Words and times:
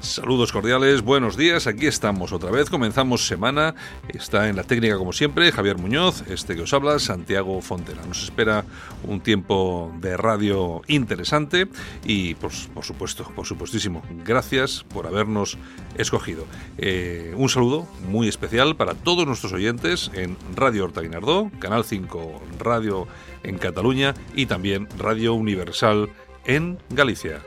Saludos 0.00 0.52
cordiales, 0.52 1.02
buenos 1.02 1.36
días, 1.36 1.66
aquí 1.66 1.86
estamos 1.86 2.32
otra 2.32 2.50
vez, 2.50 2.70
comenzamos 2.70 3.26
semana, 3.26 3.74
está 4.08 4.48
en 4.48 4.56
la 4.56 4.62
técnica 4.62 4.96
como 4.98 5.12
siempre 5.12 5.50
Javier 5.50 5.78
Muñoz, 5.78 6.22
este 6.28 6.54
que 6.54 6.62
os 6.62 6.72
habla, 6.72 6.98
Santiago 6.98 7.60
Fontela. 7.60 8.02
Nos 8.06 8.22
espera 8.22 8.64
un 9.04 9.20
tiempo 9.20 9.92
de 10.00 10.16
radio 10.16 10.82
interesante 10.86 11.68
y 12.04 12.34
por 12.34 12.52
supuesto, 12.52 13.24
por 13.34 13.46
supuestísimo, 13.46 14.02
gracias 14.24 14.84
por 14.84 15.06
habernos 15.06 15.58
escogido. 15.96 16.46
Eh, 16.78 17.34
un 17.36 17.48
saludo 17.48 17.86
muy 18.08 18.28
especial 18.28 18.76
para 18.76 18.94
todos 18.94 19.26
nuestros 19.26 19.52
oyentes 19.52 20.10
en 20.14 20.36
Radio 20.54 20.84
Horta 20.84 21.00
Guinardó, 21.00 21.50
Canal 21.58 21.84
5 21.84 22.42
Radio 22.58 23.08
en 23.42 23.58
Cataluña 23.58 24.14
y 24.34 24.46
también 24.46 24.88
Radio 24.98 25.34
Universal 25.34 26.10
en 26.44 26.78
Galicia. 26.90 27.42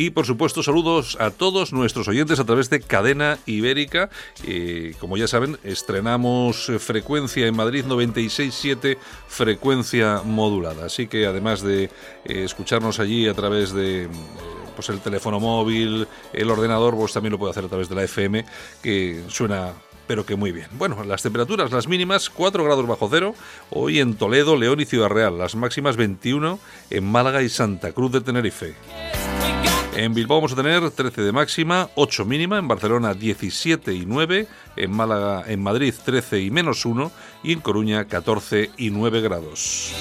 Y 0.00 0.08
por 0.08 0.24
supuesto, 0.24 0.62
saludos 0.62 1.18
a 1.20 1.30
todos 1.30 1.74
nuestros 1.74 2.08
oyentes 2.08 2.40
a 2.40 2.44
través 2.44 2.70
de 2.70 2.80
Cadena 2.80 3.38
Ibérica. 3.44 4.08
Eh, 4.46 4.94
como 4.98 5.18
ya 5.18 5.28
saben, 5.28 5.58
estrenamos 5.62 6.72
frecuencia 6.78 7.46
en 7.46 7.54
Madrid 7.54 7.84
96.7, 7.86 8.96
frecuencia 9.28 10.22
modulada. 10.24 10.86
Así 10.86 11.06
que 11.06 11.26
además 11.26 11.60
de 11.60 11.84
eh, 11.84 11.90
escucharnos 12.24 12.98
allí 12.98 13.28
a 13.28 13.34
través 13.34 13.74
de. 13.74 14.04
Eh, 14.04 14.08
pues 14.74 14.88
el 14.88 15.00
teléfono 15.00 15.38
móvil, 15.38 16.08
el 16.32 16.50
ordenador, 16.50 16.96
pues 16.96 17.12
también 17.12 17.32
lo 17.32 17.38
puede 17.38 17.50
hacer 17.50 17.66
a 17.66 17.68
través 17.68 17.90
de 17.90 17.94
la 17.94 18.04
FM, 18.04 18.46
que 18.82 19.22
suena 19.28 19.74
pero 20.06 20.24
que 20.24 20.34
muy 20.34 20.50
bien. 20.50 20.68
Bueno, 20.72 21.04
las 21.04 21.22
temperaturas, 21.22 21.72
las 21.72 21.86
mínimas 21.88 22.30
4 22.30 22.64
grados 22.64 22.86
bajo 22.86 23.08
cero, 23.10 23.34
hoy 23.68 24.00
en 24.00 24.14
Toledo, 24.14 24.56
León 24.56 24.80
y 24.80 24.86
Ciudad 24.86 25.10
Real, 25.10 25.36
las 25.36 25.56
máximas 25.56 25.96
21 25.96 26.58
en 26.88 27.04
Málaga 27.04 27.42
y 27.42 27.50
Santa 27.50 27.92
Cruz 27.92 28.12
de 28.12 28.22
Tenerife. 28.22 28.74
En 29.96 30.14
Bilbao 30.14 30.38
vamos 30.38 30.52
a 30.52 30.56
tener 30.56 30.88
13 30.88 31.22
de 31.22 31.32
máxima, 31.32 31.90
8 31.96 32.24
mínima, 32.24 32.58
en 32.58 32.68
Barcelona 32.68 33.12
17 33.12 33.92
y 33.92 34.06
9, 34.06 34.46
en 34.76 34.90
Málaga, 34.92 35.44
en 35.48 35.62
Madrid 35.62 35.92
13 36.04 36.40
y 36.40 36.50
menos 36.50 36.84
1 36.84 37.10
y 37.42 37.52
en 37.52 37.60
Coruña 37.60 38.04
14 38.04 38.70
y 38.76 38.90
9 38.90 39.20
grados. 39.20 39.92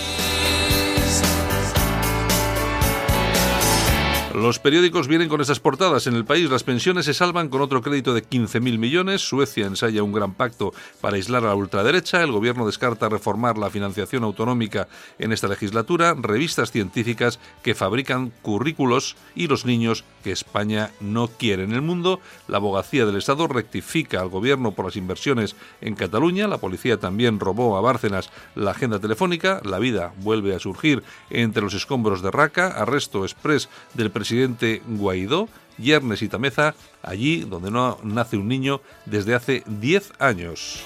Los 4.36 4.60
periódicos 4.60 5.08
vienen 5.08 5.28
con 5.28 5.42
esas 5.42 5.60
portadas. 5.60 6.06
En 6.06 6.14
el 6.14 6.24
país 6.24 6.52
las 6.52 6.64
pensiones 6.64 7.06
se 7.06 7.16
salvan 7.16 7.50
con 7.50 7.62
otro 7.62 7.82
crédito 7.82 8.14
de 8.14 8.24
15.000 8.24 8.78
millones. 8.78 9.22
Suecia 9.28 9.66
ensaya 9.66 10.04
un 10.04 10.14
gran 10.14 10.36
pacto 10.36 10.72
para 11.02 11.16
aislar 11.16 11.44
a 11.44 11.48
la 11.48 11.56
ultraderecha. 11.56 12.22
El 12.22 12.32
gobierno 12.32 12.68
descarta 12.68 13.10
reformar 13.10 13.58
la 13.58 13.72
financiación 13.72 14.24
autonómica 14.24 14.88
en 15.18 15.32
esta 15.32 15.48
legislatura. 15.48 16.16
Revistas 16.16 16.72
científicas 16.72 17.40
que 17.64 17.74
fabrican 17.74 18.32
currículos 18.44 19.16
y 19.34 19.48
los 19.48 19.66
niños 19.66 20.04
que 20.24 20.32
España 20.32 20.92
no 21.00 21.28
quiere. 21.28 21.64
En 21.64 21.74
el 21.74 21.82
mundo, 21.82 22.20
la 22.48 22.58
abogacía 22.58 23.08
del 23.08 23.16
Estado 23.16 23.48
rectifica 23.48 24.22
al 24.22 24.30
gobierno 24.30 24.74
por 24.74 24.86
las 24.86 24.96
inversiones 24.96 25.56
en 25.82 25.96
Cataluña. 25.96 26.48
La 26.48 26.60
policía 26.60 27.00
también 27.00 27.40
robó 27.40 27.78
a 27.78 27.82
Bárcenas 27.82 28.30
la 28.54 28.72
agenda 28.72 29.00
telefónica. 29.00 29.60
La 29.66 29.80
vida 29.80 30.14
vuelve 30.18 30.54
a 30.54 30.60
surgir 30.60 31.02
entre 31.32 31.64
los 31.64 31.74
escombros 31.74 32.22
de 32.22 32.30
Raca. 32.30 32.68
Arresto 32.68 33.24
express 33.26 33.70
del 33.96 34.12
presidente 34.20 34.82
Guaidó, 34.86 35.48
Yernes 35.78 36.22
y 36.22 36.28
Tameza, 36.28 36.76
allí 37.02 37.40
donde 37.42 37.72
no 37.72 37.98
nace 38.04 38.36
un 38.36 38.50
niño 38.50 38.82
desde 39.06 39.34
hace 39.34 39.64
10 39.66 40.12
años. 40.20 40.84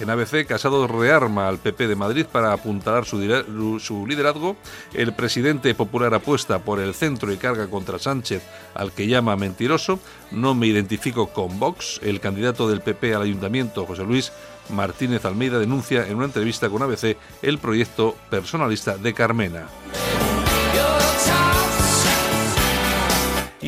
En 0.00 0.10
ABC, 0.10 0.44
Casado 0.46 0.86
rearma 0.88 1.48
al 1.48 1.58
PP 1.58 1.86
de 1.86 1.94
Madrid 1.96 2.26
para 2.30 2.52
apuntalar 2.52 3.04
su, 3.04 3.80
su, 3.80 4.06
liderazgo. 4.06 4.56
El 4.92 5.12
presidente 5.12 5.72
popular 5.74 6.14
apuesta 6.14 6.60
por 6.60 6.80
el 6.80 6.94
centro 6.94 7.32
y 7.32 7.36
carga 7.36 7.68
contra 7.68 7.98
Sánchez, 7.98 8.42
al 8.74 8.92
que 8.92 9.06
llama 9.06 9.36
mentiroso. 9.36 10.00
No 10.32 10.54
me 10.54 10.68
identifico 10.68 11.28
con 11.28 11.58
Vox. 11.58 12.00
El 12.02 12.20
candidato 12.20 12.68
del 12.68 12.80
PP 12.80 13.14
al 13.14 13.22
ayuntamiento, 13.22 13.86
José 13.86 14.04
Luis 14.04 14.32
Martínez 14.70 15.24
Almeida, 15.24 15.58
denuncia 15.58 16.06
en 16.06 16.16
una 16.16 16.26
entrevista 16.26 16.68
con 16.68 16.82
ABC 16.82 17.16
el 17.42 17.58
proyecto 17.58 18.16
personalista 18.30 18.96
de 18.96 19.14
Carmena. 19.14 19.66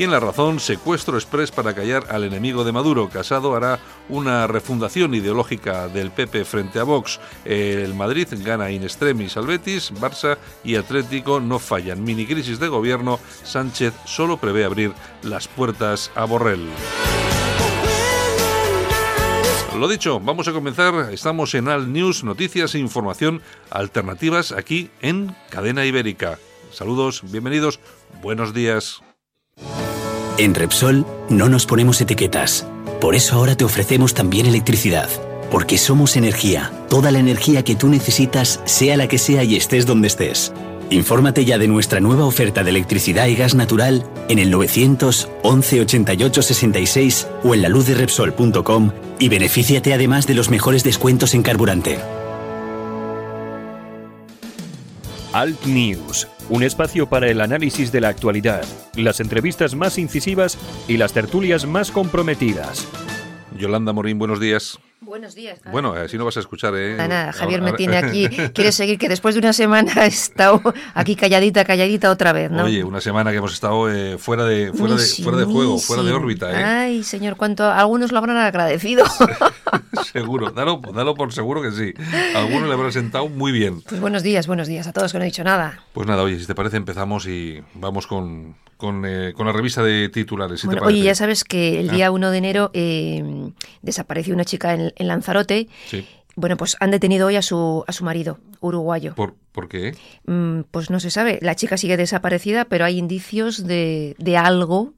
Y 0.01 0.05
en 0.05 0.13
La 0.13 0.19
Razón, 0.19 0.61
secuestro 0.61 1.19
express 1.19 1.51
para 1.51 1.75
callar 1.75 2.07
al 2.09 2.25
enemigo 2.25 2.65
de 2.65 2.73
Maduro. 2.73 3.11
Casado 3.11 3.55
hará 3.55 3.81
una 4.09 4.47
refundación 4.47 5.13
ideológica 5.13 5.89
del 5.89 6.11
PP 6.11 6.47
frente 6.47 6.79
a 6.79 6.85
Vox. 6.85 7.21
El 7.45 7.93
Madrid 7.93 8.27
gana 8.39 8.71
in 8.71 8.83
extremis 8.83 9.37
al 9.37 9.47
Betis, 9.47 9.93
Barça 9.93 10.39
y 10.65 10.77
Atlético 10.77 11.39
no 11.39 11.59
fallan. 11.59 12.03
Mini 12.03 12.25
crisis 12.25 12.59
de 12.59 12.69
gobierno, 12.69 13.21
Sánchez 13.45 13.93
solo 14.07 14.39
prevé 14.39 14.65
abrir 14.65 14.95
las 15.23 15.49
puertas 15.49 16.11
a 16.15 16.25
Borrell. 16.25 16.67
Lo 19.79 19.87
dicho, 19.87 20.19
vamos 20.19 20.49
a 20.49 20.53
comenzar. 20.53 21.11
Estamos 21.13 21.55
en 21.55 21.69
Al 21.69 21.93
News, 21.93 22.25
noticias 22.25 22.75
e 22.75 22.79
información 22.79 23.43
alternativas 23.69 24.53
aquí 24.53 24.89
en 25.03 25.37
Cadena 25.51 25.85
Ibérica. 25.85 26.39
Saludos, 26.73 27.21
bienvenidos, 27.31 27.81
buenos 28.23 28.55
días. 28.55 29.03
En 30.39 30.55
Repsol 30.55 31.07
no 31.29 31.49
nos 31.49 31.67
ponemos 31.67 32.01
etiquetas. 32.01 32.67
Por 33.01 33.15
eso 33.15 33.37
ahora 33.37 33.57
te 33.57 33.65
ofrecemos 33.65 34.15
también 34.15 34.47
electricidad. 34.47 35.09
Porque 35.51 35.79
somos 35.79 36.17
energía. 36.17 36.71
Toda 36.89 37.11
la 37.11 37.19
energía 37.19 37.65
que 37.65 37.75
tú 37.75 37.89
necesitas, 37.89 38.61
sea 38.65 38.97
la 38.97 39.09
que 39.09 39.19
sea 39.19 39.45
y 39.45 39.57
estés 39.57 39.87
donde 39.87 40.09
estés. 40.09 40.53
Infórmate 40.91 41.45
ya 41.45 41.57
de 41.57 41.69
nuestra 41.69 42.01
nueva 42.01 42.25
oferta 42.25 42.65
de 42.65 42.71
electricidad 42.71 43.27
y 43.27 43.37
gas 43.37 43.55
natural 43.55 44.05
en 44.29 44.39
el 44.39 44.51
911 44.51 45.81
88 45.81 46.43
66 46.43 47.27
o 47.45 47.55
en 47.55 47.63
la 47.63 47.69
luz 47.69 47.87
de 47.87 47.95
Repsol.com 47.95 48.91
y 49.19 49.29
benefíciate 49.29 49.95
además 49.95 50.27
de 50.27 50.35
los 50.35 50.51
mejores 50.51 50.83
descuentos 50.83 51.35
en 51.35 51.43
carburante. 51.43 51.99
Alt 55.33 55.65
News, 55.65 56.27
un 56.51 56.65
espacio 56.65 57.09
para 57.09 57.29
el 57.29 57.41
análisis 57.41 57.93
de 57.93 58.01
la 58.01 58.09
actualidad, 58.09 58.65
las 58.97 59.21
entrevistas 59.21 59.77
más 59.77 59.99
incisivas 59.99 60.59
y 60.89 60.97
las 60.97 61.13
tertulias 61.13 61.65
más 61.65 61.93
comprometidas. 61.93 62.87
Yolanda 63.57 63.93
Morín, 63.93 64.19
buenos 64.19 64.41
días. 64.41 64.79
Buenos 65.03 65.35
días. 65.35 65.59
Bueno, 65.73 65.95
así 65.95 66.19
no 66.19 66.27
vas 66.27 66.37
a 66.37 66.41
escuchar, 66.41 66.75
¿eh? 66.77 66.95
Nada, 66.95 67.09
nada, 67.09 67.33
Javier 67.33 67.63
me 67.63 67.73
tiene 67.73 67.97
aquí. 67.97 68.29
Quiere 68.55 68.71
seguir 68.71 68.99
que 68.99 69.09
después 69.09 69.35
de 69.35 69.39
una 69.39 69.55
semana 69.55 70.05
he 70.05 70.09
estado 70.09 70.61
aquí 70.93 71.17
calladita, 71.17 71.65
calladita 71.65 72.11
otra 72.11 72.35
vez, 72.35 72.51
¿no? 72.51 72.65
Oye, 72.65 72.85
una 72.85 73.01
semana 73.01 73.31
que 73.31 73.39
hemos 73.39 73.55
estado 73.55 73.91
eh, 73.91 74.19
fuera 74.19 74.45
de 74.45 74.75
fuera 74.75 74.97
de, 74.97 75.03
fuera 75.03 75.39
de 75.39 75.45
juego, 75.47 75.79
fuera 75.79 76.03
de 76.03 76.13
órbita, 76.13 76.53
¿eh? 76.53 76.65
Ay, 76.65 77.03
señor, 77.03 77.37
cuánto 77.37 77.65
algunos 77.65 78.13
lo 78.13 78.19
habrán 78.19 78.37
agradecido. 78.37 79.07
seguro, 80.13 80.51
dalo, 80.51 80.83
dalo 80.95 81.15
por 81.15 81.33
seguro 81.33 81.63
que 81.63 81.73
sí. 81.73 81.95
Algunos 82.35 82.69
le 82.69 82.75
habrán 82.75 82.93
sentado 82.93 83.27
muy 83.29 83.53
bien. 83.53 83.81
Pues 83.81 84.03
buenos 84.03 84.23
días, 84.23 84.47
buenos 84.47 84.69
días 84.69 84.87
a 84.87 84.93
todos 84.93 85.13
que 85.13 85.19
no 85.19 85.25
he 85.25 85.29
dicho 85.29 85.45
nada. 85.45 85.83
Pues 85.95 86.07
nada, 86.07 86.23
oye, 86.23 86.39
si 86.39 86.47
te 86.47 86.55
parece 86.55 86.77
empezamos 86.77 87.27
y 87.27 87.63
vamos 87.73 88.07
con, 88.07 88.55
con, 88.77 89.05
eh, 89.07 89.33
con 89.35 89.47
la 89.47 89.53
revista 89.53 89.83
de 89.83 90.09
titulares. 90.09 90.61
Si 90.61 90.67
bueno, 90.67 90.83
oye, 90.85 91.01
ya 91.01 91.15
sabes 91.15 91.45
que 91.45 91.81
el 91.81 91.91
día 91.91 92.11
1 92.11 92.31
de 92.31 92.39
enero 92.39 92.71
eh, 92.73 93.53
desapareció 93.83 94.35
una 94.35 94.45
chica 94.45 94.75
en, 94.75 94.90
en 94.97 95.09
Lanzarote. 95.09 95.69
Sí. 95.89 96.07
Bueno, 96.37 96.57
pues 96.57 96.77
han 96.81 96.91
detenido 96.91 97.27
hoy 97.27 97.37
a 97.37 97.43
su, 97.43 97.85
a 97.87 97.93
su 97.93 98.05
marido, 98.05 98.39
uruguayo. 98.61 99.15
¿Por, 99.15 99.35
¿por 99.53 99.69
qué? 99.69 99.95
Mm, 100.27 100.61
pues 100.71 100.89
no 100.91 101.01
se 101.01 101.11
sabe. 101.11 101.39
La 101.43 101.55
chica 101.57 101.77
sigue 101.77 101.97
desaparecida, 101.97 102.65
pero 102.65 102.85
hay 102.85 102.99
indicios 102.99 103.67
de, 103.67 104.15
de 104.19 104.37
algo 104.37 104.95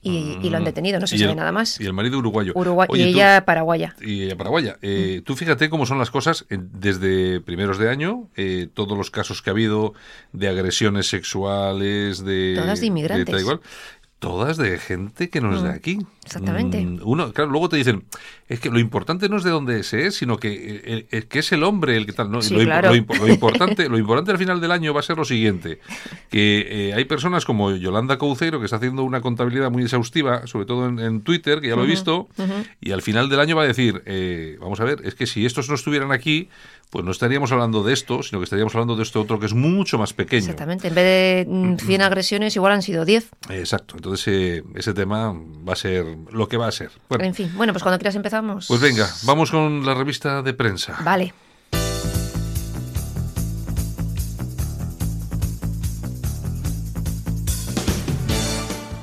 y, 0.00 0.38
y 0.40 0.48
lo 0.48 0.56
han 0.56 0.62
Mm. 0.62 0.66
detenido, 0.66 1.00
no 1.00 1.08
se 1.08 1.18
sabe 1.18 1.32
el- 1.32 1.36
nada 1.36 1.50
más. 1.50 1.80
Y 1.80 1.84
el 1.84 1.92
marido 1.92 2.18
uruguayo. 2.18 2.52
Uruguay 2.54 2.86
Oye, 2.88 3.08
y 3.08 3.12
tú- 3.12 3.18
ella 3.18 3.44
paraguaya. 3.44 3.96
y 4.00 4.22
ella 4.22 4.36
paraguaya. 4.36 4.78
Eh, 4.80 5.20
Tú 5.24 5.34
fíjate 5.34 5.68
cómo 5.68 5.84
son 5.86 5.98
las 5.98 6.10
cosas 6.12 6.46
desde 6.48 7.40
primeros 7.40 7.76
de 7.78 7.90
año, 7.90 8.28
eh, 8.36 8.68
todos 8.72 8.96
los 8.96 9.10
casos 9.10 9.42
que 9.42 9.50
ha 9.50 9.52
habido 9.54 9.94
de 10.32 10.48
agresiones 10.48 11.08
sexuales, 11.08 12.24
de... 12.24 12.54
Todas 12.56 12.80
de 12.80 12.86
inmigrantes. 12.86 13.42
cual, 13.44 13.60
todas 14.20 14.56
de 14.56 14.78
gente 14.78 15.28
que 15.30 15.40
no 15.40 15.54
es 15.54 15.62
de 15.62 15.68
Mm, 15.70 15.72
aquí. 15.74 15.98
exactamente. 16.24 16.80
Mm, 16.80 17.00
Uno, 17.04 17.32
claro, 17.32 17.50
luego 17.50 17.68
te 17.68 17.76
dicen, 17.76 18.04
es 18.48 18.60
que 18.60 18.70
lo 18.70 18.78
importante 18.78 19.28
no 19.28 19.36
es 19.36 19.44
de 19.44 19.50
dónde 19.50 19.82
se 19.82 20.06
es, 20.06 20.16
sino 20.16 20.38
que, 20.38 20.48
eh, 20.52 21.06
eh, 21.10 21.22
que 21.28 21.40
es 21.40 21.52
el 21.52 21.62
hombre 21.62 21.96
el 21.96 22.06
que 22.06 22.12
tal. 22.12 22.30
¿no? 22.30 22.40
Sí, 22.40 22.54
lo, 22.54 22.60
claro. 22.64 22.88
lo 22.94 23.14
lo 23.14 23.28
importante, 23.28 23.88
lo 23.88 23.98
importante 23.98 24.30
al 24.30 24.38
final 24.38 24.60
del 24.60 24.72
año 24.72 24.94
va 24.94 25.00
a 25.00 25.02
ser 25.02 25.18
lo 25.18 25.24
siguiente, 25.24 25.80
que 26.30 26.66
eh, 26.68 26.94
hay 26.94 27.04
personas 27.04 27.44
como 27.44 27.72
Yolanda 27.72 28.18
Couceiro 28.18 28.58
que 28.58 28.64
está 28.64 28.76
haciendo 28.76 29.04
una 29.04 29.20
contabilidad 29.20 29.70
muy 29.70 29.82
exhaustiva, 29.82 30.46
sobre 30.46 30.66
todo 30.66 30.88
en, 30.88 30.98
en 30.98 31.20
Twitter, 31.20 31.60
que 31.60 31.68
ya 31.68 31.76
lo 31.76 31.84
he 31.84 31.86
visto, 31.86 32.28
y 32.80 32.92
al 32.92 33.02
final 33.02 33.28
del 33.28 33.40
año 33.40 33.56
va 33.56 33.64
a 33.64 33.66
decir, 33.66 34.02
eh, 34.06 34.56
vamos 34.60 34.80
a 34.80 34.84
ver, 34.84 35.00
es 35.04 35.14
que 35.14 35.26
si 35.26 35.44
estos 35.44 35.68
no 35.68 35.74
estuvieran 35.74 36.12
aquí, 36.12 36.48
pues 36.90 37.04
no 37.04 37.10
estaríamos 37.10 37.52
hablando 37.52 37.82
de 37.82 37.92
esto, 37.92 38.22
sino 38.22 38.40
que 38.40 38.44
estaríamos 38.44 38.74
hablando 38.74 38.96
de 38.96 39.02
esto 39.02 39.20
otro 39.20 39.38
que 39.38 39.46
es 39.46 39.52
mucho 39.52 39.98
más 39.98 40.14
pequeño. 40.14 40.44
Exactamente. 40.44 40.88
En 40.88 40.94
vez 40.94 41.04
de 41.04 41.46
mm, 41.46 41.76
100 41.76 42.02
agresiones, 42.02 42.56
igual 42.56 42.72
han 42.72 42.82
sido 42.82 43.04
10. 43.04 43.28
Exacto, 43.50 43.96
entonces 43.96 44.26
eh, 44.28 44.62
ese 44.74 44.94
tema 44.94 45.34
va 45.68 45.74
a 45.74 45.76
ser 45.76 46.06
lo 46.32 46.48
que 46.48 46.56
va 46.56 46.68
a 46.68 46.72
ser. 46.72 46.90
Bueno, 47.08 47.24
En 47.24 47.34
fin, 47.34 47.50
bueno, 47.56 47.72
pues 47.72 47.82
cuando 47.82 47.98
quieras 47.98 48.16
empezamos. 48.38 48.66
pues 48.68 48.80
venga, 48.80 49.08
vamos 49.24 49.50
con 49.50 49.84
la 49.84 49.94
revista 49.94 50.42
de 50.42 50.54
prensa. 50.54 50.96
Vale. 51.04 51.34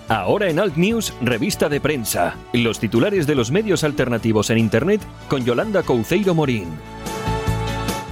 Ahora 0.07 0.49
en 0.49 0.59
Alt 0.59 0.77
News, 0.77 1.13
revista 1.21 1.67
de 1.67 1.81
prensa. 1.81 2.35
Los 2.53 2.79
titulares 2.79 3.25
de 3.25 3.35
los 3.35 3.49
medios 3.51 3.83
alternativos 3.83 4.51
en 4.51 4.59
Internet 4.59 5.01
con 5.27 5.43
Yolanda 5.43 5.81
Couceiro 5.81 6.35
Morín. 6.35 6.67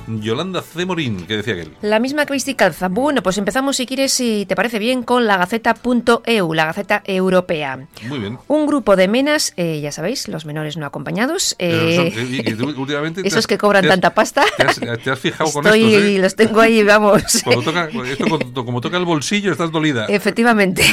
Yolanda 0.08 0.62
C. 0.62 0.86
Morín, 0.86 1.26
que 1.26 1.38
decía 1.38 1.54
aquel. 1.54 1.72
La 1.82 2.00
misma 2.00 2.26
y 2.46 2.54
calza. 2.56 2.88
Bueno, 2.90 3.22
pues 3.24 3.38
empezamos, 3.38 3.78
si 3.78 3.86
quieres, 3.86 4.12
si 4.14 4.46
te 4.48 4.56
parece 4.56 4.80
bien, 4.80 5.04
con 5.04 5.26
la 5.28 5.38
Gaceta.eu, 5.38 6.54
la 6.54 6.66
Gaceta 6.66 7.02
Europea. 7.06 7.88
Muy 8.08 8.20
bien. 8.20 8.38
Un 8.48 8.66
grupo 8.68 8.96
de 8.96 9.08
menas, 9.08 9.54
eh, 9.58 9.80
ya 9.82 9.92
sabéis, 9.92 10.28
los 10.28 10.46
menores 10.46 10.78
no 10.78 10.86
acompañados. 10.86 11.56
Eh, 11.60 12.12
son- 12.14 12.34
y 12.34 12.44
que 12.44 12.56
tú 12.56 12.66
últimamente 12.78 13.22
te 13.22 13.28
esos 13.28 13.40
has- 13.40 13.48
que 13.48 13.58
cobran 13.58 13.86
has- 13.86 13.90
tanta 13.92 14.14
pasta. 14.14 14.44
Te 14.58 14.64
has, 14.64 14.80
te 14.80 15.12
has 15.12 15.20
fijado 15.20 15.52
con 15.52 15.66
Estoy, 15.66 15.94
estos, 15.94 16.04
¿eh? 16.10 16.20
los 16.20 16.36
tengo 16.36 16.60
ahí, 16.62 16.84
vamos. 16.84 17.24
Cuando 17.44 17.62
toca, 17.64 17.90
esto 18.10 18.26
cuando- 18.28 18.66
como 18.66 18.82
toca 18.82 18.98
el 18.98 19.06
bolsillo, 19.06 19.52
estás 19.52 19.72
dolida. 19.72 20.06
Efectivamente. 20.08 20.84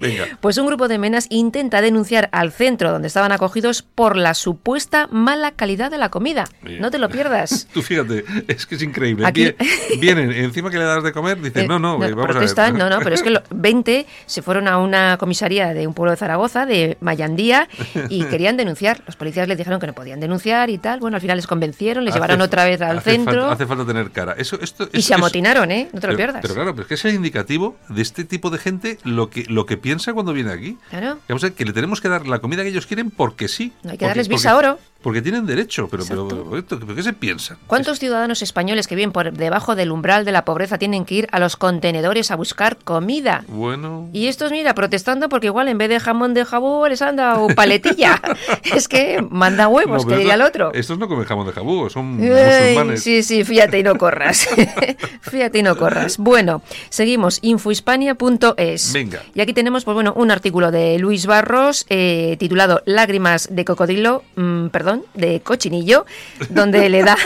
Venga. 0.00 0.24
Pues 0.40 0.58
un 0.58 0.66
grupo 0.66 0.88
de 0.88 0.98
menas 0.98 1.26
intenta 1.30 1.80
denunciar 1.80 2.28
al 2.32 2.52
centro 2.52 2.90
donde 2.92 3.08
estaban 3.08 3.32
acogidos 3.32 3.82
por 3.82 4.16
la 4.16 4.34
supuesta 4.34 5.08
mala 5.10 5.52
calidad 5.52 5.90
de 5.90 5.98
la 5.98 6.10
comida. 6.10 6.44
Bien. 6.62 6.80
No 6.80 6.90
te 6.90 6.98
lo 6.98 7.08
pierdas. 7.08 7.68
Tú 7.72 7.82
fíjate, 7.82 8.24
es 8.48 8.66
que 8.66 8.74
es 8.76 8.82
increíble. 8.82 9.26
Aquí- 9.26 9.44
Vie- 9.46 9.56
Vienen, 10.00 10.32
encima 10.32 10.70
que 10.70 10.78
le 10.78 10.84
das 10.84 11.02
de 11.02 11.12
comer, 11.12 11.40
dicen, 11.40 11.64
Eh, 11.64 11.68
no, 11.68 11.78
no, 11.78 11.94
eh, 12.04 12.10
vamos 12.12 12.26
protestan, 12.32 12.66
a 12.68 12.72
ver. 12.72 12.78
no, 12.90 12.90
no, 12.98 13.02
pero 13.02 13.14
es 13.14 13.22
que 13.22 13.30
lo- 13.30 13.42
20 13.50 14.06
se 14.26 14.42
fueron 14.42 14.68
a 14.68 14.78
una 14.78 15.16
comisaría 15.18 15.74
de 15.74 15.86
un 15.86 15.94
pueblo 15.94 16.10
de 16.12 16.16
Zaragoza, 16.16 16.66
de 16.66 16.96
Mayandía, 17.00 17.68
y 18.08 18.24
querían 18.24 18.56
denunciar. 18.56 19.02
Los 19.06 19.16
policías 19.16 19.48
les 19.48 19.58
dijeron 19.58 19.80
que 19.80 19.86
no 19.86 19.92
podían 19.92 20.20
denunciar 20.20 20.70
y 20.70 20.78
tal. 20.78 21.00
Bueno, 21.00 21.16
al 21.16 21.20
final 21.20 21.36
les 21.36 21.46
convencieron, 21.46 22.04
les 22.04 22.12
Hace- 22.12 22.18
llevaron 22.18 22.40
otra 22.40 22.64
vez 22.64 22.80
al 22.80 22.98
hace 22.98 23.10
centro 23.12 23.32
falta- 23.32 23.52
hace 23.52 23.66
falta 23.66 23.86
tener 23.86 24.10
cara. 24.10 24.34
Eso, 24.38 24.58
esto, 24.60 24.88
y 24.92 25.02
se 25.02 25.14
amotinaron, 25.14 25.70
¿eh? 25.70 25.88
No 25.92 26.00
te 26.00 26.06
lo 26.06 26.12
pero, 26.12 26.16
pierdas. 26.16 26.42
Pero 26.42 26.54
claro, 26.54 26.72
pero 26.74 26.82
es 26.82 26.88
que 26.88 26.94
es 26.94 27.04
el 27.04 27.14
indicativo 27.14 27.76
de 27.88 28.02
este 28.02 28.24
tipo 28.24 28.50
de 28.50 28.58
gente 28.58 28.98
lo 29.04 29.30
que, 29.30 29.44
lo 29.48 29.66
que 29.66 29.76
piensa 29.76 30.12
cuando 30.12 30.32
viene 30.32 30.50
aquí. 30.52 30.76
Claro. 30.90 31.18
Vamos 31.28 31.42
a 31.44 31.46
ver, 31.48 31.54
que 31.56 31.64
le 31.64 31.72
tenemos 31.72 32.00
que 32.00 32.08
dar 32.08 32.26
la 32.26 32.38
comida 32.40 32.62
que 32.62 32.68
ellos 32.70 32.86
quieren 32.86 33.10
porque 33.10 33.48
sí. 33.48 33.72
No 33.82 33.90
hay 33.90 33.96
que 33.98 34.04
Porque- 34.04 34.08
darles 34.08 34.28
visa 34.28 34.56
oro. 34.56 34.78
Porque 35.06 35.22
tienen 35.22 35.46
derecho, 35.46 35.86
pero, 35.88 36.02
pero, 36.04 36.26
pero, 36.26 36.58
esto- 36.58 36.80
¿pero 36.80 36.96
¿qué 36.96 37.02
se 37.04 37.12
piensan? 37.12 37.58
¿Cuántos 37.68 38.00
ciudadanos 38.00 38.42
españoles 38.42 38.88
que 38.88 38.96
viven 38.96 39.12
por 39.12 39.32
debajo 39.32 39.76
del 39.76 39.92
umbral 39.92 40.24
de 40.24 40.32
la 40.32 40.44
pobreza 40.44 40.78
tienen 40.78 41.04
que 41.04 41.14
ir 41.14 41.28
a 41.30 41.38
los 41.38 41.56
contenedores 41.56 42.32
a 42.32 42.34
buscar 42.34 42.76
comida? 42.78 43.44
Bueno, 43.46 44.08
Y 44.12 44.26
estos, 44.26 44.50
mira, 44.50 44.74
protestando 44.74 45.28
porque 45.28 45.46
igual 45.46 45.68
en 45.68 45.78
vez 45.78 45.90
de 45.90 46.00
jamón 46.00 46.34
de 46.34 46.44
jabú 46.44 46.84
les 46.88 47.02
han 47.02 47.14
dado 47.14 47.46
paletilla. 47.54 48.20
es 48.74 48.88
que 48.88 49.24
manda 49.30 49.68
huevos, 49.68 50.04
no, 50.04 50.10
que 50.10 50.16
diría 50.16 50.34
el 50.34 50.42
otro. 50.42 50.72
Estos 50.74 50.98
no 50.98 51.06
comen 51.06 51.24
jamón 51.24 51.46
de 51.46 51.52
jabú, 51.52 51.88
son 51.88 52.18
Ay, 52.20 52.74
musulmanes. 52.74 53.04
sí, 53.04 53.22
sí, 53.22 53.44
fíjate 53.44 53.78
y 53.78 53.84
no 53.84 53.94
corras. 53.98 54.48
fíjate 55.20 55.60
y 55.60 55.62
no 55.62 55.76
corras. 55.76 56.18
Bueno, 56.18 56.62
seguimos, 56.88 57.38
infohispania.es. 57.42 58.92
Venga. 58.92 59.22
Y 59.36 59.40
aquí 59.40 59.52
tenemos, 59.52 59.84
pues 59.84 59.94
bueno, 59.94 60.12
un 60.16 60.32
artículo 60.32 60.72
de 60.72 60.98
Luis 60.98 61.26
Barros 61.26 61.86
eh, 61.90 62.34
titulado 62.40 62.82
Lágrimas 62.86 63.48
de 63.52 63.64
cocodrilo, 63.64 64.24
mm, 64.34 64.66
perdón, 64.70 64.95
de 65.14 65.40
cochinillo, 65.40 66.06
donde 66.50 66.88
le 66.88 67.02
da 67.02 67.16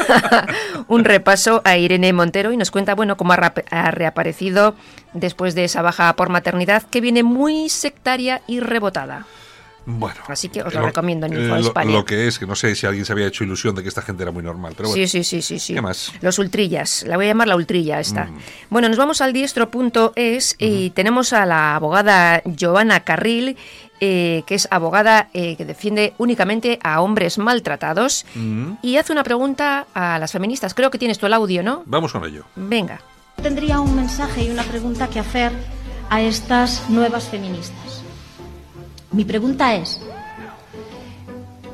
un 0.88 1.04
repaso 1.04 1.62
a 1.64 1.76
Irene 1.76 2.12
Montero 2.12 2.52
y 2.52 2.56
nos 2.56 2.70
cuenta, 2.70 2.94
bueno, 2.94 3.16
cómo 3.16 3.32
ha, 3.32 3.90
reaparecido 3.90 4.74
después 5.12 5.54
de 5.54 5.64
esa 5.64 5.82
baja 5.82 6.14
por 6.16 6.28
maternidad 6.28 6.82
que 6.82 7.00
viene 7.00 7.22
muy 7.22 7.68
sectaria 7.68 8.42
y 8.46 8.60
rebotada. 8.60 9.26
Bueno, 9.86 10.20
Así 10.28 10.50
que 10.50 10.62
os 10.62 10.72
lo 10.74 10.82
recomiendo 10.82 11.26
en 11.26 11.32
eh, 11.32 11.40
Info 11.40 11.56
lo, 11.56 11.90
lo 11.90 12.04
que 12.04 12.28
es, 12.28 12.38
que 12.38 12.46
no 12.46 12.54
sé 12.54 12.74
si 12.74 12.86
alguien 12.86 13.04
se 13.04 13.12
había 13.12 13.26
hecho 13.26 13.44
ilusión 13.44 13.74
de 13.74 13.82
que 13.82 13.88
esta 13.88 14.02
gente 14.02 14.22
era 14.22 14.30
muy 14.30 14.42
normal, 14.42 14.74
pero 14.76 14.90
bueno. 14.90 15.02
Sí, 15.02 15.08
sí, 15.08 15.24
sí, 15.24 15.42
sí, 15.42 15.58
sí. 15.58 15.74
¿Qué 15.74 15.80
más? 15.80 16.12
Los 16.20 16.38
ultrillas, 16.38 17.04
la 17.08 17.16
voy 17.16 17.24
a 17.24 17.28
llamar 17.28 17.48
la 17.48 17.56
ultrilla 17.56 17.98
esta. 17.98 18.26
Mm. 18.26 18.38
Bueno, 18.68 18.88
nos 18.88 18.98
vamos 18.98 19.20
al 19.20 19.32
diestro.es 19.32 20.56
y 20.58 20.90
tenemos 20.90 21.32
a 21.32 21.46
la 21.46 21.76
abogada 21.76 22.42
Giovanna 22.44 23.00
Carril, 23.00 23.56
eh, 24.00 24.42
que 24.46 24.54
es 24.54 24.66
abogada 24.70 25.28
eh, 25.34 25.56
que 25.56 25.64
defiende 25.64 26.14
únicamente 26.18 26.78
a 26.82 27.00
hombres 27.02 27.38
maltratados 27.38 28.24
Mm. 28.34 28.72
y 28.82 28.96
hace 28.96 29.12
una 29.12 29.22
pregunta 29.24 29.86
a 29.94 30.18
las 30.18 30.32
feministas. 30.32 30.74
Creo 30.74 30.90
que 30.90 30.98
tienes 30.98 31.18
tú 31.18 31.26
el 31.26 31.32
audio, 31.34 31.62
¿no? 31.62 31.82
Vamos 31.86 32.12
con 32.12 32.24
ello. 32.24 32.44
Venga. 32.56 33.00
Tendría 33.42 33.80
un 33.80 33.94
mensaje 33.96 34.44
y 34.44 34.50
una 34.50 34.62
pregunta 34.64 35.08
que 35.08 35.18
hacer 35.20 35.52
a 36.10 36.20
estas 36.22 36.88
nuevas 36.90 37.28
feministas. 37.28 38.02
Mi 39.12 39.24
pregunta 39.24 39.74
es, 39.74 40.00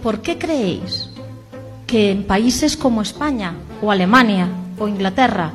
¿por 0.02 0.22
qué 0.22 0.38
creéis 0.38 1.10
que 1.86 2.10
en 2.10 2.24
países 2.24 2.76
como 2.76 3.02
España 3.02 3.54
o 3.82 3.90
Alemania 3.90 4.48
o 4.78 4.88
Inglaterra 4.88 5.52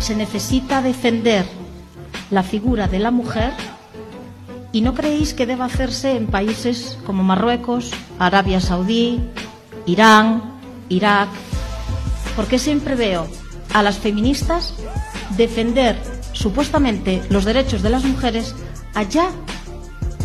se 0.00 0.14
necesita 0.16 0.82
defender 0.82 1.46
la 2.30 2.42
figura 2.42 2.88
de 2.88 2.98
la 2.98 3.10
mujer 3.10 3.52
y 4.74 4.80
no 4.80 4.92
creéis 4.92 5.34
que 5.34 5.46
deba 5.46 5.66
hacerse 5.66 6.16
en 6.16 6.26
países 6.26 6.98
como 7.06 7.22
Marruecos, 7.22 7.92
Arabia 8.18 8.60
Saudí, 8.60 9.20
Irán, 9.86 10.42
Irak? 10.88 11.28
porque 12.34 12.58
siempre 12.58 12.96
veo 12.96 13.28
a 13.72 13.84
las 13.84 13.98
feministas 13.98 14.74
defender 15.36 15.96
supuestamente 16.32 17.22
los 17.30 17.44
derechos 17.44 17.82
de 17.82 17.90
las 17.90 18.04
mujeres 18.04 18.56
allá 18.94 19.28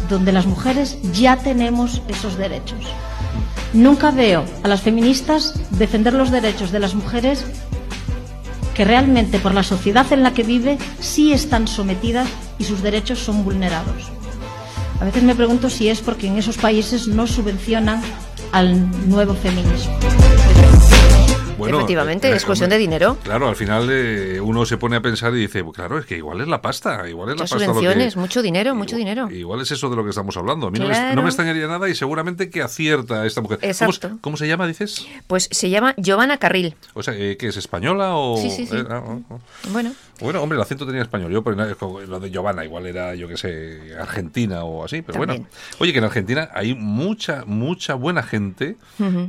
donde 0.09 0.31
las 0.31 0.47
mujeres 0.47 0.97
ya 1.13 1.37
tenemos 1.37 2.01
esos 2.07 2.35
derechos. 2.35 2.79
Nunca 3.73 4.09
veo 4.09 4.43
a 4.63 4.67
las 4.67 4.81
feministas 4.81 5.53
defender 5.77 6.13
los 6.13 6.31
derechos 6.31 6.71
de 6.71 6.79
las 6.79 6.95
mujeres 6.95 7.45
que 8.73 8.83
realmente 8.83 9.37
por 9.37 9.53
la 9.53 9.61
sociedad 9.61 10.11
en 10.11 10.23
la 10.23 10.33
que 10.33 10.41
vive 10.41 10.79
sí 10.99 11.33
están 11.33 11.67
sometidas 11.67 12.27
y 12.57 12.63
sus 12.63 12.81
derechos 12.81 13.19
son 13.19 13.43
vulnerados. 13.43 14.09
A 14.99 15.05
veces 15.05 15.23
me 15.23 15.35
pregunto 15.35 15.69
si 15.69 15.87
es 15.89 16.01
porque 16.01 16.27
en 16.27 16.37
esos 16.37 16.57
países 16.57 17.07
no 17.07 17.25
subvencionan 17.25 18.01
al 18.51 19.09
nuevo 19.09 19.33
feminismo. 19.33 19.97
Efectivamente, 21.61 22.29
eh, 22.31 22.35
es 22.35 22.45
cuestión 22.45 22.69
de 22.69 22.77
dinero. 22.77 23.17
Claro, 23.21 23.49
al 23.49 23.55
final 23.55 23.87
eh, 23.91 24.39
uno 24.41 24.65
se 24.65 24.77
pone 24.77 24.95
a 24.95 25.01
pensar 25.01 25.33
y 25.35 25.39
dice, 25.41 25.61
pues 25.63 25.75
claro, 25.75 25.99
es 25.99 26.05
que 26.05 26.15
igual 26.17 26.39
es 26.39 26.47
la 26.47 26.61
pasta, 26.61 27.07
igual 27.07 27.29
es 27.29 27.35
la 27.35 27.43
Muchas 27.43 27.49
pasta. 27.51 27.65
lo 27.67 27.73
que- 27.73 27.79
subvenciones, 27.79 28.15
mucho 28.15 28.41
dinero, 28.41 28.75
mucho 28.75 28.95
igual- 28.97 29.15
dinero. 29.25 29.29
Igual 29.31 29.61
es 29.61 29.71
eso 29.71 29.89
de 29.89 29.95
lo 29.97 30.03
que 30.05 30.09
estamos 30.11 30.35
hablando. 30.37 30.67
A 30.67 30.71
mí 30.71 30.79
no, 30.79 30.87
me, 30.87 31.15
no 31.15 31.21
me 31.21 31.27
extrañaría 31.27 31.67
nada 31.67 31.89
y 31.89 31.95
seguramente 31.95 32.49
que 32.49 32.61
acierta 32.61 33.25
esta 33.25 33.41
mujer. 33.41 33.59
¿Cómo, 33.59 33.69
Exacto. 33.71 34.07
se- 34.09 34.15
cómo 34.21 34.37
se 34.37 34.47
llama, 34.47 34.67
dices? 34.67 35.05
Pues 35.27 35.49
se 35.51 35.69
llama 35.69 35.93
Giovanna 35.97 36.37
Carril. 36.37 36.75
O 36.93 37.03
sea, 37.03 37.13
eh, 37.15 37.35
¿que 37.37 37.47
es 37.49 37.57
española 37.57 38.15
o...? 38.15 38.37
Sí, 38.37 38.49
sí, 38.51 38.65
sí. 38.65 38.77
eh, 38.77 38.85
ah, 38.89 39.03
ah, 39.05 39.17
ah. 39.29 39.35
Bueno, 39.73 39.91
Bueno, 40.21 40.41
hombre, 40.41 40.57
el 40.57 40.61
acento 40.61 40.85
tenía 40.85 41.01
español. 41.01 41.31
Yo, 41.31 41.43
pero 41.43 41.57
lo 42.05 42.19
de 42.19 42.29
Giovanna, 42.29 42.65
igual 42.65 42.85
era, 42.85 43.15
yo 43.15 43.27
que 43.27 43.37
sé, 43.37 43.95
Argentina 43.99 44.63
o 44.63 44.83
así. 44.83 45.01
Pero 45.01 45.19
También. 45.19 45.41
bueno. 45.43 45.55
Oye, 45.79 45.91
que 45.91 45.99
en 45.99 46.03
Argentina 46.03 46.49
hay 46.53 46.75
mucha, 46.75 47.43
mucha 47.45 47.95
buena 47.95 48.23
gente 48.23 48.77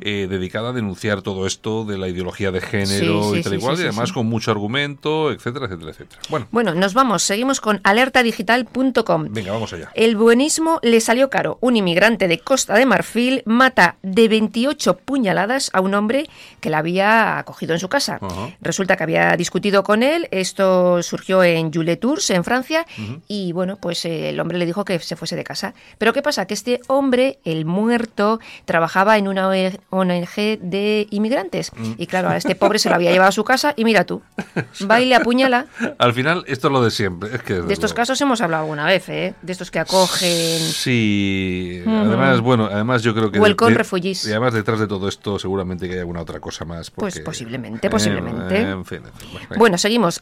eh, 0.00 0.26
dedicada 0.28 0.70
a 0.70 0.73
denunciar 0.73 1.23
todo 1.23 1.47
esto 1.47 1.85
de 1.85 1.99
la 1.99 2.09
ideología 2.09 2.50
de 2.50 2.61
género 2.61 3.23
Sí, 3.23 3.30
sí, 3.35 3.38
y 3.38 3.42
tal 3.42 3.52
sí, 3.52 3.59
igual, 3.59 3.78
y 3.78 3.82
además 3.82 4.12
con 4.12 4.26
mucho 4.26 4.50
argumento, 4.50 5.30
etcétera, 5.32 5.66
etcétera, 5.66 5.90
etcétera. 5.90 6.23
Bueno, 6.28 6.47
bueno, 6.50 6.75
nos 6.75 6.94
vamos, 6.94 7.23
seguimos 7.23 7.61
con 7.61 7.80
alertadigital.com. 7.85 9.26
venga, 9.30 9.52
vamos 9.52 9.73
allá. 9.73 9.90
El 9.94 10.16
buenismo 10.16 10.78
le 10.82 11.00
salió 11.00 11.30
caro. 11.30 11.59
Un 11.61 11.76
inmigrante 11.76 12.28
de 12.28 12.38
Costa 12.38 12.75
de 12.75 12.87
Marfil 12.87 13.42
mata 13.47 13.97
de 14.02 14.28
28 14.28 14.97
puñaladas 14.99 15.70
a 15.73 15.80
un 15.80 15.94
hombre 15.94 16.28
que 16.61 16.70
la 16.70 16.78
había 16.78 17.38
acogido 17.38 17.75
en 17.75 17.80
su 17.80 17.88
casa. 17.88 18.18
Resulta 18.61 18.97
que 18.97 19.02
había 19.02 19.37
discutido 19.37 19.82
con 19.82 20.02
él. 20.02 20.28
Esto 20.30 20.79
Esto 20.80 21.02
surgió 21.02 21.44
en 21.44 21.70
Jules 21.72 21.99
en 22.30 22.42
Francia, 22.42 22.87
y 23.28 23.52
bueno, 23.52 23.76
pues 23.76 24.04
eh, 24.06 24.30
el 24.30 24.40
hombre 24.40 24.56
le 24.56 24.64
dijo 24.64 24.84
que 24.84 24.99
se 24.99 25.14
fuese 25.14 25.37
de 25.37 25.44
casa. 25.44 25.75
Pero 25.99 26.14
¿qué 26.14 26.22
pasa? 26.22 26.46
Que 26.46 26.54
este 26.54 26.80
hombre, 26.87 27.38
el 27.44 27.66
muerto, 27.66 28.40
trabajaba 28.64 29.18
en 29.18 29.28
una 29.28 29.49
ONG 29.49 30.58
de 30.60 31.06
inmigrantes. 31.10 31.72
Mm. 31.76 31.92
Y 31.99 32.06
claro, 32.06 32.30
a 32.30 32.37
este 32.37 32.54
pobre 32.54 32.78
se 32.78 32.88
lo 32.88 32.94
había 32.94 33.10
llevado 33.10 33.28
a 33.28 33.32
su 33.32 33.44
casa 33.44 33.75
y 33.76 33.84
mira 33.84 34.04
tú, 34.04 34.22
va 34.90 35.02
y 35.02 35.06
le 35.06 35.16
apuñala. 35.16 35.66
Al 35.99 36.14
final, 36.14 36.44
esto 36.46 36.68
es 36.68 36.72
lo 36.72 36.82
de 36.82 36.90
siempre. 36.90 37.28
de 37.28 37.72
estos 37.72 37.92
casos 37.92 38.18
hemos 38.22 38.40
hablado 38.40 38.62
alguna 38.62 38.87
vez, 38.87 39.06
¿eh? 39.10 39.34
De 39.42 39.52
estos 39.52 39.70
que 39.70 39.80
acogen. 39.80 40.60
Sí, 40.60 41.82
además, 41.87 42.40
bueno, 42.40 42.70
además 42.72 43.02
yo 43.02 43.14
creo 43.14 43.30
que. 43.30 43.38
Welcome 43.38 43.75
refugees. 43.75 44.26
Y 44.26 44.30
además 44.30 44.54
detrás 44.54 44.80
de 44.80 44.87
todo 44.87 45.08
esto 45.08 45.38
seguramente 45.38 45.87
que 45.88 45.94
hay 45.94 46.00
alguna 46.00 46.22
otra 46.22 46.40
cosa 46.40 46.64
más. 46.64 46.90
pues 46.90 47.20
posiblemente, 47.20 47.90
posiblemente. 47.90 48.60
en 48.60 48.84
fin, 48.87 49.00
bueno. 49.58 49.76
seguimos. 49.76 50.20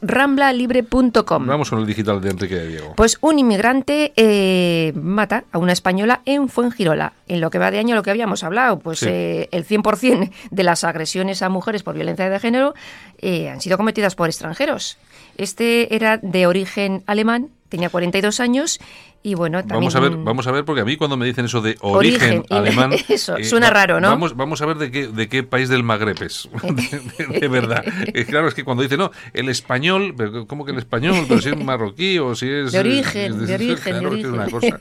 Ramblalibre.com. 0.49 1.45
Vamos 1.45 1.69
con 1.69 1.79
el 1.79 1.85
digital 1.85 2.21
de 2.21 2.29
Enrique 2.31 2.55
de 2.55 2.67
Diego. 2.67 2.93
Pues 2.95 3.17
un 3.21 3.37
inmigrante 3.37 4.13
eh, 4.15 4.93
mata 4.95 5.43
a 5.51 5.59
una 5.59 5.73
española 5.73 6.21
en 6.25 6.49
Fuengirola. 6.49 7.13
En 7.27 7.41
lo 7.41 7.51
que 7.51 7.59
va 7.59 7.69
de 7.69 7.77
año, 7.77 7.95
lo 7.95 8.01
que 8.01 8.09
habíamos 8.09 8.43
hablado, 8.43 8.79
pues 8.79 9.03
eh, 9.03 9.47
el 9.51 9.65
100% 9.65 10.31
de 10.49 10.63
las 10.63 10.83
agresiones 10.83 11.41
a 11.43 11.49
mujeres 11.49 11.83
por 11.83 11.93
violencia 11.93 12.29
de 12.29 12.39
género 12.39 12.73
eh, 13.19 13.49
han 13.49 13.61
sido 13.61 13.77
cometidas 13.77 14.15
por 14.15 14.27
extranjeros. 14.27 14.97
Este 15.37 15.95
era 15.95 16.17
de 16.17 16.47
origen 16.47 17.03
alemán, 17.05 17.49
tenía 17.69 17.89
42 17.89 18.39
años 18.39 18.79
y 19.21 19.33
bueno, 19.33 19.61
Vamos 19.65 19.95
a 19.95 19.99
ver, 19.99 20.15
vamos 20.15 20.47
a 20.47 20.51
ver, 20.51 20.63
porque 20.63 20.81
a 20.81 20.85
mí 20.85 20.95
cuando 20.95 21.17
me 21.17 21.25
dicen 21.25 21.45
eso 21.45 21.61
de 21.61 21.77
origen, 21.81 22.45
alemán... 22.49 22.91
Eso, 23.09 23.37
eh, 23.37 23.43
suena 23.43 23.69
raro, 23.69 23.99
¿no? 23.99 24.09
Vamos, 24.09 24.35
vamos 24.35 24.61
a 24.61 24.65
ver 24.65 24.77
de 24.77 24.91
qué, 24.91 25.07
de 25.07 25.27
qué 25.27 25.43
país 25.43 25.67
del 25.67 25.83
Magreb 25.83 26.21
es, 26.23 26.47
de, 27.41 27.47
verdad. 27.47 27.83
claro, 28.27 28.47
es 28.47 28.53
que 28.53 28.63
cuando 28.63 28.83
dice, 28.83 28.97
no, 28.97 29.11
el 29.33 29.49
español, 29.49 30.15
¿cómo 30.47 30.63
que 30.63 30.71
el 30.71 30.77
español? 30.77 31.25
Pero 31.27 31.41
si 31.41 31.49
es 31.49 31.57
marroquí 31.57 32.17
o 32.19 32.35
si 32.35 32.49
es... 32.49 32.71
De 32.71 32.79
origen, 32.79 33.45
de, 33.45 33.53
origen, 33.53 33.99
de 33.99 34.07
origen. 34.07 34.33
Una 34.33 34.47
cosa. 34.47 34.79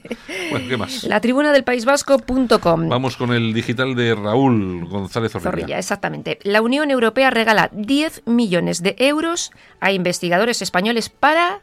Bueno, 0.50 0.68
¿qué 0.68 0.76
más? 0.76 1.04
La 1.04 1.20
tribuna 1.20 1.52
del 1.52 1.64
País 1.64 1.84
Vasco.com. 1.84 2.88
Vamos 2.88 3.16
con 3.16 3.32
el 3.32 3.52
digital 3.52 3.94
de 3.94 4.14
Raúl 4.14 4.86
González 4.86 5.32
Zorrilla. 5.32 5.50
Zorrilla, 5.50 5.78
exactamente. 5.78 6.38
La 6.42 6.62
Unión 6.62 6.90
Europea 6.90 7.30
regala 7.30 7.70
10 7.72 8.22
millones 8.26 8.82
de 8.82 8.94
euros 8.98 9.52
a 9.80 9.92
investigadores 9.92 10.62
españoles 10.62 11.08
para 11.08 11.60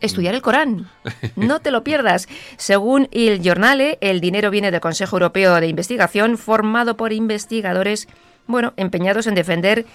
estudiar 0.00 0.34
el 0.34 0.42
Corán. 0.42 0.88
No 1.36 1.60
te 1.60 1.70
lo 1.70 1.84
pierdas. 1.84 2.28
Según 2.56 3.08
Il 3.10 3.40
Giornale, 3.40 3.98
el 4.00 4.20
dinero 4.20 4.50
viene 4.50 4.70
del 4.70 4.80
Consejo 4.80 5.16
Europeo 5.16 5.54
de 5.60 5.68
Investigación, 5.68 6.38
formado 6.38 6.96
por 6.96 7.12
investigadores, 7.12 8.08
bueno, 8.46 8.72
empeñados 8.76 9.26
en 9.26 9.34
defender 9.34 9.86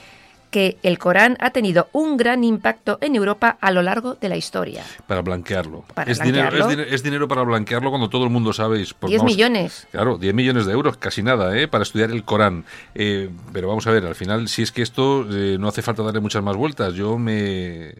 que 0.49 0.77
el 0.83 0.97
Corán 0.97 1.37
ha 1.39 1.51
tenido 1.51 1.89
un 1.91 2.17
gran 2.17 2.43
impacto 2.43 2.97
en 3.01 3.15
Europa 3.15 3.57
a 3.61 3.71
lo 3.71 3.81
largo 3.81 4.15
de 4.15 4.29
la 4.29 4.37
historia. 4.37 4.83
Para 5.07 5.21
blanquearlo. 5.21 5.85
es, 6.05 7.03
Dinero, 7.03 7.27
para 7.27 7.43
blanquearlo 7.43 7.89
cuando 7.89 8.09
todo 8.09 8.23
el 8.23 8.29
mundo 8.29 8.53
sabe. 8.53 8.77
10 8.77 8.93
pues 8.95 9.23
millones. 9.23 9.87
Claro, 9.91 10.17
10 10.17 10.33
millones 10.33 10.65
de 10.65 10.73
euros, 10.73 10.97
casi 10.97 11.21
nada, 11.21 11.57
¿eh? 11.57 11.67
para 11.67 11.83
estudiar 11.83 12.11
el 12.11 12.23
Corán. 12.23 12.65
Eh, 12.95 13.29
pero 13.53 13.67
vamos 13.67 13.85
a 13.87 13.91
ver, 13.91 14.05
al 14.05 14.15
final, 14.15 14.47
si 14.47 14.63
es 14.63 14.71
que 14.71 14.81
esto 14.81 15.25
eh, 15.31 15.57
no 15.59 15.67
hace 15.67 15.81
falta 15.81 16.03
darle 16.03 16.19
muchas 16.19 16.43
más 16.43 16.55
vueltas. 16.55 16.93
Yo 16.93 17.17
me 17.17 17.93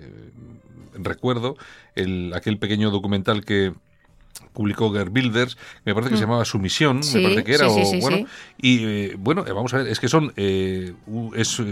recuerdo 1.03 1.57
el, 1.95 2.33
aquel 2.35 2.57
pequeño 2.57 2.91
documental 2.91 3.45
que 3.45 3.73
publicó 4.53 4.91
Ger 4.91 5.09
Builders, 5.09 5.57
me 5.85 5.93
parece 5.93 6.11
que 6.11 6.17
se 6.17 6.23
mm. 6.23 6.27
llamaba 6.27 6.45
Sumisión, 6.45 7.01
me 7.13 7.21
parece 7.21 7.43
que 7.43 7.53
era, 7.53 7.69
o, 7.69 7.99
bueno, 8.01 8.25
y 8.57 8.83
eh, 8.83 9.15
bueno, 9.17 9.45
eh, 9.47 9.51
vamos 9.51 9.73
a 9.73 9.77
ver, 9.77 9.87
es 9.87 9.99
que 9.99 10.07
son 10.07 10.33
eh, 10.37 10.93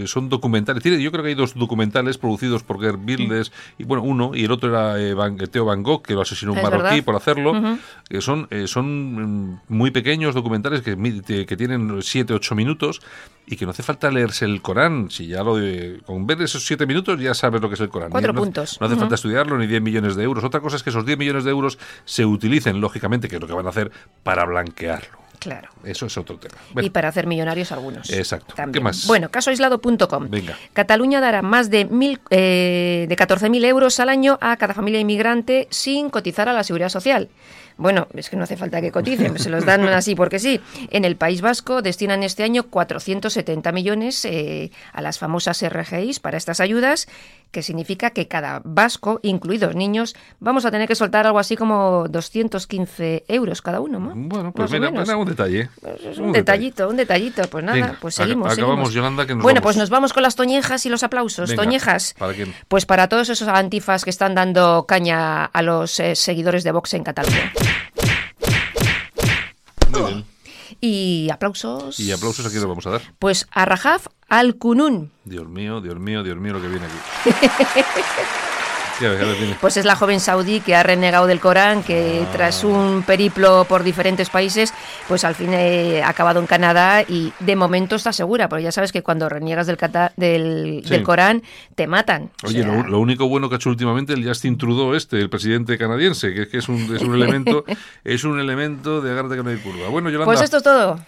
son 0.06 0.28
documentales, 0.28 0.82
yo 0.82 1.10
creo 1.10 1.22
que 1.22 1.30
hay 1.30 1.34
dos 1.34 1.54
documentales 1.54 2.18
producidos 2.18 2.62
por 2.62 2.80
Ger 2.80 2.96
Builders, 2.96 3.52
y 3.78 3.84
bueno, 3.84 4.02
uno, 4.02 4.32
y 4.34 4.44
el 4.44 4.52
otro 4.52 4.70
era 4.70 5.14
Van, 5.14 5.36
Teo 5.36 5.64
Van 5.64 5.82
Gogh, 5.82 6.02
que 6.02 6.14
lo 6.14 6.22
asesinó 6.22 6.52
un 6.52 6.62
marroquí 6.62 7.02
por 7.02 7.16
hacerlo, 7.16 7.78
que 8.08 8.20
son, 8.20 8.48
son 8.66 9.50
mm, 9.50 9.60
muy 9.68 9.90
pequeños 9.90 10.34
documentales 10.34 10.82
que, 10.82 10.96
que 11.46 11.56
tienen 11.56 12.02
7, 12.02 12.32
8 12.32 12.54
minutos, 12.54 13.00
y 13.50 13.56
que 13.56 13.64
no 13.64 13.70
hace 13.70 13.82
falta 13.82 14.10
leerse 14.10 14.44
el 14.44 14.60
Corán, 14.60 15.10
si 15.10 15.26
ya 15.26 15.42
lo 15.42 15.56
de, 15.56 16.00
con 16.04 16.26
ver 16.26 16.42
esos 16.42 16.66
7 16.66 16.86
minutos 16.86 17.18
ya 17.18 17.32
sabes 17.32 17.60
lo 17.62 17.68
que 17.68 17.74
es 17.74 17.80
el 17.80 17.88
Corán. 17.88 18.10
Cuatro 18.10 18.32
no, 18.32 18.40
puntos. 18.40 18.78
No 18.80 18.86
hace 18.86 18.96
falta 18.96 19.14
estudiarlo, 19.14 19.56
ni 19.56 19.66
10 19.66 19.80
millones 19.80 20.16
de 20.16 20.22
euros. 20.22 20.44
Otra 20.44 20.60
cosa 20.60 20.76
es 20.76 20.82
que 20.82 20.90
esos 20.90 21.06
10 21.06 21.18
millones 21.18 21.44
de 21.44 21.50
euros 21.50 21.78
se 22.04 22.26
utilicen, 22.26 22.80
lógicamente, 22.80 23.28
que 23.28 23.36
es 23.36 23.40
lo 23.40 23.46
que 23.46 23.54
van 23.54 23.66
a 23.66 23.70
hacer, 23.70 23.90
para 24.22 24.44
blanquearlo. 24.44 25.18
Claro. 25.38 25.68
Eso 25.84 26.06
es 26.06 26.18
otro 26.18 26.36
tema. 26.36 26.56
Y 26.82 26.90
para 26.90 27.08
hacer 27.08 27.26
millonarios 27.26 27.70
algunos. 27.72 28.10
Exacto. 28.10 28.54
¿Qué 28.72 28.80
más? 28.80 29.06
Bueno, 29.06 29.30
casoaislado.com. 29.30 30.28
Venga. 30.28 30.56
Cataluña 30.72 31.20
dará 31.20 31.42
más 31.42 31.70
de, 31.70 31.84
mil, 31.84 32.20
eh, 32.30 33.06
de 33.08 33.16
14.000 33.16 33.64
euros 33.64 34.00
al 34.00 34.08
año 34.08 34.36
a 34.40 34.56
cada 34.56 34.74
familia 34.74 35.00
inmigrante 35.00 35.68
sin 35.70 36.10
cotizar 36.10 36.48
a 36.48 36.52
la 36.52 36.64
seguridad 36.64 36.88
social. 36.88 37.28
Bueno, 37.78 38.08
es 38.12 38.28
que 38.28 38.36
no 38.36 38.42
hace 38.42 38.56
falta 38.56 38.80
que 38.80 38.90
coticen, 38.90 39.38
se 39.38 39.50
los 39.50 39.64
dan 39.64 39.88
así 39.88 40.16
porque 40.16 40.40
sí. 40.40 40.60
En 40.90 41.04
el 41.04 41.14
País 41.16 41.40
Vasco 41.40 41.80
destinan 41.80 42.24
este 42.24 42.42
año 42.42 42.64
470 42.64 43.70
millones 43.70 44.24
eh, 44.24 44.72
a 44.92 45.00
las 45.00 45.20
famosas 45.20 45.64
RGIs 45.66 46.18
para 46.18 46.36
estas 46.36 46.58
ayudas, 46.58 47.06
que 47.52 47.62
significa 47.62 48.10
que 48.10 48.26
cada 48.26 48.60
vasco, 48.64 49.20
incluidos 49.22 49.76
niños, 49.76 50.16
vamos 50.40 50.64
a 50.64 50.72
tener 50.72 50.88
que 50.88 50.96
soltar 50.96 51.26
algo 51.26 51.38
así 51.38 51.56
como 51.56 52.06
215 52.08 53.24
euros 53.28 53.62
cada 53.62 53.80
uno. 53.80 54.00
¿no? 54.00 54.12
Bueno, 54.14 54.52
pues 54.52 54.70
mira, 54.72 54.88
un 54.90 55.28
detalle. 55.28 55.70
Pues 55.80 56.18
un, 56.18 56.32
detallito, 56.32 56.88
un 56.88 56.96
detallito. 56.96 57.42
Pues 57.48 57.64
nada, 57.64 57.96
pues 58.00 58.16
seguimos. 58.16 58.52
Acabamos, 58.52 58.92
Yolanda, 58.92 59.24
que 59.24 59.34
nos 59.34 59.42
Bueno, 59.42 59.60
pues 59.60 59.76
nos 59.76 59.88
vamos 59.88 60.12
con 60.12 60.24
las 60.24 60.34
toñejas 60.34 60.84
y 60.84 60.88
los 60.88 61.04
aplausos. 61.04 61.54
toñejas. 61.54 62.14
¿Para 62.18 62.34
quién? 62.34 62.52
Pues 62.66 62.86
para 62.86 63.08
todos 63.08 63.28
esos 63.28 63.48
antifas 63.48 64.04
que 64.04 64.10
están 64.10 64.34
dando 64.34 64.84
caña 64.86 65.44
a 65.44 65.62
los 65.62 66.00
eh, 66.00 66.16
seguidores 66.16 66.64
de 66.64 66.72
Vox 66.72 66.94
en 66.94 67.04
Cataluña. 67.04 67.52
Y 70.80 71.28
aplausos. 71.32 71.98
¿Y 71.98 72.12
aplausos 72.12 72.46
a 72.46 72.50
quién 72.50 72.62
le 72.62 72.68
vamos 72.68 72.86
a 72.86 72.90
dar? 72.90 73.02
Pues 73.18 73.46
a 73.50 73.64
Rajaf 73.64 74.06
Al-Kunun. 74.28 75.10
Dios 75.24 75.48
mío, 75.48 75.80
Dios 75.80 75.98
mío, 75.98 76.22
Dios 76.22 76.36
mío 76.38 76.52
lo 76.54 76.62
que 76.62 76.68
viene 76.68 76.86
aquí. 76.86 77.30
Pues 79.60 79.76
es 79.76 79.84
la 79.84 79.96
joven 79.96 80.20
saudí 80.20 80.60
que 80.60 80.74
ha 80.74 80.82
renegado 80.82 81.26
del 81.26 81.40
Corán, 81.40 81.82
que 81.82 82.22
ah. 82.24 82.30
tras 82.32 82.64
un 82.64 83.02
periplo 83.06 83.64
por 83.68 83.82
diferentes 83.82 84.30
países, 84.30 84.72
pues 85.06 85.24
al 85.24 85.34
fin 85.34 85.54
ha 85.54 86.08
acabado 86.08 86.40
en 86.40 86.46
Canadá 86.46 87.02
y 87.02 87.32
de 87.40 87.56
momento 87.56 87.96
está 87.96 88.12
segura, 88.12 88.48
porque 88.48 88.64
ya 88.64 88.72
sabes 88.72 88.92
que 88.92 89.02
cuando 89.02 89.28
reniegas 89.28 89.66
del, 89.66 89.78
del, 90.16 91.02
Corán 91.02 91.42
te 91.74 91.86
matan. 91.86 92.30
Oye, 92.44 92.64
lo, 92.64 92.98
único 92.98 93.28
bueno 93.28 93.48
que 93.48 93.54
ha 93.54 93.58
hecho 93.58 93.70
últimamente 93.70 94.12
el 94.12 94.26
Justin 94.26 94.58
Trudeau 94.58 94.94
este, 94.94 95.20
el 95.20 95.30
presidente 95.30 95.78
canadiense, 95.78 96.34
que 96.34 96.42
es 96.42 96.48
que 96.48 96.58
es 96.58 96.68
un, 96.68 96.94
es 96.94 97.02
un 97.02 97.14
elemento 97.14 97.64
es 98.04 98.24
un 98.24 98.40
elemento 98.40 99.00
de 99.00 99.12
agarrarte 99.12 99.36
que 99.36 99.42
no 99.42 99.50
hay 99.50 99.58
curva. 99.58 99.88
Bueno, 99.88 100.10
Yolanda. 100.10 100.26
Pues 100.26 100.40
esto 100.40 100.58
es 100.58 100.62
todo. 100.62 100.98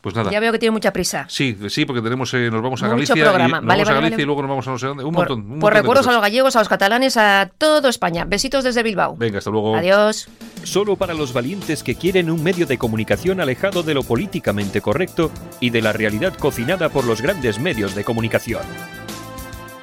Pues 0.00 0.14
nada. 0.14 0.30
Ya 0.30 0.40
veo 0.40 0.50
que 0.52 0.58
tiene 0.58 0.70
mucha 0.70 0.92
prisa. 0.92 1.26
Sí, 1.28 1.56
sí, 1.68 1.84
porque 1.84 2.00
tenemos, 2.00 2.32
eh, 2.32 2.50
nos 2.50 2.62
vamos 2.62 2.82
a 2.82 2.88
Galicia. 2.88 3.14
Y, 3.14 3.20
vamos 3.20 3.88
a 3.88 3.94
Galicia 3.94 4.22
y 4.22 4.24
luego 4.24 4.40
nos 4.42 4.48
vamos 4.48 4.66
a 4.66 4.70
no 4.70 4.78
sé 4.78 4.86
dónde. 4.86 5.04
Un 5.04 5.12
por, 5.12 5.28
montón. 5.28 5.58
por 5.58 5.74
recuerdos 5.74 6.06
a 6.06 6.12
los 6.12 6.22
gallegos, 6.22 6.56
a 6.56 6.60
los 6.60 6.68
catalanes, 6.68 7.18
a 7.18 7.50
todo 7.58 7.88
España. 7.88 8.24
Besitos 8.24 8.64
desde 8.64 8.82
Bilbao. 8.82 9.16
Venga, 9.16 9.38
hasta 9.38 9.50
luego. 9.50 9.76
Adiós. 9.76 10.28
Solo 10.62 10.96
para 10.96 11.12
los 11.12 11.32
valientes 11.34 11.82
que 11.82 11.96
quieren 11.96 12.30
un 12.30 12.42
medio 12.42 12.66
de 12.66 12.78
comunicación 12.78 13.40
alejado 13.40 13.82
de 13.82 13.94
lo 13.94 14.02
políticamente 14.02 14.80
correcto 14.80 15.30
y 15.60 15.70
de 15.70 15.82
la 15.82 15.92
realidad 15.92 16.34
cocinada 16.34 16.88
por 16.88 17.04
los 17.04 17.20
grandes 17.20 17.58
medios 17.58 17.94
de 17.94 18.04
comunicación. 18.04 18.62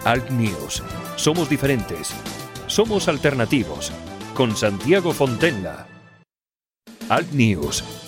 Alt 0.03 0.29
News. 0.31 0.81
Somos 1.15 1.47
diferentes. 1.47 2.13
Somos 2.65 3.07
alternativos. 3.07 3.91
Con 4.33 4.55
Santiago 4.55 5.13
Fontenla. 5.13 5.86
Alt 7.09 7.31
News 7.31 8.06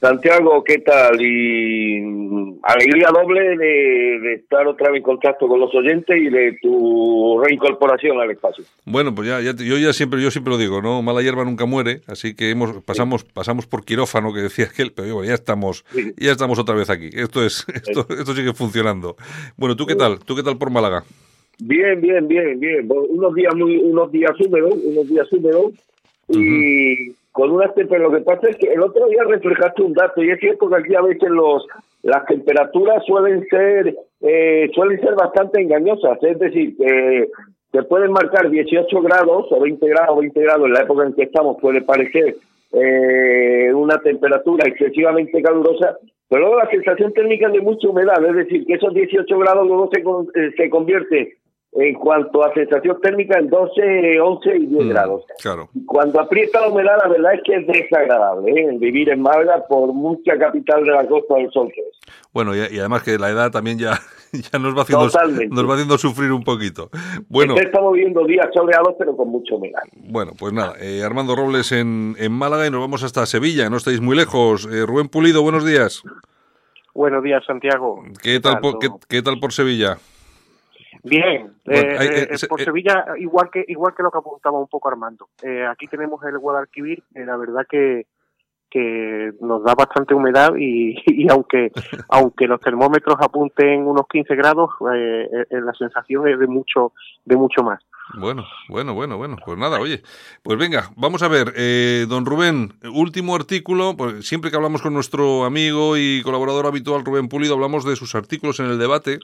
Santiago, 0.00 0.62
¿qué 0.62 0.78
tal? 0.78 1.20
Y 1.20 1.98
alegría 2.62 3.08
doble 3.12 3.56
de, 3.56 4.34
estar 4.34 4.66
otra 4.68 4.90
vez 4.90 4.98
en 4.98 5.02
contacto 5.02 5.48
con 5.48 5.58
los 5.58 5.74
oyentes 5.74 6.16
y 6.16 6.28
de 6.28 6.56
tu 6.62 7.40
reincorporación 7.44 8.20
al 8.20 8.30
espacio. 8.30 8.64
Bueno, 8.84 9.12
pues 9.12 9.28
ya, 9.28 9.40
yo 9.40 9.76
ya 9.76 9.92
siempre 9.92 10.22
yo 10.22 10.30
siempre 10.30 10.52
lo 10.52 10.58
digo, 10.58 10.80
no 10.80 11.02
mala 11.02 11.20
hierba 11.20 11.44
nunca 11.44 11.66
muere, 11.66 12.02
así 12.06 12.34
que 12.36 12.50
hemos 12.50 12.80
pasamos 12.84 13.24
pasamos 13.24 13.66
por 13.66 13.84
quirófano 13.84 14.32
que 14.32 14.40
decía 14.40 14.66
aquel, 14.66 14.92
pero 14.92 15.24
ya 15.24 15.34
estamos 15.34 15.84
ya 16.16 16.30
estamos 16.30 16.60
otra 16.60 16.76
vez 16.76 16.90
aquí. 16.90 17.10
Esto 17.12 17.44
es 17.44 17.66
esto, 17.74 18.06
esto 18.08 18.34
sigue 18.34 18.52
funcionando. 18.52 19.16
Bueno, 19.56 19.74
¿tú 19.74 19.84
qué 19.84 19.96
tal? 19.96 20.20
¿Tú 20.20 20.36
qué 20.36 20.44
tal 20.44 20.58
por 20.58 20.70
Málaga? 20.70 21.02
Bien, 21.58 22.00
bien, 22.00 22.28
bien, 22.28 22.60
bien. 22.60 22.88
Unos 22.88 23.34
días 23.34 23.52
muy 23.56 23.78
unos 23.78 24.12
días 24.12 24.30
húmedos, 24.38 24.74
unos 24.84 25.08
días 25.08 25.26
húmedos 25.32 25.72
y 26.28 27.14
con 27.38 27.52
una 27.52 27.72
pero 27.72 27.98
lo 27.98 28.10
que 28.10 28.24
pasa 28.24 28.48
es 28.48 28.56
que 28.56 28.72
el 28.72 28.82
otro 28.82 29.06
día 29.06 29.22
reflejaste 29.22 29.82
un 29.82 29.92
dato 29.92 30.24
y 30.24 30.30
es 30.30 30.40
cierto 30.40 30.68
que 30.68 30.74
aquí 30.74 30.92
a 30.96 31.02
veces 31.02 31.30
los 31.30 31.64
las 32.02 32.26
temperaturas 32.26 33.04
suelen 33.06 33.46
ser 33.46 33.94
eh, 34.20 34.68
suelen 34.74 35.00
ser 35.00 35.14
bastante 35.14 35.60
engañosas, 35.60 36.20
es 36.20 36.36
decir, 36.40 36.76
que 36.76 37.28
se 37.70 37.82
pueden 37.84 38.10
marcar 38.10 38.50
18 38.50 39.02
grados 39.02 39.46
o 39.52 39.60
20 39.60 39.86
grados, 39.86 40.18
20 40.18 40.40
grados 40.40 40.66
en 40.66 40.72
la 40.72 40.80
época 40.80 41.06
en 41.06 41.14
que 41.14 41.22
estamos 41.22 41.58
puede 41.60 41.80
parecer 41.82 42.34
eh, 42.72 43.72
una 43.72 43.98
temperatura 43.98 44.66
excesivamente 44.66 45.40
calurosa, 45.40 45.96
pero 46.28 46.40
luego 46.40 46.58
la 46.58 46.70
sensación 46.70 47.12
térmica 47.12 47.48
de 47.50 47.60
mucha 47.60 47.88
humedad, 47.88 48.18
es 48.30 48.34
decir, 48.34 48.66
que 48.66 48.74
esos 48.74 48.92
18 48.92 49.38
grados 49.38 49.64
luego 49.64 49.88
se, 49.92 50.00
eh, 50.00 50.50
se 50.56 50.68
convierte 50.70 51.36
en 51.72 51.94
cuanto 51.94 52.42
a 52.42 52.52
sensación 52.54 52.98
térmica 53.00 53.38
en 53.38 53.48
12, 53.48 54.20
11 54.20 54.56
y 54.56 54.66
10 54.66 54.84
mm, 54.84 54.88
grados. 54.88 55.24
Claro. 55.40 55.68
Cuando 55.86 56.20
aprieta 56.20 56.60
la 56.60 56.68
humedad, 56.68 56.96
la 57.02 57.08
verdad 57.08 57.34
es 57.34 57.40
que 57.44 57.56
es 57.56 57.66
desagradable 57.66 58.52
¿eh? 58.52 58.76
vivir 58.78 59.10
en 59.10 59.20
Málaga 59.20 59.64
por 59.68 59.92
mucha 59.92 60.38
capital 60.38 60.84
de 60.84 60.92
la 60.92 61.06
costa 61.06 61.34
del 61.34 61.50
sol 61.50 61.70
que 61.74 61.80
es. 61.82 61.98
Bueno, 62.32 62.54
y, 62.54 62.60
además 62.78 63.02
que 63.02 63.18
la 63.18 63.28
edad 63.28 63.50
también 63.50 63.78
ya, 63.78 63.98
ya 64.32 64.58
nos, 64.58 64.76
va 64.76 64.82
haciendo, 64.82 65.08
nos 65.50 65.68
va 65.68 65.74
haciendo 65.74 65.98
sufrir 65.98 66.32
un 66.32 66.42
poquito. 66.42 66.88
Bueno, 67.28 67.54
estamos 67.56 67.92
viviendo 67.92 68.24
días 68.24 68.48
soleados, 68.54 68.94
pero 68.98 69.14
con 69.14 69.28
mucho 69.28 69.56
humedad. 69.56 69.82
Bueno, 69.94 70.32
pues 70.38 70.52
nada, 70.54 70.74
eh, 70.80 71.02
Armando 71.04 71.36
Robles 71.36 71.70
en, 71.72 72.16
en 72.18 72.32
Málaga 72.32 72.66
y 72.66 72.70
nos 72.70 72.80
vamos 72.80 73.02
hasta 73.02 73.26
Sevilla, 73.26 73.68
no 73.68 73.76
estáis 73.76 74.00
muy 74.00 74.16
lejos. 74.16 74.66
Eh, 74.72 74.86
Rubén 74.86 75.08
Pulido, 75.08 75.42
buenos 75.42 75.66
días. 75.66 76.02
Buenos 76.94 77.22
días, 77.22 77.44
Santiago. 77.46 78.02
¿Qué 78.22 78.40
tal, 78.40 78.58
por, 78.58 78.78
qué 79.06 79.22
tal 79.22 79.38
por 79.38 79.52
Sevilla? 79.52 79.98
Bien, 81.08 81.54
eh, 81.64 81.96
eh, 82.00 82.28
eh, 82.30 82.46
por 82.48 82.60
Sevilla 82.60 83.04
igual 83.18 83.50
que 83.50 83.64
igual 83.68 83.94
que 83.96 84.02
lo 84.02 84.10
que 84.10 84.18
apuntaba 84.18 84.58
un 84.58 84.68
poco 84.68 84.88
Armando. 84.88 85.28
aquí 85.70 85.86
tenemos 85.86 86.22
el 86.24 86.38
Guadalquivir, 86.38 87.02
la 87.14 87.36
verdad 87.36 87.66
que 87.68 88.06
que 88.70 89.32
nos 89.40 89.64
da 89.64 89.74
bastante 89.74 90.12
humedad 90.12 90.54
y, 90.58 90.94
y 91.06 91.30
aunque 91.30 91.72
aunque 92.10 92.46
los 92.46 92.60
termómetros 92.60 93.16
apunten 93.20 93.86
unos 93.86 94.06
15 94.08 94.34
grados, 94.36 94.70
la 94.80 95.74
sensación 95.74 96.28
es 96.28 96.38
de 96.38 96.46
mucho 96.46 96.92
de 97.24 97.36
mucho 97.36 97.62
más. 97.62 97.80
Bueno, 98.18 98.46
bueno, 98.70 98.94
bueno, 98.94 99.18
bueno. 99.18 99.36
Pues 99.44 99.58
nada, 99.58 99.80
oye. 99.80 100.02
Pues 100.42 100.58
venga, 100.58 100.90
vamos 100.96 101.22
a 101.22 101.28
ver. 101.28 101.52
don 102.08 102.24
Rubén, 102.24 102.72
último 102.90 103.34
artículo. 103.34 103.96
Pues 103.98 104.26
siempre 104.26 104.50
que 104.50 104.56
hablamos 104.56 104.80
con 104.80 104.94
nuestro 104.94 105.44
amigo 105.44 105.98
y 105.98 106.22
colaborador 106.22 106.66
habitual 106.66 107.04
Rubén 107.04 107.28
Pulido, 107.28 107.54
hablamos 107.54 107.84
de 107.84 107.96
sus 107.96 108.14
artículos 108.14 108.60
en 108.60 108.66
el 108.66 108.78
debate. 108.78 109.18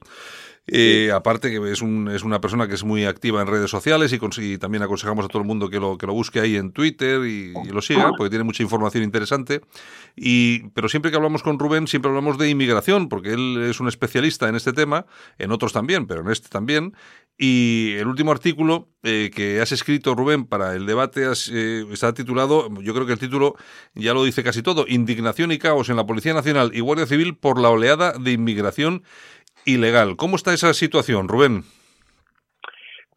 Eh, 0.66 1.10
aparte 1.12 1.50
que 1.50 1.70
es, 1.70 1.82
un, 1.82 2.08
es 2.08 2.22
una 2.22 2.40
persona 2.40 2.66
que 2.66 2.74
es 2.74 2.84
muy 2.84 3.04
activa 3.04 3.42
en 3.42 3.48
redes 3.48 3.70
sociales 3.70 4.14
y, 4.14 4.58
también 4.58 4.82
aconsejamos 4.82 5.26
a 5.26 5.28
todo 5.28 5.42
el 5.42 5.46
mundo 5.46 5.68
que 5.68 5.78
lo, 5.78 5.98
que 5.98 6.06
lo 6.06 6.14
busque 6.14 6.40
ahí 6.40 6.56
en 6.56 6.72
Twitter 6.72 7.20
y, 7.26 7.52
lo 7.70 7.82
siga, 7.82 8.12
porque 8.16 8.30
tiene 8.30 8.44
mucha 8.44 8.62
información 8.62 9.04
interesante. 9.04 9.60
Y, 10.16 10.68
pero 10.70 10.88
siempre 10.88 11.10
que 11.10 11.16
hablamos 11.16 11.42
con 11.42 11.58
Rubén, 11.58 11.86
siempre 11.86 12.08
hablamos 12.08 12.38
de 12.38 12.48
inmigración, 12.48 13.08
porque 13.08 13.34
él 13.34 13.62
es 13.68 13.80
un 13.80 13.88
especialista 13.88 14.48
en 14.48 14.54
este 14.54 14.72
tema, 14.72 15.06
en 15.38 15.52
otros 15.52 15.72
también, 15.72 16.06
pero 16.06 16.22
en 16.22 16.30
este 16.30 16.48
también. 16.48 16.94
Y 17.36 17.94
el 17.98 18.06
último 18.06 18.30
artículo 18.30 18.88
eh, 19.02 19.30
que 19.34 19.60
has 19.60 19.72
escrito, 19.72 20.14
Rubén, 20.14 20.46
para 20.46 20.74
el 20.76 20.86
debate 20.86 21.24
eh, 21.50 21.84
está 21.90 22.14
titulado, 22.14 22.70
yo 22.80 22.94
creo 22.94 23.06
que 23.06 23.12
el 23.12 23.18
título 23.18 23.56
ya 23.94 24.14
lo 24.14 24.24
dice 24.24 24.44
casi 24.44 24.62
todo, 24.62 24.86
Indignación 24.86 25.50
y 25.50 25.58
caos 25.58 25.88
en 25.88 25.96
la 25.96 26.06
Policía 26.06 26.32
Nacional 26.32 26.70
y 26.72 26.80
Guardia 26.80 27.06
Civil 27.06 27.36
por 27.36 27.60
la 27.60 27.70
oleada 27.70 28.12
de 28.12 28.30
inmigración 28.30 29.02
ilegal. 29.64 30.16
¿Cómo 30.16 30.36
está 30.36 30.52
esa 30.52 30.74
situación, 30.74 31.28
Rubén? 31.28 31.64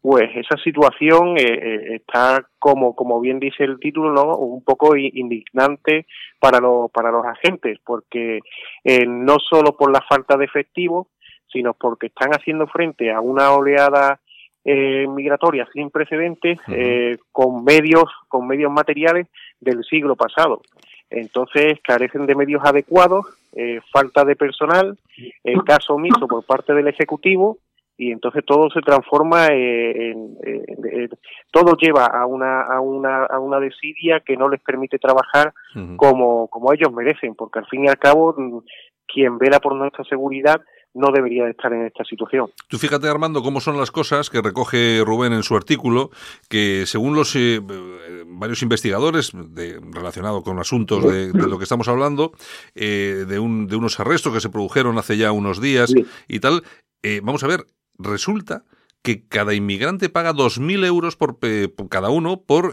Pues 0.00 0.30
esa 0.36 0.56
situación 0.62 1.36
eh, 1.38 1.42
eh, 1.42 1.94
está, 1.96 2.46
como, 2.58 2.94
como 2.94 3.20
bien 3.20 3.40
dice 3.40 3.64
el 3.64 3.80
título, 3.80 4.12
¿no? 4.12 4.36
un 4.36 4.62
poco 4.62 4.96
indignante 4.96 6.06
para 6.38 6.60
los, 6.60 6.90
para 6.92 7.10
los 7.10 7.26
agentes, 7.26 7.78
porque 7.84 8.38
eh, 8.84 9.06
no 9.06 9.36
solo 9.38 9.76
por 9.76 9.92
la 9.92 10.00
falta 10.08 10.36
de 10.36 10.44
efectivo, 10.44 11.08
sino 11.52 11.74
porque 11.74 12.06
están 12.06 12.30
haciendo 12.30 12.66
frente 12.68 13.10
a 13.12 13.20
una 13.20 13.52
oleada 13.52 14.20
migratoria 14.64 15.66
sin 15.72 15.88
precedentes 15.88 16.58
con 17.32 17.64
medios 17.64 18.04
con 18.28 18.46
medios 18.46 18.70
materiales 18.70 19.26
del 19.60 19.82
siglo 19.84 20.14
pasado 20.14 20.60
entonces 21.10 21.78
carecen 21.82 22.26
de 22.26 22.34
medios 22.34 22.62
adecuados, 22.64 23.26
eh, 23.54 23.80
falta 23.92 24.24
de 24.24 24.36
personal, 24.36 24.98
el 25.44 25.64
caso 25.64 25.94
omiso 25.94 26.26
por 26.28 26.44
parte 26.44 26.74
del 26.74 26.88
Ejecutivo 26.88 27.58
y 27.96 28.12
entonces 28.12 28.44
todo 28.44 28.70
se 28.70 28.80
transforma 28.80 29.48
en, 29.50 30.38
todo 31.50 31.76
lleva 31.76 32.06
a 32.06 32.26
una 32.26 32.62
a 32.62 32.80
una 32.80 33.24
a 33.24 33.40
una 33.40 33.58
desidia 33.58 34.20
que 34.20 34.36
no 34.36 34.48
les 34.48 34.60
permite 34.60 35.00
trabajar 35.00 35.52
como 35.96 36.46
como 36.46 36.72
ellos 36.72 36.92
merecen 36.92 37.34
porque 37.34 37.58
al 37.58 37.66
fin 37.66 37.86
y 37.86 37.88
al 37.88 37.98
cabo 37.98 38.34
mm, 38.38 38.58
quien 39.08 39.36
vela 39.38 39.58
por 39.58 39.74
nuestra 39.74 40.04
seguridad 40.04 40.60
no 40.98 41.12
debería 41.12 41.44
de 41.44 41.52
estar 41.52 41.72
en 41.72 41.86
esta 41.86 42.04
situación. 42.04 42.50
Tú 42.68 42.78
fíjate, 42.78 43.08
Armando, 43.08 43.42
cómo 43.42 43.60
son 43.60 43.76
las 43.78 43.90
cosas 43.90 44.30
que 44.30 44.42
recoge 44.42 45.02
Rubén 45.04 45.32
en 45.32 45.42
su 45.42 45.56
artículo, 45.56 46.10
que 46.48 46.84
según 46.86 47.14
los 47.14 47.34
eh, 47.36 47.60
varios 48.26 48.62
investigadores 48.62 49.32
de, 49.32 49.80
relacionados 49.92 50.42
con 50.42 50.58
asuntos 50.58 51.04
de, 51.04 51.32
lo 51.32 51.58
que 51.58 51.64
estamos 51.64 51.88
hablando, 51.88 52.32
eh, 52.74 53.24
de, 53.28 53.38
un, 53.38 53.68
de 53.68 53.76
unos 53.76 53.98
arrestos 54.00 54.32
que 54.32 54.40
se 54.40 54.50
produjeron 54.50 54.98
hace 54.98 55.16
ya 55.16 55.32
unos 55.32 55.60
días 55.60 55.94
y 56.26 56.40
tal, 56.40 56.64
eh, 57.02 57.20
vamos 57.22 57.44
a 57.44 57.46
ver, 57.46 57.64
resulta 57.98 58.64
que 59.02 59.26
cada 59.26 59.54
inmigrante 59.54 60.08
paga 60.08 60.34
2.000 60.34 60.84
euros 60.84 61.16
por, 61.16 61.38
cada 61.88 62.10
uno 62.10 62.42
por 62.42 62.72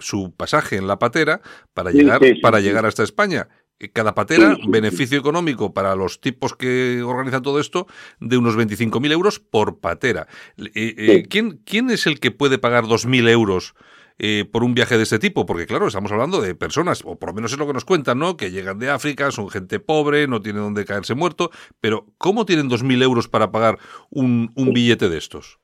su 0.00 0.32
pasaje 0.34 0.76
en 0.76 0.86
la 0.86 0.98
patera 0.98 1.42
para 1.74 1.90
llegar, 1.90 2.22
para 2.40 2.60
llegar 2.60 2.86
hasta 2.86 3.02
España 3.02 3.48
cada 3.88 4.14
patera, 4.14 4.56
beneficio 4.68 5.18
económico 5.18 5.72
para 5.72 5.94
los 5.94 6.20
tipos 6.20 6.54
que 6.54 7.02
organizan 7.02 7.42
todo 7.42 7.60
esto, 7.60 7.86
de 8.20 8.36
unos 8.36 8.56
25.000 8.56 9.12
euros 9.12 9.40
por 9.40 9.78
patera. 9.78 10.26
Eh, 10.58 10.70
eh, 10.74 11.24
¿quién, 11.28 11.60
¿Quién 11.64 11.90
es 11.90 12.06
el 12.06 12.20
que 12.20 12.30
puede 12.30 12.58
pagar 12.58 12.84
2.000 12.84 13.28
euros 13.30 13.74
eh, 14.18 14.44
por 14.50 14.64
un 14.64 14.74
viaje 14.74 14.96
de 14.96 15.04
este 15.04 15.18
tipo? 15.18 15.46
Porque 15.46 15.66
claro, 15.66 15.86
estamos 15.86 16.12
hablando 16.12 16.40
de 16.40 16.54
personas, 16.54 17.02
o 17.04 17.18
por 17.18 17.30
lo 17.30 17.34
menos 17.34 17.52
es 17.52 17.58
lo 17.58 17.66
que 17.66 17.72
nos 17.72 17.84
cuentan, 17.84 18.18
¿no? 18.18 18.36
Que 18.36 18.50
llegan 18.50 18.78
de 18.78 18.90
África, 18.90 19.30
son 19.30 19.48
gente 19.48 19.80
pobre, 19.80 20.26
no 20.28 20.42
tienen 20.42 20.62
dónde 20.62 20.84
caerse 20.84 21.14
muerto, 21.14 21.50
pero 21.80 22.06
¿cómo 22.18 22.44
tienen 22.44 22.68
2.000 22.68 23.02
euros 23.02 23.28
para 23.28 23.50
pagar 23.50 23.78
un, 24.10 24.52
un 24.56 24.72
billete 24.72 25.08
de 25.08 25.18
estos? 25.18 25.58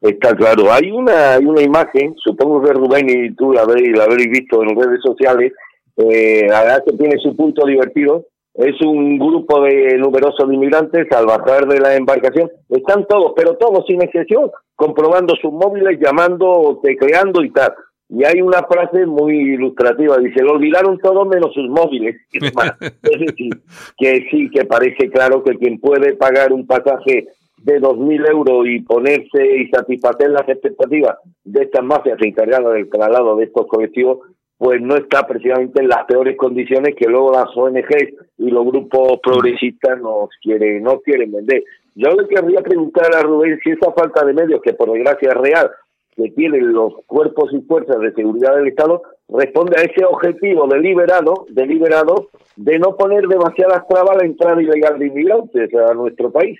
Está 0.00 0.32
claro, 0.36 0.72
hay 0.72 0.92
una, 0.92 1.34
hay 1.34 1.44
una 1.44 1.60
imagen, 1.60 2.14
supongo 2.22 2.62
que 2.62 2.72
Rubén 2.72 3.10
y 3.10 3.34
tú 3.34 3.52
la 3.52 3.62
habréis, 3.62 3.96
la 3.98 4.04
habréis 4.04 4.30
visto 4.30 4.62
en 4.62 4.76
redes 4.78 5.00
sociales, 5.02 5.52
eh, 5.98 6.46
la 6.48 6.62
verdad 6.62 6.84
que 6.86 6.96
tiene 6.96 7.18
su 7.18 7.36
punto 7.36 7.66
divertido. 7.66 8.26
Es 8.54 8.80
un 8.82 9.18
grupo 9.18 9.60
de 9.62 9.98
numerosos 9.98 10.52
inmigrantes 10.52 11.06
al 11.12 11.26
bajar 11.26 11.66
de 11.66 11.80
la 11.80 11.94
embarcación. 11.94 12.50
Están 12.68 13.06
todos, 13.06 13.32
pero 13.36 13.56
todos 13.56 13.84
sin 13.86 14.02
excepción, 14.02 14.50
comprobando 14.74 15.34
sus 15.36 15.52
móviles, 15.52 16.00
llamando, 16.00 16.80
tecleando 16.82 17.44
y 17.44 17.52
tal. 17.52 17.72
Y 18.08 18.24
hay 18.24 18.40
una 18.40 18.62
frase 18.62 19.06
muy 19.06 19.54
ilustrativa, 19.54 20.16
dice, 20.16 20.42
lo 20.42 20.52
olvidaron 20.52 20.98
todos 20.98 21.28
menos 21.28 21.52
sus 21.52 21.68
móviles. 21.68 22.16
es 22.32 23.20
decir, 23.20 23.50
que 23.96 24.26
sí, 24.30 24.50
que 24.50 24.64
parece 24.64 25.10
claro 25.10 25.44
que 25.44 25.56
quien 25.58 25.78
puede 25.78 26.14
pagar 26.14 26.52
un 26.52 26.66
pasaje 26.66 27.28
de 27.58 27.80
2.000 27.80 28.30
euros 28.30 28.66
y 28.66 28.80
ponerse 28.80 29.58
y 29.58 29.68
satisfacer 29.68 30.30
las 30.30 30.48
expectativas 30.48 31.18
de 31.44 31.64
estas 31.64 31.84
mafias 31.84 32.18
encargadas 32.22 32.72
del 32.72 32.88
traslado 32.88 33.36
de 33.36 33.44
estos 33.44 33.66
colectivos, 33.66 34.18
pues 34.58 34.82
no 34.82 34.96
está 34.96 35.24
precisamente 35.26 35.80
en 35.80 35.88
las 35.88 36.04
peores 36.04 36.36
condiciones 36.36 36.96
que 36.96 37.08
luego 37.08 37.32
las 37.32 37.56
ONG 37.56 38.18
y 38.38 38.50
los 38.50 38.66
grupos 38.66 39.20
progresistas 39.22 40.00
nos 40.00 40.30
quieren, 40.42 40.82
no 40.82 40.98
quieren 41.00 41.30
vender. 41.30 41.62
Yo 41.94 42.10
le 42.10 42.26
querría 42.26 42.60
preguntar 42.60 43.14
a 43.14 43.22
Rubén 43.22 43.58
si 43.62 43.70
esa 43.70 43.92
falta 43.92 44.24
de 44.24 44.32
medios, 44.32 44.60
que 44.60 44.72
por 44.72 44.92
desgracia 44.92 45.30
es 45.30 45.36
real, 45.36 45.70
que 46.16 46.30
tienen 46.30 46.72
los 46.72 46.94
cuerpos 47.06 47.52
y 47.52 47.60
fuerzas 47.60 48.00
de 48.00 48.12
seguridad 48.12 48.56
del 48.56 48.68
Estado, 48.68 49.02
responde 49.28 49.76
a 49.78 49.84
ese 49.84 50.04
objetivo 50.04 50.66
deliberado, 50.66 51.46
deliberado 51.50 52.28
de 52.56 52.78
no 52.80 52.96
poner 52.96 53.28
demasiadas 53.28 53.86
trabas 53.86 54.16
a 54.16 54.18
la 54.18 54.26
entrada 54.26 54.60
ilegal 54.60 54.98
de 54.98 55.06
inmigrantes 55.06 55.70
a 55.74 55.94
nuestro 55.94 56.32
país. 56.32 56.58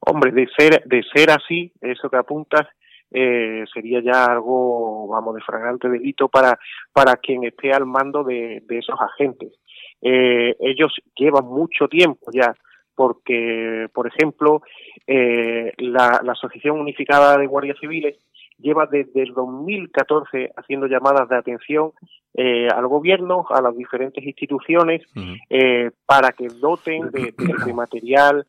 Hombre, 0.00 0.32
de 0.32 0.48
ser, 0.58 0.82
de 0.84 1.02
ser 1.14 1.30
así, 1.30 1.72
eso 1.80 2.10
que 2.10 2.16
apuntas, 2.16 2.66
eh, 3.10 3.64
sería 3.72 4.00
ya 4.00 4.26
algo, 4.26 5.08
vamos, 5.08 5.34
de 5.34 5.40
fragante 5.40 5.88
delito 5.88 6.28
para, 6.28 6.58
para 6.92 7.16
quien 7.16 7.44
esté 7.44 7.72
al 7.72 7.86
mando 7.86 8.24
de, 8.24 8.62
esos 8.68 8.98
agentes. 9.00 9.52
Eh, 10.02 10.56
ellos 10.60 10.94
llevan 11.16 11.46
mucho 11.46 11.88
tiempo 11.88 12.30
ya, 12.32 12.54
porque, 12.94 13.88
por 13.92 14.06
ejemplo, 14.06 14.62
eh, 15.06 15.72
la, 15.78 16.20
la 16.22 16.32
Asociación 16.32 16.80
Unificada 16.80 17.36
de 17.38 17.46
Guardias 17.46 17.78
Civiles 17.80 18.16
lleva 18.58 18.86
desde 18.86 19.22
el 19.22 19.34
2014 19.34 20.52
haciendo 20.56 20.86
llamadas 20.86 21.28
de 21.28 21.36
atención 21.36 21.92
eh, 22.34 22.68
al 22.68 22.86
gobierno, 22.86 23.46
a 23.48 23.60
las 23.62 23.76
diferentes 23.76 24.22
instituciones, 24.22 25.02
eh, 25.48 25.90
para 26.04 26.32
que 26.32 26.48
doten 26.48 27.10
de, 27.10 27.34
material, 27.74 28.46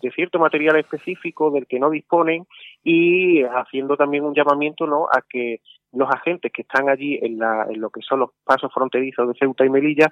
de, 0.00 0.10
cierto 0.10 0.38
material 0.38 0.76
específico 0.76 1.50
del 1.50 1.66
que 1.66 1.78
no 1.78 1.90
disponen 1.90 2.46
y 2.82 3.42
haciendo 3.42 3.96
también 3.96 4.24
un 4.24 4.34
llamamiento 4.34 4.86
¿no? 4.86 5.06
a 5.06 5.22
que 5.28 5.60
los 5.92 6.08
agentes 6.10 6.52
que 6.52 6.62
están 6.62 6.88
allí 6.88 7.18
en, 7.22 7.38
la, 7.38 7.66
en 7.70 7.80
lo 7.80 7.90
que 7.90 8.00
son 8.02 8.20
los 8.20 8.30
pasos 8.44 8.72
fronterizos 8.72 9.28
de 9.28 9.34
Ceuta 9.38 9.64
y 9.64 9.70
Melilla 9.70 10.08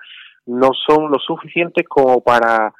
no 0.46 0.70
son 0.87 1.11
lo 1.11 1.18
suficientes 1.18 1.87
como 1.88 2.20
para 2.22 2.72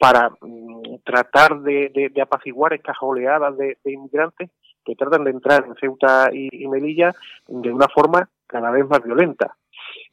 para 0.00 0.30
mm, 0.40 1.02
tratar 1.04 1.60
de, 1.60 2.10
apaciguar 2.22 2.72
estas 2.72 2.96
oleadas 3.02 3.54
de, 3.58 3.76
inmigrantes 3.84 4.50
que 4.82 4.96
tratan 4.96 5.24
de 5.24 5.30
entrar 5.30 5.66
en 5.66 5.74
Ceuta 5.74 6.30
y, 6.32 6.66
Melilla 6.68 7.12
de 7.46 7.70
una 7.70 7.86
forma 7.86 8.26
cada 8.46 8.70
vez 8.70 8.88
más 8.88 9.02
violenta. 9.04 9.54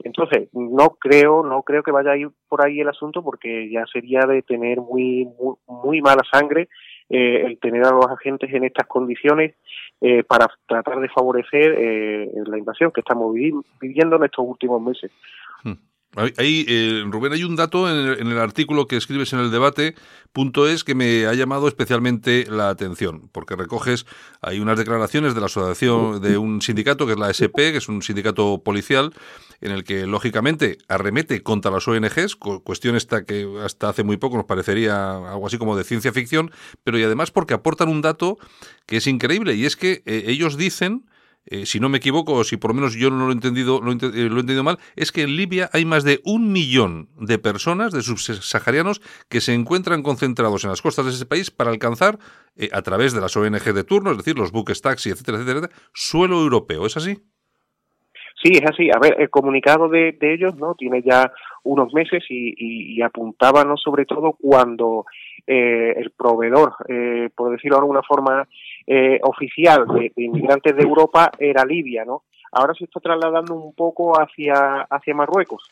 Entonces, 0.04 0.50
no 0.54 0.90
creo, 1.00 1.44
no 1.44 1.64
creo 1.64 1.84
que 1.84 1.92
vaya 1.92 2.12
a 2.12 2.18
ir 2.18 2.30
por 2.48 2.66
ahí 2.66 2.80
el 2.80 2.90
asunto 2.90 3.24
porque 3.24 3.70
ya 3.70 3.86
sería 3.92 4.22
de 4.22 4.42
tener 4.42 4.80
muy, 4.80 5.28
muy, 5.68 6.02
mala 6.02 6.24
sangre 6.32 6.70
eh, 7.10 7.44
el 7.46 7.60
tener 7.60 7.86
a 7.86 7.92
los 7.92 8.06
agentes 8.08 8.54
en 8.54 8.66
estas 8.66 8.88
condiciones 8.88 9.56
eh, 10.02 10.24
para 10.24 10.48
tratar 10.68 11.00
de 11.00 11.10
favorecer 11.10 11.76
eh, 11.78 12.32
la 12.46 12.58
invasión 12.58 12.92
que 12.92 13.02
estamos 13.02 13.34
viviendo 13.34 14.16
en 14.18 14.24
estos 14.24 14.46
últimos 14.48 14.82
meses. 14.82 15.12
Hmm. 15.64 15.74
Ahí, 16.38 16.66
eh, 16.68 17.04
Rubén, 17.06 17.32
hay 17.32 17.44
un 17.44 17.56
dato 17.56 17.88
en 17.88 18.28
el, 18.28 18.40
artículo 18.40 18.88
que 18.88 18.98
escribes 18.98 19.34
en 19.34 19.40
el 19.40 19.52
debate, 19.52 19.94
punto 20.34 20.68
es, 20.68 20.84
que 20.84 20.96
me 20.96 21.28
ha 21.28 21.34
llamado 21.36 21.68
especialmente 21.68 22.48
la 22.50 22.70
atención, 22.70 23.30
porque 23.32 23.56
recoges, 23.56 24.08
hay 24.42 24.60
unas 24.60 24.80
declaraciones 24.80 25.36
de 25.36 25.42
la 25.42 25.46
asociación 25.46 26.20
de 26.20 26.40
un 26.40 26.64
sindicato, 26.64 27.06
que 27.06 27.12
es 27.12 27.20
la 27.20 27.30
SP, 27.30 27.70
que 27.70 27.78
es 27.78 27.88
un 27.88 28.02
sindicato 28.02 28.64
policial, 28.64 29.14
en 29.62 29.72
el 29.72 29.84
que, 29.84 30.08
lógicamente, 30.08 30.80
arremete 30.88 31.44
contra 31.44 31.70
las 31.70 31.88
ONGs, 31.88 32.36
cuestión 32.36 32.96
esta 32.96 33.24
que 33.24 33.48
hasta 33.64 33.90
hace 33.90 34.02
muy 34.02 34.18
poco 34.18 34.38
nos 34.38 34.46
parecería 34.46 35.18
algo 35.18 35.46
así 35.46 35.60
como 35.60 35.78
de 35.78 35.84
ciencia 35.84 36.12
ficción, 36.14 36.50
pero 36.84 36.98
y 36.98 37.04
además 37.04 37.30
porque 37.30 37.54
aportan 37.54 37.90
un 37.90 38.02
dato 38.02 38.40
que 38.88 38.98
es 38.98 39.06
increíble, 39.06 39.54
y 39.54 39.66
es 39.66 39.76
que 39.76 40.02
eh, 40.08 40.24
ellos 40.26 40.58
dicen 40.58 41.06
eh, 41.50 41.66
si 41.66 41.80
no 41.80 41.88
me 41.88 42.00
equivoco, 42.00 42.34
o 42.34 42.44
si 42.44 42.58
por 42.58 42.72
lo 42.72 42.76
menos 42.76 42.94
yo 42.96 43.10
no 43.10 43.26
lo 43.26 43.30
he 43.30 43.34
entendido, 43.34 43.80
lo, 43.82 43.92
he 43.92 43.96
eh, 43.96 44.28
entendido 44.28 44.64
mal, 44.66 44.78
es 44.98 45.14
que 45.14 45.22
en 45.22 45.38
Libia 45.38 45.70
hay 45.72 45.86
más 45.86 46.04
de 46.04 46.20
un 46.26 46.52
millón 46.52 47.08
de 47.18 47.40
personas, 47.40 47.94
de 47.94 48.02
subsaharianos, 48.02 49.00
que 49.30 49.40
se 49.40 49.54
encuentran 49.54 50.04
concentrados 50.04 50.66
en 50.66 50.72
las 50.72 50.82
costas 50.82 51.06
de 51.06 51.12
ese 51.12 51.26
país 51.26 51.50
para 51.50 51.70
alcanzar, 51.70 52.20
eh, 52.58 52.68
a 52.74 52.82
través 52.82 53.14
de 53.14 53.22
las 53.22 53.38
ONG 53.38 53.74
de 53.74 53.84
turno, 53.86 54.12
es 54.12 54.18
decir, 54.18 54.38
los 54.38 54.52
buques 54.52 54.82
taxi, 54.82 55.10
etcétera, 55.10 55.38
etcétera, 55.38 55.70
suelo 55.94 56.42
europeo. 56.42 56.86
¿Es 56.86 56.98
así? 56.98 57.18
Sí, 58.44 58.52
es 58.52 58.66
así. 58.70 58.90
A 58.90 59.00
ver, 59.00 59.16
el 59.18 59.30
comunicado 59.30 59.88
de, 59.88 60.18
ellos 60.22 60.56
no 60.58 60.76
tiene 60.76 61.02
ya 61.02 61.32
unos 61.64 61.94
meses 61.94 62.24
y, 62.30 62.96
y, 62.96 63.02
apuntaba 63.02 63.64
no 63.64 63.78
sobre 63.78 64.06
todo 64.06 64.38
cuando 64.40 65.06
el 65.48 66.12
proveedor, 66.12 66.76
por 67.36 67.52
decirlo 67.52 67.78
de 67.78 67.82
alguna 67.82 68.04
forma, 68.04 68.48
eh, 68.90 69.20
oficial 69.24 69.86
de, 69.88 70.14
inmigrantes 70.16 70.74
de 70.74 70.82
Europa 70.82 71.30
era 71.38 71.66
Libia, 71.66 72.06
¿no? 72.06 72.24
Ahora 72.54 72.74
se 72.74 72.86
está 72.86 73.02
trasladando 73.02 73.54
un 73.54 73.76
poco 73.76 74.14
hacia, 74.14 74.88
hacia 74.90 75.14
Marruecos. 75.14 75.70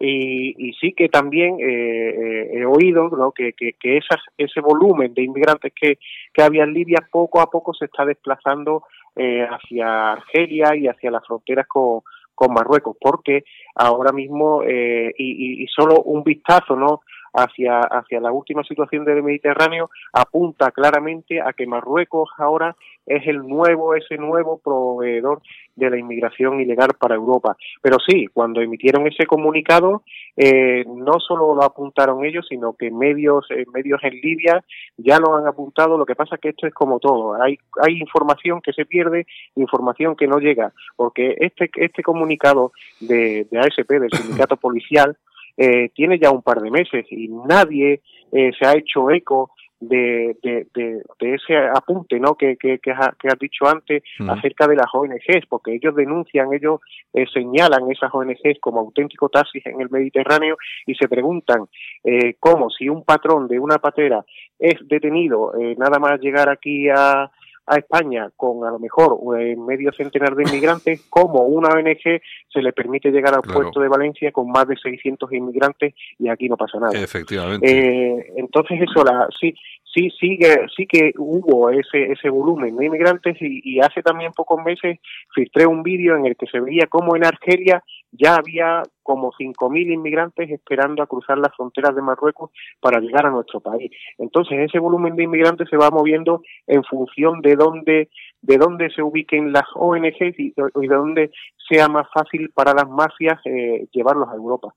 y, 0.00 0.68
y, 0.68 0.72
sí 0.72 0.92
que 0.92 1.08
también 1.08 1.60
eh, 1.60 1.64
eh, 1.64 2.50
he 2.54 2.64
oído 2.66 3.10
¿no? 3.10 3.30
que, 3.30 3.52
que, 3.52 3.74
que 3.74 4.00
ese 4.36 4.60
volumen 4.60 5.14
de 5.14 5.22
inmigrantes 5.22 5.72
que, 5.72 5.98
que 6.34 6.42
había 6.42 6.64
en 6.64 6.72
Libia 6.72 6.98
poco 7.12 7.40
a 7.40 7.48
poco 7.48 7.72
se 7.72 7.84
está 7.84 8.04
desplazando 8.04 8.82
hacia 9.14 10.12
Argelia 10.12 10.76
y 10.76 10.86
hacia 10.86 11.10
las 11.12 11.26
fronteras 11.26 11.66
con, 11.68 12.02
con 12.34 12.52
Marruecos, 12.52 12.96
porque 13.00 13.42
ahora 13.74 14.12
mismo, 14.12 14.62
y, 14.62 15.12
y, 15.16 15.62
y, 15.62 15.66
solo 15.66 16.02
un 16.02 16.22
vistazo, 16.22 16.76
¿no? 16.76 17.00
Hacia, 17.32 17.80
hacia 17.80 18.20
la 18.20 18.32
última 18.32 18.62
situación 18.64 19.04
del 19.04 19.22
Mediterráneo 19.22 19.90
apunta 20.12 20.70
claramente 20.70 21.40
a 21.40 21.52
que 21.52 21.66
Marruecos 21.66 22.30
ahora 22.38 22.76
es 23.08 23.26
el 23.26 23.38
nuevo, 23.38 23.94
ese 23.94 24.16
nuevo 24.16 24.58
proveedor 24.58 25.40
de 25.74 25.90
la 25.90 25.98
inmigración 25.98 26.60
ilegal 26.60 26.90
para 26.98 27.14
Europa. 27.14 27.56
Pero 27.80 27.96
sí, 28.06 28.26
cuando 28.32 28.60
emitieron 28.60 29.06
ese 29.06 29.26
comunicado, 29.26 30.02
eh, 30.36 30.84
no 30.86 31.18
solo 31.20 31.54
lo 31.54 31.62
apuntaron 31.62 32.24
ellos, 32.24 32.46
sino 32.48 32.74
que 32.74 32.90
medios, 32.90 33.46
eh, 33.50 33.64
medios 33.72 34.02
en 34.02 34.20
Libia 34.20 34.64
ya 34.96 35.18
lo 35.18 35.36
han 35.36 35.46
apuntado. 35.46 35.96
Lo 35.96 36.04
que 36.04 36.16
pasa 36.16 36.34
es 36.34 36.40
que 36.40 36.48
esto 36.50 36.66
es 36.66 36.74
como 36.74 36.98
todo. 36.98 37.40
Hay, 37.40 37.58
hay 37.80 37.98
información 37.98 38.60
que 38.60 38.72
se 38.72 38.84
pierde, 38.84 39.26
información 39.56 40.16
que 40.16 40.26
no 40.26 40.38
llega, 40.38 40.72
porque 40.96 41.36
este, 41.38 41.70
este 41.76 42.02
comunicado 42.02 42.72
de, 43.00 43.46
de 43.50 43.58
ASP, 43.58 43.88
del 43.88 44.10
sindicato 44.12 44.56
policial, 44.56 45.16
eh, 45.58 45.90
tiene 45.92 46.18
ya 46.18 46.30
un 46.30 46.42
par 46.42 46.60
de 46.60 46.70
meses 46.70 47.04
y 47.10 47.28
nadie 47.28 48.00
eh, 48.32 48.52
se 48.58 48.66
ha 48.66 48.76
hecho 48.76 49.10
eco 49.10 49.50
de, 49.80 50.36
de, 50.42 50.66
de, 50.74 51.34
ese 51.34 51.56
apunte 51.56 52.18
¿no? 52.18 52.34
que, 52.34 52.56
que, 52.56 52.78
que, 52.78 52.90
has, 52.90 53.38
dicho 53.40 53.66
antes 53.66 54.02
acerca 54.28 54.66
de 54.66 54.74
las 54.74 54.86
ONGs, 54.92 55.46
porque 55.48 55.74
ellos 55.74 55.94
denuncian, 55.94 56.52
ellos 56.52 56.80
eh, 57.12 57.26
señalan 57.32 57.90
esas 57.90 58.12
ONGs 58.12 58.58
como 58.60 58.80
auténticos 58.80 59.30
taxis 59.30 59.64
en 59.66 59.80
el 59.80 59.90
Mediterráneo 59.90 60.56
y 60.84 60.94
se 60.94 61.08
preguntan 61.08 61.66
eh, 62.02 62.34
cómo 62.40 62.70
si 62.70 62.88
un 62.88 63.04
patrón 63.04 63.46
de 63.46 63.60
una 63.60 63.78
patera 63.78 64.24
es 64.58 64.74
detenido 64.88 65.52
nada 65.76 66.00
más 66.00 66.20
llegar 66.20 66.48
aquí 66.48 66.88
a, 66.88 67.30
a 67.68 67.76
España 67.76 68.30
con 68.36 68.66
a 68.66 68.70
lo 68.70 68.78
mejor 68.78 69.18
medio 69.58 69.92
centenar 69.92 70.34
de 70.34 70.44
inmigrantes, 70.44 71.06
como 71.10 71.42
una 71.42 71.68
ONG 71.68 72.20
se 72.48 72.62
le 72.62 72.72
permite 72.72 73.10
llegar 73.10 73.34
al 73.34 73.42
puerto 73.42 73.80
de 73.80 73.88
Valencia 73.88 74.32
con 74.32 74.50
más 74.50 74.66
de 74.66 74.76
600 74.76 75.32
inmigrantes 75.32 75.94
y 76.18 76.28
aquí 76.28 76.48
no 76.48 76.56
pasa 76.56 76.78
nada. 76.78 76.98
Efectivamente. 76.98 77.68
Eh, 77.68 78.32
entonces 78.36 78.80
eso, 78.80 79.04
la, 79.04 79.28
sí, 79.38 79.54
sí, 79.84 80.10
sí 80.18 80.38
que, 80.38 80.66
sí 80.76 80.86
que 80.86 81.12
hubo 81.18 81.70
ese, 81.70 82.12
ese 82.12 82.30
volumen 82.30 82.76
de 82.76 82.86
inmigrantes 82.86 83.36
y, 83.40 83.60
y 83.64 83.80
hace 83.80 84.02
también 84.02 84.32
pocos 84.32 84.62
meses 84.64 84.98
filtré 85.34 85.66
un 85.66 85.82
vídeo 85.82 86.16
en 86.16 86.26
el 86.26 86.36
que 86.36 86.46
se 86.46 86.60
veía 86.60 86.86
cómo 86.86 87.16
en 87.16 87.24
Argelia 87.24 87.82
ya 88.12 88.36
había 88.36 88.82
como 89.08 89.32
5.000 89.32 89.94
inmigrantes 89.94 90.50
esperando 90.50 91.02
a 91.02 91.06
cruzar 91.06 91.38
las 91.38 91.56
fronteras 91.56 91.96
de 91.96 92.02
Marruecos 92.02 92.50
para 92.78 93.00
llegar 93.00 93.24
a 93.24 93.30
nuestro 93.30 93.58
país. 93.58 93.90
Entonces, 94.18 94.58
ese 94.58 94.78
volumen 94.78 95.16
de 95.16 95.22
inmigrantes 95.22 95.66
se 95.70 95.78
va 95.78 95.88
moviendo 95.88 96.42
en 96.66 96.84
función 96.84 97.40
de 97.40 97.56
dónde 97.56 98.10
de 98.42 98.58
dónde 98.58 98.90
se 98.90 99.02
ubiquen 99.02 99.50
las 99.50 99.64
ONGs 99.74 100.38
y, 100.38 100.52
de 100.54 100.94
dónde 100.94 101.30
sea 101.68 101.88
más 101.88 102.06
fácil 102.12 102.50
para 102.54 102.74
las 102.74 102.88
mafias 102.88 103.40
eh, 103.46 103.86
llevarlos 103.92 104.28
a 104.28 104.36
Europa. 104.36 104.74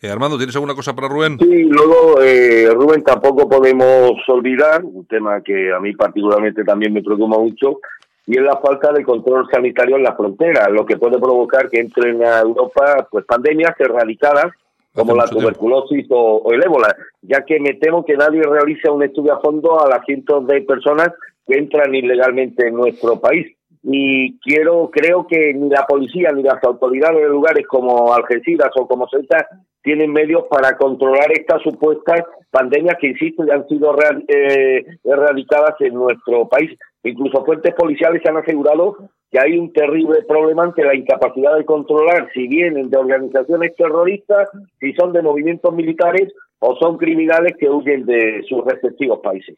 Eh, 0.00 0.08
Armando, 0.08 0.38
¿tienes 0.38 0.56
alguna 0.56 0.74
cosa 0.74 0.94
para 0.94 1.08
Rubén? 1.08 1.38
Sí, 1.38 1.64
luego, 1.64 2.22
eh, 2.22 2.70
Rubén, 2.72 3.04
tampoco 3.04 3.48
podemos 3.48 4.12
olvidar, 4.28 4.82
un 4.82 5.06
tema 5.06 5.42
que 5.42 5.72
a 5.72 5.78
mí 5.78 5.94
particularmente 5.94 6.64
también 6.64 6.92
me 6.94 7.02
preocupa 7.02 7.38
mucho, 7.38 7.80
y 8.26 8.38
es 8.38 8.42
la 8.42 8.56
falta 8.58 8.92
de 8.92 9.04
control 9.04 9.48
sanitario 9.50 9.96
en 9.96 10.04
la 10.04 10.14
frontera, 10.14 10.68
lo 10.68 10.86
que 10.86 10.96
puede 10.96 11.18
provocar 11.18 11.68
que 11.68 11.80
entren 11.80 12.22
a 12.24 12.40
Europa 12.40 13.08
pues 13.10 13.24
pandemias 13.24 13.74
erradicadas 13.78 14.52
como 14.94 15.16
la 15.16 15.24
tuberculosis 15.24 16.06
o, 16.10 16.52
el 16.52 16.62
ébola, 16.62 16.94
ya 17.22 17.44
que 17.44 17.58
me 17.58 17.74
temo 17.74 18.04
que 18.04 18.14
nadie 18.14 18.42
realiza 18.42 18.92
un 18.92 19.02
estudio 19.02 19.34
a 19.34 19.40
fondo 19.40 19.82
a 19.82 19.88
las 19.88 20.04
cientos 20.04 20.46
de 20.46 20.60
personas 20.62 21.10
que 21.46 21.56
entran 21.56 21.94
ilegalmente 21.94 22.68
en 22.68 22.74
nuestro 22.74 23.18
país. 23.18 23.56
Y 23.82 24.38
quiero, 24.38 24.90
creo 24.90 25.26
que 25.26 25.52
ni 25.54 25.68
la 25.68 25.84
policía 25.86 26.30
ni 26.32 26.42
las 26.42 26.62
autoridades 26.62 27.20
de 27.20 27.28
lugares 27.28 27.66
como 27.66 28.12
Algeciras 28.14 28.70
o 28.76 28.86
como 28.86 29.08
Ceuta 29.08 29.48
tienen 29.82 30.12
medios 30.12 30.44
para 30.48 30.76
controlar 30.76 31.32
estas 31.32 31.62
supuestas 31.62 32.22
pandemias 32.50 32.96
que, 33.00 33.08
insisto, 33.08 33.44
ya 33.44 33.54
han 33.54 33.66
sido 33.66 33.96
eh, 34.28 34.84
erradicadas 35.02 35.74
en 35.80 35.94
nuestro 35.94 36.48
país. 36.48 36.78
Incluso 37.02 37.44
fuentes 37.44 37.74
policiales 37.74 38.22
han 38.26 38.36
asegurado 38.36 38.96
que 39.32 39.40
hay 39.40 39.58
un 39.58 39.72
terrible 39.72 40.22
problema 40.28 40.62
ante 40.64 40.84
la 40.84 40.94
incapacidad 40.94 41.56
de 41.56 41.64
controlar 41.64 42.28
si 42.32 42.46
vienen 42.46 42.90
de 42.90 42.96
organizaciones 42.98 43.74
terroristas, 43.74 44.48
si 44.78 44.92
son 44.92 45.12
de 45.12 45.22
movimientos 45.22 45.74
militares 45.74 46.32
o 46.60 46.76
son 46.76 46.98
criminales 46.98 47.54
que 47.58 47.68
huyen 47.68 48.04
de 48.04 48.42
sus 48.48 48.64
respectivos 48.64 49.20
países. 49.20 49.56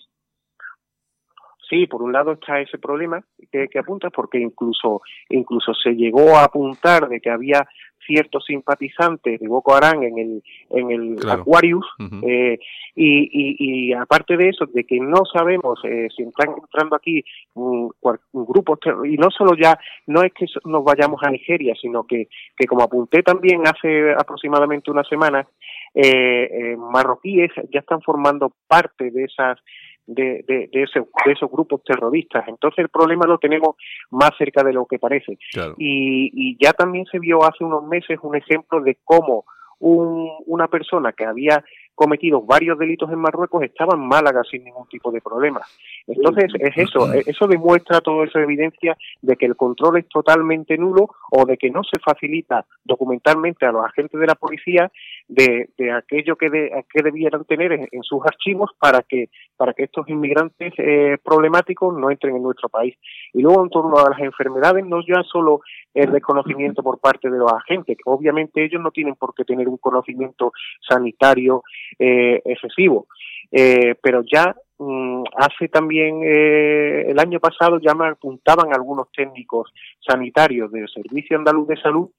Sí, 1.75 1.89
por 1.89 2.03
un 2.03 2.13
lado 2.13 2.31
está 2.31 2.61
ese 2.61 2.79
problema 2.79 3.21
que, 3.51 3.67
que 3.67 3.81
apuntas, 3.81 4.13
porque 4.15 4.39
incluso 4.39 5.03
incluso 5.29 5.75
se 5.75 5.91
llegó 5.97 6.37
a 6.37 6.45
apuntar 6.45 7.09
de 7.09 7.21
que 7.21 7.31
había 7.31 7.67
ciertos 8.07 8.45
simpatizantes 8.45 9.41
de 9.41 9.49
Boko 9.49 9.75
Haram 9.75 10.05
en 10.05 10.19
el, 10.19 10.43
en 10.71 10.91
el 10.93 11.29
Aquarius, 11.29 11.85
eh, 12.23 12.59
y, 12.95 13.89
y, 13.89 13.93
aparte 13.93 14.37
de 14.37 14.51
eso, 14.51 14.67
de 14.67 14.85
que 14.85 15.01
no 15.01 15.23
sabemos 15.33 15.81
eh, 15.85 16.07
si 16.15 16.23
están 16.23 16.51
entrando 16.63 16.95
aquí 16.95 17.25
un, 17.55 17.91
un 18.33 18.47
grupo, 18.47 18.79
y 19.05 19.17
no 19.17 19.31
solo 19.31 19.57
ya, 19.57 19.77
no 20.07 20.23
es 20.23 20.33
que 20.33 20.47
nos 20.67 20.85
vayamos 20.85 21.21
a 21.25 21.31
Nigeria, 21.31 21.75
sino 21.81 22.05
que, 22.07 22.29
que 22.57 22.67
como 22.67 22.85
apunté 22.85 23.23
también 23.23 23.63
hace 23.67 24.13
aproximadamente 24.13 24.93
una 24.93 25.03
semana, 25.03 25.49
eh, 25.95 26.49
eh 26.53 26.77
marroquíes 26.77 27.51
ya 27.73 27.81
están 27.81 28.01
formando 28.03 28.53
parte 28.69 29.11
de 29.11 29.25
esas 29.25 29.59
de, 30.07 30.45
de, 30.47 30.69
de, 30.73 30.83
ese, 30.83 31.01
de, 31.01 31.33
esos 31.33 31.51
grupos 31.51 31.83
terroristas. 31.85 32.47
Entonces 32.49 32.79
el 32.79 32.89
problema 32.89 33.27
lo 33.27 33.39
tenemos 33.39 33.77
más 34.11 34.31
cerca 34.39 34.63
de 34.63 34.73
lo 34.73 34.87
que 34.87 34.99
parece. 34.99 35.39
Y, 35.79 36.31
y, 36.33 36.57
ya 36.63 36.73
también 36.73 37.07
se 37.07 37.19
vio 37.19 37.45
hace 37.45 37.65
unos 37.65 37.85
meses 37.85 38.19
un 38.23 38.37
ejemplo 38.37 38.81
de 38.81 38.99
cómo 39.05 39.45
un, 39.81 40.31
una 40.47 40.69
persona 40.69 41.13
que 41.13 41.25
había 41.25 41.63
cometido 41.95 42.43
varios 42.43 42.79
delitos 42.79 43.11
en 43.11 43.19
Marruecos 43.19 43.63
estaba 43.63 43.95
en 43.95 44.07
Málaga 44.07 44.43
sin 44.51 44.65
ningún 44.65 44.89
tipo 44.89 45.11
de 45.13 45.21
problema. 45.21 45.61
Entonces, 46.07 46.53
es 46.59 46.77
eso, 46.77 47.13
eso 47.13 47.47
demuestra 47.47 48.01
toda 48.01 48.27
esa 48.27 48.41
evidencia 48.41 48.97
de 49.23 49.37
que 49.37 49.47
el 49.47 49.57
control 49.57 49.99
es 49.99 50.09
totalmente 50.09 50.77
nulo 50.77 51.11
o 51.31 51.45
de 51.47 51.57
que 51.57 51.71
no 51.71 51.83
se 51.85 52.01
facilita 52.01 52.67
documentalmente 52.85 53.65
a 53.65 53.73
los 53.73 53.85
agentes 53.85 54.21
de 54.21 54.27
la 54.27 54.35
policía 54.35 54.91
de, 55.29 55.69
aquello 55.93 56.37
que, 56.37 56.51
que 56.93 57.03
debieran 57.03 57.45
tener 57.45 57.73
en, 57.73 58.03
sus 58.03 58.25
archivos 58.25 58.71
para 58.79 59.03
que, 59.03 59.29
para 59.57 59.73
que 59.73 59.85
estos 59.85 60.09
inmigrantes 60.09 60.73
eh, 60.79 61.17
problemáticos 61.23 61.97
no 61.97 62.11
entren 62.11 62.37
en 62.37 62.43
nuestro 62.43 62.69
país. 62.69 62.95
Y 63.33 63.43
luego, 63.43 63.63
en 63.63 63.71
torno 63.71 63.99
a 63.99 64.11
las 64.11 64.21
enfermedades, 64.21 64.85
no 64.85 65.01
ya 65.07 65.23
solo 65.23 65.61
el 65.95 66.11
desconocimiento 66.13 66.83
por 66.83 66.99
parte 66.99 67.31
de 67.31 67.39
los 67.39 67.53
agentes, 67.53 67.97
obviamente 68.05 68.65
ellos 68.65 68.83
no 68.83 68.91
tienen 68.91 69.15
por 69.15 69.35
qué 69.35 69.45
tener 69.45 69.69
un 69.69 69.79
conocimiento 69.79 70.53
sanitario 70.87 71.63
eh, 71.99 72.43
excesivo, 72.45 73.07
eh, 73.53 73.95
pero 74.03 74.23
ya 74.23 74.55
mm, 74.79 75.23
hace 75.37 75.69
también 75.69 76.23
eh, 76.25 77.07
el 77.09 77.19
año 77.21 77.39
pasado 77.39 77.79
ya 77.79 77.95
me 77.95 78.09
apuntaban 78.09 78.75
algunos 78.75 79.11
técnicos 79.13 79.73
sanitarios 80.01 80.73
del 80.73 80.89
Servicio 80.89 81.37
Andaluz 81.37 81.69
de 81.69 81.81
Salud 81.81 82.11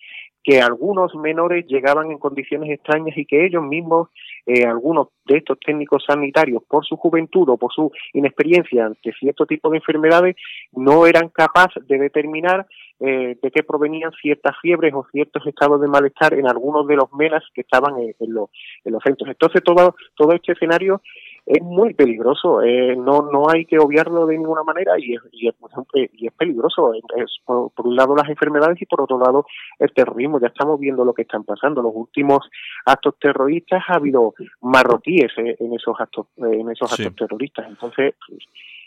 que 0.45 0.61
algunos 0.61 1.15
menores 1.15 1.65
llegaban 1.67 2.11
en 2.11 2.19
condiciones 2.19 2.69
extrañas 2.69 3.17
y 3.17 3.25
que 3.25 3.45
ellos 3.47 3.63
mismos, 3.63 4.09
eh, 4.45 4.63
algunos 4.63 5.07
de 5.25 5.37
estos 5.37 5.59
técnicos 5.59 6.05
sanitarios, 6.07 6.61
por 6.69 6.85
su 6.85 6.97
juventud 6.97 7.49
o 7.49 7.57
por 7.57 7.73
su 7.73 7.91
inexperiencia 8.13 8.85
ante 8.85 9.11
cierto 9.13 9.47
tipo 9.47 9.71
de 9.71 9.77
enfermedades, 9.77 10.35
no 10.71 11.07
eran 11.07 11.29
capaces 11.29 11.85
de 11.87 11.97
determinar 11.97 12.67
eh, 12.99 13.35
de 13.41 13.51
qué 13.51 13.63
provenían 13.63 14.11
ciertas 14.21 14.55
fiebres 14.61 14.93
o 14.93 15.07
ciertos 15.11 15.45
estados 15.47 15.81
de 15.81 15.87
malestar 15.87 16.35
en 16.35 16.47
algunos 16.47 16.85
de 16.85 16.95
los 16.95 17.11
menas 17.13 17.43
que 17.55 17.61
estaban 17.61 17.95
en, 17.97 18.33
los, 18.33 18.51
en 18.85 18.93
los 18.93 19.01
centros. 19.03 19.27
Entonces, 19.31 19.63
todo, 19.63 19.95
todo 20.15 20.31
este 20.31 20.51
escenario 20.51 21.01
es 21.45 21.61
muy 21.61 21.93
peligroso, 21.93 22.63
eh, 22.63 22.95
no 22.95 23.29
no 23.31 23.49
hay 23.49 23.65
que 23.65 23.77
obviarlo 23.77 24.25
de 24.25 24.37
ninguna 24.37 24.63
manera 24.63 24.93
y 24.97 25.13
es, 25.13 25.21
y 25.31 25.47
es, 25.47 25.55
y 26.13 26.27
es 26.27 26.33
peligroso. 26.33 26.93
Es, 26.93 27.37
por, 27.45 27.71
un 27.77 27.95
lado 27.95 28.15
las 28.15 28.27
enfermedades 28.29 28.81
y 28.81 28.85
por 28.85 29.01
otro 29.01 29.19
lado 29.19 29.45
el 29.77 29.93
terrorismo. 29.93 30.39
Ya 30.39 30.47
estamos 30.47 30.79
viendo 30.79 31.05
lo 31.05 31.13
que 31.13 31.21
están 31.21 31.43
pasando. 31.43 31.83
Los 31.83 31.93
últimos 31.93 32.49
actos 32.85 33.15
terroristas 33.19 33.83
ha 33.87 33.95
habido 33.95 34.33
marroquíes 34.61 35.31
eh, 35.37 35.55
en 35.59 35.73
esos 35.73 35.95
actos 35.99 36.27
en 36.37 36.69
esos 36.71 36.91
actos 36.91 37.15
terroristas. 37.15 37.67
Entonces, 37.69 38.15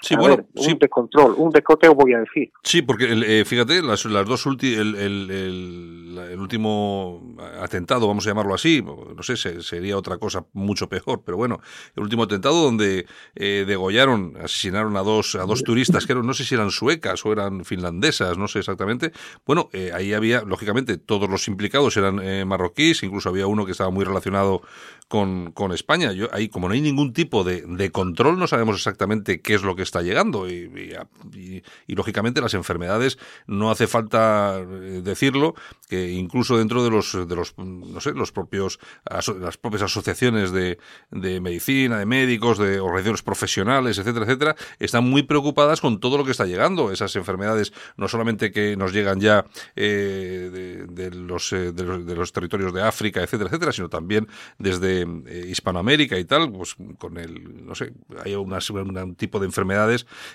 Sí, 0.01 0.15
bueno, 0.15 0.47
un 0.55 0.79
descontrol, 0.79 1.35
un 1.37 1.51
descoteo 1.51 1.93
voy 1.93 2.15
a 2.15 2.21
decir. 2.21 2.53
Sí, 2.63 2.83
porque 2.83 3.07
eh, 3.11 3.45
fíjate, 3.45 3.83
las, 3.83 4.05
las 4.05 4.27
dos 4.27 4.47
últimas, 4.47 4.79
el, 4.79 4.95
el, 4.95 6.19
el, 6.31 6.39
último 6.39 7.37
atentado, 7.61 8.07
vamos 8.07 8.25
a 8.27 8.31
llamarlo 8.31 8.55
así, 8.55 8.81
no 8.81 9.23
sé, 9.23 9.37
sería 9.61 9.97
otra 9.97 10.19
cosa 10.19 10.47
mucho 10.53 10.89
peor, 10.89 11.23
pero 11.25 11.37
bueno, 11.37 11.61
el 11.97 12.03
último 12.05 12.23
atentado 12.23 12.63
donde 12.63 13.07
eh, 13.35 13.65
degollaron, 13.67 14.37
asesinaron 14.41 14.97
a 14.97 15.03
dos, 15.03 15.35
a 15.35 15.45
dos 15.47 15.65
turistas, 15.65 16.07
que 16.07 16.13
eran, 16.13 16.27
no 16.27 16.35
sé 16.35 16.45
si 16.45 16.55
eran 16.55 16.71
suecas 16.71 17.27
o 17.27 17.33
eran 17.33 17.65
finlandesas, 17.65 18.39
no 18.39 18.47
sé 18.47 18.61
exactamente. 18.61 19.11
Bueno, 19.45 19.69
eh, 19.73 19.91
ahí 19.93 20.13
había, 20.13 20.43
lógicamente, 20.43 20.97
todos 20.97 21.29
los 21.29 21.49
implicados 21.49 21.97
eran 21.97 22.47
marroquíes, 22.47 23.03
incluso 23.03 23.31
había 23.31 23.49
uno 23.49 23.67
que 23.67 23.73
estaba 23.73 23.91
muy 23.91 24.05
relacionado 24.05 24.63
con, 25.09 25.53
con 25.53 25.73
España. 25.73 26.13
Yo, 26.13 26.29
ahí, 26.33 26.49
como 26.49 26.69
no 26.69 26.75
hay 26.75 26.83
ningún 26.83 27.13
tipo 27.13 27.43
de, 27.43 27.63
de 27.67 27.91
control, 27.91 28.39
no 28.39 28.47
sabemos 28.47 28.77
exactamente 28.77 29.41
qué 29.41 29.55
es 29.55 29.63
lo 29.63 29.75
que 29.75 29.83
está 29.83 30.03
llegando 30.03 30.49
y, 30.49 30.69
lógicamente 31.89 32.41
las 32.41 32.55
enfermedades 32.55 33.19
no 33.47 33.73
hace 33.73 33.89
falta 33.89 34.61
eh, 34.61 35.01
decirlo 35.03 35.55
que 35.89 36.13
incluso 36.13 36.57
dentro 36.57 36.85
de 36.85 36.91
los 36.91 37.29
de 37.29 37.35
los 37.35 37.59
no 37.59 38.01
sé 38.01 38.13
los 38.13 38.31
propios 38.31 38.79
las 39.11 39.57
propias 39.57 39.83
asociaciones 39.83 40.53
de, 40.53 40.79
de 41.11 41.41
medicina 41.41 41.99
de 41.99 42.07
médicos 42.07 42.59
de 42.59 42.79
organizaciones 42.79 43.23
profesionales 43.23 43.99
etcétera 43.99 44.27
etcétera 44.27 44.57
están 44.79 45.05
muy 45.05 45.25
preocupadas 45.25 45.81
con 45.81 45.99
todo 45.99 46.19
lo 46.19 46.25
que 46.25 46.31
está 46.31 46.47
llegando 46.47 46.93
esas 46.93 47.17
enfermedades 47.17 47.73
no 47.97 48.07
solamente 48.07 48.53
que 48.53 48.77
nos 48.77 48.93
llegan 48.93 49.19
ya 49.19 49.45
eh, 49.75 50.87
de, 50.89 51.11
los, 51.11 51.53
eh, 51.53 51.73
de, 51.73 51.85
los, 51.85 52.07
de 52.07 52.15
los 52.15 52.33
territorios 52.33 52.73
de 52.73 52.83
África 52.83 53.23
etcétera 53.23 53.49
etcétera 53.49 53.73
sino 53.73 53.89
también 53.89 54.29
desde 54.59 54.98
Hispanoamérica 55.49 56.19
y 56.19 56.25
tal 56.25 56.53
pues 56.53 56.77
con 56.99 57.19
el 57.19 57.67
no 57.67 57.75
sé 57.75 57.93
hay 58.25 58.35
un 58.35 59.15
tipo 59.17 59.39
de 59.39 59.47
enfermedad 59.47 59.89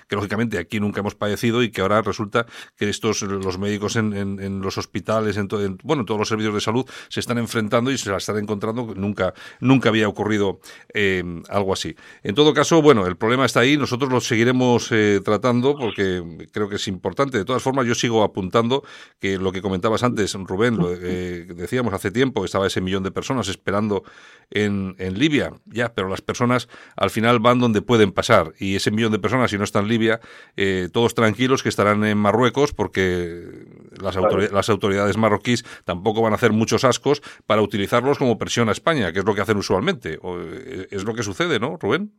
que 0.08 0.16
lógicamente 0.16 0.58
aquí 0.58 0.80
nunca 0.80 1.00
hemos 1.00 1.14
padecido 1.14 1.62
y 1.62 1.70
que 1.70 1.80
ahora 1.80 2.02
resulta 2.02 2.46
que 2.76 2.88
estos 2.88 3.22
los 3.22 3.58
médicos 3.58 3.96
en, 3.96 4.14
en, 4.14 4.60
los 4.60 4.78
hospitales, 4.78 5.36
en, 5.36 5.48
bueno, 5.82 6.02
en 6.02 6.06
todos 6.06 6.18
los 6.18 6.28
servicios 6.28 6.54
de 6.54 6.60
salud 6.60 6.86
se 7.08 7.20
están 7.20 7.38
enfrentando 7.38 7.90
y 7.90 7.98
se 7.98 8.10
la 8.10 8.18
están 8.18 8.38
encontrando. 8.38 8.94
Nunca, 8.94 9.34
nunca 9.60 9.88
había 9.88 10.08
ocurrido 10.08 10.60
eh, 10.92 11.22
algo 11.48 11.72
así. 11.72 11.94
En 12.22 12.34
todo 12.34 12.54
caso, 12.54 12.82
bueno, 12.82 13.06
el 13.06 13.16
problema 13.16 13.44
está 13.44 13.60
ahí. 13.60 13.76
Nosotros 13.76 14.10
lo 14.10 14.20
seguiremos 14.20 14.90
eh, 14.90 15.20
tratando 15.24 15.76
porque 15.76 16.48
creo 16.52 16.68
que 16.68 16.76
es 16.76 16.88
importante. 16.88 17.38
De 17.38 17.44
todas 17.44 17.62
formas, 17.62 17.86
yo 17.86 17.94
sigo 17.94 18.22
apuntando 18.22 18.84
que 19.20 19.38
lo 19.38 19.52
que 19.52 19.62
comentabas 19.62 20.02
antes, 20.02 20.34
Rubén, 20.34 20.76
lo, 20.76 20.92
eh, 20.92 21.46
decíamos 21.54 21.92
hace 21.94 22.10
tiempo, 22.10 22.44
estaba 22.44 22.66
ese 22.66 22.80
millón 22.80 23.02
de 23.02 23.10
personas 23.10 23.48
esperando 23.48 24.04
en, 24.54 24.94
en 24.98 25.18
Libia, 25.18 25.52
ya, 25.66 25.92
pero 25.92 26.08
las 26.08 26.22
personas 26.22 26.68
al 26.96 27.10
final 27.10 27.40
van 27.40 27.58
donde 27.58 27.82
pueden 27.82 28.12
pasar 28.12 28.54
y 28.58 28.76
ese 28.76 28.90
millón 28.90 29.12
de 29.12 29.18
personas 29.18 29.50
si 29.50 29.58
no 29.58 29.64
está 29.64 29.80
en 29.80 29.88
Libia, 29.88 30.20
eh, 30.56 30.88
todos 30.92 31.14
tranquilos 31.14 31.62
que 31.62 31.68
estarán 31.68 32.04
en 32.04 32.16
Marruecos 32.16 32.72
porque 32.72 33.66
las, 34.00 34.16
las 34.52 34.68
autoridades 34.70 35.16
marroquíes 35.16 35.64
tampoco 35.84 36.22
van 36.22 36.32
a 36.32 36.36
hacer 36.36 36.52
muchos 36.52 36.84
ascos 36.84 37.20
para 37.46 37.62
utilizarlos 37.62 38.16
como 38.16 38.38
presión 38.38 38.68
a 38.68 38.72
España, 38.72 39.12
que 39.12 39.18
es 39.18 39.24
lo 39.24 39.34
que 39.34 39.40
hacen 39.40 39.56
usualmente. 39.56 40.18
Eh, 40.22 40.88
es 40.90 41.04
lo 41.04 41.14
que 41.14 41.22
sucede, 41.22 41.58
¿no, 41.58 41.76
Rubén? 41.76 42.12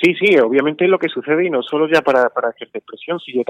Sí, 0.00 0.14
sí, 0.14 0.38
obviamente 0.38 0.84
es 0.84 0.90
lo 0.90 0.98
que 0.98 1.08
sucede 1.08 1.46
y 1.46 1.50
no 1.50 1.62
solo 1.62 1.88
ya 1.88 2.02
para, 2.02 2.28
para 2.30 2.50
ejercer 2.50 2.82
presión, 2.82 3.18
sino 3.20 3.42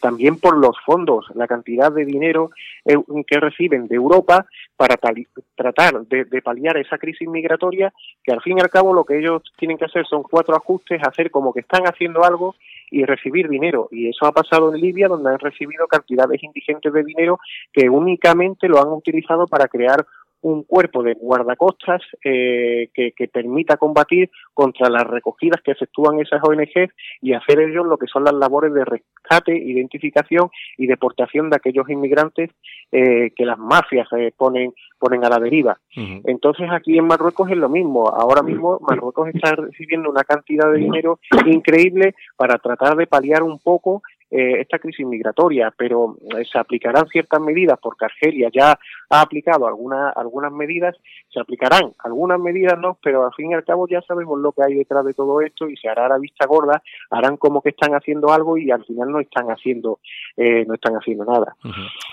también 0.00 0.38
por 0.38 0.56
los 0.56 0.76
fondos, 0.84 1.26
la 1.34 1.46
cantidad 1.46 1.92
de 1.92 2.04
dinero 2.04 2.50
eh, 2.84 2.96
que 3.26 3.38
reciben 3.38 3.86
de 3.86 3.96
Europa 3.96 4.46
para 4.76 4.96
tratar 4.96 6.06
de, 6.06 6.24
de, 6.24 6.42
paliar 6.42 6.76
esa 6.76 6.98
crisis 6.98 7.28
migratoria, 7.28 7.92
que 8.22 8.32
al 8.32 8.42
fin 8.42 8.58
y 8.58 8.60
al 8.60 8.70
cabo 8.70 8.92
lo 8.92 9.04
que 9.04 9.18
ellos 9.18 9.42
tienen 9.56 9.78
que 9.78 9.84
hacer 9.84 10.06
son 10.06 10.22
cuatro 10.22 10.56
ajustes, 10.56 11.00
hacer 11.02 11.30
como 11.30 11.52
que 11.52 11.60
están 11.60 11.84
haciendo 11.84 12.24
algo 12.24 12.56
y 12.90 13.04
recibir 13.04 13.48
dinero. 13.48 13.88
Y 13.90 14.08
eso 14.08 14.26
ha 14.26 14.32
pasado 14.32 14.74
en 14.74 14.80
Libia, 14.80 15.08
donde 15.08 15.30
han 15.30 15.38
recibido 15.38 15.86
cantidades 15.86 16.42
indigentes 16.42 16.92
de 16.92 17.04
dinero 17.04 17.38
que 17.72 17.88
únicamente 17.88 18.68
lo 18.68 18.80
han 18.80 18.88
utilizado 18.88 19.46
para 19.46 19.68
crear 19.68 20.04
un 20.44 20.62
cuerpo 20.62 21.02
de 21.02 21.14
guardacostas 21.14 22.02
eh, 22.22 22.90
que, 22.92 23.12
permita 23.32 23.78
combatir 23.78 24.30
contra 24.52 24.90
las 24.90 25.04
recogidas 25.04 25.62
que 25.62 25.72
efectúan 25.72 26.20
esas 26.20 26.42
ONG 26.44 26.90
y 27.22 27.32
hacer 27.32 27.60
ellos 27.60 27.86
lo 27.86 27.96
que 27.96 28.06
son 28.06 28.24
las 28.24 28.34
labores 28.34 28.72
de 28.74 28.84
rescate, 28.84 29.56
identificación 29.56 30.50
y 30.76 30.86
deportación 30.86 31.48
de 31.48 31.56
aquellos 31.56 31.88
inmigrantes 31.88 32.50
eh, 32.92 33.30
que 33.34 33.46
las 33.46 33.58
mafias 33.58 34.06
eh, 34.18 34.32
ponen 34.36 34.74
ponen 34.98 35.24
a 35.24 35.28
la 35.28 35.38
deriva. 35.38 35.78
Entonces 36.24 36.66
aquí 36.70 36.96
en 36.96 37.06
Marruecos 37.06 37.50
es 37.50 37.58
lo 37.58 37.68
mismo. 37.68 38.08
Ahora 38.08 38.42
mismo 38.42 38.78
Marruecos 38.80 39.28
está 39.34 39.54
recibiendo 39.54 40.10
una 40.10 40.24
cantidad 40.24 40.70
de 40.70 40.78
dinero 40.78 41.18
increíble 41.46 42.14
para 42.36 42.58
tratar 42.58 42.96
de 42.96 43.06
paliar 43.06 43.42
un 43.42 43.58
poco 43.58 44.02
eh, 44.36 44.62
esta 44.62 44.80
crisis 44.80 45.06
migratoria, 45.06 45.72
pero 45.76 46.16
eh, 46.36 46.44
se 46.44 46.58
aplicarán 46.58 47.06
ciertas 47.06 47.40
medidas 47.40 47.78
porque 47.80 48.06
Argelia 48.06 48.50
ya 48.52 48.76
ha 49.08 49.20
aplicado 49.20 49.68
algunas 49.68 50.12
algunas 50.16 50.50
medidas, 50.50 50.96
se 51.32 51.38
aplicarán 51.38 51.92
algunas 52.00 52.40
medidas 52.40 52.76
no, 52.76 52.98
pero 53.00 53.24
al 53.24 53.32
fin 53.34 53.52
y 53.52 53.54
al 53.54 53.62
cabo 53.62 53.86
ya 53.86 54.02
sabemos 54.02 54.40
lo 54.40 54.50
que 54.50 54.64
hay 54.66 54.74
detrás 54.74 55.04
de 55.04 55.14
todo 55.14 55.40
esto 55.40 55.68
y 55.68 55.76
se 55.76 55.88
hará 55.88 56.08
la 56.08 56.18
vista 56.18 56.46
gorda, 56.46 56.82
harán 57.10 57.36
como 57.36 57.62
que 57.62 57.68
están 57.68 57.94
haciendo 57.94 58.32
algo 58.32 58.58
y 58.58 58.72
al 58.72 58.84
final 58.84 59.12
no 59.12 59.20
están 59.20 59.46
haciendo 59.52 60.00
eh, 60.36 60.64
no 60.66 60.74
están 60.74 60.94
haciendo 60.94 61.24
nada. 61.24 61.54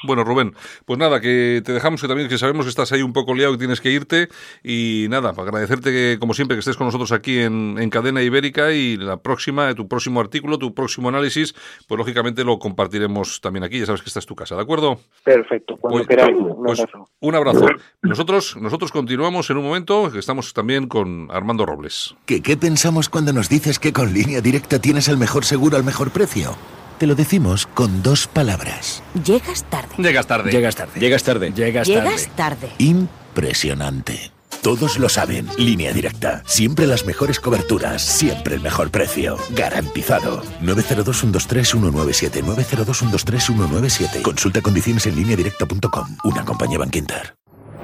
Bueno, 0.03 0.23
Rubén, 0.23 0.53
pues 0.85 0.99
nada, 0.99 1.21
que 1.21 1.63
te 1.65 1.73
dejamos 1.73 2.03
que 2.03 2.07
también 2.07 2.29
que 2.29 2.37
sabemos 2.37 2.67
que 2.67 2.69
estás 2.69 2.91
ahí 2.91 3.01
un 3.01 3.13
poco 3.13 3.33
liado 3.33 3.55
y 3.55 3.57
tienes 3.57 3.81
que 3.81 3.89
irte. 3.89 4.27
Y 4.63 5.07
nada, 5.09 5.33
para 5.33 5.47
agradecerte 5.47 5.89
que 5.89 6.17
como 6.19 6.35
siempre 6.35 6.55
que 6.55 6.59
estés 6.59 6.77
con 6.77 6.85
nosotros 6.85 7.13
aquí 7.13 7.39
en, 7.39 7.79
en 7.79 7.89
Cadena 7.89 8.21
Ibérica 8.21 8.73
y 8.73 8.95
la 8.97 9.17
próxima, 9.17 9.73
tu 9.73 9.87
próximo 9.87 10.19
artículo, 10.19 10.59
tu 10.59 10.75
próximo 10.75 11.09
análisis, 11.09 11.55
pues 11.87 11.97
lógicamente 11.97 12.10
lo 12.43 12.59
compartiremos 12.59 13.41
también 13.41 13.63
aquí. 13.63 13.79
Ya 13.79 13.85
sabes 13.85 14.01
que 14.01 14.09
esta 14.09 14.19
es 14.19 14.25
tu 14.25 14.35
casa, 14.35 14.55
¿de 14.55 14.61
acuerdo? 14.61 14.99
Perfecto, 15.23 15.77
cuando 15.77 15.99
pues, 15.99 16.07
queráis. 16.07 16.37
Un, 16.37 16.63
pues, 16.63 16.79
abrazo. 16.79 17.09
un 17.19 17.35
abrazo. 17.35 17.65
Nosotros, 18.01 18.57
nosotros 18.57 18.91
continuamos 18.91 19.49
en 19.49 19.57
un 19.57 19.63
momento, 19.63 20.11
que 20.11 20.19
estamos 20.19 20.53
también 20.53 20.87
con 20.87 21.29
Armando 21.31 21.65
Robles. 21.65 22.15
¿Qué, 22.25 22.41
¿Qué 22.41 22.57
pensamos 22.57 23.09
cuando 23.09 23.33
nos 23.33 23.49
dices 23.49 23.79
que 23.79 23.93
con 23.93 24.13
línea 24.13 24.41
directa 24.41 24.79
tienes 24.79 25.07
el 25.07 25.17
mejor 25.17 25.45
seguro 25.45 25.77
al 25.77 25.83
mejor 25.83 26.11
precio? 26.11 26.55
Te 27.01 27.07
lo 27.07 27.15
decimos 27.15 27.65
con 27.65 28.03
dos 28.03 28.27
palabras. 28.27 29.03
Llegas 29.25 29.63
tarde. 29.63 29.95
Llegas 29.97 30.27
tarde. 30.27 30.51
Llegas 30.51 30.75
tarde. 30.75 30.99
Llegas 30.99 31.23
tarde. 31.23 31.51
Llegas 31.51 31.87
tarde. 31.87 31.99
Llegas 31.99 32.35
tarde. 32.35 32.69
Impresionante. 32.77 34.31
Todos 34.61 34.99
lo 34.99 35.09
saben. 35.09 35.47
Línea 35.57 35.91
directa. 35.91 36.43
Siempre 36.45 36.85
las 36.85 37.05
mejores 37.05 37.39
coberturas. 37.39 38.03
Siempre 38.03 38.55
el 38.55 38.61
mejor 38.61 38.91
precio. 38.91 39.37
Garantizado. 39.55 40.43
902-123-197. 40.61 42.43
902-123-197. 42.43 44.21
Consulta 44.21 44.61
condiciones 44.61 45.07
en 45.07 45.15
línea 45.15 45.35
directa.com. 45.35 46.17
Una 46.23 46.45
compañía 46.45 46.77
Banquinter. 46.77 47.35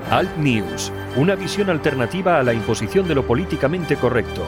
Alt 0.09 0.37
News, 0.37 0.91
una 1.17 1.35
visión 1.35 1.69
alternativa 1.69 2.39
a 2.39 2.43
la 2.43 2.53
imposición 2.53 3.07
de 3.07 3.15
lo 3.15 3.27
políticamente 3.27 3.97
correcto. 3.97 4.47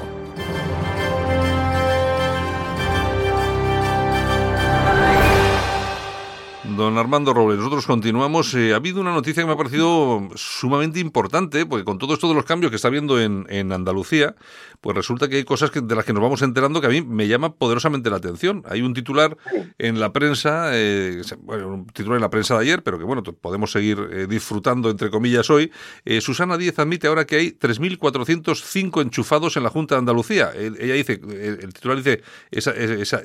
Don 6.79 6.97
Armando 6.97 7.33
Robles, 7.33 7.57
nosotros 7.57 7.85
continuamos. 7.85 8.53
Eh, 8.53 8.71
ha 8.71 8.77
habido 8.77 9.01
una 9.01 9.11
noticia 9.11 9.43
que 9.43 9.47
me 9.47 9.51
ha 9.51 9.57
parecido 9.57 10.29
sumamente 10.35 11.01
importante, 11.01 11.65
porque 11.65 11.83
con 11.83 11.97
todo 11.97 12.13
esto 12.13 12.33
los 12.33 12.45
cambios 12.45 12.69
que 12.69 12.77
está 12.77 12.87
habiendo 12.87 13.19
en, 13.19 13.45
en 13.49 13.73
Andalucía, 13.73 14.35
pues 14.79 14.95
resulta 14.95 15.27
que 15.27 15.35
hay 15.35 15.43
cosas 15.43 15.71
de 15.73 15.93
las 15.93 16.05
que 16.05 16.13
nos 16.13 16.23
vamos 16.23 16.41
enterando 16.41 16.79
que 16.79 16.87
a 16.87 16.89
mí 16.89 17.01
me 17.01 17.27
llama 17.27 17.53
poderosamente 17.53 18.09
la 18.09 18.15
atención. 18.15 18.63
Hay 18.65 18.81
un 18.81 18.93
titular 18.93 19.35
en 19.77 19.99
la 19.99 20.13
prensa, 20.13 20.69
eh, 20.71 21.21
bueno, 21.39 21.67
un 21.67 21.87
titular 21.87 22.15
en 22.15 22.21
la 22.21 22.29
prensa 22.29 22.55
de 22.55 22.61
ayer, 22.61 22.81
pero 22.81 22.97
que 22.97 23.03
bueno, 23.03 23.23
podemos 23.23 23.73
seguir 23.73 23.99
eh, 24.09 24.25
disfrutando, 24.29 24.89
entre 24.89 25.09
comillas, 25.09 25.49
hoy. 25.49 25.73
Susana 26.21 26.57
Díez 26.57 26.79
admite 26.79 27.07
ahora 27.07 27.25
que 27.25 27.35
hay 27.35 27.51
3.405 27.51 29.01
enchufados 29.01 29.57
en 29.57 29.63
la 29.63 29.69
Junta 29.69 29.95
de 29.95 29.99
Andalucía. 29.99 30.51
ella 30.55 30.93
dice, 30.93 31.19
el 31.29 31.73
titular 31.73 31.97
dice, 31.97 32.21
esa, 32.51 32.71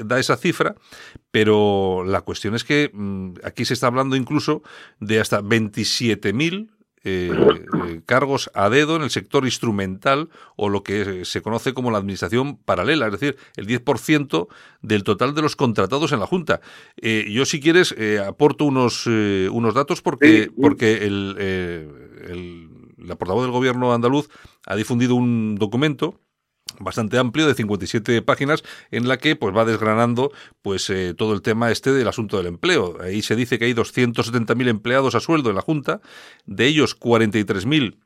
da 0.04 0.18
esa 0.18 0.36
cifra, 0.36 0.74
pero 1.30 2.02
la 2.04 2.22
cuestión 2.22 2.56
es 2.56 2.64
que 2.64 2.90
mm, 2.92 3.43
aquí 3.44 3.64
se 3.64 3.74
está 3.74 3.86
hablando 3.86 4.16
incluso 4.16 4.62
de 5.00 5.20
hasta 5.20 5.40
27.000 5.42 6.70
eh, 7.06 7.30
eh, 7.86 8.00
cargos 8.06 8.50
a 8.54 8.70
dedo 8.70 8.96
en 8.96 9.02
el 9.02 9.10
sector 9.10 9.44
instrumental 9.44 10.30
o 10.56 10.70
lo 10.70 10.82
que 10.82 11.26
se 11.26 11.42
conoce 11.42 11.74
como 11.74 11.90
la 11.90 11.98
administración 11.98 12.56
paralela, 12.56 13.04
es 13.06 13.12
decir, 13.12 13.36
el 13.56 13.66
10% 13.66 14.48
del 14.80 15.04
total 15.04 15.34
de 15.34 15.42
los 15.42 15.54
contratados 15.54 16.12
en 16.12 16.20
la 16.20 16.26
Junta. 16.26 16.62
Eh, 16.96 17.26
yo, 17.30 17.44
si 17.44 17.60
quieres, 17.60 17.94
aporto 18.26 18.64
unos, 18.64 19.06
unos 19.06 19.74
datos 19.74 20.00
porque, 20.00 20.50
porque 20.58 21.04
el, 21.04 21.36
el, 21.38 22.70
la 22.96 23.16
portavoz 23.16 23.44
del 23.44 23.52
gobierno 23.52 23.92
andaluz 23.92 24.30
ha 24.64 24.74
difundido 24.74 25.14
un 25.14 25.56
documento 25.56 26.18
bastante 26.80 27.18
amplio 27.18 27.46
de 27.46 27.54
57 27.54 28.22
páginas 28.22 28.62
en 28.90 29.08
la 29.08 29.18
que 29.18 29.36
pues 29.36 29.56
va 29.56 29.64
desgranando 29.64 30.32
pues 30.62 30.88
eh, 30.90 31.14
todo 31.16 31.34
el 31.34 31.42
tema 31.42 31.70
este 31.70 31.92
del 31.92 32.08
asunto 32.08 32.36
del 32.36 32.46
empleo. 32.46 32.96
Ahí 33.00 33.22
se 33.22 33.36
dice 33.36 33.58
que 33.58 33.66
hay 33.66 33.74
270.000 33.74 34.68
empleados 34.68 35.14
a 35.14 35.20
sueldo 35.20 35.50
en 35.50 35.56
la 35.56 35.62
Junta, 35.62 36.00
de 36.46 36.66
ellos 36.66 36.98
43.000 36.98 37.98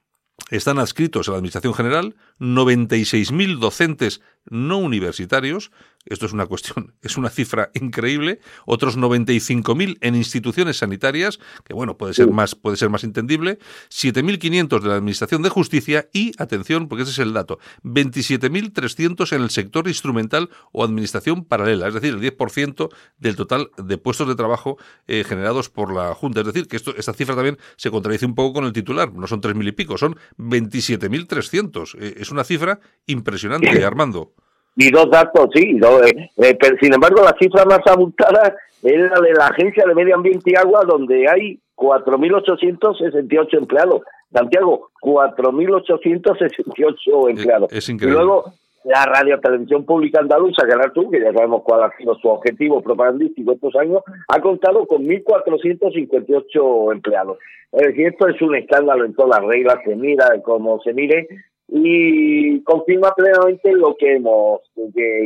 están 0.51 0.79
adscritos 0.79 1.29
a 1.29 1.33
la 1.33 1.39
Administración 1.39 1.75
General, 1.75 2.15
96.000 2.41 3.59
docentes 3.59 4.21
no 4.51 4.79
universitarios, 4.79 5.71
esto 6.07 6.27
es 6.27 6.33
una 6.33 6.47
cuestión, 6.47 6.95
es 7.03 7.17
una 7.17 7.31
cifra 7.31 7.71
increíble, 7.75 8.41
otros 8.67 8.99
95.000 8.99 9.99
en 10.01 10.15
instituciones 10.15 10.79
sanitarias, 10.79 11.39
que 11.65 11.75
bueno, 11.75 11.97
puede 11.97 12.15
ser 12.15 12.29
más, 12.29 12.55
puede 12.55 12.77
ser 12.77 12.91
más 12.91 13.05
entendible, 13.05 13.59
7.500 13.91 14.81
de 14.81 14.89
la 14.89 14.97
Administración 14.97 15.43
de 15.43 15.49
Justicia 15.51 16.09
y, 16.13 16.33
atención, 16.39 16.89
porque 16.89 17.03
ese 17.03 17.13
es 17.13 17.19
el 17.19 17.33
dato, 17.33 17.59
27.300 17.85 19.33
en 19.33 19.43
el 19.43 19.51
sector 19.51 19.89
instrumental 19.89 20.51
o 20.73 20.85
administración 20.85 21.45
paralela, 21.45 21.89
es 21.89 21.95
decir, 21.95 22.15
el 22.15 22.21
10% 22.21 22.89
del 23.19 23.37
total 23.37 23.71
de 23.77 23.99
puestos 23.99 24.29
de 24.29 24.35
trabajo 24.35 24.79
eh, 25.07 25.25
generados 25.25 25.69
por 25.69 25.93
la 25.95 26.15
Junta. 26.15 26.41
Es 26.41 26.47
decir, 26.47 26.69
que 26.69 26.77
esto, 26.77 26.95
esta 26.97 27.13
cifra 27.13 27.35
también 27.35 27.59
se 27.77 27.91
contradice 27.91 28.27
un 28.27 28.35
poco 28.35 28.55
con 28.55 28.65
el 28.65 28.73
titular, 28.73 29.13
no 29.13 29.27
son 29.27 29.41
3.000 29.41 29.69
y 29.69 29.73
pico, 29.73 29.99
son 29.99 30.17
27.300. 30.39 31.97
Eh, 31.99 32.15
es 32.29 32.33
una 32.33 32.45
cifra 32.45 32.79
impresionante, 33.07 33.85
Armando 33.85 34.33
y 34.79 34.91
dos 34.91 35.11
datos, 35.11 35.51
sí. 35.53 35.77
Eh, 35.77 36.31
eh, 36.37 36.57
pero, 36.59 36.77
sin 36.81 36.95
embargo, 36.95 37.23
la 37.25 37.37
cifra 37.39 37.65
más 37.65 37.81
abultada 37.85 38.55
es 38.81 39.11
la 39.11 39.21
de 39.21 39.33
la 39.33 39.49
Agencia 39.49 39.85
de 39.85 39.95
Medio 39.95 40.15
Ambiente 40.15 40.53
y 40.53 40.55
Agua, 40.55 40.85
donde 40.87 41.29
hay 41.29 41.59
4.868 41.75 43.59
empleados. 43.59 44.03
Santiago, 44.33 44.91
4.868 45.03 47.31
empleados. 47.31 47.73
Es, 47.73 47.89
increíble. 47.89 48.21
Y 48.21 48.23
luego 48.23 48.53
la 48.85 49.05
Radio 49.05 49.41
Televisión 49.41 49.85
Pública 49.85 50.21
Andaluza, 50.21 50.65
que 50.65 50.77
tú, 50.95 51.11
que 51.11 51.21
ya 51.21 51.33
sabemos 51.33 51.63
cuál 51.65 51.83
ha 51.83 51.91
sido 51.97 52.15
su 52.15 52.29
objetivo 52.29 52.81
propagandístico 52.81 53.55
estos 53.55 53.75
años, 53.75 54.05
ha 54.29 54.41
contado 54.41 54.87
con 54.87 55.05
1.458 55.05 56.93
empleados. 56.93 57.39
Es 57.73 57.89
decir, 57.89 58.07
esto 58.07 58.29
es 58.29 58.41
un 58.41 58.55
escándalo 58.55 59.05
en 59.05 59.15
todas 59.15 59.41
las 59.41 59.49
reglas, 59.49 59.79
se 59.85 59.97
mira 59.97 60.41
como 60.43 60.81
se 60.83 60.95
mire, 60.95 61.27
y 61.69 62.63
confirma 62.63 63.13
plenamente 63.15 63.73
lo 63.73 63.95
que 63.97 64.15
hemos 64.15 64.61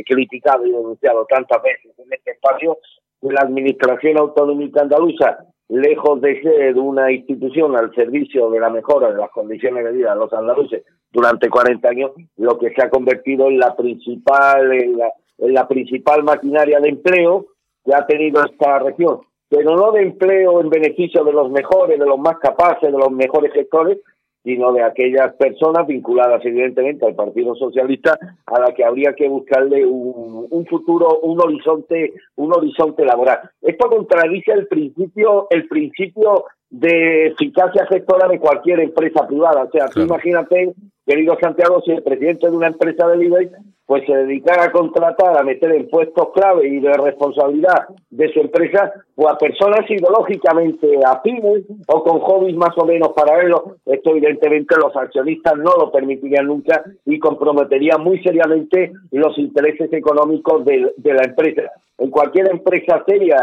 criticado 0.05 0.65
y 0.65 0.71
denunciado 0.71 1.25
tantas 1.25 1.63
veces 1.63 1.97
en 1.97 2.11
este 2.11 2.31
espacio, 2.31 2.77
la 3.21 3.41
Administración 3.41 4.17
Autonómica 4.17 4.81
Andaluza, 4.81 5.45
lejos 5.69 6.21
de 6.21 6.41
ser 6.41 6.77
una 6.77 7.11
institución 7.11 7.75
al 7.75 7.95
servicio 7.95 8.49
de 8.49 8.59
la 8.59 8.69
mejora 8.69 9.11
de 9.11 9.17
las 9.17 9.31
condiciones 9.31 9.85
de 9.85 9.93
vida 9.93 10.13
de 10.13 10.19
los 10.19 10.33
andaluces 10.33 10.83
durante 11.11 11.49
40 11.49 11.89
años, 11.89 12.11
lo 12.37 12.57
que 12.57 12.73
se 12.73 12.81
ha 12.83 12.89
convertido 12.89 13.47
en 13.47 13.59
la 13.59 13.75
principal, 13.75 14.73
en 14.73 14.97
la, 14.97 15.11
en 15.37 15.53
la 15.53 15.67
principal 15.67 16.23
maquinaria 16.23 16.79
de 16.79 16.89
empleo 16.89 17.45
que 17.85 17.95
ha 17.95 18.05
tenido 18.05 18.43
esta 18.43 18.79
región, 18.79 19.21
pero 19.47 19.75
no 19.75 19.91
de 19.91 20.01
empleo 20.01 20.59
en 20.59 20.69
beneficio 20.69 21.23
de 21.23 21.31
los 21.31 21.49
mejores, 21.51 21.99
de 21.99 22.05
los 22.05 22.19
más 22.19 22.37
capaces, 22.39 22.91
de 22.91 22.97
los 22.97 23.11
mejores 23.11 23.53
gestores, 23.53 23.99
sino 24.43 24.73
de 24.73 24.83
aquellas 24.83 25.33
personas 25.35 25.87
vinculadas 25.87 26.43
evidentemente 26.45 27.05
al 27.05 27.15
Partido 27.15 27.55
Socialista 27.55 28.17
a 28.45 28.59
la 28.59 28.73
que 28.73 28.83
habría 28.83 29.13
que 29.13 29.27
buscarle 29.27 29.85
un, 29.85 30.47
un 30.49 30.65
futuro, 30.65 31.19
un 31.21 31.39
horizonte, 31.41 32.13
un 32.35 32.53
horizonte 32.53 33.05
laboral. 33.05 33.39
Esto 33.61 33.89
contradice 33.89 34.51
el 34.51 34.67
principio, 34.67 35.47
el 35.49 35.67
principio 35.67 36.45
de 36.69 37.27
eficacia 37.27 37.85
gestora 37.85 38.27
de 38.27 38.39
cualquier 38.39 38.79
empresa 38.79 39.27
privada. 39.27 39.63
O 39.63 39.69
sea, 39.69 39.87
tú 39.87 40.01
imagínate, 40.01 40.73
querido 41.05 41.37
Santiago, 41.39 41.81
si 41.81 41.91
el 41.91 42.03
presidente 42.03 42.49
de 42.49 42.55
una 42.55 42.67
empresa 42.67 43.07
de 43.07 43.25
IBEX 43.25 43.51
pues 43.85 44.05
se 44.05 44.15
dedicara 44.15 44.63
a 44.63 44.71
contratar, 44.71 45.37
a 45.37 45.43
meter 45.43 45.71
en 45.73 45.89
puestos 45.89 46.29
clave 46.33 46.67
y 46.67 46.79
de 46.79 46.93
responsabilidad 46.93 47.87
de 48.09 48.31
su 48.31 48.39
empresa, 48.39 48.93
o 49.15 49.27
a 49.27 49.37
personas 49.37 49.89
ideológicamente 49.89 50.99
afines 51.05 51.65
o 51.87 52.03
con 52.03 52.19
hobbies 52.19 52.55
más 52.55 52.75
o 52.77 52.85
menos 52.85 53.09
paralelos, 53.09 53.61
esto 53.85 54.11
evidentemente 54.11 54.75
los 54.77 54.95
accionistas 54.95 55.57
no 55.57 55.71
lo 55.77 55.91
permitirían 55.91 56.47
nunca 56.47 56.83
y 57.05 57.19
comprometería 57.19 57.97
muy 57.97 58.23
seriamente 58.23 58.93
los 59.11 59.37
intereses 59.37 59.91
económicos 59.91 60.63
de, 60.65 60.93
de 60.95 61.13
la 61.13 61.25
empresa. 61.25 61.63
En 61.97 62.09
cualquier 62.09 62.49
empresa 62.49 63.03
seria 63.05 63.37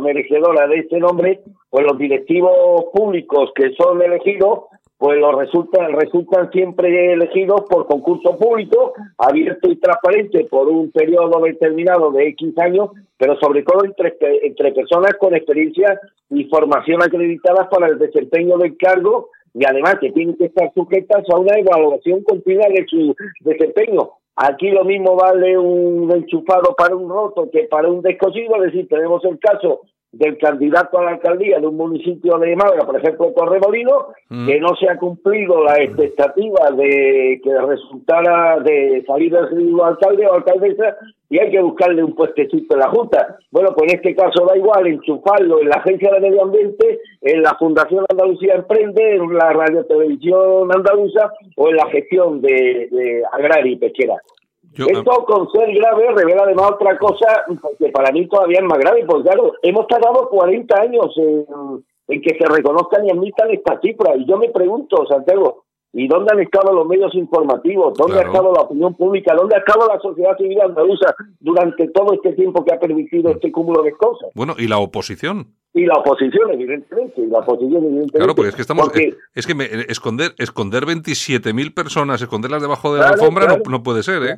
merecedora 0.00 0.68
de 0.68 0.80
ese 0.80 0.98
nombre, 0.98 1.40
pues 1.70 1.84
los 1.86 1.98
directivos 1.98 2.84
públicos 2.92 3.50
que 3.54 3.72
son 3.72 4.00
elegidos 4.02 4.60
pues 5.00 5.18
los 5.18 5.34
resultan, 5.34 5.94
resultan 5.94 6.50
siempre 6.50 7.14
elegidos 7.14 7.62
por 7.70 7.86
concurso 7.86 8.36
público, 8.36 8.92
abierto 9.16 9.70
y 9.70 9.76
transparente 9.76 10.44
por 10.44 10.68
un 10.68 10.90
periodo 10.90 11.40
determinado 11.40 12.10
de 12.12 12.28
X 12.28 12.52
años, 12.58 12.90
pero 13.16 13.34
sobre 13.40 13.62
todo 13.62 13.82
entre, 13.86 14.14
entre 14.42 14.72
personas 14.72 15.14
con 15.18 15.34
experiencia 15.34 15.98
y 16.28 16.44
formación 16.44 17.02
acreditadas 17.02 17.68
para 17.68 17.86
el 17.86 17.98
desempeño 17.98 18.58
del 18.58 18.76
cargo 18.76 19.30
y 19.54 19.64
además 19.64 19.96
que 20.02 20.12
tienen 20.12 20.36
que 20.36 20.44
estar 20.44 20.70
sujetas 20.74 21.24
a 21.32 21.38
una 21.38 21.58
evaluación 21.58 22.22
continua 22.22 22.66
de 22.68 22.84
su 22.86 23.16
desempeño. 23.40 24.10
Aquí 24.36 24.68
lo 24.68 24.84
mismo 24.84 25.16
vale 25.16 25.56
un 25.56 26.12
enchufado 26.12 26.74
para 26.76 26.94
un 26.94 27.08
roto 27.08 27.48
que 27.50 27.62
para 27.70 27.88
un 27.88 28.02
descosido, 28.02 28.56
es 28.56 28.72
decir, 28.72 28.86
tenemos 28.86 29.24
el 29.24 29.38
caso 29.38 29.80
del 30.12 30.38
candidato 30.38 30.98
a 30.98 31.04
la 31.04 31.10
alcaldía 31.12 31.60
de 31.60 31.66
un 31.66 31.76
municipio 31.76 32.36
de 32.38 32.56
Málaga, 32.56 32.84
por 32.84 32.96
ejemplo 32.96 33.32
Torremolino, 33.36 34.08
mm. 34.28 34.46
que 34.46 34.60
no 34.60 34.74
se 34.76 34.88
ha 34.88 34.98
cumplido 34.98 35.62
la 35.62 35.80
expectativa 35.82 36.70
de 36.72 37.40
que 37.42 37.60
resultara 37.60 38.58
de 38.60 39.04
salir 39.06 39.32
del 39.32 39.80
alcalde 39.80 40.26
o 40.26 40.34
alcaldesa 40.34 40.96
y 41.28 41.38
hay 41.38 41.50
que 41.52 41.60
buscarle 41.60 42.02
un 42.02 42.16
puestecito 42.16 42.74
en 42.74 42.80
la 42.80 42.88
Junta. 42.88 43.38
Bueno, 43.52 43.70
pues 43.76 43.92
en 43.92 43.98
este 43.98 44.16
caso 44.16 44.44
da 44.46 44.56
igual 44.56 44.88
enchufarlo 44.88 45.60
en 45.60 45.68
la 45.68 45.76
Agencia 45.76 46.12
de 46.12 46.20
Medio 46.20 46.42
Ambiente, 46.42 46.98
en 47.20 47.42
la 47.42 47.54
Fundación 47.54 48.04
Andalucía 48.08 48.54
Emprende, 48.54 49.14
en 49.14 49.32
la 49.34 49.52
Radio 49.52 49.84
Televisión 49.84 50.68
Andaluza 50.74 51.32
o 51.56 51.68
en 51.68 51.76
la 51.76 51.86
gestión 51.86 52.40
de, 52.40 52.88
de 52.90 53.22
agraria 53.32 53.72
y 53.72 53.76
pesquera. 53.76 54.16
Esto 54.72 55.24
con 55.26 55.50
ser 55.50 55.72
grave 55.74 56.12
revela 56.14 56.44
además 56.44 56.72
otra 56.72 56.96
cosa 56.96 57.44
que 57.78 57.88
para 57.90 58.12
mí 58.12 58.28
todavía 58.28 58.60
es 58.60 58.64
más 58.64 58.78
grave, 58.78 59.04
porque 59.06 59.28
claro, 59.28 59.54
hemos 59.62 59.86
tardado 59.88 60.28
40 60.28 60.80
años 60.80 61.06
en, 61.16 62.22
que 62.22 62.36
se 62.38 62.46
reconozcan 62.46 63.06
y 63.06 63.10
admitan 63.10 63.50
esta 63.50 63.80
cifra. 63.80 64.16
Y 64.16 64.26
yo 64.26 64.36
me 64.36 64.48
pregunto, 64.50 65.04
Santiago, 65.08 65.64
¿y 65.92 66.06
dónde 66.06 66.32
han 66.32 66.40
estado 66.40 66.72
los 66.72 66.86
medios 66.86 67.14
informativos? 67.14 67.94
¿Dónde 67.98 68.20
ha 68.20 68.22
estado 68.22 68.52
la 68.52 68.62
opinión 68.62 68.94
pública? 68.94 69.34
¿Dónde 69.34 69.56
ha 69.56 69.58
estado 69.58 69.88
la 69.88 69.98
sociedad 69.98 70.36
civil 70.36 70.60
andaluza 70.60 71.14
durante 71.40 71.88
todo 71.88 72.12
este 72.14 72.32
tiempo 72.32 72.64
que 72.64 72.74
ha 72.74 72.78
permitido 72.78 73.30
este 73.30 73.50
cúmulo 73.50 73.82
de 73.82 73.92
cosas? 73.92 74.30
Bueno, 74.34 74.54
¿y 74.56 74.68
la 74.68 74.78
oposición? 74.78 75.54
y 75.72 75.86
la 75.86 75.94
oposición 75.94 76.50
evidentemente 76.52 77.20
y 77.20 77.26
la 77.26 77.38
oposición 77.38 77.76
evidentemente 77.76 78.18
claro 78.18 78.34
porque 78.34 78.48
es 78.48 78.56
que 78.56 78.62
estamos 78.62 78.90
es 79.34 79.46
que 79.46 79.54
me, 79.54 79.66
esconder 79.88 80.34
esconder 80.38 80.82
27.000 80.84 81.74
personas 81.74 82.20
esconderlas 82.20 82.60
debajo 82.60 82.92
de 82.92 83.00
la 83.00 83.10
alfombra 83.10 83.46
no, 83.46 83.58
no, 83.70 83.82
puede 83.82 84.02
ser 84.02 84.22
eh 84.24 84.36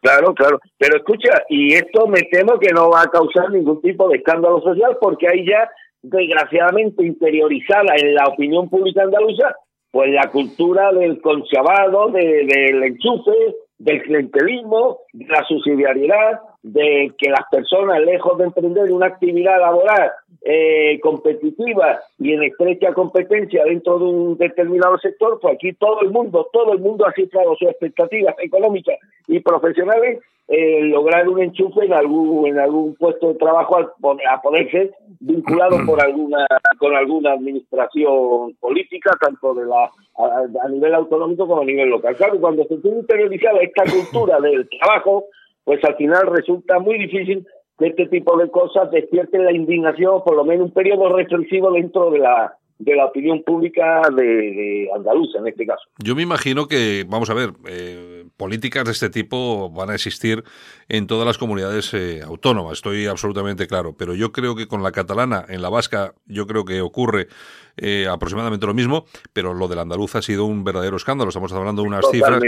Claro, 0.00 0.34
claro. 0.34 0.60
Pero 0.78 0.96
escucha, 0.96 1.42
y 1.48 1.74
esto 1.74 2.06
me 2.06 2.22
temo 2.22 2.58
que 2.58 2.72
no 2.72 2.90
va 2.90 3.02
a 3.02 3.10
causar 3.10 3.50
ningún 3.50 3.82
tipo 3.82 4.08
de 4.08 4.16
escándalo 4.18 4.60
social 4.62 4.96
porque 5.00 5.28
hay 5.28 5.46
ya, 5.46 5.70
desgraciadamente, 6.02 7.04
interiorizada 7.04 7.94
en 7.96 8.14
la 8.14 8.26
opinión 8.26 8.68
pública 8.68 9.02
andaluza 9.02 9.54
pues 9.90 10.10
la 10.10 10.30
cultura 10.30 10.92
del 10.92 11.20
conchabado, 11.20 12.10
de, 12.10 12.46
del 12.46 12.82
enchufe, 12.84 13.32
del 13.78 14.02
clientelismo, 14.02 15.00
de 15.12 15.26
la 15.26 15.44
subsidiariedad, 15.44 16.40
de 16.62 17.12
que 17.18 17.28
las 17.30 17.44
personas, 17.50 18.00
lejos 18.00 18.38
de 18.38 18.44
emprender 18.44 18.92
una 18.92 19.06
actividad 19.06 19.58
laboral 19.58 20.12
eh, 20.42 20.98
competitiva 21.00 22.00
y 22.18 22.32
en 22.32 22.42
estrecha 22.42 22.94
competencia 22.94 23.64
dentro 23.64 23.98
de 23.98 24.04
un 24.04 24.38
determinado 24.38 24.98
sector, 24.98 25.38
pues 25.40 25.54
aquí 25.54 25.72
todo 25.74 26.00
el 26.00 26.10
mundo, 26.10 26.48
todo 26.52 26.72
el 26.72 26.78
mundo 26.78 27.06
ha 27.06 27.12
cifrado 27.12 27.56
sus 27.56 27.68
expectativas 27.68 28.34
económicas 28.38 28.96
y 29.28 29.40
profesionales 29.40 30.20
eh, 30.52 30.80
lograr 30.82 31.28
un 31.28 31.40
enchufe 31.40 31.84
en 31.84 31.92
algún 31.92 32.48
en 32.48 32.58
algún 32.58 32.96
puesto 32.96 33.28
de 33.28 33.34
trabajo 33.36 33.76
a, 33.78 33.82
a 34.32 34.42
poderse 34.42 34.90
vinculado 35.20 35.76
por 35.86 36.02
alguna 36.02 36.44
con 36.76 36.96
alguna 36.96 37.34
administración 37.34 38.56
política 38.58 39.16
tanto 39.20 39.54
de 39.54 39.66
la 39.66 39.88
a, 40.18 40.68
nivel 40.68 40.92
autonómico 40.94 41.46
como 41.46 41.62
a 41.62 41.64
nivel 41.64 41.90
local. 41.90 42.16
Claro 42.16 42.40
cuando 42.40 42.64
se 42.64 42.78
tiene 42.78 42.98
interiorizada 42.98 43.60
esta 43.60 43.84
cultura 43.84 44.40
del 44.40 44.68
trabajo 44.70 45.26
pues 45.62 45.84
al 45.84 45.94
final 45.94 46.26
resulta 46.26 46.80
muy 46.80 46.98
difícil 46.98 47.46
que 47.80 47.86
este 47.86 48.06
tipo 48.06 48.36
de 48.36 48.50
cosas 48.50 48.90
despierten 48.90 49.44
la 49.44 49.52
indignación 49.52 50.22
por 50.22 50.36
lo 50.36 50.44
menos 50.44 50.66
un 50.66 50.72
periodo 50.72 51.08
reflexivo 51.16 51.72
dentro 51.72 52.10
de 52.10 52.18
la 52.18 52.54
de 52.80 52.96
la 52.96 53.04
opinión 53.04 53.42
pública 53.42 54.00
de, 54.16 54.24
de 54.24 54.88
andaluza 54.96 55.38
en 55.38 55.46
este 55.46 55.66
caso. 55.66 55.82
Yo 56.02 56.16
me 56.16 56.22
imagino 56.22 56.66
que, 56.66 57.04
vamos 57.06 57.28
a 57.28 57.34
ver, 57.34 57.50
eh, 57.68 58.24
políticas 58.38 58.84
de 58.84 58.92
este 58.92 59.10
tipo 59.10 59.70
van 59.70 59.90
a 59.90 59.94
existir 59.94 60.42
en 60.88 61.06
todas 61.06 61.26
las 61.26 61.36
comunidades 61.36 61.92
eh, 61.92 62.22
autónomas, 62.24 62.78
estoy 62.78 63.06
absolutamente 63.06 63.66
claro, 63.66 63.94
pero 63.98 64.14
yo 64.14 64.32
creo 64.32 64.56
que 64.56 64.66
con 64.66 64.82
la 64.82 64.92
catalana, 64.92 65.44
en 65.48 65.60
la 65.60 65.68
vasca, 65.68 66.14
yo 66.24 66.46
creo 66.46 66.64
que 66.64 66.80
ocurre 66.80 67.28
eh, 67.76 68.06
aproximadamente 68.10 68.66
lo 68.66 68.74
mismo, 68.74 69.06
pero 69.32 69.54
lo 69.54 69.68
del 69.68 69.78
andaluz 69.78 70.14
ha 70.16 70.22
sido 70.22 70.44
un 70.44 70.64
verdadero 70.64 70.96
escándalo. 70.96 71.28
Estamos 71.28 71.52
hablando 71.52 71.82
de 71.82 71.88
unas 71.88 72.04
cifras, 72.10 72.42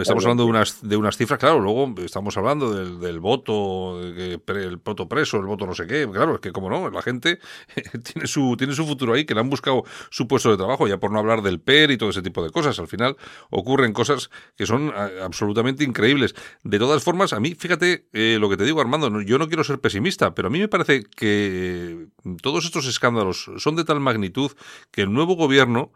estamos 0.00 0.24
hablando 0.24 0.44
de 0.44 0.50
unas, 0.50 0.88
de 0.88 0.96
unas 0.96 1.16
cifras, 1.16 1.38
claro, 1.38 1.60
luego 1.60 1.94
estamos 2.02 2.36
hablando 2.36 2.72
del, 2.72 3.00
del 3.00 3.20
voto, 3.20 4.00
el 4.00 4.76
voto 4.84 5.08
preso, 5.08 5.38
el 5.38 5.46
voto 5.46 5.66
no 5.66 5.74
sé 5.74 5.86
qué, 5.86 6.08
claro, 6.10 6.34
es 6.34 6.40
que 6.40 6.52
como 6.52 6.70
no, 6.70 6.90
la 6.90 7.02
gente 7.02 7.38
tiene 8.04 8.26
su, 8.26 8.56
tiene 8.56 8.74
su 8.74 8.86
futuro 8.86 9.14
ahí, 9.14 9.24
que 9.24 9.34
le 9.34 9.40
han 9.40 9.50
buscado 9.50 9.84
su 10.10 10.26
puesto 10.28 10.50
de 10.50 10.56
trabajo, 10.56 10.88
ya 10.88 10.98
por 10.98 11.10
no 11.10 11.18
hablar 11.18 11.42
del 11.42 11.60
PER 11.60 11.90
y 11.90 11.96
todo 11.96 12.10
ese 12.10 12.22
tipo 12.22 12.42
de 12.42 12.50
cosas. 12.50 12.78
Al 12.78 12.88
final 12.88 13.16
ocurren 13.50 13.92
cosas 13.92 14.30
que 14.56 14.66
son 14.66 14.92
absolutamente 15.22 15.84
increíbles. 15.84 16.34
De 16.62 16.78
todas 16.78 17.02
formas, 17.02 17.32
a 17.32 17.40
mí, 17.40 17.54
fíjate 17.54 18.06
eh, 18.12 18.38
lo 18.40 18.48
que 18.48 18.56
te 18.56 18.64
digo, 18.64 18.80
Armando, 18.80 19.20
yo 19.22 19.38
no 19.38 19.48
quiero 19.48 19.64
ser 19.64 19.80
pesimista, 19.80 20.34
pero 20.34 20.48
a 20.48 20.50
mí 20.50 20.58
me 20.58 20.68
parece 20.68 21.04
que 21.04 22.06
todos 22.42 22.64
estos 22.64 22.86
escándalos 22.86 23.50
son 23.56 23.76
de 23.76 23.84
tal 23.84 24.00
magnitud 24.00 24.52
que 24.90 25.02
el 25.02 25.12
nuevo 25.12 25.34
gobierno, 25.36 25.90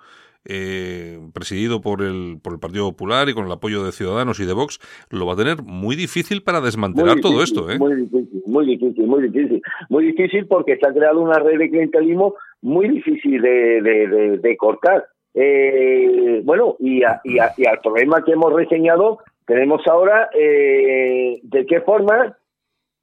eh, 0.47 1.19
presidido 1.33 1.81
por 1.81 2.03
el, 2.03 2.39
por 2.43 2.53
el 2.53 2.59
Partido 2.59 2.91
Popular 2.91 3.29
y 3.29 3.35
con 3.35 3.47
el 3.47 3.53
apoyo 3.53 3.85
de 3.85 3.93
Ciudadanos 3.93 4.41
y 4.41 4.45
de 4.45 4.53
Vox, 4.53 4.79
lo 5.11 5.27
va 5.27 5.33
a 5.33 5.37
tener 5.37 5.63
muy 5.63 5.97
difícil 5.97 6.43
para 6.43 6.61
desmantelar 6.61 7.21
todo 7.21 7.43
esto. 7.43 7.71
¿eh? 7.71 7.79
Muy 7.79 7.97
difícil, 7.97 8.43
muy 8.47 8.67
difícil, 8.67 9.07
muy 9.07 9.23
difícil. 9.23 9.63
Muy 9.89 10.05
difícil 10.07 10.47
porque 10.47 10.77
se 10.77 10.87
ha 10.87 10.93
creado 10.93 11.21
una 11.21 11.39
red 11.39 11.59
de 11.59 11.71
clientelismo 11.71 12.35
muy 12.61 12.89
difícil 12.89 13.41
de, 13.43 14.39
de, 14.41 14.57
cortar. 14.57 15.07
Eh, 15.35 16.41
bueno, 16.45 16.77
y, 16.79 17.03
y, 17.25 17.39
al 17.39 17.81
problema 17.83 18.25
que 18.25 18.33
hemos 18.33 18.53
reseñado, 18.53 19.19
tenemos 19.47 19.87
ahora 19.87 20.31
eh, 20.35 21.41
de 21.43 21.67
qué 21.67 21.81
forma 21.81 22.37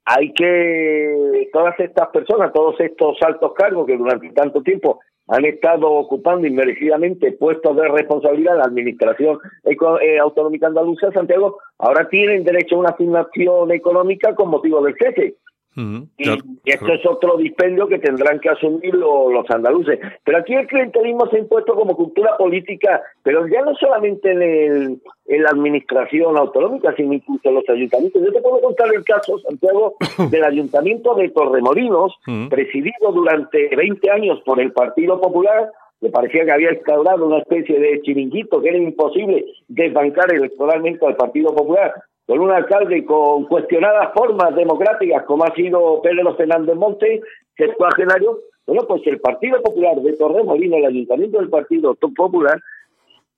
hay 0.04 0.32
que 0.32 1.48
todas 1.52 1.78
estas 1.78 2.08
personas, 2.08 2.52
todos 2.52 2.78
estos 2.80 3.16
altos 3.22 3.52
cargos 3.54 3.86
que 3.86 3.96
durante 3.96 4.30
tanto 4.30 4.62
tiempo 4.62 5.00
han 5.28 5.44
estado 5.44 5.90
ocupando 5.90 6.46
inmerecidamente 6.46 7.32
puestos 7.32 7.76
de 7.76 7.88
responsabilidad 7.88 8.54
en 8.54 8.58
la 8.58 8.64
Administración 8.64 9.38
eh, 9.64 10.18
Autonómica 10.18 10.66
Andaluza, 10.66 11.12
Santiago, 11.12 11.58
ahora 11.78 12.08
tienen 12.08 12.44
derecho 12.44 12.76
a 12.76 12.80
una 12.80 12.90
asignación 12.90 13.70
económica 13.72 14.34
con 14.34 14.50
motivo 14.50 14.82
del 14.82 14.96
cese. 14.98 15.36
Y, 15.74 16.28
esto 16.66 16.92
es 16.92 17.06
otro 17.06 17.38
dispendio 17.38 17.88
que 17.88 17.98
tendrán 17.98 18.40
que 18.40 18.50
asumir 18.50 18.94
los 18.94 19.50
andaluces. 19.50 19.98
Pero 20.22 20.38
aquí 20.38 20.54
el 20.54 20.66
clientelismo 20.66 21.26
se 21.28 21.36
ha 21.36 21.40
impuesto 21.40 21.74
como 21.74 21.96
cultura 21.96 22.36
política, 22.36 23.00
pero 23.22 23.46
ya 23.46 23.62
no 23.62 23.74
solamente 23.76 24.32
en, 24.32 24.42
el, 24.42 25.00
en 25.32 25.42
la 25.42 25.48
administración 25.48 26.36
autonómica, 26.36 26.94
sino 26.94 27.14
incluso 27.14 27.48
en 27.48 27.54
los 27.54 27.68
ayuntamientos. 27.68 28.22
Yo 28.22 28.32
te 28.32 28.42
puedo 28.42 28.60
contar 28.60 28.94
el 28.94 29.02
caso, 29.02 29.38
Santiago, 29.38 29.94
del 30.30 30.44
ayuntamiento 30.44 31.14
de 31.14 31.30
Torremolinos, 31.30 32.14
presidido 32.50 33.12
durante 33.12 33.74
20 33.74 34.10
años 34.10 34.42
por 34.44 34.60
el 34.60 34.72
Partido 34.72 35.18
Popular, 35.18 35.72
que 36.00 36.10
parecía 36.10 36.44
que 36.44 36.52
había 36.52 36.74
instaurado 36.74 37.24
una 37.24 37.38
especie 37.38 37.80
de 37.80 38.02
chiringuito 38.02 38.60
que 38.60 38.68
era 38.68 38.78
imposible 38.78 39.46
desbancar 39.68 40.34
electoralmente 40.34 41.06
al 41.06 41.16
Partido 41.16 41.54
Popular 41.54 41.94
con 42.26 42.40
un 42.40 42.50
alcalde 42.50 43.04
con 43.04 43.46
cuestionadas 43.46 44.12
formas 44.14 44.54
democráticas 44.54 45.24
como 45.24 45.44
ha 45.44 45.54
sido 45.54 46.02
Pedro 46.02 46.34
Fernández 46.36 46.76
Monte, 46.76 47.22
que 47.56 47.64
es 47.64 47.76
cuagenario, 47.76 48.38
bueno, 48.66 48.82
pues 48.86 49.02
el 49.06 49.18
Partido 49.20 49.62
Popular 49.62 49.96
de 49.96 50.12
Torremolino, 50.12 50.76
el 50.76 50.86
Ayuntamiento 50.86 51.38
del 51.38 51.48
Partido 51.48 51.94
Popular, 51.94 52.60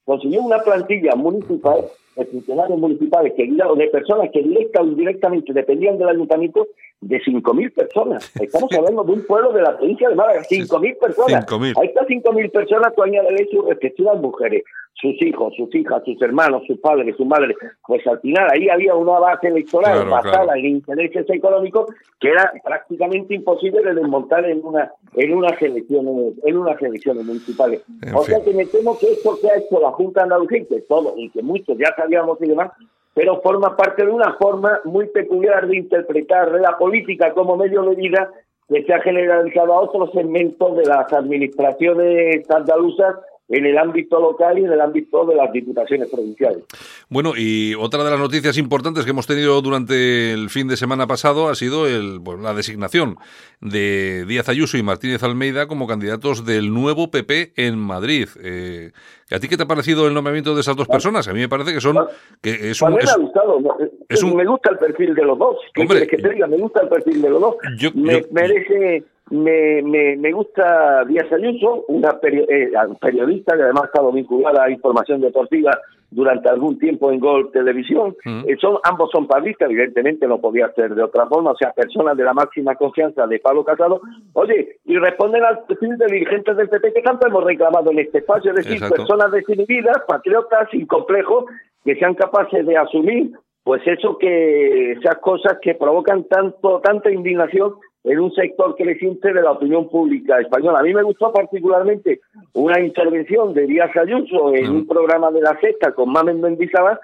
consiguió 0.05 0.43
una 0.43 0.63
plantilla 0.63 1.15
municipal 1.15 1.87
de 2.17 2.25
funcionarios 2.27 2.79
municipales 2.79 3.33
que 3.37 3.45
de 3.45 3.89
personas 3.89 4.31
que 4.33 4.43
directa 4.43 4.83
o 4.83 4.85
indirectamente 4.85 5.53
dependían 5.53 5.99
del 5.99 6.09
ayuntamiento 6.09 6.67
de 7.01 7.21
5.000 7.21 7.75
personas. 7.75 8.33
Estamos 8.41 8.73
hablando 8.73 9.05
de 9.05 9.13
un 9.13 9.27
pueblo 9.27 9.53
de 9.53 9.63
la 9.63 9.77
provincia 9.77 10.09
de 10.09 10.15
Málaga, 10.15 10.43
5.000 10.43 10.99
personas. 10.99 11.47
A 11.77 11.85
estas 11.85 12.07
5.000 12.07 12.51
personas 12.51 12.95
tú 12.95 13.03
añades 13.03 13.49
sus 13.51 13.67
respectivas 13.67 14.21
mujeres, 14.21 14.65
sus 14.95 15.21
hijos, 15.23 15.53
sus 15.57 15.75
hijas, 15.75 16.03
sus 16.05 16.21
hermanos, 16.23 16.63
sus 16.67 16.79
padres, 16.79 17.15
sus 17.17 17.27
madres. 17.27 17.57
Pues 17.87 18.07
al 18.07 18.21
final 18.21 18.49
ahí 18.51 18.69
había 18.69 18.95
una 18.95 19.19
base 19.19 19.49
electoral 19.49 20.09
basada 20.09 20.57
en 20.57 20.67
intereses 20.67 21.29
económicos 21.29 21.87
que 22.21 22.29
era 22.29 22.53
prácticamente 22.65 23.35
imposible 23.35 23.83
de 23.83 23.95
desmontar 23.95 24.47
en 24.47 24.65
una 24.65 24.93
en 25.15 25.35
unas 25.35 25.61
elecciones 25.61 26.35
en 26.45 26.57
unas 26.57 26.81
elecciones 26.81 27.25
municipales. 27.25 27.83
o 28.15 28.23
sea 28.23 28.43
que 28.43 28.55
me 28.55 28.67
temo 28.67 28.99
que 28.99 29.13
esto 29.13 29.39
que 29.41 29.51
ha 29.51 29.59
hecho 29.59 29.81
la 29.81 29.93
Junta 29.93 30.21
de 30.21 30.25
Andalucía, 30.25 30.65
que 30.69 30.81
todo 30.83 31.15
y 31.17 31.29
que 31.31 31.43
muchos 31.43 31.77
ya 31.77 31.95
sabíamos 32.05 32.39
y 32.41 32.49
demás, 32.49 32.73
pero 33.15 33.41
forma 33.41 33.77
parte 33.77 34.05
de 34.05 34.11
una 34.11 34.35
forma 34.35 34.81
muy 34.85 35.07
peculiar 35.07 35.67
de 35.67 35.77
interpretar 35.77 36.51
la 36.61 36.77
política 36.77 37.33
como 37.33 37.57
medio 37.57 37.83
de 37.83 37.97
vida 37.97 38.31
que 38.69 38.83
se 38.85 38.93
ha 38.93 39.01
generalizado 39.01 39.73
a 39.73 39.81
otros 39.81 40.11
segmentos 40.13 40.77
de 40.77 40.85
las 40.85 41.13
administraciones 41.13 42.49
andaluzas 42.51 43.17
en 43.49 43.67
el 43.67 43.77
ámbito 43.77 44.19
local 44.19 44.59
y 44.59 44.65
en 44.65 44.73
el 44.73 44.81
ámbito 44.81 45.27
de 45.27 45.35
las 45.35 45.53
diputaciones 45.53 46.09
provinciales. 46.11 46.65
Bueno, 47.09 47.33
y 47.37 47.75
otra 47.75 48.03
de 48.03 48.11
las 48.11 48.19
noticias 48.19 48.57
importantes 48.57 49.05
que 49.05 49.11
hemos 49.11 49.27
tenido 49.27 49.61
durante 49.61 50.33
el 50.33 50.49
fin 50.49 50.67
de 50.67 50.77
semana 50.77 51.07
pasado 51.07 51.49
ha 51.49 51.55
sido 51.55 51.87
el, 51.87 52.21
la 52.41 52.55
designación 52.55 53.17
de 53.61 54.25
Díaz 54.27 54.49
Ayuso 54.49 54.79
y 54.79 54.83
Martínez 54.83 55.23
Almeida 55.23 55.67
como 55.67 55.87
candidatos 55.87 56.47
del 56.47 56.73
nuevo 56.73 57.11
PP 57.11 57.53
en 57.57 57.79
Madrid. 57.79 58.29
Eh, 58.43 58.93
¿A 59.31 59.39
ti 59.39 59.49
qué 59.49 59.57
te 59.57 59.65
ha 59.65 59.67
parecido 59.67 60.07
el 60.07 60.15
nombramiento 60.15 60.55
de 60.55 60.61
esas 60.63 60.77
dos 60.77 60.89
personas? 60.89 61.29
A 61.29 61.33
mí 61.33 61.41
me 61.41 61.49
parece 61.49 61.75
que 61.75 61.81
son... 61.81 61.99
Que 62.41 62.71
es 62.71 62.81
un, 62.81 62.95
me 62.95 63.03
ha 63.03 63.17
gustado. 63.17 63.59
Me 63.59 64.45
gusta 64.47 64.71
el 64.71 64.79
perfil 64.79 65.15
de 65.15 65.25
los 65.25 65.39
dos. 65.39 65.57
Hombre, 65.77 66.07
que 66.07 66.17
te 66.17 66.29
diga? 66.31 66.47
Me 66.47 66.57
gusta 66.57 66.83
el 66.83 66.89
perfil 66.89 67.21
de 67.21 67.31
los 67.31 67.41
dos. 67.41 67.57
me, 67.95 68.25
merece 68.31 69.05
me, 69.31 69.83
me, 69.83 70.17
me 70.17 70.33
gusta 70.33 71.05
Díaz 71.07 71.33
Ayuso, 71.33 71.85
una 71.89 72.19
eh, 72.23 72.71
periodista 73.01 73.57
que 73.57 73.63
además 73.63 73.85
ha 73.85 73.87
estado 73.87 74.13
vinculada 74.13 74.65
a 74.65 74.71
información 74.71 75.21
deportiva 75.21 75.79
durante 76.11 76.49
algún 76.49 76.79
tiempo 76.79 77.11
en 77.11 77.19
Gol 77.19 77.51
Televisión. 77.51 78.15
Eh, 78.25 78.57
son 78.61 78.79
Ambos 78.85 79.11
son 79.11 79.27
padristas, 79.27 79.71
evidentemente 79.71 80.27
no 80.27 80.41
podía 80.41 80.71
ser 80.73 80.95
de 80.95 81.03
otra 81.03 81.27
forma, 81.27 81.53
o 81.53 81.57
sea, 81.57 81.73
personas 81.73 82.17
de 82.17 82.25
la 82.25 82.35
máxima 82.35 82.77
confianza 82.77 83.27
de 83.27 83.41
Pablo 83.41 83.65
Casado. 83.65 84.01
Oye, 84.35 84.77
y 84.85 84.97
responden 84.99 85.43
al 85.43 85.65
perfil 85.65 85.97
de 85.97 86.07
dirigentes 86.07 86.57
del 86.57 86.69
PP 86.69 86.93
que 86.93 87.03
tanto 87.03 87.27
hemos 87.27 87.45
reclamado 87.45 87.91
en 87.91 87.99
este 87.99 88.19
espacio, 88.19 88.53
es 88.53 88.65
decir, 88.65 88.89
personas 88.89 89.33
desinhibidas, 89.33 90.03
patriotas, 90.07 90.69
sin 90.71 90.87
complejo, 90.87 91.47
que 91.85 91.97
sean 91.97 92.15
capaces 92.15 92.65
de 92.65 92.77
asumir 92.77 93.33
pues 93.65 93.81
eso 93.87 94.19
que 94.19 94.93
esas 94.93 95.17
cosas 95.21 95.57
que 95.63 95.75
provocan 95.75 96.25
tanto 96.25 96.81
tanta 96.81 97.11
indignación 97.11 97.77
en 98.05 98.21
un 98.21 98.33
sector 98.33 98.77
creciente 98.77 99.33
de 99.33 99.43
la 99.43 99.53
opinión 99.53 99.89
pública 99.89 100.39
española. 100.39 100.81
A 100.81 100.83
mí 100.83 100.93
me 100.93 101.03
gustó 101.03 101.33
particularmente 101.33 102.21
una 102.53 102.79
intervención 102.79 103.55
de 103.55 103.67
Díaz 103.67 103.97
Ayuso 103.97 104.55
en 104.55 104.71
un 104.71 104.87
programa 104.87 105.31
de 105.31 105.41
la 105.41 105.59
sexta 105.59 105.93
con 105.93 106.13
Mamen 106.13 106.41
Mendizábal, 106.41 107.01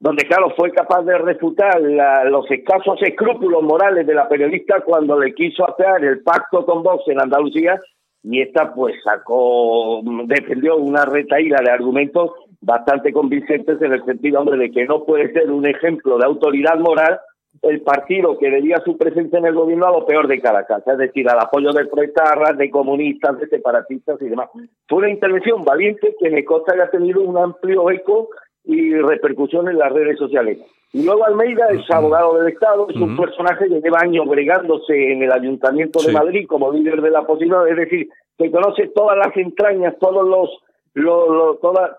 donde, 0.00 0.24
claro, 0.24 0.52
fue 0.54 0.70
capaz 0.70 1.02
de 1.04 1.16
refutar 1.16 1.80
los 1.80 2.50
escasos 2.50 3.00
escrúpulos 3.02 3.62
morales 3.62 4.06
de 4.06 4.14
la 4.14 4.28
periodista 4.28 4.82
cuando 4.82 5.18
le 5.18 5.34
quiso 5.34 5.66
hacer 5.66 6.04
el 6.04 6.22
pacto 6.22 6.66
con 6.66 6.82
Vox 6.82 7.08
en 7.08 7.20
Andalucía 7.20 7.80
y 8.22 8.42
esta 8.42 8.74
pues 8.74 8.96
sacó, 9.02 10.02
defendió 10.26 10.76
una 10.76 11.06
retaíla 11.06 11.60
de 11.64 11.70
argumentos 11.70 12.32
bastante 12.60 13.12
convincentes 13.12 13.80
en 13.80 13.92
el 13.92 14.04
sentido, 14.04 14.40
hombre, 14.40 14.58
de 14.58 14.70
que 14.70 14.84
no 14.84 15.04
puede 15.04 15.32
ser 15.32 15.50
un 15.50 15.66
ejemplo 15.66 16.18
de 16.18 16.26
autoridad 16.26 16.78
moral 16.78 17.18
el 17.62 17.82
partido 17.82 18.38
que 18.38 18.50
debía 18.50 18.78
su 18.84 18.96
presencia 18.96 19.38
en 19.38 19.46
el 19.46 19.54
gobierno 19.54 19.86
a 19.86 19.92
lo 19.92 20.06
peor 20.06 20.28
de 20.28 20.40
cada 20.40 20.64
casa, 20.64 20.92
es 20.92 20.98
decir, 20.98 21.28
al 21.28 21.40
apoyo 21.40 21.72
del 21.72 21.88
Proetarra, 21.88 22.52
de 22.52 22.70
comunistas, 22.70 23.38
de 23.38 23.48
separatistas 23.48 24.20
y 24.22 24.28
demás. 24.28 24.48
Fue 24.88 24.98
una 24.98 25.10
intervención 25.10 25.64
valiente 25.64 26.14
que 26.20 26.30
me 26.30 26.44
consta 26.44 26.74
que 26.74 26.82
ha 26.82 26.90
tenido 26.90 27.20
un 27.20 27.36
amplio 27.36 27.90
eco 27.90 28.28
y 28.64 28.94
repercusión 28.94 29.68
en 29.68 29.78
las 29.78 29.92
redes 29.92 30.18
sociales. 30.18 30.58
Y 30.92 31.04
luego 31.04 31.26
Almeida 31.26 31.66
es 31.70 31.90
abogado 31.90 32.38
del 32.38 32.52
Estado, 32.52 32.88
es 32.88 32.96
un 32.96 33.16
personaje 33.16 33.68
que 33.68 33.80
lleva 33.80 33.98
años 34.00 34.26
bregándose 34.26 35.12
en 35.12 35.22
el 35.22 35.32
Ayuntamiento 35.32 36.00
de 36.02 36.12
Madrid 36.12 36.46
como 36.46 36.72
líder 36.72 37.02
de 37.02 37.10
la 37.10 37.26
posibilidad, 37.26 37.68
es 37.68 37.76
decir, 37.76 38.08
que 38.38 38.50
conoce 38.50 38.88
todas 38.94 39.18
las 39.18 39.36
entrañas, 39.36 39.96
todos 39.98 40.26
los, 40.26 40.50
los, 40.94 41.60
toda, 41.60 41.96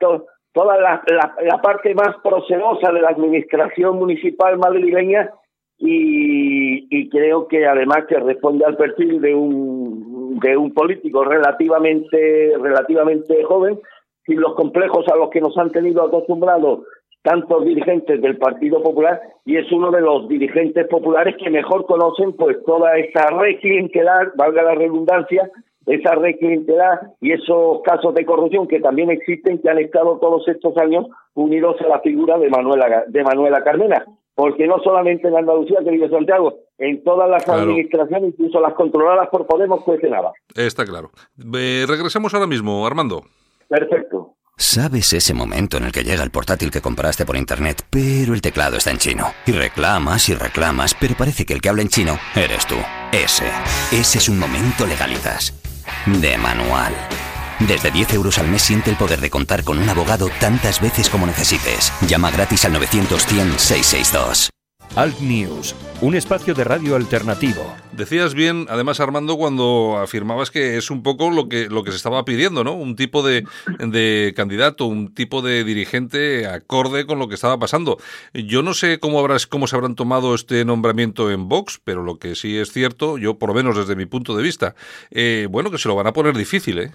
toda 0.53 0.77
la, 0.77 1.01
la, 1.07 1.61
parte 1.61 1.93
más 1.93 2.15
procedosa 2.23 2.91
de 2.91 3.01
la 3.01 3.09
administración 3.09 3.97
municipal 3.97 4.57
madrileña 4.57 5.31
y, 5.77 6.87
y 6.89 7.09
creo 7.09 7.47
que 7.47 7.65
además 7.65 8.05
que 8.07 8.19
responde 8.19 8.65
al 8.65 8.75
perfil 8.75 9.21
de 9.21 9.35
un 9.35 10.39
de 10.39 10.57
un 10.57 10.73
político 10.73 11.23
relativamente 11.23 12.53
relativamente 12.61 13.43
joven 13.43 13.79
sin 14.25 14.39
los 14.39 14.55
complejos 14.55 15.05
a 15.07 15.17
los 15.17 15.29
que 15.29 15.41
nos 15.41 15.57
han 15.57 15.71
tenido 15.71 16.03
acostumbrados 16.03 16.81
tantos 17.21 17.65
dirigentes 17.65 18.21
del 18.21 18.37
Partido 18.37 18.81
Popular 18.81 19.21
y 19.45 19.57
es 19.57 19.71
uno 19.71 19.91
de 19.91 20.01
los 20.01 20.27
dirigentes 20.27 20.87
populares 20.87 21.35
que 21.37 21.49
mejor 21.49 21.85
conocen 21.85 22.33
pues 22.33 22.57
toda 22.65 22.97
esa 22.97 23.27
red 23.27 23.59
clientelar, 23.59 24.31
valga 24.35 24.63
la 24.63 24.75
redundancia, 24.75 25.49
esa 25.85 26.15
red 26.15 26.37
clientelar 26.37 27.11
y 27.21 27.31
esos 27.31 27.81
casos 27.83 28.13
de 28.13 28.25
corrupción 28.25 28.67
que 28.67 28.79
también 28.79 29.09
existen 29.09 29.59
que 29.59 29.69
han 29.69 29.79
estado 29.79 30.17
todos 30.19 30.47
estos 30.47 30.77
años 30.77 31.07
unidos 31.33 31.77
a 31.81 31.87
la 31.87 31.99
figura 31.99 32.37
de 32.37 32.49
Manuela 32.49 33.05
de 33.07 33.23
Manuela 33.23 33.63
Carmena 33.63 34.05
porque 34.39 34.67
no 34.67 34.79
solamente 34.81 35.27
en 35.27 35.35
Andalucía, 35.35 35.79
querido 35.83 36.07
Santiago, 36.09 36.59
en 36.77 37.03
todas 37.03 37.29
las 37.29 37.45
administraciones, 37.49 38.29
incluso 38.29 38.61
las 38.61 38.73
controladas 38.73 39.27
por 39.27 39.45
Podemos, 39.45 39.83
nada. 40.09 40.31
Está 40.55 40.85
claro. 40.85 41.11
regresamos 41.35 42.33
ahora 42.33 42.47
mismo, 42.47 42.87
Armando. 42.87 43.21
Perfecto. 43.67 44.35
¿Sabes 44.55 45.11
ese 45.11 45.33
momento 45.33 45.75
en 45.75 45.83
el 45.83 45.91
que 45.91 46.05
llega 46.05 46.23
el 46.23 46.31
portátil 46.31 46.71
que 46.71 46.79
compraste 46.79 47.25
por 47.25 47.35
internet, 47.35 47.85
pero 47.89 48.33
el 48.33 48.41
teclado 48.41 48.77
está 48.77 48.91
en 48.91 48.97
chino? 48.99 49.25
Y 49.45 49.51
reclamas 49.51 50.29
y 50.29 50.35
reclamas, 50.35 50.95
pero 50.97 51.15
parece 51.17 51.45
que 51.45 51.53
el 51.53 51.59
que 51.59 51.67
habla 51.67 51.81
en 51.81 51.89
chino 51.89 52.13
eres 52.33 52.65
tú. 52.65 52.75
Ese. 53.11 53.47
Ese 53.91 54.19
es 54.19 54.29
un 54.29 54.39
momento 54.39 54.87
legalitas. 54.87 55.68
De 56.13 56.37
manual. 56.37 56.93
Desde 57.59 57.91
10 57.91 58.13
euros 58.13 58.39
al 58.39 58.47
mes 58.47 58.63
siente 58.63 58.89
el 58.89 58.97
poder 58.97 59.21
de 59.21 59.29
contar 59.29 59.63
con 59.63 59.77
un 59.77 59.87
abogado 59.87 60.29
tantas 60.39 60.81
veces 60.81 61.07
como 61.07 61.27
necesites. 61.27 61.93
Llama 62.07 62.31
gratis 62.31 62.65
al 62.65 62.73
900-100-662. 62.73 64.49
Alt 64.99 65.21
News, 65.21 65.77
un 66.01 66.13
espacio 66.13 66.53
de 66.53 66.65
radio 66.65 66.97
alternativo. 66.97 67.73
Decías 67.93 68.33
bien, 68.33 68.65
además 68.67 68.99
Armando, 68.99 69.37
cuando 69.37 69.97
afirmabas 69.97 70.51
que 70.51 70.75
es 70.75 70.91
un 70.91 71.03
poco 71.03 71.29
lo 71.29 71.47
que, 71.47 71.69
lo 71.69 71.85
que 71.85 71.91
se 71.91 71.95
estaba 71.95 72.25
pidiendo, 72.25 72.65
¿no? 72.65 72.73
Un 72.73 72.97
tipo 72.97 73.23
de, 73.23 73.45
de 73.77 74.33
candidato, 74.35 74.87
un 74.87 75.13
tipo 75.13 75.41
de 75.41 75.63
dirigente 75.63 76.47
acorde 76.47 77.05
con 77.05 77.17
lo 77.17 77.29
que 77.29 77.35
estaba 77.35 77.57
pasando. 77.57 77.97
Yo 78.33 78.61
no 78.61 78.73
sé 78.73 78.99
cómo, 78.99 79.19
habrás, 79.19 79.47
cómo 79.47 79.67
se 79.67 79.77
habrán 79.77 79.95
tomado 79.95 80.35
este 80.35 80.65
nombramiento 80.65 81.31
en 81.31 81.47
Vox, 81.47 81.79
pero 81.81 82.03
lo 82.03 82.19
que 82.19 82.35
sí 82.35 82.57
es 82.57 82.73
cierto, 82.73 83.17
yo 83.17 83.39
por 83.39 83.51
lo 83.51 83.55
menos 83.55 83.77
desde 83.77 83.95
mi 83.95 84.05
punto 84.05 84.35
de 84.35 84.43
vista, 84.43 84.75
eh, 85.11 85.47
bueno, 85.49 85.71
que 85.71 85.77
se 85.77 85.87
lo 85.87 85.95
van 85.95 86.07
a 86.07 86.13
poner 86.13 86.35
difícil, 86.35 86.77
¿eh? 86.77 86.91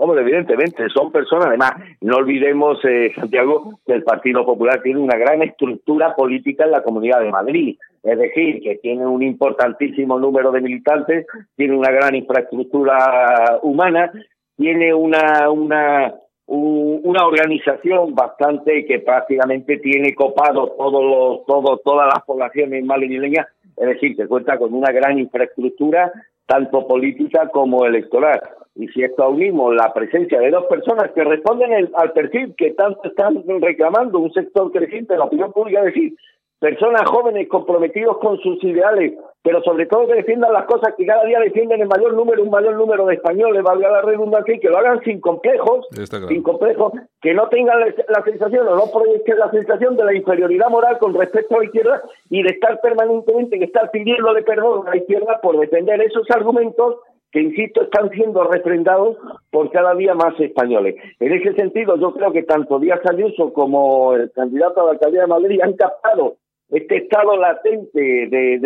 Hombre, 0.00 0.20
evidentemente, 0.20 0.88
son 0.90 1.10
personas, 1.10 1.46
además, 1.46 1.72
no 2.00 2.18
olvidemos, 2.18 2.78
eh, 2.84 3.10
Santiago, 3.16 3.80
que 3.84 3.94
el 3.94 4.04
Partido 4.04 4.46
Popular 4.46 4.80
tiene 4.80 5.00
una 5.00 5.16
gran 5.16 5.42
estructura 5.42 6.14
política 6.14 6.64
en 6.64 6.70
la 6.70 6.84
Comunidad 6.84 7.20
de 7.20 7.32
Madrid, 7.32 7.76
es 8.04 8.16
decir, 8.16 8.62
que 8.62 8.76
tiene 8.76 9.04
un 9.04 9.24
importantísimo 9.24 10.20
número 10.20 10.52
de 10.52 10.60
militantes, 10.60 11.26
tiene 11.56 11.76
una 11.76 11.90
gran 11.90 12.14
infraestructura 12.14 13.58
humana, 13.62 14.12
tiene 14.56 14.94
una, 14.94 15.50
una, 15.50 16.14
una 16.46 17.26
organización 17.26 18.14
bastante 18.14 18.86
que 18.86 19.00
prácticamente 19.00 19.78
tiene 19.78 20.14
copado 20.14 20.74
todos 20.78 21.04
los, 21.04 21.44
todo, 21.44 21.78
todas 21.78 22.06
las 22.14 22.24
poblaciones 22.24 22.84
madrileñas, 22.84 23.48
es 23.76 23.86
decir, 23.88 24.16
que 24.16 24.28
cuenta 24.28 24.58
con 24.58 24.72
una 24.74 24.92
gran 24.92 25.18
infraestructura, 25.18 26.12
tanto 26.46 26.86
política 26.86 27.48
como 27.48 27.84
electoral. 27.84 28.40
Y 28.78 28.86
si 28.88 29.02
esto 29.02 29.28
unimos 29.28 29.74
la 29.74 29.92
presencia 29.92 30.38
de 30.38 30.50
dos 30.50 30.64
personas 30.66 31.10
que 31.10 31.24
responden 31.24 31.90
al 31.94 32.12
perfil 32.12 32.54
que 32.56 32.74
tanto 32.74 33.08
están 33.08 33.42
reclamando 33.60 34.20
un 34.20 34.32
sector 34.32 34.70
creciente 34.70 35.14
de 35.14 35.18
la 35.18 35.24
opinión 35.24 35.52
pública, 35.52 35.80
es 35.80 35.86
decir, 35.86 36.14
personas 36.60 37.02
jóvenes 37.06 37.48
comprometidos 37.48 38.18
con 38.18 38.38
sus 38.38 38.62
ideales, 38.62 39.14
pero 39.42 39.60
sobre 39.62 39.86
todo 39.86 40.06
que 40.06 40.14
defiendan 40.14 40.52
las 40.52 40.66
cosas 40.66 40.94
que 40.96 41.06
cada 41.06 41.24
día 41.24 41.40
defienden 41.40 41.80
el 41.80 41.88
mayor 41.88 42.14
número, 42.14 42.40
un 42.40 42.50
mayor 42.50 42.76
número 42.76 43.06
de 43.06 43.14
españoles, 43.14 43.64
valga 43.64 43.90
la 43.90 44.02
redundancia, 44.02 44.54
y 44.54 44.60
que 44.60 44.68
lo 44.68 44.78
hagan 44.78 45.00
sin 45.02 45.20
complejos, 45.20 45.86
sin 46.28 46.42
complejos, 46.44 46.92
que 47.20 47.34
no 47.34 47.48
tengan 47.48 47.80
la 47.80 48.22
sensación 48.22 48.68
o 48.68 48.76
no 48.76 48.84
proyecten 48.92 49.40
la 49.40 49.50
sensación 49.50 49.96
de 49.96 50.04
la 50.04 50.14
inferioridad 50.14 50.68
moral 50.68 50.98
con 50.98 51.14
respecto 51.14 51.56
a 51.56 51.58
la 51.58 51.64
izquierda 51.64 52.02
y 52.30 52.44
de 52.44 52.50
estar 52.50 52.80
permanentemente, 52.80 53.58
que 53.58 53.64
estar 53.64 53.90
pidiéndole 53.90 54.42
perdón 54.42 54.86
a 54.86 54.90
la 54.90 54.96
izquierda 54.98 55.40
por 55.40 55.58
defender 55.58 56.00
esos 56.00 56.30
argumentos 56.30 56.96
que, 57.32 57.40
insisto, 57.40 57.82
están 57.82 58.10
siendo 58.10 58.44
refrendados 58.44 59.16
por 59.50 59.70
cada 59.70 59.94
día 59.94 60.14
más 60.14 60.38
españoles. 60.40 60.96
En 61.20 61.32
ese 61.32 61.52
sentido, 61.54 61.96
yo 61.96 62.12
creo 62.14 62.32
que 62.32 62.42
tanto 62.42 62.78
Díaz 62.78 63.00
Ayuso 63.08 63.52
como 63.52 64.14
el 64.14 64.30
candidato 64.32 64.80
a 64.80 64.84
la 64.84 64.90
alcaldía 64.92 65.22
de 65.22 65.26
Madrid 65.26 65.60
han 65.62 65.74
captado 65.74 66.36
este 66.70 66.96
estado 66.98 67.36
latente 67.36 68.00
de, 68.00 68.58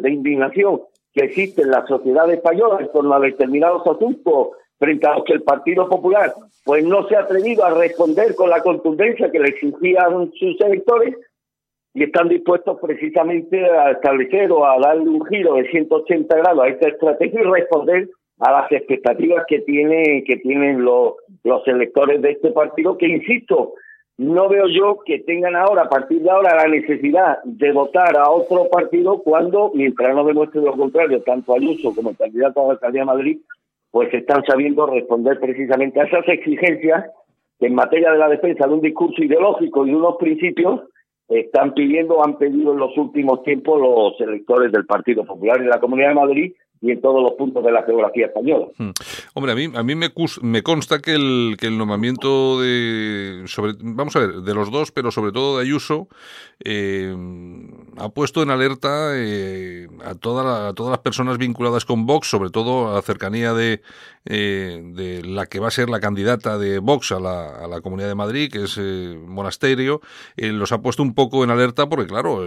de, 0.00 0.10
indignación 0.10 0.82
que 1.12 1.24
existe 1.24 1.62
en 1.62 1.70
la 1.70 1.86
sociedad 1.86 2.30
española 2.30 2.78
en 2.80 2.90
torno 2.90 3.14
a 3.14 3.20
determinados 3.20 3.86
asuntos 3.86 4.48
frente 4.78 5.06
a 5.06 5.16
los 5.16 5.24
que 5.24 5.34
el 5.34 5.42
Partido 5.42 5.88
Popular 5.88 6.32
pues 6.64 6.84
no 6.84 7.06
se 7.08 7.16
ha 7.16 7.20
atrevido 7.20 7.64
a 7.64 7.74
responder 7.74 8.34
con 8.34 8.48
la 8.48 8.62
contundencia 8.62 9.30
que 9.30 9.38
le 9.38 9.50
exigían 9.50 10.32
sus 10.32 10.60
electores 10.60 11.16
y 11.94 12.04
están 12.04 12.28
dispuestos 12.28 12.78
precisamente 12.80 13.64
a 13.64 13.90
establecer 13.90 14.50
o 14.50 14.64
a 14.64 14.78
darle 14.78 15.08
un 15.08 15.24
giro 15.26 15.54
de 15.54 15.70
180 15.70 16.36
grados 16.36 16.64
a 16.64 16.68
esta 16.68 16.88
estrategia 16.88 17.40
y 17.40 17.44
responder 17.44 18.08
a 18.38 18.50
las 18.52 18.72
expectativas 18.72 19.44
que 19.46 19.60
tiene 19.60 20.24
que 20.24 20.36
tienen 20.38 20.82
los 20.84 21.14
los 21.44 21.66
electores 21.68 22.22
de 22.22 22.32
este 22.32 22.50
partido 22.50 22.96
que 22.96 23.06
insisto 23.06 23.74
no 24.18 24.48
veo 24.48 24.66
yo 24.68 24.98
que 25.04 25.20
tengan 25.20 25.54
ahora 25.54 25.82
a 25.82 25.88
partir 25.88 26.22
de 26.22 26.30
ahora 26.30 26.56
la 26.56 26.68
necesidad 26.68 27.38
de 27.44 27.72
votar 27.72 28.16
a 28.16 28.30
otro 28.30 28.68
partido 28.70 29.22
cuando 29.22 29.70
mientras 29.74 30.14
no 30.14 30.24
demuestre 30.24 30.62
lo 30.62 30.76
contrario 30.76 31.22
tanto 31.22 31.54
Ayuso 31.54 31.94
como 31.94 32.10
el 32.10 32.16
candidato 32.16 32.62
a 32.62 32.66
la 32.68 32.72
alcaldía 32.72 33.02
de 33.02 33.06
Madrid 33.06 33.38
pues 33.90 34.12
están 34.14 34.42
sabiendo 34.44 34.86
responder 34.86 35.38
precisamente 35.38 36.00
a 36.00 36.04
esas 36.04 36.26
exigencias 36.26 37.04
que 37.60 37.66
en 37.66 37.74
materia 37.74 38.10
de 38.10 38.18
la 38.18 38.28
defensa 38.28 38.66
de 38.66 38.72
un 38.72 38.80
discurso 38.80 39.22
ideológico 39.22 39.86
y 39.86 39.90
de 39.90 39.96
unos 39.96 40.16
principios 40.16 40.80
están 41.40 41.74
pidiendo, 41.74 42.24
han 42.24 42.38
pedido 42.38 42.72
en 42.72 42.78
los 42.78 42.96
últimos 42.96 43.42
tiempos 43.42 43.80
los 43.80 44.20
electores 44.20 44.72
del 44.72 44.86
Partido 44.86 45.24
Popular 45.24 45.60
en 45.60 45.68
la 45.68 45.80
Comunidad 45.80 46.08
de 46.08 46.14
Madrid 46.14 46.52
y 46.82 46.90
en 46.90 47.00
todos 47.00 47.22
los 47.22 47.32
puntos 47.34 47.64
de 47.64 47.70
la 47.70 47.84
geografía 47.84 48.26
española. 48.26 48.66
Hmm. 48.76 48.90
Hombre, 49.34 49.52
a 49.52 49.54
mí, 49.54 49.68
a 49.72 49.82
mí 49.84 49.94
me, 49.94 50.62
consta 50.62 51.00
que 51.00 51.12
el, 51.14 51.56
que 51.58 51.70
nombramiento 51.70 52.60
de, 52.60 53.44
sobre, 53.46 53.74
vamos 53.80 54.16
a 54.16 54.18
ver, 54.18 54.32
de 54.42 54.54
los 54.54 54.72
dos, 54.72 54.90
pero 54.90 55.12
sobre 55.12 55.30
todo 55.30 55.58
de 55.58 55.62
Ayuso, 55.62 56.08
eh, 56.64 57.14
ha 57.98 58.08
puesto 58.08 58.42
en 58.42 58.50
alerta 58.50 59.12
eh, 59.14 59.86
a, 60.04 60.16
toda 60.16 60.68
a 60.68 60.74
todas 60.74 60.90
las 60.90 60.98
personas 60.98 61.38
vinculadas 61.38 61.84
con 61.84 62.04
Vox, 62.04 62.28
sobre 62.28 62.50
todo 62.50 62.90
a 62.90 62.94
la 62.94 63.02
cercanía 63.02 63.54
de, 63.54 63.80
eh, 64.24 64.80
de 64.84 65.22
la 65.24 65.46
que 65.46 65.60
va 65.60 65.68
a 65.68 65.70
ser 65.72 65.88
la 65.88 66.00
candidata 66.00 66.58
de 66.58 66.78
Vox 66.78 67.12
a 67.12 67.20
la, 67.20 67.64
a 67.64 67.66
la 67.66 67.80
Comunidad 67.80 68.08
de 68.08 68.14
Madrid, 68.14 68.50
que 68.50 68.64
es 68.64 68.78
Monasterio, 68.78 70.00
los 70.36 70.72
ha 70.72 70.80
puesto 70.80 71.02
un 71.02 71.14
poco 71.14 71.44
en 71.44 71.50
alerta 71.50 71.88
porque, 71.88 72.06
claro, 72.06 72.46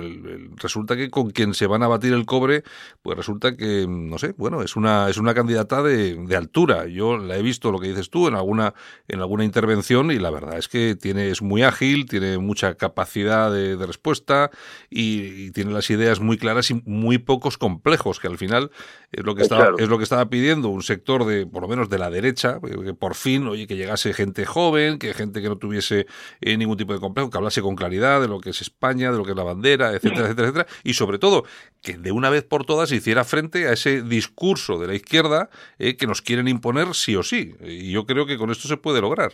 resulta 0.55 0.95
que 0.95 1.09
con 1.09 1.31
quien 1.31 1.53
se 1.53 1.67
van 1.67 1.83
a 1.83 1.87
batir 1.87 2.13
el 2.13 2.25
cobre, 2.25 2.63
pues 3.01 3.17
resulta 3.17 3.55
que, 3.55 3.85
no 3.87 4.17
sé, 4.17 4.33
bueno, 4.37 4.61
es 4.61 4.75
una, 4.75 5.09
es 5.09 5.17
una 5.17 5.33
candidata 5.33 5.83
de, 5.83 6.15
de, 6.15 6.35
altura. 6.35 6.87
Yo 6.87 7.17
la 7.17 7.37
he 7.37 7.41
visto, 7.41 7.71
lo 7.71 7.79
que 7.79 7.87
dices 7.87 8.09
tú, 8.09 8.27
en 8.27 8.35
alguna, 8.35 8.73
en 9.07 9.19
alguna 9.19 9.43
intervención 9.43 10.11
y 10.11 10.19
la 10.19 10.29
verdad 10.29 10.57
es 10.57 10.67
que 10.67 10.95
tiene, 10.95 11.29
es 11.29 11.41
muy 11.41 11.63
ágil, 11.63 12.05
tiene 12.05 12.37
mucha 12.37 12.75
capacidad 12.75 13.51
de, 13.51 13.85
respuesta 13.85 14.51
y, 14.89 15.51
tiene 15.51 15.71
las 15.71 15.89
ideas 15.89 16.19
muy 16.19 16.37
claras 16.37 16.71
y 16.71 16.81
muy 16.85 17.17
pocos 17.17 17.57
complejos, 17.57 18.19
que 18.19 18.27
al 18.27 18.37
final 18.37 18.71
es 19.11 19.23
lo 19.23 19.35
que, 19.35 19.43
estaba, 19.43 19.71
es 19.77 19.87
lo 19.87 19.97
que 19.97 20.03
estaba 20.03 20.27
pidiendo 20.29 20.69
un 20.69 20.81
sector 20.81 21.25
de, 21.25 21.45
por 21.45 21.64
lo 21.65 21.69
menos 21.69 21.89
de 21.89 21.97
la 21.97 22.11
derecha, 22.11 22.59
que 22.61 22.93
por 22.93 23.15
fin, 23.15 23.47
oye, 23.47 23.65
que 23.65 23.75
llegase 23.75 24.13
gente 24.13 24.45
joven, 24.45 24.99
que 24.99 25.13
gente 25.13 25.41
que 25.41 25.49
no 25.49 25.57
tuviese 25.57 26.05
eh, 26.41 26.57
ningún 26.57 26.77
tipo 26.77 26.93
de 26.93 26.99
complejo, 26.99 27.31
que 27.31 27.37
hablase 27.37 27.61
con 27.61 27.75
claridad 27.75 28.21
de 28.21 28.27
lo 28.27 28.39
que 28.39 28.51
es 28.51 28.61
España, 28.61 29.11
de 29.11 29.17
lo 29.17 29.23
que 29.23 29.31
es 29.31 29.37
la 29.37 29.43
bandera, 29.43 29.91
etcétera, 29.93 30.25
etcétera, 30.25 30.47
etcétera, 30.49 30.67
y 30.83 30.93
sobre 30.93 31.17
todo 31.17 31.43
que 31.81 31.97
de 31.97 32.11
una 32.11 32.29
vez 32.29 32.43
por 32.43 32.65
todas 32.65 32.91
hiciera 32.91 33.23
frente 33.23 33.67
a 33.67 33.73
ese 33.73 34.03
discurso 34.03 34.77
de 34.79 34.87
la 34.87 34.93
izquierda 34.93 35.49
eh, 35.79 35.97
que 35.97 36.05
nos 36.05 36.21
quieren 36.21 36.47
imponer 36.47 36.93
sí 36.93 37.15
o 37.15 37.23
sí. 37.23 37.55
Y 37.61 37.91
yo 37.91 38.05
creo 38.05 38.27
que 38.27 38.37
con 38.37 38.51
esto 38.51 38.67
se 38.67 38.77
puede 38.77 39.01
lograr. 39.01 39.31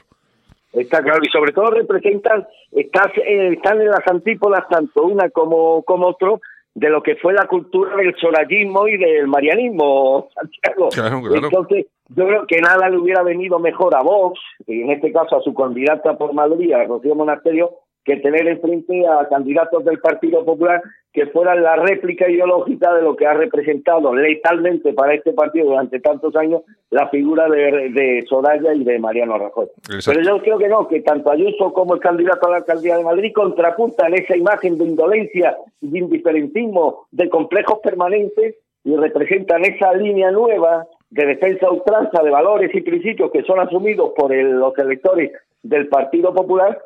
Está 0.73 1.03
claro, 1.03 1.19
y 1.21 1.29
sobre 1.29 1.51
todo 1.51 1.71
representan, 1.71 2.47
están, 2.71 3.11
eh, 3.27 3.53
están 3.53 3.81
en 3.81 3.87
las 3.89 4.07
antípodas 4.07 4.63
tanto 4.69 5.03
una 5.03 5.29
como, 5.29 5.83
como 5.83 6.07
otro, 6.07 6.39
de 6.73 6.89
lo 6.89 7.03
que 7.03 7.15
fue 7.17 7.33
la 7.33 7.47
cultura 7.47 7.95
del 7.97 8.15
sorallismo 8.15 8.87
y 8.87 8.97
del 8.97 9.27
marianismo, 9.27 10.29
Santiago. 10.33 10.89
Entonces, 11.35 11.87
yo 12.09 12.25
creo 12.27 12.45
que 12.47 12.61
nada 12.61 12.89
le 12.89 12.97
hubiera 12.97 13.23
venido 13.23 13.59
mejor 13.59 13.95
a 13.95 14.01
Vox, 14.01 14.39
y 14.67 14.81
en 14.81 14.91
este 14.91 15.11
caso 15.11 15.37
a 15.37 15.41
su 15.41 15.53
candidata 15.53 16.17
por 16.17 16.33
Madrid, 16.33 16.71
a 16.73 16.83
Rocío 16.85 17.15
Monasterio, 17.15 17.71
que 18.03 18.17
tener 18.17 18.47
enfrente 18.47 19.05
a 19.07 19.27
candidatos 19.29 19.85
del 19.85 19.99
Partido 19.99 20.43
Popular 20.43 20.81
que 21.13 21.27
fueran 21.27 21.61
la 21.61 21.75
réplica 21.75 22.29
ideológica 22.29 22.93
de 22.93 23.01
lo 23.01 23.15
que 23.15 23.25
ha 23.25 23.33
representado 23.33 24.15
letalmente 24.15 24.93
para 24.93 25.13
este 25.13 25.33
partido 25.33 25.67
durante 25.67 25.99
tantos 25.99 26.35
años 26.35 26.61
la 26.89 27.09
figura 27.09 27.49
de, 27.49 27.89
de 27.89 28.23
Soraya 28.27 28.73
y 28.73 28.83
de 28.83 28.97
Mariano 28.97 29.37
Rajoy. 29.37 29.67
Pero 30.05 30.21
yo 30.21 30.41
creo 30.41 30.57
que 30.57 30.69
no, 30.69 30.87
que 30.87 31.01
tanto 31.01 31.31
Ayuso 31.31 31.73
como 31.73 31.95
el 31.95 31.99
candidato 31.99 32.47
a 32.47 32.51
la 32.51 32.57
alcaldía 32.57 32.97
de 32.97 33.03
Madrid 33.03 33.33
contrapuntan 33.33 34.13
esa 34.13 34.37
imagen 34.37 34.77
de 34.77 34.85
indolencia, 34.85 35.57
de 35.81 35.99
indiferentismo, 35.99 37.07
de 37.11 37.29
complejos 37.29 37.79
permanentes 37.83 38.55
y 38.83 38.95
representan 38.95 39.65
esa 39.65 39.93
línea 39.93 40.31
nueva 40.31 40.87
de 41.09 41.25
defensa 41.25 41.69
ultranza 41.69 42.23
de 42.23 42.29
valores 42.29 42.73
y 42.73 42.81
principios 42.81 43.31
que 43.31 43.43
son 43.43 43.59
asumidos 43.59 44.11
por 44.15 44.33
los 44.33 44.77
electores 44.77 45.31
del 45.61 45.87
Partido 45.87 46.33
Popular 46.33 46.81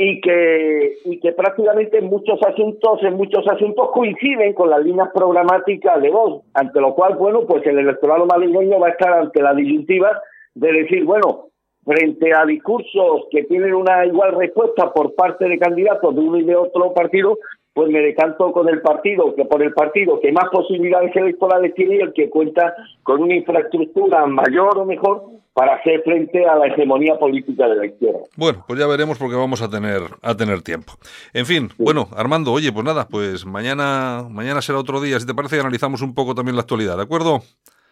y 0.00 0.20
que 0.20 0.94
y 1.04 1.18
que 1.18 1.32
prácticamente 1.32 1.98
en 1.98 2.04
muchos 2.04 2.40
asuntos 2.46 3.02
en 3.02 3.14
muchos 3.14 3.46
asuntos 3.48 3.90
coinciden 3.92 4.54
con 4.54 4.70
las 4.70 4.82
líneas 4.84 5.08
programáticas 5.12 6.00
de 6.00 6.08
voz 6.08 6.44
ante 6.54 6.80
lo 6.80 6.94
cual 6.94 7.16
bueno 7.16 7.44
pues 7.46 7.66
el 7.66 7.80
electorado 7.80 8.24
madrileño 8.24 8.78
va 8.78 8.86
a 8.86 8.90
estar 8.90 9.12
ante 9.12 9.42
la 9.42 9.54
disyuntiva 9.54 10.22
de 10.54 10.72
decir 10.72 11.04
bueno 11.04 11.48
frente 11.84 12.32
a 12.32 12.46
discursos 12.46 13.26
que 13.32 13.42
tienen 13.44 13.74
una 13.74 14.06
igual 14.06 14.36
respuesta 14.36 14.92
por 14.92 15.16
parte 15.16 15.48
de 15.48 15.58
candidatos 15.58 16.14
de 16.14 16.20
uno 16.20 16.38
y 16.38 16.44
de 16.44 16.54
otro 16.54 16.94
partido 16.94 17.36
pues 17.78 17.92
me 17.92 18.00
decanto 18.00 18.50
con 18.50 18.68
el 18.68 18.80
partido, 18.80 19.36
que 19.36 19.44
por 19.44 19.62
el 19.62 19.72
partido 19.72 20.18
que 20.18 20.32
más 20.32 20.46
posibilidades 20.50 21.14
electorales 21.14 21.72
tiene 21.76 21.94
y 21.94 22.00
el 22.00 22.12
que 22.12 22.28
cuenta 22.28 22.74
con 23.04 23.22
una 23.22 23.36
infraestructura 23.36 24.26
mayor 24.26 24.78
o 24.78 24.84
mejor 24.84 25.26
para 25.52 25.76
hacer 25.76 26.02
frente 26.02 26.44
a 26.44 26.56
la 26.56 26.66
hegemonía 26.66 27.16
política 27.20 27.68
de 27.68 27.76
la 27.76 27.86
izquierda. 27.86 28.18
Bueno, 28.36 28.64
pues 28.66 28.80
ya 28.80 28.88
veremos 28.88 29.16
porque 29.16 29.36
vamos 29.36 29.62
a 29.62 29.70
tener 29.70 30.00
a 30.22 30.34
tener 30.34 30.62
tiempo. 30.62 30.94
En 31.32 31.46
fin, 31.46 31.68
bueno, 31.78 32.08
Armando, 32.16 32.50
oye, 32.50 32.72
pues 32.72 32.84
nada, 32.84 33.06
pues 33.08 33.46
mañana 33.46 34.26
mañana 34.28 34.60
será 34.60 34.80
otro 34.80 35.00
día, 35.00 35.20
si 35.20 35.26
te 35.28 35.34
parece, 35.34 35.60
analizamos 35.60 36.02
un 36.02 36.16
poco 36.16 36.34
también 36.34 36.56
la 36.56 36.62
actualidad, 36.62 36.96
¿de 36.96 37.04
acuerdo? 37.04 37.42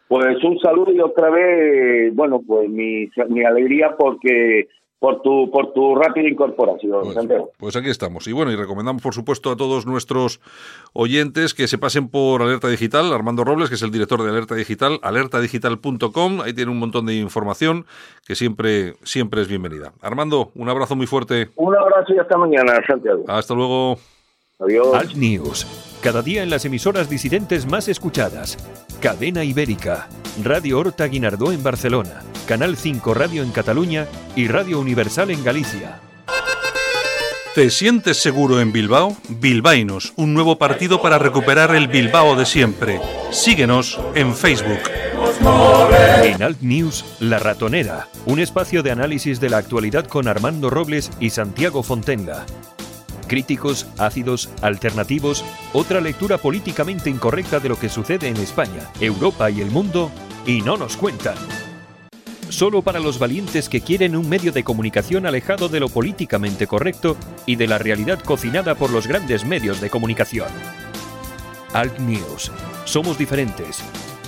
Pues 0.09 0.43
un 0.43 0.59
saludo 0.59 0.91
y 0.91 0.99
otra 0.99 1.30
vez, 1.30 2.12
bueno, 2.12 2.41
pues 2.45 2.68
mi, 2.68 3.09
mi 3.28 3.45
alegría 3.45 3.95
porque 3.97 4.66
por 4.99 5.20
tu, 5.20 5.51
por 5.51 5.72
tu 5.72 5.94
rápida 5.94 6.28
incorporación, 6.28 7.03
pues, 7.03 7.42
Pues 7.59 7.76
aquí 7.76 7.90
estamos. 7.90 8.26
Y 8.26 8.32
bueno, 8.32 8.51
y 8.51 8.57
recomendamos, 8.57 9.03
por 9.03 9.14
supuesto, 9.14 9.51
a 9.51 9.57
todos 9.57 9.86
nuestros 9.86 10.40
oyentes 10.94 11.55
que 11.55 11.66
se 11.68 11.78
pasen 11.78 12.09
por 12.09 12.42
Alerta 12.42 12.68
Digital, 12.68 13.12
Armando 13.12 13.44
Robles, 13.44 13.68
que 13.68 13.74
es 13.74 13.82
el 13.82 13.90
director 13.90 14.22
de 14.22 14.30
Alerta 14.30 14.55
Digital, 14.55 14.99
alertadigital.com, 15.03 16.40
ahí 16.40 16.55
tiene 16.55 16.70
un 16.70 16.78
montón 16.78 17.07
de 17.07 17.14
información 17.14 17.84
que 18.26 18.34
siempre, 18.34 18.94
siempre 19.03 19.42
es 19.42 19.49
bienvenida. 19.49 19.92
Armando, 20.01 20.51
un 20.55 20.68
abrazo 20.68 20.97
muy 20.97 21.07
fuerte. 21.07 21.51
Un 21.57 21.76
abrazo 21.76 22.14
y 22.14 22.18
hasta 22.18 22.38
mañana, 22.38 22.80
Santiago. 22.86 23.24
Hasta 23.28 23.55
luego. 23.55 23.99
Adiós. 24.59 24.95
Alt 24.95 25.15
News, 25.17 25.67
cada 26.01 26.23
día 26.23 26.43
en 26.43 26.49
las 26.49 26.65
emisoras 26.65 27.11
disidentes 27.11 27.67
más 27.67 27.89
escuchadas. 27.89 28.57
Cadena 29.03 29.45
Ibérica, 29.45 30.09
Radio 30.43 30.79
Horta 30.79 31.07
Guinardó 31.09 31.53
en 31.53 31.63
Barcelona, 31.63 32.23
Canal 32.47 32.79
5 32.79 33.13
Radio 33.13 33.43
en 33.43 33.51
Cataluña 33.51 34.07
y 34.35 34.49
Radio 34.49 34.81
Universal 34.81 35.31
en 35.31 35.45
Galicia. 35.45 36.01
¿Te 37.55 37.69
sientes 37.69 38.17
seguro 38.17 38.59
en 38.59 38.73
Bilbao? 38.73 39.19
Bilbainos, 39.29 40.15
un 40.17 40.33
nuevo 40.33 40.57
partido 40.57 41.03
para 41.03 41.19
recuperar 41.19 41.75
el 41.75 41.89
Bilbao 41.89 42.35
de 42.35 42.47
siempre. 42.47 42.99
Síguenos 43.33 44.01
en 44.15 44.35
Facebook. 44.35 44.81
En 46.25 46.43
Alt 46.43 46.63
News, 46.63 47.05
La 47.21 47.39
Ratonera, 47.39 48.09
un 48.25 48.41
espacio 48.41 48.83
de 48.83 48.91
análisis 48.91 49.39
de 49.39 49.51
la 49.51 49.59
actualidad 49.59 50.07
con 50.07 50.29
Armando 50.29 50.71
Robles 50.71 51.11
y 51.21 51.29
Santiago 51.29 51.83
Fontenga 51.83 52.47
críticos, 53.27 53.87
ácidos, 53.99 54.49
alternativos, 54.62 55.45
otra 55.72 56.01
lectura 56.01 56.39
políticamente 56.39 57.11
incorrecta 57.11 57.61
de 57.61 57.68
lo 57.68 57.79
que 57.79 57.89
sucede 57.89 58.29
en 58.29 58.37
España, 58.37 58.91
Europa 59.01 59.51
y 59.51 59.61
el 59.61 59.70
mundo, 59.70 60.11
y 60.47 60.62
no 60.62 60.77
nos 60.77 60.97
cuentan. 60.97 61.37
Solo 62.49 62.83
para 62.83 63.01
los 63.01 63.18
valientes 63.18 63.68
que 63.68 63.81
quieren 63.81 64.16
un 64.16 64.29
medio 64.29 64.53
de 64.53 64.64
comunicación 64.64 65.27
alejado 65.27 65.68
de 65.68 65.81
lo 65.81 65.89
políticamente 65.89 66.66
correcto 66.66 67.16
y 67.45 67.57
de 67.57 67.66
la 67.66 67.79
realidad 67.79 68.20
cocinada 68.20 68.77
por 68.77 68.91
los 68.91 69.07
grandes 69.07 69.45
medios 69.45 69.81
de 69.81 69.91
comunicación. 69.91 70.49
Alt 71.72 71.99
News. 71.99 72.53
Somos 72.85 73.18
diferentes. 73.18 73.83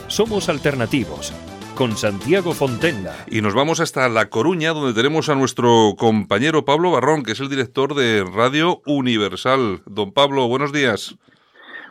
Somos 0.09 0.49
alternativos 0.49 1.33
con 1.79 1.97
Santiago 1.97 2.55
Fontenla. 2.55 3.15
Y 3.31 3.41
nos 3.41 3.55
vamos 3.55 3.79
hasta 3.79 4.09
La 4.09 4.29
Coruña, 4.31 4.73
donde 4.73 5.01
tenemos 5.01 5.29
a 5.29 5.37
nuestro 5.37 5.95
compañero 5.97 6.65
Pablo 6.65 6.91
Barrón, 6.91 7.23
que 7.23 7.31
es 7.31 7.41
el 7.41 7.49
director 7.49 7.95
de 7.95 8.25
Radio 8.25 8.83
Universal. 8.85 9.83
Don 9.87 10.13
Pablo, 10.13 10.49
buenos 10.49 10.73
días. 10.73 11.17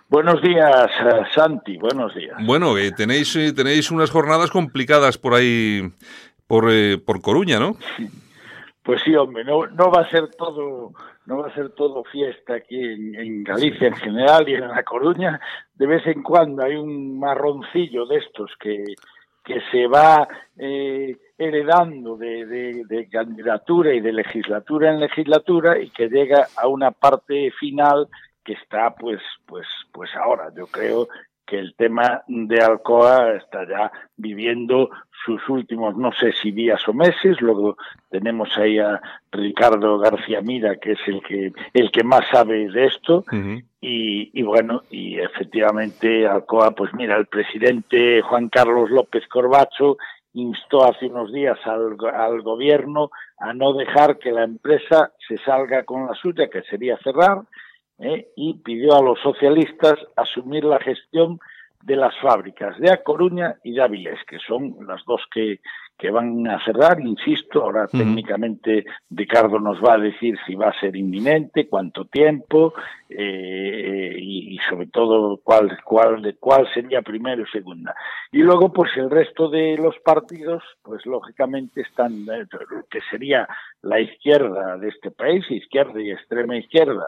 Buenos 0.09 0.41
días, 0.41 0.91
eh, 1.05 1.21
Santi, 1.33 1.77
buenos 1.77 2.13
días. 2.13 2.35
Bueno, 2.45 2.77
eh, 2.77 2.91
tenéis, 2.91 3.33
eh, 3.37 3.53
tenéis 3.53 3.89
unas 3.89 4.11
jornadas 4.11 4.51
complicadas 4.51 5.17
por 5.17 5.33
ahí, 5.33 5.89
por, 6.47 6.65
por 7.05 7.21
Coruña, 7.21 7.57
¿no? 7.57 7.77
Pues 8.83 9.01
sí, 9.05 9.15
hombre, 9.15 9.45
no, 9.45 9.67
no 9.67 9.89
va 9.89 10.01
a 10.01 10.09
ser 10.09 10.27
todo 10.37 10.91
no 11.27 11.37
va 11.39 11.47
a 11.47 11.53
ser 11.53 11.69
todo 11.69 12.03
fiesta 12.05 12.55
aquí 12.55 12.77
en, 12.77 13.43
Galicia 13.43 13.87
en 13.87 13.95
general 13.95 14.47
y 14.47 14.55
en 14.55 14.67
La 14.67 14.83
Coruña. 14.83 15.39
De 15.75 15.85
vez 15.85 16.05
en 16.07 16.23
cuando 16.23 16.63
hay 16.63 16.75
un 16.75 17.19
marroncillo 17.19 18.05
de 18.05 18.17
estos 18.17 18.51
que, 18.59 18.83
que 19.47 19.61
se 19.71 19.87
va 19.87 20.27
eh, 20.57 21.15
heredando 21.37 22.17
de, 22.17 23.07
candidatura 23.09 23.93
y 23.93 24.01
de 24.01 24.11
legislatura 24.11 24.91
en 24.91 24.99
legislatura 24.99 25.79
y 25.79 25.89
que 25.89 26.09
llega 26.09 26.47
a 26.57 26.67
una 26.67 26.91
parte 26.91 27.49
final 27.57 28.09
que 28.43 28.53
está 28.53 28.93
pues 28.93 29.21
pues 29.45 29.65
pues 29.93 30.09
ahora 30.17 30.51
yo 30.53 30.67
creo 30.67 31.07
que 31.45 31.57
el 31.57 31.75
tema 31.75 32.23
de 32.27 32.59
Alcoa 32.59 33.35
está 33.35 33.65
ya 33.65 33.89
viviendo 34.17 34.89
sus 35.25 35.47
últimos, 35.47 35.95
no 35.95 36.11
sé 36.11 36.33
si 36.33 36.51
días 36.51 36.85
o 36.89 36.93
meses. 36.93 37.39
Luego 37.39 37.77
tenemos 38.09 38.49
ahí 38.57 38.79
a 38.79 39.01
Ricardo 39.31 39.97
García 39.97 40.41
Mira, 40.41 40.75
que 40.75 40.91
es 40.91 40.99
el 41.07 41.21
que 41.21 41.53
el 41.73 41.89
que 41.89 42.03
más 42.03 42.27
sabe 42.29 42.69
de 42.69 42.85
esto. 42.87 43.23
Y, 43.79 44.41
bueno, 44.41 44.81
y 44.89 45.19
efectivamente 45.19 46.27
Alcoa, 46.27 46.71
pues 46.71 46.93
mira, 46.93 47.15
el 47.15 47.27
presidente 47.27 48.21
Juan 48.21 48.49
Carlos 48.49 48.89
López 48.89 49.27
Corbacho 49.27 49.97
instó 50.33 50.83
hace 50.83 51.07
unos 51.07 51.31
días 51.31 51.57
al, 51.65 51.95
al 52.13 52.41
gobierno 52.41 53.11
a 53.39 53.53
no 53.53 53.73
dejar 53.73 54.17
que 54.17 54.31
la 54.31 54.43
empresa 54.43 55.11
se 55.27 55.37
salga 55.37 55.83
con 55.83 56.07
la 56.07 56.15
suya, 56.15 56.49
que 56.49 56.63
sería 56.63 56.97
cerrar 57.03 57.43
¿eh? 57.99 58.29
y 58.35 58.55
pidió 58.55 58.95
a 58.95 59.01
los 59.01 59.19
socialistas 59.19 59.95
asumir 60.15 60.63
la 60.63 60.79
gestión 60.79 61.39
de 61.83 61.95
las 61.95 62.17
fábricas 62.19 62.77
de 62.79 62.91
A 62.91 63.03
Coruña 63.03 63.55
y 63.63 63.73
de 63.73 63.81
Avilés, 63.81 64.19
que 64.27 64.39
son 64.39 64.75
las 64.87 65.03
dos 65.05 65.21
que, 65.31 65.59
que 65.97 66.11
van 66.11 66.47
a 66.47 66.63
cerrar, 66.63 67.01
insisto, 67.01 67.63
ahora 67.63 67.87
técnicamente 67.87 68.85
Ricardo 69.09 69.59
nos 69.59 69.83
va 69.83 69.95
a 69.95 69.97
decir 69.97 70.37
si 70.45 70.53
va 70.53 70.69
a 70.69 70.79
ser 70.79 70.95
inminente, 70.95 71.67
cuánto 71.67 72.05
tiempo 72.05 72.75
eh, 73.09 74.15
y, 74.19 74.59
sobre 74.69 74.87
todo 74.87 75.39
cuál, 75.43 75.77
cuál, 75.83 76.37
cuál 76.39 76.71
sería 76.71 77.01
primero 77.01 77.41
y 77.41 77.47
segunda. 77.47 77.95
Y 78.31 78.43
luego, 78.43 78.71
pues 78.71 78.95
el 78.95 79.09
resto 79.09 79.49
de 79.49 79.75
los 79.77 79.97
partidos, 79.99 80.63
pues 80.83 81.03
lógicamente 81.05 81.81
están, 81.81 82.13
eh, 82.31 82.45
que 82.89 82.99
sería 83.09 83.47
la 83.81 83.99
izquierda 83.99 84.77
de 84.77 84.89
este 84.89 85.09
país, 85.09 85.49
izquierda 85.49 85.99
y 85.99 86.11
extrema 86.11 86.57
izquierda, 86.57 87.07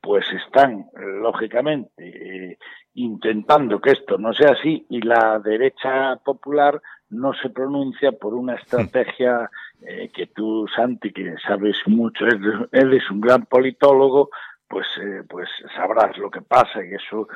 pues 0.00 0.24
están, 0.32 0.86
lógicamente, 0.94 1.90
eh, 1.98 2.58
intentando 2.94 3.80
que 3.80 3.90
esto 3.90 4.16
no 4.16 4.32
sea 4.32 4.52
así 4.52 4.86
y 4.90 5.00
la 5.00 5.40
derecha 5.40 6.16
popular 6.24 6.80
no 7.10 7.32
se 7.34 7.50
pronuncia 7.50 8.12
por 8.12 8.34
una 8.34 8.54
estrategia 8.54 9.50
eh, 9.82 10.10
que 10.12 10.26
tú, 10.26 10.66
Santi, 10.74 11.12
que 11.12 11.34
sabes 11.46 11.76
mucho, 11.86 12.24
él, 12.26 12.92
es 12.92 13.10
un 13.10 13.20
gran 13.20 13.46
politólogo, 13.46 14.30
pues, 14.68 14.86
eh, 15.00 15.22
pues 15.28 15.48
sabrás 15.74 16.16
lo 16.18 16.30
que 16.30 16.42
pasa 16.42 16.84
y 16.84 16.92
eso 16.92 17.26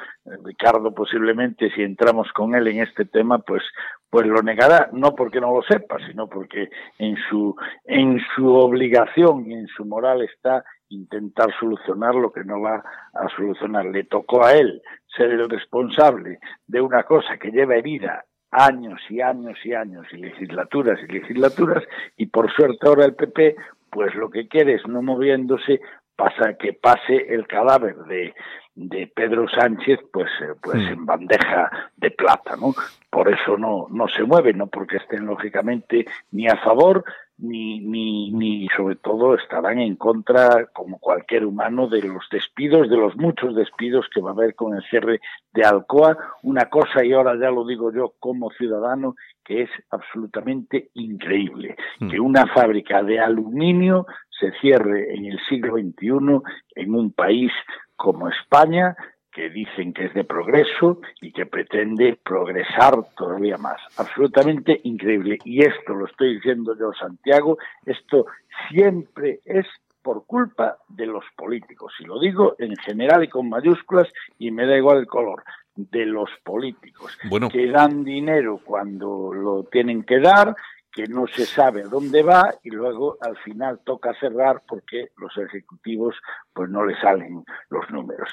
Ricardo 0.45 0.95
posiblemente 0.95 1.71
si 1.71 1.83
entramos 1.83 2.31
con 2.35 2.55
él 2.55 2.69
en 2.69 2.83
este 2.83 3.07
tema 3.07 3.39
pues 3.39 3.63
pues 4.11 4.27
lo 4.27 4.43
negará 4.43 4.91
no 4.93 5.15
porque 5.15 5.41
no 5.41 5.51
lo 5.55 5.63
sepa 5.63 5.97
sino 6.07 6.29
porque 6.29 6.69
en 6.99 7.17
su 7.31 7.57
en 7.87 8.21
su 8.37 8.53
obligación 8.53 9.51
y 9.51 9.55
en 9.55 9.67
su 9.69 9.87
moral 9.87 10.21
está 10.21 10.63
intentar 10.93 11.49
solucionar 11.59 12.15
lo 12.15 12.33
que 12.33 12.45
no 12.45 12.61
va 12.61 12.83
a 13.15 13.29
solucionar. 13.37 13.87
Le 13.87 14.05
tocó 14.05 14.45
a 14.45 14.55
él 14.55 14.83
ser 15.17 15.31
el 15.31 15.49
responsable 15.49 16.39
de 16.67 16.81
una 16.81 17.03
cosa 17.05 17.39
que 17.39 17.51
lleva 17.51 17.77
herida 17.77 18.25
años 18.53 19.01
y 19.09 19.21
años 19.21 19.59
y 19.65 19.75
años 19.75 20.07
y 20.13 20.19
legislaturas 20.19 21.01
y 21.03 21.13
legislaturas 21.13 21.83
y 22.17 22.27
por 22.27 22.53
suerte 22.53 22.87
ahora 22.87 23.05
el 23.07 23.15
PP 23.15 23.57
pues 23.91 24.15
lo 24.15 24.31
que 24.31 24.47
quiere 24.47 24.75
es 24.75 24.87
no 24.87 25.03
moviéndose 25.03 25.81
pasa 26.15 26.55
que 26.59 26.75
pase 26.75 27.27
el 27.35 27.47
cadáver 27.47 27.97
de, 28.05 28.35
de 28.75 29.07
Pedro 29.09 29.49
Sánchez 29.49 29.99
pues 30.13 30.29
eh, 30.43 30.53
pues 30.63 30.79
Mm. 30.83 30.93
en 30.93 31.07
bandeja 31.07 31.71
de 31.97 32.11
plata 32.11 32.55
no 32.57 32.75
por 33.11 33.29
eso 33.33 33.57
no 33.57 33.87
no 33.91 34.07
se 34.09 34.23
mueven 34.23 34.59
no 34.59 34.67
porque 34.67 34.99
estén 34.99 35.25
lógicamente 35.27 36.07
ni 36.31 36.47
a 36.47 36.57
favor 36.57 37.05
ni, 37.39 37.81
ni, 37.81 38.31
ni 38.31 38.69
sobre 38.77 38.97
todo 38.97 39.35
estarán 39.35 39.79
en 39.81 39.97
contra, 39.97 40.67
como 40.73 40.99
cualquier 40.99 41.45
humano, 41.45 41.89
de 41.89 42.03
los 42.03 42.25
despidos, 42.31 42.89
de 42.89 42.97
los 42.97 43.17
muchos 43.17 43.55
despidos 43.55 44.07
que 44.15 44.21
va 44.21 44.31
a 44.31 44.35
haber 44.35 44.55
con 44.55 44.77
el 44.77 44.83
cierre 44.85 45.21
de 45.53 45.65
Alcoa. 45.65 46.17
Una 46.43 46.67
cosa, 46.67 47.05
y 47.05 47.13
ahora 47.13 47.35
ya 47.41 47.51
lo 47.51 47.67
digo 47.67 47.93
yo 47.93 48.15
como 48.21 48.51
ciudadano, 48.51 49.17
que 49.45 49.63
es 49.63 49.71
absolutamente 49.91 50.91
increíble, 50.95 51.77
Mm. 52.01 52.11
que 52.11 52.21
una 52.21 52.47
fábrica 52.47 53.03
de 53.03 53.19
aluminio 53.19 54.07
se 54.39 54.53
cierre 54.61 55.15
en 55.15 55.27
el 55.27 55.39
siglo 55.49 55.75
XXI 55.77 56.43
en 56.77 56.95
un 56.95 57.13
país 57.13 57.51
como 57.97 58.29
España, 58.29 58.97
que 59.33 59.49
dicen 59.51 59.93
que 59.93 60.05
es 60.07 60.15
de 60.15 60.25
progreso 60.25 61.01
y 61.21 61.33
que 61.33 61.47
pretende 61.47 62.19
progresar 62.23 62.95
todavía 63.17 63.57
más. 63.57 63.81
Absolutamente 63.97 64.81
increíble. 64.85 65.39
Y 65.45 65.63
esto 65.63 65.95
lo 65.95 66.07
estoy 66.07 66.35
diciendo 66.35 66.77
yo, 66.79 66.93
Santiago, 66.93 67.57
esto 67.87 68.27
siempre 68.71 69.41
es 69.45 69.67
por 70.03 70.27
culpa 70.27 70.77
de 70.89 71.07
los 71.07 71.25
políticos. 71.37 71.95
Y 72.01 72.05
lo 72.05 72.21
digo 72.21 72.57
en 72.59 72.77
general 72.77 73.25
y 73.25 73.29
con 73.29 73.49
mayúsculas 73.49 74.09
y 74.39 74.51
me 74.51 74.67
da 74.67 74.77
igual 74.77 74.99
el 74.99 75.07
color 75.07 75.43
de 75.75 76.05
los 76.05 76.29
políticos 76.45 77.17
Bueno. 77.31 77.49
que 77.49 77.67
dan 77.69 78.05
dinero 78.05 78.61
cuando 78.63 79.33
lo 79.33 79.65
tienen 79.65 80.03
que 80.03 80.19
dar, 80.21 80.55
que 80.93 81.07
no 81.07 81.27
se 81.27 81.47
sabe 81.47 81.85
dónde 81.85 82.23
va 82.23 82.55
y 82.63 82.71
luego 82.71 83.17
al 83.21 83.37
final 83.39 83.81
toca 83.85 84.13
cerrar 84.21 84.63
porque 84.69 85.09
los 85.17 85.37
ejecutivos 85.39 86.15
pues 86.53 86.69
no 86.69 86.85
le 86.85 86.99
salen 87.01 87.45
los 87.71 87.91
números. 87.91 88.29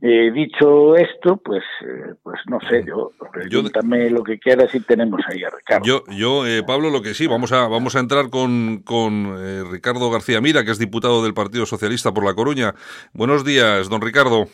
Eh, 0.00 0.30
dicho 0.32 0.96
esto, 0.96 1.36
pues 1.38 1.64
eh, 1.84 2.14
pues 2.22 2.38
no 2.46 2.60
sé, 2.68 2.84
yo, 2.86 3.10
pregúntame 3.32 4.08
lo 4.10 4.22
que 4.22 4.38
quieras 4.38 4.72
y 4.74 4.80
tenemos 4.80 5.20
ahí 5.28 5.42
a 5.42 5.50
Ricardo. 5.50 5.84
Yo, 5.84 6.04
yo 6.08 6.46
eh, 6.46 6.62
Pablo, 6.62 6.88
lo 6.90 7.02
que 7.02 7.14
sí, 7.14 7.26
vamos 7.26 7.52
a, 7.52 7.66
vamos 7.66 7.96
a 7.96 8.00
entrar 8.00 8.30
con, 8.30 8.82
con 8.84 9.34
eh, 9.38 9.64
Ricardo 9.68 10.08
García 10.10 10.40
Mira, 10.40 10.64
que 10.64 10.70
es 10.70 10.78
diputado 10.78 11.24
del 11.24 11.34
Partido 11.34 11.66
Socialista 11.66 12.14
por 12.14 12.24
La 12.24 12.34
Coruña. 12.34 12.74
Buenos 13.12 13.44
días, 13.44 13.88
don 13.88 14.00
Ricardo. 14.00 14.46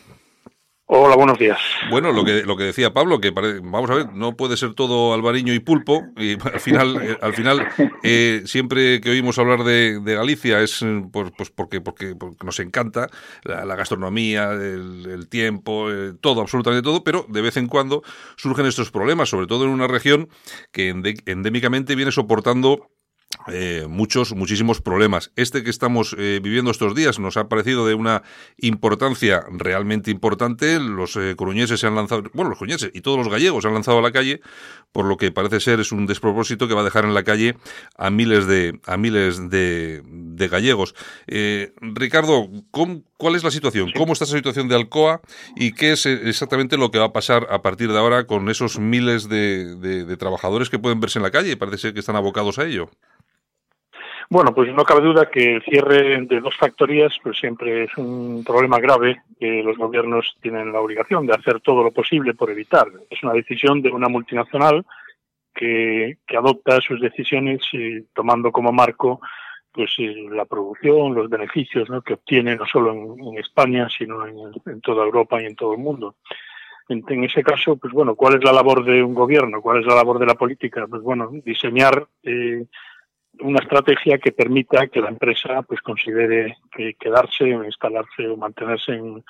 Hola, 0.87 1.15
buenos 1.15 1.39
días. 1.39 1.57
Bueno, 1.89 2.11
lo 2.11 2.23
que, 2.23 2.43
lo 2.43 2.55
que 2.55 2.65
decía 2.65 2.93
Pablo, 2.93 3.19
que 3.19 3.31
pare- 3.31 3.59
vamos 3.59 3.89
a 3.89 3.95
ver, 3.95 4.13
no 4.13 4.37
puede 4.37 4.55
ser 4.55 4.75
todo 4.75 5.15
albariño 5.15 5.51
y 5.51 5.59
pulpo, 5.59 6.03
y 6.15 6.33
al 6.53 6.59
final, 6.59 7.01
eh, 7.01 7.17
al 7.23 7.33
final 7.33 7.67
eh, 8.03 8.43
siempre 8.45 9.01
que 9.01 9.09
oímos 9.09 9.39
hablar 9.39 9.63
de, 9.63 9.99
Galicia 10.03 10.61
es 10.61 10.85
pues, 11.11 11.31
pues 11.35 11.49
porque, 11.49 11.81
porque, 11.81 12.15
porque 12.15 12.45
nos 12.45 12.59
encanta 12.59 13.09
la, 13.43 13.75
gastronomía, 13.75 14.51
el, 14.51 15.27
tiempo, 15.27 15.91
eh, 15.91 16.13
todo, 16.21 16.41
absolutamente 16.41 16.83
todo, 16.83 17.03
pero 17.03 17.25
de 17.29 17.41
vez 17.41 17.57
en 17.57 17.67
cuando 17.67 18.03
surgen 18.37 18.67
estos 18.67 18.91
problemas, 18.91 19.29
sobre 19.29 19.47
todo 19.47 19.63
en 19.63 19.71
una 19.71 19.87
región 19.87 20.29
que 20.71 20.89
endémicamente 21.25 21.95
viene 21.95 22.11
soportando 22.11 22.91
eh, 23.47 23.85
muchos, 23.89 24.33
muchísimos 24.35 24.81
problemas. 24.81 25.31
Este 25.35 25.63
que 25.63 25.69
estamos 25.69 26.15
eh, 26.17 26.39
viviendo 26.41 26.71
estos 26.71 26.95
días 26.95 27.19
nos 27.19 27.37
ha 27.37 27.47
parecido 27.47 27.85
de 27.87 27.93
una 27.93 28.23
importancia 28.57 29.43
realmente 29.51 30.11
importante. 30.11 30.79
Los 30.79 31.15
eh, 31.15 31.35
coruñeses 31.37 31.79
se 31.79 31.87
han 31.87 31.95
lanzado, 31.95 32.23
bueno, 32.33 32.49
los 32.49 32.59
coruñeses 32.59 32.91
y 32.93 33.01
todos 33.01 33.17
los 33.17 33.29
gallegos 33.29 33.63
se 33.63 33.67
han 33.67 33.73
lanzado 33.73 33.99
a 33.99 34.01
la 34.01 34.11
calle, 34.11 34.41
por 34.91 35.05
lo 35.05 35.17
que 35.17 35.31
parece 35.31 35.59
ser 35.59 35.79
es 35.79 35.91
un 35.91 36.05
despropósito 36.07 36.67
que 36.67 36.73
va 36.73 36.81
a 36.81 36.85
dejar 36.85 37.05
en 37.05 37.13
la 37.13 37.23
calle 37.23 37.55
a 37.97 38.09
miles 38.09 38.47
de, 38.47 38.79
a 38.85 38.97
miles 38.97 39.49
de, 39.49 40.01
de 40.05 40.47
gallegos. 40.47 40.95
Ricardo, 41.81 42.49
¿cómo- 42.71 43.03
¿cuál 43.17 43.35
es 43.35 43.43
la 43.43 43.51
situación? 43.51 43.91
¿Cómo 43.95 44.13
está 44.13 44.25
esa 44.25 44.37
situación 44.37 44.67
de 44.67 44.75
Alcoa 44.75 45.21
y 45.55 45.71
qué 45.73 45.91
es 45.93 46.05
exactamente 46.05 46.77
lo 46.77 46.91
que 46.91 46.99
va 46.99 47.05
a 47.05 47.13
pasar 47.13 47.47
a 47.49 47.61
partir 47.61 47.91
de 47.91 47.97
ahora 47.97 48.25
con 48.25 48.49
esos 48.49 48.79
miles 48.79 49.29
de, 49.29 49.75
de- 49.75 50.05
de 50.05 50.17
trabajadores 50.17 50.69
que 50.69 50.79
pueden 50.79 50.99
verse 50.99 51.19
en 51.19 51.23
la 51.23 51.31
calle? 51.31 51.57
Parece 51.57 51.77
ser 51.77 51.93
que 51.93 51.99
están 51.99 52.15
abocados 52.15 52.59
a 52.59 52.65
ello. 52.65 52.89
Bueno, 54.29 54.53
pues 54.53 54.73
no 54.73 54.83
cabe 54.83 55.01
duda 55.01 55.29
que 55.29 55.55
el 55.55 55.63
cierre 55.63 56.25
de 56.25 56.39
dos 56.39 56.55
factorías 56.57 57.13
pues 57.21 57.37
siempre 57.37 57.83
es 57.83 57.97
un 57.97 58.43
problema 58.43 58.79
grave 58.79 59.21
que 59.39 59.61
los 59.61 59.77
gobiernos 59.77 60.35
tienen 60.41 60.71
la 60.71 60.79
obligación 60.79 61.27
de 61.27 61.33
hacer 61.33 61.61
todo 61.61 61.83
lo 61.83 61.91
posible 61.91 62.33
por 62.33 62.49
evitar. 62.49 62.87
Es 63.09 63.21
una 63.21 63.33
decisión 63.33 63.81
de 63.81 63.91
una 63.91 64.09
multinacional 64.09 64.85
que, 65.53 66.17
adopta 66.35 66.81
sus 66.81 66.99
decisiones 66.99 67.61
eh, 67.73 68.03
tomando 68.13 68.51
como 68.51 68.71
marco 68.71 69.21
pues 69.71 69.91
eh, 69.99 70.25
la 70.31 70.45
producción, 70.45 71.13
los 71.13 71.29
beneficios 71.29 71.87
que 72.03 72.13
obtiene 72.13 72.55
no 72.55 72.65
solo 72.65 72.93
en, 72.93 73.37
España, 73.37 73.87
sino 73.89 74.25
en, 74.25 74.37
en 74.65 74.81
toda 74.81 75.03
Europa 75.03 75.41
y 75.41 75.45
en 75.45 75.55
todo 75.55 75.73
el 75.73 75.79
mundo. 75.79 76.15
En, 76.87 77.03
en 77.07 77.23
ese 77.25 77.43
caso, 77.43 77.75
pues 77.75 77.93
bueno, 77.93 78.15
¿cuál 78.15 78.35
es 78.35 78.43
la 78.43 78.53
labor 78.53 78.85
de 78.85 79.03
un 79.03 79.13
gobierno? 79.13 79.61
¿Cuál 79.61 79.81
es 79.81 79.85
la 79.85 79.95
labor 79.95 80.19
de 80.19 80.27
la 80.27 80.35
política? 80.35 80.85
Pues 80.87 81.01
bueno, 81.01 81.29
diseñar 81.43 82.07
eh, 82.23 82.65
una 83.41 83.59
estrategia 83.59 84.17
que 84.17 84.31
permita 84.31 84.87
que 84.87 85.01
la 85.01 85.09
empresa 85.09 85.61
pues 85.63 85.81
considere 85.81 86.57
que 86.71 86.95
quedarse 86.95 87.47
instalarse 87.49 88.27
o 88.27 88.37
mantenerse 88.37 88.93
en, 88.93 89.23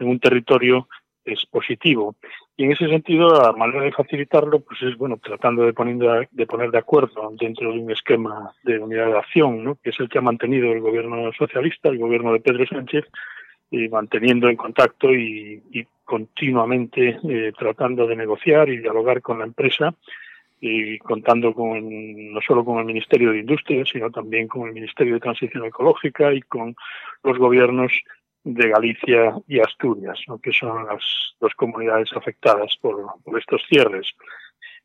un 0.00 0.18
territorio 0.18 0.88
es 1.24 1.46
positivo. 1.46 2.16
Y 2.56 2.64
en 2.64 2.72
ese 2.72 2.88
sentido, 2.88 3.28
la 3.40 3.52
manera 3.52 3.82
de 3.82 3.92
facilitarlo 3.92 4.60
pues 4.60 4.82
es 4.82 4.96
bueno 4.96 5.16
tratando 5.22 5.64
de, 5.64 5.72
poniendo, 5.72 6.12
de 6.28 6.46
poner 6.46 6.72
de 6.72 6.78
acuerdo 6.78 7.32
dentro 7.38 7.72
de 7.72 7.78
un 7.78 7.90
esquema 7.92 8.52
de 8.64 8.80
unidad 8.80 9.06
de 9.06 9.18
acción, 9.18 9.62
¿no? 9.62 9.76
que 9.76 9.90
es 9.90 10.00
el 10.00 10.08
que 10.08 10.18
ha 10.18 10.22
mantenido 10.22 10.72
el 10.72 10.80
gobierno 10.80 11.32
socialista, 11.32 11.88
el 11.88 11.98
gobierno 11.98 12.32
de 12.32 12.40
Pedro 12.40 12.66
Sánchez, 12.66 13.04
y 13.70 13.88
manteniendo 13.88 14.48
en 14.48 14.56
contacto 14.56 15.14
y, 15.14 15.62
y 15.70 15.86
continuamente 16.04 17.18
eh, 17.28 17.52
tratando 17.56 18.06
de 18.06 18.16
negociar 18.16 18.68
y 18.68 18.78
dialogar 18.78 19.22
con 19.22 19.38
la 19.38 19.44
empresa 19.44 19.94
y 20.64 20.96
contando 21.00 21.52
con 21.52 22.32
no 22.32 22.40
solo 22.40 22.64
con 22.64 22.78
el 22.78 22.84
Ministerio 22.84 23.32
de 23.32 23.40
Industria, 23.40 23.84
sino 23.84 24.12
también 24.12 24.46
con 24.46 24.68
el 24.68 24.72
Ministerio 24.72 25.14
de 25.14 25.20
Transición 25.20 25.64
Ecológica 25.64 26.32
y 26.32 26.40
con 26.42 26.76
los 27.24 27.36
gobiernos 27.36 27.92
de 28.44 28.68
Galicia 28.68 29.34
y 29.48 29.58
Asturias, 29.58 30.20
que 30.40 30.52
son 30.52 30.86
las 30.86 31.02
dos 31.40 31.52
comunidades 31.56 32.10
afectadas 32.14 32.76
por, 32.80 32.96
estos 33.36 33.60
cierres. 33.68 34.06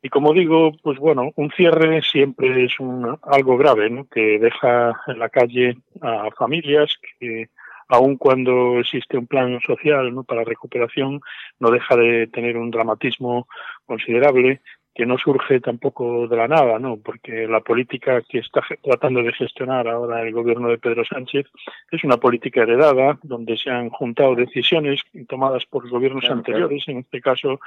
Y 0.02 0.08
como 0.08 0.32
digo, 0.32 0.72
pues 0.82 0.98
bueno, 0.98 1.30
un 1.36 1.52
cierre 1.52 2.02
siempre 2.02 2.64
es 2.64 2.80
un, 2.80 3.16
algo 3.22 3.56
grave, 3.56 3.88
¿no? 3.88 4.08
que 4.08 4.40
deja 4.40 5.00
en 5.06 5.18
la 5.20 5.28
calle 5.28 5.78
a 6.00 6.28
familias 6.36 6.92
que, 7.20 7.50
aun 7.86 8.16
cuando 8.16 8.80
existe 8.80 9.16
un 9.16 9.28
plan 9.28 9.60
social 9.60 10.12
para 10.26 10.42
recuperación, 10.42 11.20
no 11.60 11.70
deja 11.70 11.96
de 11.96 12.26
tener 12.26 12.56
un 12.56 12.72
dramatismo 12.72 13.46
considerable 13.86 14.60
que 14.98 15.06
no 15.06 15.16
surge 15.16 15.60
tampoco 15.60 16.26
de 16.26 16.36
la 16.36 16.48
nada, 16.48 16.80
¿no? 16.80 16.96
Porque 16.96 17.46
la 17.46 17.60
política 17.60 18.20
que 18.22 18.38
está 18.38 18.62
tratando 18.82 19.22
de 19.22 19.32
gestionar 19.32 19.86
ahora 19.86 20.22
el 20.22 20.32
gobierno 20.32 20.68
de 20.68 20.78
Pedro 20.78 21.04
Sánchez 21.04 21.46
es 21.92 22.02
una 22.02 22.16
política 22.16 22.62
heredada, 22.62 23.16
donde 23.22 23.56
se 23.56 23.70
han 23.70 23.90
juntado 23.90 24.34
decisiones 24.34 25.00
tomadas 25.28 25.64
por 25.66 25.88
gobiernos 25.88 26.22
Claro, 26.22 26.38
anteriores, 26.38 26.82
en 26.88 26.98
este 26.98 27.20
caso 27.20 27.60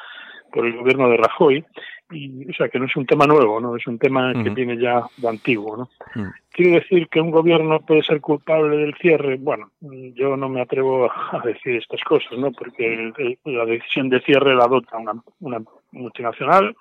por 0.52 0.66
el 0.66 0.76
gobierno 0.76 1.08
de 1.08 1.16
Rajoy, 1.16 1.64
y 2.12 2.50
o 2.50 2.54
sea 2.54 2.68
que 2.68 2.80
no 2.80 2.86
es 2.86 2.96
un 2.98 3.06
tema 3.06 3.26
nuevo, 3.26 3.62
¿no? 3.62 3.78
Es 3.78 3.88
un 3.88 3.98
tema 3.98 4.34
que 4.34 4.50
viene 4.50 4.78
ya 4.78 5.02
de 5.16 5.30
antiguo, 5.30 5.78
¿no? 5.78 5.90
Mm. 6.16 6.28
¿Quiere 6.54 6.82
decir 6.82 7.08
que 7.08 7.22
un 7.22 7.32
gobierno 7.32 7.80
puede 7.80 8.04
ser 8.04 8.20
culpable 8.20 8.76
del 8.76 8.93
cierre? 8.95 9.38
Bueno, 9.38 9.72
yo 9.80 10.36
no 10.36 10.49
me 10.49 10.62
atrevo 10.62 11.10
a 11.10 11.41
decir 11.45 11.78
estas 11.78 12.04
cosas, 12.04 12.38
¿no? 12.38 12.52
Porque 12.52 13.14
la 13.45 13.66
decisión 13.66 14.10
de 14.10 14.20
cierre 14.22 14.54
la 14.54 14.66
adopta 14.66 14.97
una, 15.39 15.64
multinacional 15.91 16.76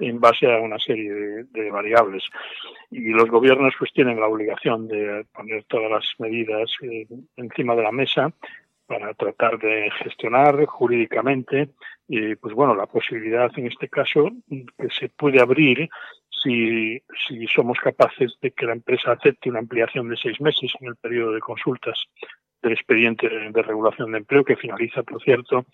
en 0.00 0.20
base 0.20 0.52
a 0.52 0.60
una 0.60 0.78
serie 0.78 1.10
de, 1.10 1.44
de 1.44 1.70
variables. 1.70 2.24
Y 2.90 3.10
los 3.10 3.30
gobiernos 3.30 3.72
pues 3.78 3.92
tienen 3.94 4.20
la 4.20 4.26
obligación 4.26 4.88
de 4.88 5.24
poner 5.32 5.64
todas 5.64 5.90
las 5.90 6.04
medidas 6.18 6.70
eh, 6.82 7.06
encima 7.36 7.74
de 7.74 7.82
la 7.82 7.92
mesa 7.92 8.30
para 8.86 9.14
tratar 9.14 9.58
de 9.58 9.90
gestionar 10.02 10.64
jurídicamente 10.66 11.70
eh, 12.08 12.36
pues 12.38 12.54
bueno 12.54 12.74
la 12.74 12.86
posibilidad 12.86 13.50
en 13.56 13.66
este 13.66 13.88
caso 13.88 14.30
que 14.48 14.90
se 14.90 15.08
puede 15.08 15.40
abrir 15.40 15.88
si, 16.44 17.02
si 17.26 17.46
somos 17.46 17.78
capaces 17.78 18.36
de 18.40 18.50
que 18.52 18.66
la 18.66 18.74
empresa 18.74 19.12
acepte 19.12 19.50
una 19.50 19.58
ampliación 19.58 20.08
de 20.08 20.16
seis 20.16 20.40
meses 20.40 20.72
en 20.80 20.88
el 20.88 20.96
periodo 20.96 21.32
de 21.32 21.40
consultas 21.40 21.98
del 22.62 22.72
expediente 22.72 23.28
de 23.28 23.62
regulación 23.62 24.12
de 24.12 24.18
empleo 24.18 24.44
que 24.44 24.56
finaliza 24.56 25.02
por 25.02 25.22
cierto 25.22 25.66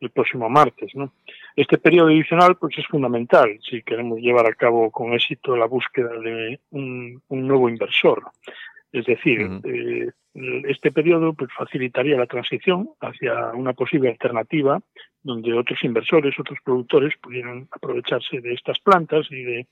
el 0.00 0.10
próximo 0.10 0.48
martes 0.48 0.94
¿no? 0.94 1.12
este 1.56 1.78
periodo 1.78 2.08
adicional 2.08 2.56
pues 2.56 2.78
es 2.78 2.86
fundamental 2.86 3.58
si 3.68 3.82
queremos 3.82 4.20
llevar 4.20 4.46
a 4.46 4.54
cabo 4.54 4.90
con 4.90 5.12
éxito 5.14 5.56
la 5.56 5.66
búsqueda 5.66 6.10
de 6.20 6.60
un, 6.70 7.20
un 7.28 7.48
nuevo 7.48 7.68
inversor 7.68 8.22
es 8.92 9.04
decir, 9.04 9.60
eh, 9.64 10.10
este 10.68 10.92
periodo 10.92 11.34
pues, 11.34 11.50
facilitaría 11.52 12.16
la 12.16 12.26
transición 12.26 12.90
hacia 13.00 13.52
una 13.52 13.74
posible 13.74 14.08
alternativa 14.08 14.80
donde 15.22 15.52
otros 15.52 15.82
inversores, 15.84 16.38
otros 16.38 16.58
productores 16.64 17.14
pudieran 17.18 17.68
aprovecharse 17.70 18.40
de 18.40 18.54
estas 18.54 18.78
plantas 18.78 19.26
y, 19.30 19.42
de, 19.42 19.66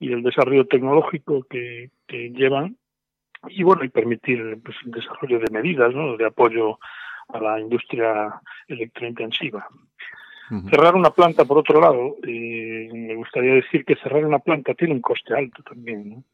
y 0.00 0.08
del 0.08 0.22
desarrollo 0.22 0.66
tecnológico 0.66 1.44
que, 1.48 1.90
que 2.06 2.30
llevan 2.30 2.76
y 3.48 3.62
bueno 3.62 3.84
y 3.84 3.88
permitir 3.88 4.58
pues, 4.64 4.76
el 4.84 4.92
desarrollo 4.92 5.38
de 5.38 5.50
medidas 5.50 5.94
¿no? 5.94 6.16
de 6.16 6.26
apoyo 6.26 6.78
a 7.28 7.40
la 7.40 7.60
industria 7.60 8.40
electrointensiva. 8.66 9.66
Cerrar 10.70 10.94
una 10.94 11.10
planta, 11.10 11.44
por 11.44 11.58
otro 11.58 11.78
lado, 11.78 12.16
eh, 12.26 12.88
me 12.90 13.14
gustaría 13.16 13.52
decir 13.52 13.84
que 13.84 13.96
cerrar 13.96 14.24
una 14.24 14.38
planta 14.38 14.72
tiene 14.72 14.94
un 14.94 15.02
coste 15.02 15.34
alto 15.34 15.62
también, 15.62 16.08
¿no? 16.08 16.24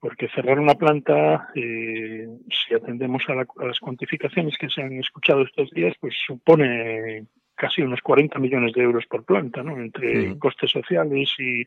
porque 0.00 0.28
cerrar 0.28 0.58
una 0.58 0.74
planta, 0.74 1.50
eh, 1.54 2.26
si 2.48 2.74
atendemos 2.74 3.22
a, 3.28 3.34
las 3.34 3.78
cuantificaciones 3.78 4.56
que 4.56 4.70
se 4.70 4.80
han 4.80 4.94
escuchado 4.94 5.42
estos 5.42 5.70
días, 5.70 5.94
pues 6.00 6.14
supone 6.26 7.26
casi 7.54 7.82
unos 7.82 8.00
40 8.00 8.38
millones 8.38 8.72
de 8.72 8.82
euros 8.82 9.04
por 9.06 9.22
planta, 9.22 9.62
¿no? 9.62 9.76
entre 9.76 10.38
costes 10.38 10.70
sociales 10.70 11.30
y, 11.38 11.66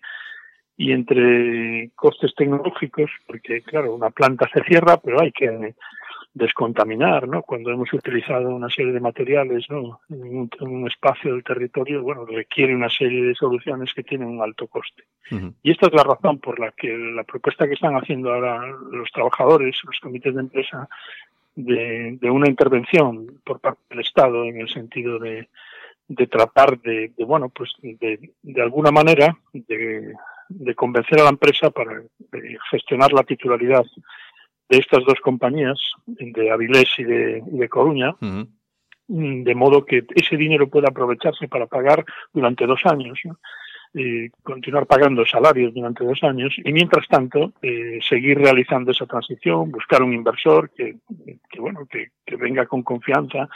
y 0.78 0.92
entre 0.92 1.92
costes 1.96 2.34
tecnológicos, 2.36 3.10
porque 3.28 3.62
claro, 3.62 3.94
una 3.96 4.10
planta 4.10 4.50
se 4.54 4.64
cierra, 4.64 4.98
pero 4.98 5.22
hay 5.22 5.32
que 5.32 5.74
descontaminar, 6.34 7.30
¿no? 7.30 7.44
Cuando 7.44 7.72
hemos 7.72 7.92
utilizado 7.94 8.50
una 8.50 8.70
serie 8.70 8.92
de 8.92 9.00
materiales, 9.00 9.66
¿no? 9.70 10.02
En 10.10 10.50
un, 10.60 10.88
espacio 10.88 11.32
del 11.34 11.46
territorio, 11.46 12.04
bueno, 12.04 12.26
requiere 12.26 12.76
una 12.76 12.90
serie 12.90 13.24
de 13.24 13.36
soluciones 13.36 13.94
que 13.94 14.04
tienen 14.04 14.28
un 14.28 14.42
alto 14.42 14.68
coste. 14.68 15.04
Y 15.64 15.72
esta 15.72 15.88
es 15.88 15.94
la 15.94 16.04
razón 16.04 16.40
por 16.40 16.60
la 16.60 16.72
que 16.72 16.90
la 16.90 17.24
propuesta 17.24 17.66
que 17.68 17.74
están 17.74 17.96
haciendo 17.96 18.34
ahora 18.34 18.68
los 18.92 19.10
trabajadores, 19.12 19.78
los 19.86 19.98
comités 20.02 20.36
de 20.36 20.42
empresa, 20.42 20.90
de, 21.56 22.20
una 22.30 22.50
intervención 22.50 23.40
por 23.46 23.62
parte 23.62 23.82
del 23.90 24.02
Estado 24.02 24.44
en 24.44 24.60
el 24.60 24.68
sentido 24.68 25.18
de, 25.20 25.48
de 26.10 26.28
tratar 26.28 26.80
de, 26.82 27.14
bueno, 27.20 27.48
pues 27.48 27.72
de, 27.82 28.30
de 28.44 28.62
alguna 28.62 28.92
manera 28.92 29.38
de, 29.54 30.14
de 30.50 30.76
convencer 30.76 31.20
a 31.20 31.24
la 31.24 31.30
empresa 31.30 31.70
para 31.70 32.02
gestionar 32.72 33.12
la 33.14 33.24
titularidad 33.24 33.86
de 34.70 34.78
estas 34.78 35.04
dos 35.06 35.20
compañías, 35.22 35.80
de 36.06 36.52
Avilés 36.52 36.90
y 36.98 37.04
de, 37.04 37.70
Coruña, 37.70 38.16
mm, 38.20 39.44
de 39.44 39.56
modo 39.56 39.86
que 39.86 40.04
ese 40.16 40.38
dinero 40.38 40.68
pueda 40.68 40.90
aprovecharse 40.90 41.48
para 41.48 41.68
pagar 41.68 42.04
durante 42.34 42.66
dos 42.66 42.82
años. 42.86 43.20
y 43.98 44.30
continuar 44.44 44.88
pagando 44.88 45.26
salarios 45.26 45.74
durante 45.74 46.04
dos 46.04 46.22
años 46.22 46.54
y 46.58 46.74
mientras 46.74 47.08
tanto 47.08 47.54
eh, 47.62 48.00
seguir 48.02 48.38
realizando 48.38 48.92
esa 48.92 49.06
transición, 49.06 49.72
buscar 49.72 50.04
un 50.04 50.12
inversor 50.12 50.70
que, 50.72 50.98
bueno 51.58 51.88
que, 51.90 52.10
que, 52.26 52.36
venga 52.36 52.66
con 52.66 52.84
confianza 52.84 53.48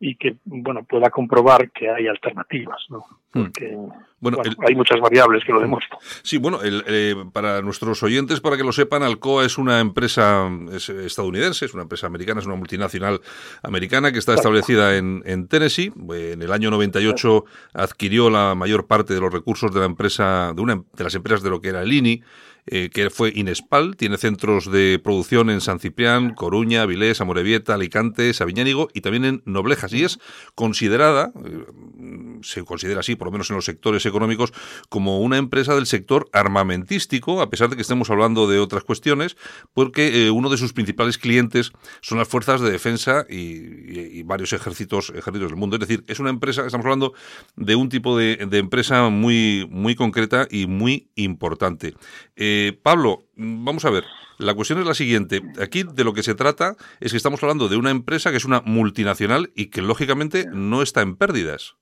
y 0.00 0.16
que 0.16 0.36
bueno 0.44 0.84
pueda 0.84 1.10
comprobar 1.10 1.70
que 1.70 1.90
hay 1.90 2.06
alternativas 2.06 2.84
no 2.88 3.04
hmm. 3.32 3.42
porque 3.42 3.76
bueno, 4.20 4.38
hay 4.66 4.74
muchas 4.74 5.00
variables 5.00 5.44
que 5.44 5.52
lo 5.52 5.60
demuestran. 5.60 6.00
Sí 6.22 6.38
bueno 6.38 6.58
eh, 6.64 7.14
para 7.32 7.62
nuestros 7.62 8.02
oyentes 8.02 8.40
para 8.40 8.56
que 8.56 8.64
lo 8.64 8.72
sepan 8.72 9.02
Alcoa 9.02 9.44
es 9.44 9.58
una 9.58 9.80
empresa 9.80 10.48
estadounidense 10.76 11.66
es 11.66 11.74
una 11.74 11.82
empresa 11.82 12.06
americana 12.06 12.40
es 12.40 12.46
una 12.46 12.56
multinacional 12.56 13.20
americana 13.62 14.12
que 14.12 14.18
está 14.18 14.34
establecida 14.34 14.96
en, 14.96 15.22
en 15.24 15.48
Tennessee. 15.48 15.92
En 16.10 16.42
el 16.42 16.52
año 16.52 16.70
98 16.70 17.44
adquirió 17.74 18.30
la 18.30 18.54
mayor 18.54 18.86
parte 18.86 19.14
de 19.14 19.20
los 19.20 19.32
recursos 19.32 19.72
de 19.72 19.80
la 19.80 19.86
empresa 19.86 20.52
de 20.54 20.62
una 20.62 20.82
de 20.92 21.04
las 21.04 21.14
empresas 21.14 21.42
de 21.42 21.50
lo 21.50 21.60
que 21.60 21.68
era 21.68 21.82
el 21.82 21.92
INI 21.92 22.22
eh, 22.70 22.90
que 22.92 23.10
fue 23.10 23.32
Inespal, 23.34 23.96
tiene 23.96 24.16
centros 24.18 24.70
de 24.70 25.00
producción 25.02 25.50
en 25.50 25.60
San 25.60 25.80
Ciprián, 25.80 26.34
Coruña, 26.34 26.82
Avilés, 26.82 27.20
Amorebieta, 27.20 27.74
Alicante, 27.74 28.32
Sabiñánigo 28.32 28.88
y 28.94 29.00
también 29.00 29.24
en 29.24 29.42
Noblejas. 29.44 29.92
Y 29.92 30.04
es 30.04 30.18
considerada, 30.54 31.32
eh, 31.44 31.64
se 32.42 32.64
considera 32.64 33.00
así, 33.00 33.16
por 33.16 33.28
lo 33.28 33.32
menos 33.32 33.50
en 33.50 33.56
los 33.56 33.64
sectores 33.64 34.06
económicos, 34.06 34.52
como 34.88 35.20
una 35.20 35.36
empresa 35.36 35.74
del 35.74 35.86
sector 35.86 36.28
armamentístico, 36.32 37.40
a 37.40 37.50
pesar 37.50 37.68
de 37.68 37.76
que 37.76 37.82
estemos 37.82 38.10
hablando 38.10 38.48
de 38.48 38.58
otras 38.58 38.84
cuestiones, 38.84 39.36
porque 39.74 40.26
eh, 40.26 40.30
uno 40.30 40.50
de 40.50 40.56
sus 40.56 40.72
principales 40.72 41.18
clientes 41.18 41.72
son 42.00 42.18
las 42.18 42.28
fuerzas 42.28 42.60
de 42.60 42.70
defensa 42.70 43.26
y, 43.28 44.22
varios 44.22 44.52
ejércitos, 44.52 45.10
ejércitos 45.10 45.50
del 45.50 45.56
mundo. 45.56 45.76
Es 45.76 45.80
decir, 45.80 46.04
es 46.06 46.20
una 46.20 46.30
empresa, 46.30 46.66
estamos 46.66 46.84
hablando 46.84 47.14
de 47.56 47.76
un 47.76 47.88
tipo 47.88 48.16
de, 48.16 48.38
empresa 48.52 49.08
muy, 49.08 49.66
muy 49.70 49.94
concreta 49.94 50.46
y 50.50 50.66
muy 50.66 51.08
importante. 51.14 51.94
Eh, 52.60 52.72
Pablo, 52.72 53.24
vamos 53.36 53.84
a 53.84 53.90
ver. 53.90 54.04
La 54.36 54.52
cuestión 54.52 54.80
es 54.80 54.86
la 54.86 54.94
siguiente. 54.94 55.42
Aquí 55.60 55.84
de 55.84 56.02
lo 56.02 56.12
que 56.12 56.24
se 56.24 56.34
trata 56.34 56.76
es 56.98 57.12
que 57.12 57.16
estamos 57.16 57.40
hablando 57.42 57.68
de 57.68 57.76
una 57.76 57.92
empresa 57.92 58.32
que 58.32 58.36
es 58.36 58.44
una 58.44 58.62
multinacional 58.62 59.52
y 59.54 59.66
que 59.66 59.80
lógicamente 59.80 60.46
no 60.52 60.82
está 60.82 61.02
en 61.02 61.14
pérdidas. 61.14 61.76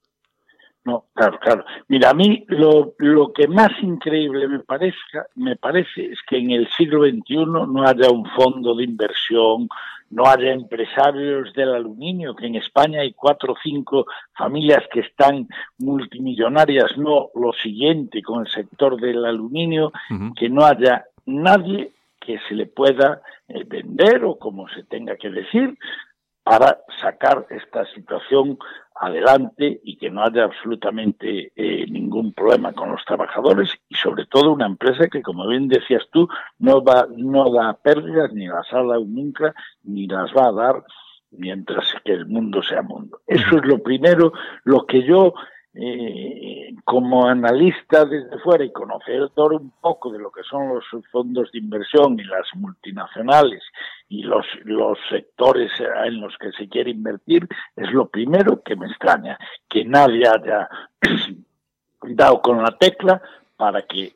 No, 0.87 1.07
claro, 1.14 1.39
claro. 1.41 1.64
Mira, 1.89 2.11
a 2.11 2.14
mí 2.14 2.45
lo, 2.47 2.95
lo 2.99 3.32
que 3.32 3.49
más 3.49 3.72
increíble 3.82 4.47
me, 4.47 4.61
parezca, 4.61 5.26
me 5.34 5.57
parece 5.57 6.12
es 6.12 6.20
que 6.28 6.39
en 6.39 6.53
el 6.53 6.68
siglo 6.76 7.03
XXI 7.03 7.45
no 7.45 7.82
haya 7.82 8.09
un 8.09 8.24
fondo 8.24 8.72
de 8.76 8.84
inversión, 8.84 9.68
no 10.11 10.26
haya 10.26 10.53
empresarios 10.53 11.53
del 11.55 11.74
aluminio, 11.74 12.37
que 12.37 12.47
en 12.47 12.55
España 12.55 13.01
hay 13.01 13.14
cuatro 13.14 13.55
o 13.55 13.57
cinco 13.61 14.07
familias 14.39 14.84
que 14.93 15.01
están 15.01 15.49
multimillonarias, 15.78 16.97
no 16.97 17.30
lo 17.34 17.53
siguiente 17.53 18.22
con 18.22 18.47
el 18.47 18.53
sector 18.53 19.01
del 19.01 19.24
aluminio, 19.24 19.91
que 20.39 20.49
no 20.49 20.64
haya 20.64 21.05
nadie 21.26 21.91
que 22.20 22.39
se 22.49 22.55
le 22.55 22.66
pueda 22.66 23.22
eh, 23.49 23.64
vender 23.66 24.24
o 24.24 24.37
como 24.37 24.68
se 24.68 24.84
tenga 24.84 25.16
que 25.16 25.30
decir 25.30 25.76
para 26.47 26.78
sacar 27.03 27.44
esta 27.51 27.84
situación 27.86 28.57
adelante 28.94 29.80
y 29.82 29.97
que 29.97 30.11
no 30.11 30.22
haya 30.22 30.44
absolutamente 30.44 31.51
eh, 31.57 31.86
ningún 31.90 32.32
problema 32.34 32.72
con 32.72 32.92
los 32.92 33.05
trabajadores 33.05 33.68
y 33.88 33.97
sobre 33.97 34.26
todo 34.26 34.53
una 34.53 34.66
empresa 34.66 35.09
que 35.09 35.22
como 35.22 35.49
bien 35.49 35.66
decías 35.66 36.05
tú 36.12 36.28
no 36.61 36.84
va 36.84 37.09
no 37.16 37.53
da 37.53 37.74
pérdidas 37.74 38.32
ni 38.32 38.47
las 38.47 38.72
ha 38.72 38.76
dado 38.76 39.05
nunca 39.05 39.57
ni 39.82 40.07
las 40.07 40.32
va 40.34 40.47
a 40.47 40.53
dar 40.53 40.84
mientras 41.32 41.92
que 42.05 42.12
el 42.12 42.26
mundo 42.26 42.62
sea 42.62 42.82
mundo. 42.82 43.20
Eso 43.26 43.57
es 43.59 43.64
lo 43.66 43.82
primero 43.82 44.32
lo 44.62 44.86
que 44.86 45.03
yo 45.03 45.34
eh, 45.78 46.74
como 46.84 47.26
analista 47.26 48.06
desde 48.06 48.38
fuera 48.38 48.64
y 48.64 48.72
conocedor 48.72 49.52
un 49.52 49.70
poco 49.80 50.10
de 50.10 50.18
lo 50.18 50.30
que 50.30 50.42
son 50.42 50.74
los 50.74 50.84
fondos 51.12 51.52
de 51.52 51.58
inversión 51.58 52.18
y 52.18 52.24
las 52.24 52.46
multinacionales 52.54 53.62
y 54.08 54.22
los, 54.22 54.46
los 54.64 54.96
sectores 55.10 55.70
en 56.06 56.20
los 56.20 56.34
que 56.38 56.52
se 56.52 56.68
quiere 56.68 56.90
invertir, 56.90 57.46
es 57.76 57.90
lo 57.92 58.08
primero 58.08 58.62
que 58.62 58.74
me 58.74 58.86
extraña, 58.86 59.38
que 59.68 59.84
nadie 59.84 60.26
haya 60.26 60.68
dado 62.02 62.40
con 62.40 62.62
la 62.62 62.76
tecla 62.78 63.20
para 63.56 63.82
que 63.82 64.14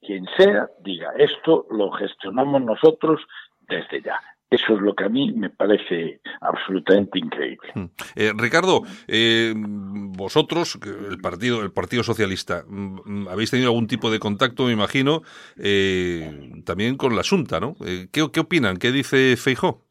quien 0.00 0.26
sea 0.36 0.68
diga 0.80 1.12
esto 1.18 1.66
lo 1.70 1.90
gestionamos 1.90 2.62
nosotros 2.62 3.20
desde 3.68 4.02
ya. 4.02 4.20
Eso 4.48 4.74
es 4.74 4.80
lo 4.80 4.94
que 4.94 5.04
a 5.04 5.08
mí 5.08 5.32
me 5.32 5.50
parece 5.50 6.20
absolutamente 6.40 7.18
increíble. 7.18 7.68
Hmm. 7.74 7.86
Eh, 8.14 8.32
Ricardo, 8.36 8.82
eh, 9.08 9.52
vosotros, 9.56 10.78
el 11.10 11.18
partido, 11.18 11.62
el 11.62 11.72
Partido 11.72 12.04
Socialista, 12.04 12.64
mm, 12.66 13.26
habéis 13.28 13.50
tenido 13.50 13.70
algún 13.70 13.88
tipo 13.88 14.10
de 14.10 14.20
contacto, 14.20 14.66
me 14.66 14.72
imagino, 14.72 15.22
eh, 15.56 16.52
también 16.64 16.96
con 16.96 17.16
la 17.16 17.22
Junta, 17.28 17.58
¿no? 17.58 17.74
¿qué, 18.12 18.22
opinan? 18.22 18.76
¿Qué 18.76 18.92
dice 18.92 19.36
Feijó? 19.36 19.82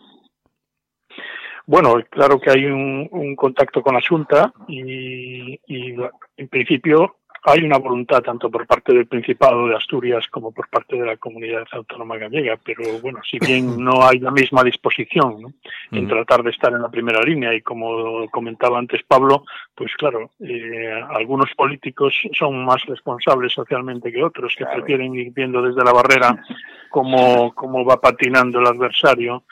Bueno, 1.68 1.96
claro 2.10 2.40
que 2.40 2.52
hay 2.52 2.66
un, 2.66 3.36
contacto 3.36 3.82
con 3.82 3.96
la 3.96 4.02
Junta 4.08 4.54
y, 4.68 5.60
y 5.68 5.96
en 6.38 6.48
principio 6.48 7.18
hay 7.48 7.64
una 7.64 7.78
voluntad 7.78 8.22
tanto 8.24 8.50
por 8.50 8.66
parte 8.66 8.92
del 8.92 9.06
Principado 9.06 9.68
de 9.68 9.76
Asturias 9.76 10.28
como 10.30 10.52
por 10.52 10.68
parte 10.68 10.96
de 10.96 11.06
la 11.06 11.18
comunidad 11.18 11.68
autónoma 11.72 12.18
gallega, 12.18 12.58
pero 12.64 12.84
bueno, 13.02 13.20
si 13.30 13.38
bien 13.38 13.78
no 13.84 14.04
hay 14.04 14.20
la 14.20 14.32
misma 14.32 14.64
disposición 14.64 15.54
en 15.92 16.08
tratar 16.08 16.42
de 16.42 16.50
estar 16.50 16.74
en 16.74 16.82
la 16.82 16.90
primera 16.90 17.22
línea 17.22 17.54
y 17.54 17.62
como 17.62 18.28
comentaba 18.32 18.80
antes 18.80 19.04
Pablo, 19.04 19.46
pues 19.76 19.94
claro, 19.96 20.32
eh, 20.40 21.00
algunos 21.10 21.54
políticos 21.56 22.16
son 22.34 22.66
más 22.66 22.84
responsables 22.86 23.54
socialmente 23.54 24.12
que 24.12 24.24
otros, 24.24 24.56
que 24.58 24.66
prefieren 24.66 25.14
ir 25.14 25.32
viendo 25.32 25.62
desde 25.62 25.84
la 25.84 25.94
barrera 25.94 26.44
cómo, 26.90 27.54
cómo 27.54 27.86
va 27.86 28.02
patinando 28.02 28.60
el 28.60 28.68
adversario 28.68 29.44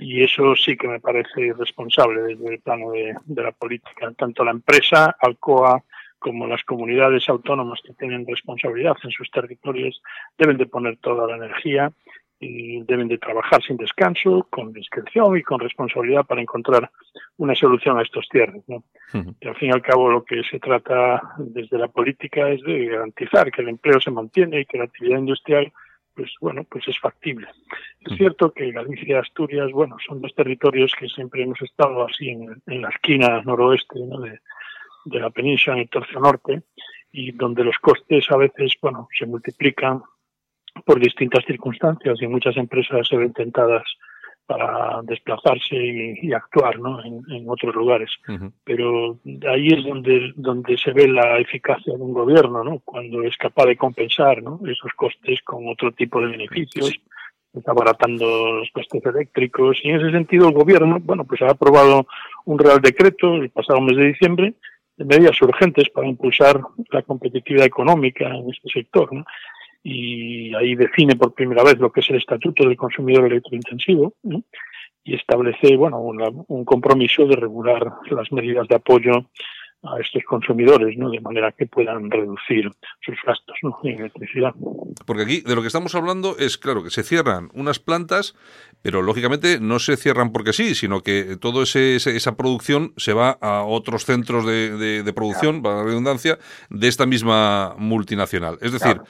y 0.00 0.22
eso 0.22 0.54
sí 0.54 0.76
que 0.76 0.88
me 0.88 1.00
parece 1.00 1.46
irresponsable 1.46 2.22
desde 2.22 2.54
el 2.54 2.60
plano 2.60 2.90
de, 2.90 3.14
de 3.24 3.42
la 3.42 3.52
política, 3.52 4.12
tanto 4.16 4.44
la 4.44 4.50
empresa, 4.50 5.16
Alcoa, 5.18 5.82
como 6.18 6.46
las 6.46 6.62
comunidades 6.64 7.28
autónomas 7.28 7.80
que 7.84 7.94
tienen 7.94 8.26
responsabilidad 8.26 8.96
en 9.02 9.10
sus 9.10 9.30
territorios 9.30 10.02
deben 10.36 10.56
de 10.56 10.66
poner 10.66 10.96
toda 10.98 11.26
la 11.26 11.36
energía 11.36 11.92
y 12.40 12.82
deben 12.82 13.08
de 13.08 13.18
trabajar 13.18 13.62
sin 13.62 13.76
descanso, 13.76 14.46
con 14.50 14.72
discreción 14.72 15.36
y 15.36 15.42
con 15.42 15.58
responsabilidad 15.58 16.24
para 16.24 16.40
encontrar 16.40 16.90
una 17.36 17.54
solución 17.54 17.98
a 17.98 18.02
estos 18.02 18.26
cierres. 18.30 18.62
¿no? 18.68 18.84
Y 19.40 19.48
al 19.48 19.56
fin 19.56 19.70
y 19.70 19.72
al 19.72 19.82
cabo 19.82 20.10
lo 20.10 20.24
que 20.24 20.42
se 20.44 20.60
trata 20.60 21.20
desde 21.38 21.78
la 21.78 21.88
política 21.88 22.48
es 22.48 22.62
de 22.62 22.86
garantizar 22.86 23.50
que 23.50 23.62
el 23.62 23.70
empleo 23.70 24.00
se 24.00 24.10
mantiene 24.10 24.60
y 24.60 24.66
que 24.66 24.78
la 24.78 24.84
actividad 24.84 25.18
industrial 25.18 25.72
pues 26.14 26.32
bueno, 26.40 26.64
pues 26.64 26.82
es 26.88 26.98
factible. 26.98 27.46
Es 28.00 28.16
cierto 28.16 28.50
que 28.52 28.72
Galicia 28.72 29.06
y 29.08 29.12
Asturias, 29.12 29.70
bueno, 29.70 29.96
son 30.04 30.20
dos 30.20 30.34
territorios 30.34 30.92
que 30.98 31.06
siempre 31.08 31.44
hemos 31.44 31.62
estado 31.62 32.04
así 32.04 32.30
en, 32.30 32.60
en 32.66 32.82
la 32.82 32.88
esquina 32.88 33.40
noroeste 33.42 34.00
¿no? 34.00 34.18
de, 34.22 34.40
de 35.08 35.20
la 35.20 35.30
península 35.30 35.76
en 35.76 35.82
el 35.82 35.90
tercio 35.90 36.20
norte 36.20 36.62
y 37.12 37.32
donde 37.32 37.64
los 37.64 37.78
costes 37.78 38.30
a 38.30 38.36
veces, 38.36 38.74
bueno, 38.80 39.08
se 39.18 39.26
multiplican 39.26 40.02
por 40.84 41.00
distintas 41.00 41.44
circunstancias 41.44 42.20
y 42.20 42.26
muchas 42.26 42.56
empresas 42.56 43.06
se 43.08 43.16
ven 43.16 43.32
tentadas 43.32 43.84
para 44.46 45.02
desplazarse 45.02 45.76
y, 45.76 46.32
actuar 46.32 46.78
¿no? 46.78 47.04
en, 47.04 47.44
otros 47.46 47.74
lugares. 47.74 48.10
Pero 48.64 49.18
ahí 49.46 49.68
es 49.68 49.84
donde, 49.84 50.32
donde 50.36 50.78
se 50.78 50.92
ve 50.92 51.06
la 51.06 51.38
eficacia 51.38 51.94
de 51.94 52.02
un 52.02 52.14
gobierno, 52.14 52.64
¿no? 52.64 52.80
cuando 52.82 53.22
es 53.24 53.36
capaz 53.36 53.66
de 53.66 53.76
compensar 53.76 54.42
¿no? 54.42 54.58
esos 54.66 54.90
costes 54.96 55.42
con 55.42 55.68
otro 55.68 55.92
tipo 55.92 56.20
de 56.20 56.28
beneficios, 56.28 56.98
está 57.52 57.72
abaratando 57.72 58.54
los 58.54 58.70
costes 58.70 59.04
eléctricos. 59.04 59.78
Y 59.82 59.90
en 59.90 59.96
ese 59.96 60.12
sentido 60.12 60.48
el 60.48 60.54
gobierno 60.54 60.98
bueno, 60.98 61.24
pues 61.26 61.42
ha 61.42 61.50
aprobado 61.50 62.06
un 62.46 62.58
Real 62.58 62.80
Decreto 62.80 63.34
el 63.34 63.50
pasado 63.50 63.82
mes 63.82 63.98
de 63.98 64.06
diciembre 64.06 64.54
de 64.98 65.04
medidas 65.04 65.40
urgentes 65.40 65.88
para 65.90 66.08
impulsar 66.08 66.60
la 66.90 67.02
competitividad 67.02 67.66
económica 67.66 68.28
en 68.28 68.50
este 68.50 68.68
sector. 68.68 69.08
y 69.82 70.54
ahí 70.56 70.74
define 70.74 71.14
por 71.14 71.32
primera 71.32 71.62
vez 71.62 71.78
lo 71.78 71.90
que 71.90 72.00
es 72.00 72.10
el 72.10 72.16
estatuto 72.16 72.64
del 72.64 72.76
consumidor 72.76 73.26
electrointensivo 73.26 74.14
y 75.04 75.14
establece 75.14 75.76
bueno 75.76 76.00
un 76.00 76.64
compromiso 76.64 77.26
de 77.26 77.36
regular 77.36 77.92
las 78.10 78.30
medidas 78.32 78.66
de 78.68 78.74
apoyo 78.74 79.12
a 79.82 80.00
estos 80.00 80.22
consumidores, 80.24 80.96
¿no? 80.98 81.08
De 81.10 81.20
manera 81.20 81.52
que 81.52 81.66
puedan 81.66 82.10
reducir 82.10 82.70
sus 83.00 83.16
gastos 83.24 83.56
en 83.84 84.00
electricidad. 84.00 84.52
Porque 85.06 85.22
aquí 85.22 85.40
de 85.40 85.54
lo 85.54 85.60
que 85.60 85.68
estamos 85.68 85.94
hablando 85.94 86.36
es, 86.36 86.58
claro, 86.58 86.82
que 86.82 86.90
se 86.90 87.04
cierran 87.04 87.48
unas 87.54 87.78
plantas, 87.78 88.34
pero 88.82 89.02
lógicamente 89.02 89.60
no 89.60 89.78
se 89.78 89.96
cierran 89.96 90.32
porque 90.32 90.52
sí, 90.52 90.74
sino 90.74 91.02
que 91.02 91.36
todo 91.40 91.62
ese, 91.62 91.96
esa 91.96 92.36
producción 92.36 92.92
se 92.96 93.12
va 93.12 93.38
a 93.40 93.62
otros 93.62 94.04
centros 94.04 94.44
de, 94.44 95.02
de, 95.02 95.12
producción, 95.12 95.62
para 95.62 95.76
la 95.76 95.84
redundancia, 95.84 96.38
de 96.70 96.88
esta 96.88 97.06
misma 97.06 97.74
multinacional. 97.78 98.58
Es 98.60 98.72
decir, 98.72 99.00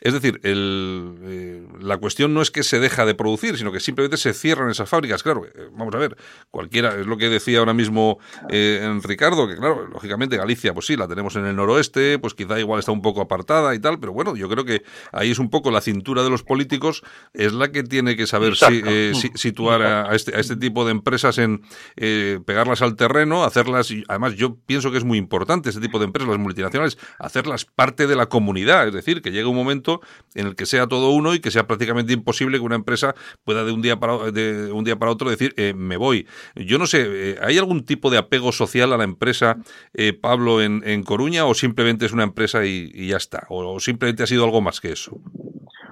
es 0.00 0.12
decir, 0.12 0.40
el, 0.42 1.18
eh, 1.22 1.66
la 1.80 1.98
cuestión 1.98 2.34
no 2.34 2.42
es 2.42 2.50
que 2.50 2.64
se 2.64 2.80
deja 2.80 3.06
de 3.06 3.14
producir, 3.14 3.56
sino 3.56 3.70
que 3.70 3.80
simplemente 3.80 4.16
se 4.16 4.34
cierran 4.34 4.70
esas 4.70 4.88
fábricas. 4.88 5.22
Claro, 5.22 5.46
eh, 5.46 5.68
vamos 5.72 5.94
a 5.94 5.98
ver, 5.98 6.16
cualquiera, 6.50 6.94
es 6.98 7.06
lo 7.06 7.16
que 7.16 7.28
decía 7.28 7.60
ahora 7.60 7.74
mismo 7.74 8.18
eh, 8.50 8.98
Ricardo, 9.02 9.46
que 9.46 9.56
claro, 9.56 9.86
lógicamente 9.86 10.15
Galicia, 10.16 10.72
pues 10.74 10.86
sí, 10.86 10.96
la 10.96 11.06
tenemos 11.06 11.36
en 11.36 11.46
el 11.46 11.54
noroeste, 11.54 12.18
pues 12.18 12.34
quizá 12.34 12.58
igual 12.58 12.80
está 12.80 12.92
un 12.92 13.02
poco 13.02 13.20
apartada 13.20 13.74
y 13.74 13.78
tal, 13.78 13.98
pero 14.00 14.12
bueno, 14.12 14.34
yo 14.36 14.48
creo 14.48 14.64
que 14.64 14.82
ahí 15.12 15.30
es 15.30 15.38
un 15.38 15.50
poco 15.50 15.70
la 15.70 15.80
cintura 15.80 16.22
de 16.22 16.30
los 16.30 16.42
políticos, 16.42 17.02
es 17.34 17.52
la 17.52 17.70
que 17.70 17.82
tiene 17.82 18.16
que 18.16 18.26
saber 18.26 18.54
eh, 18.70 19.12
situar 19.34 19.82
a, 19.82 20.14
este, 20.14 20.34
a 20.34 20.40
este 20.40 20.56
tipo 20.56 20.84
de 20.84 20.92
empresas 20.92 21.38
en 21.38 21.62
eh, 21.96 22.40
pegarlas 22.44 22.82
al 22.82 22.96
terreno, 22.96 23.44
hacerlas, 23.44 23.90
y 23.90 24.04
además 24.08 24.34
yo 24.34 24.56
pienso 24.66 24.90
que 24.90 24.98
es 24.98 25.04
muy 25.04 25.18
importante 25.18 25.68
este 25.68 25.80
tipo 25.80 25.98
de 25.98 26.06
empresas, 26.06 26.28
las 26.28 26.38
multinacionales, 26.38 26.98
hacerlas 27.18 27.64
parte 27.64 28.06
de 28.06 28.16
la 28.16 28.26
comunidad, 28.26 28.88
es 28.88 28.94
decir, 28.94 29.22
que 29.22 29.30
llegue 29.30 29.46
un 29.46 29.56
momento 29.56 30.00
en 30.34 30.46
el 30.46 30.56
que 30.56 30.66
sea 30.66 30.86
todo 30.86 31.10
uno 31.10 31.34
y 31.34 31.40
que 31.40 31.50
sea 31.50 31.66
prácticamente 31.66 32.12
imposible 32.12 32.58
que 32.58 32.64
una 32.64 32.76
empresa 32.76 33.14
pueda 33.44 33.64
de 33.64 33.72
un 33.72 33.82
día 33.82 34.00
para, 34.00 34.30
de 34.30 34.72
un 34.72 34.84
día 34.84 34.96
para 34.96 35.12
otro 35.12 35.30
decir, 35.30 35.54
eh, 35.56 35.74
me 35.76 35.96
voy. 35.96 36.26
Yo 36.54 36.78
no 36.78 36.86
sé, 36.86 37.38
¿hay 37.42 37.58
algún 37.58 37.84
tipo 37.84 38.10
de 38.10 38.18
apego 38.18 38.52
social 38.52 38.92
a 38.92 38.96
la 38.96 39.04
empresa? 39.04 39.58
Eh, 39.94 40.05
Pablo 40.12 40.62
en, 40.62 41.02
Coruña 41.02 41.46
o 41.46 41.54
simplemente 41.54 42.06
es 42.06 42.12
una 42.12 42.24
empresa 42.24 42.64
y, 42.64 43.08
ya 43.08 43.16
está? 43.16 43.46
O, 43.48 43.78
simplemente 43.80 44.22
ha 44.22 44.26
sido 44.26 44.44
algo 44.44 44.60
más 44.60 44.80
que 44.80 44.92
eso? 44.92 45.18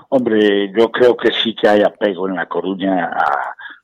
Hombre, 0.09 0.73
yo 0.77 0.91
creo 0.91 1.17
que 1.17 1.33
sí 1.33 1.55
que 1.55 1.69
hay 1.69 1.83
apego 1.83 2.29
en 2.29 2.37
La 2.37 2.47
Coruña 2.47 3.11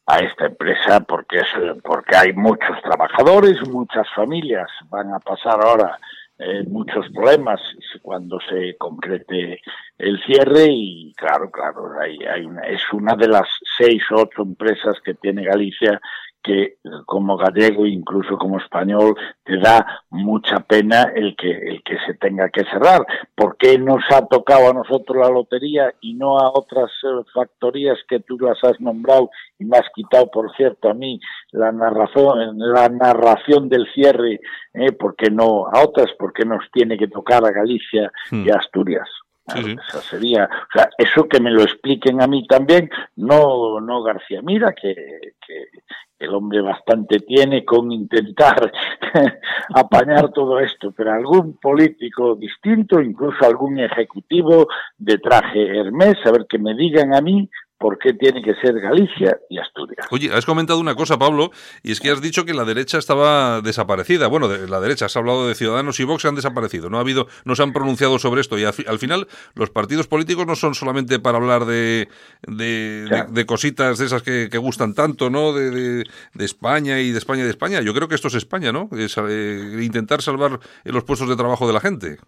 a, 0.07 0.19
esta 0.19 0.47
empresa 0.47 1.01
porque, 1.01 1.39
es, 1.39 1.47
porque 1.85 2.17
hay 2.17 2.33
muchos 2.33 2.83
trabajadores, 2.83 3.57
muchas 3.69 4.09
familias 4.15 4.69
van 4.89 5.15
a 5.15 5.21
pasar 5.21 5.65
ahora 5.65 5.97
eh, 6.43 6.65
muchos 6.67 7.07
problemas 7.13 7.61
cuando 8.01 8.41
se 8.41 8.75
concrete 8.79 9.61
el 9.99 10.21
cierre 10.25 10.69
y 10.71 11.13
claro, 11.15 11.51
claro, 11.51 11.93
hay, 12.01 12.19
hay 12.25 12.47
una, 12.47 12.63
es 12.63 12.81
una 12.93 13.15
de 13.15 13.29
las 13.29 13.47
seis 13.77 14.03
o 14.11 14.23
ocho 14.23 14.43
empresas 14.43 14.97
que 15.05 15.15
tiene 15.15 15.45
Galicia 15.45 16.01
que 16.43 16.79
como 17.07 17.37
gallego, 17.37 17.87
incluso 17.87 18.37
como 18.39 18.59
español, 18.59 19.15
te 19.45 19.59
da 19.59 20.03
mucha 20.11 20.61
pena 20.61 21.13
el 21.15 21.37
que, 21.37 21.51
el 21.51 21.83
que 21.83 21.97
se 22.07 22.15
tenga 22.15 22.49
que 22.49 22.65
cerrar. 22.65 23.07
¿Por 23.35 23.57
qué 23.57 23.79
nos 23.79 24.03
ha 24.11 24.27
tocado 24.27 24.71
a 24.71 24.75
nosotros 24.75 25.19
la 25.19 25.31
lotería 25.31 25.93
y 26.01 26.15
no 26.15 26.39
a 26.39 26.51
otras 26.51 26.91
eh, 27.03 27.23
factorías 27.35 27.99
que 28.09 28.21
tú 28.21 28.39
las 28.39 28.63
has 28.65 28.81
nombrado 28.81 29.31
y 29.59 29.65
me 29.65 29.77
has 29.77 29.87
quitado, 29.95 30.31
por 30.31 30.55
cierto, 30.57 30.89
a 30.89 30.95
mí 30.95 31.21
la 31.53 31.73
narración, 31.73 32.59
la 32.59 32.89
narración 32.89 33.69
del 33.69 33.87
cierre, 33.93 34.41
eh, 34.75 34.93
porque 34.93 35.31
no 35.31 35.67
a 35.67 35.83
otras, 35.83 36.09
porque 36.19 36.45
nos 36.45 36.65
tiene 36.73 36.97
que 36.97 37.09
tocar 37.09 37.45
a 37.45 37.51
Galicia 37.51 38.11
y 38.31 38.51
a 38.51 38.57
Eso 39.57 40.01
sería, 40.01 40.45
o 40.45 40.73
sea, 40.73 40.91
eso 40.97 41.29
que 41.29 41.41
me 41.41 41.51
lo 41.51 41.63
expliquen 41.63 42.23
a 42.23 42.27
mí 42.27 42.47
también, 42.47 42.91
no, 43.17 43.81
no 43.81 44.03
García 44.03 44.41
Mira, 44.43 44.73
que, 44.73 44.95
que 45.47 45.67
el 46.21 46.35
hombre 46.35 46.61
bastante 46.61 47.21
tiene 47.21 47.65
con 47.65 47.91
intentar 47.91 48.71
apañar 49.75 50.31
todo 50.33 50.61
esto, 50.61 50.93
pero 50.93 51.13
algún 51.13 51.57
político 51.57 52.37
distinto, 52.37 53.01
incluso 53.01 53.45
algún 53.45 53.79
ejecutivo 53.81 54.69
de 54.99 55.19
traje 55.19 55.79
Hermes, 55.79 56.19
a 56.27 56.31
ver 56.31 56.47
que 56.47 56.59
me 56.59 56.75
digan 56.75 57.15
a 57.15 57.23
mí 57.23 57.49
por 57.81 57.99
qué 57.99 58.13
tiene 58.13 58.43
que 58.43 58.55
ser 58.57 58.79
Galicia 58.79 59.39
y 59.49 59.59
Asturias. 59.59 60.07
Oye, 60.11 60.31
has 60.35 60.45
comentado 60.45 60.79
una 60.79 60.95
cosa, 60.95 61.19
Pablo, 61.19 61.51
y 61.83 61.93
es 61.93 62.01
que 62.01 62.11
has 62.11 62.21
dicho 62.21 62.45
que 62.45 62.53
la 62.53 62.67
derecha 62.67 62.99
estaba 62.99 63.63
desaparecida. 63.63 64.27
Bueno, 64.27 64.49
de 64.49 64.69
la 64.69 64.81
derecha, 64.81 65.07
has 65.07 65.17
hablado 65.17 65.49
de 65.49 65.55
Ciudadanos 65.55 65.99
y 65.99 66.05
Vox 66.05 66.27
han 66.27 66.35
desaparecido. 66.35 66.91
No 66.91 66.99
ha 66.99 67.01
habido, 67.01 67.27
no 67.47 67.57
se 67.57 67.63
han 67.63 67.73
pronunciado 67.73 68.19
sobre 68.19 68.43
esto. 68.43 68.59
Y 68.59 68.65
al, 68.65 68.99
final, 68.99 69.29
los 69.55 69.71
partidos 69.71 70.09
políticos 70.09 70.47
no 70.47 70.57
son 70.57 70.75
solamente 70.75 71.21
para 71.21 71.39
hablar 71.39 71.65
de, 71.65 72.09
de, 72.47 73.47
cositas 73.47 73.97
de 73.97 74.05
esas 74.05 74.23
que, 74.23 74.49
gustan 74.59 74.93
tanto, 74.93 75.31
¿no? 75.31 75.55
De, 75.55 76.05
España 76.39 77.01
y 77.01 77.13
de 77.13 77.19
España 77.19 77.41
y 77.41 77.45
de 77.45 77.51
España. 77.51 77.81
Yo 77.81 77.95
creo 77.95 78.09
que 78.09 78.15
esto 78.15 78.29
es 78.29 78.35
España, 78.35 78.73
¿no? 78.73 78.91
Es, 78.93 79.17
eh, 79.17 79.81
intentar 79.81 80.21
salvar 80.21 80.61
los 80.85 81.05
puestos 81.05 81.31
de 81.31 81.37
trabajo 81.37 81.67
de 81.67 81.73
la 81.73 81.81
gente. 81.81 82.19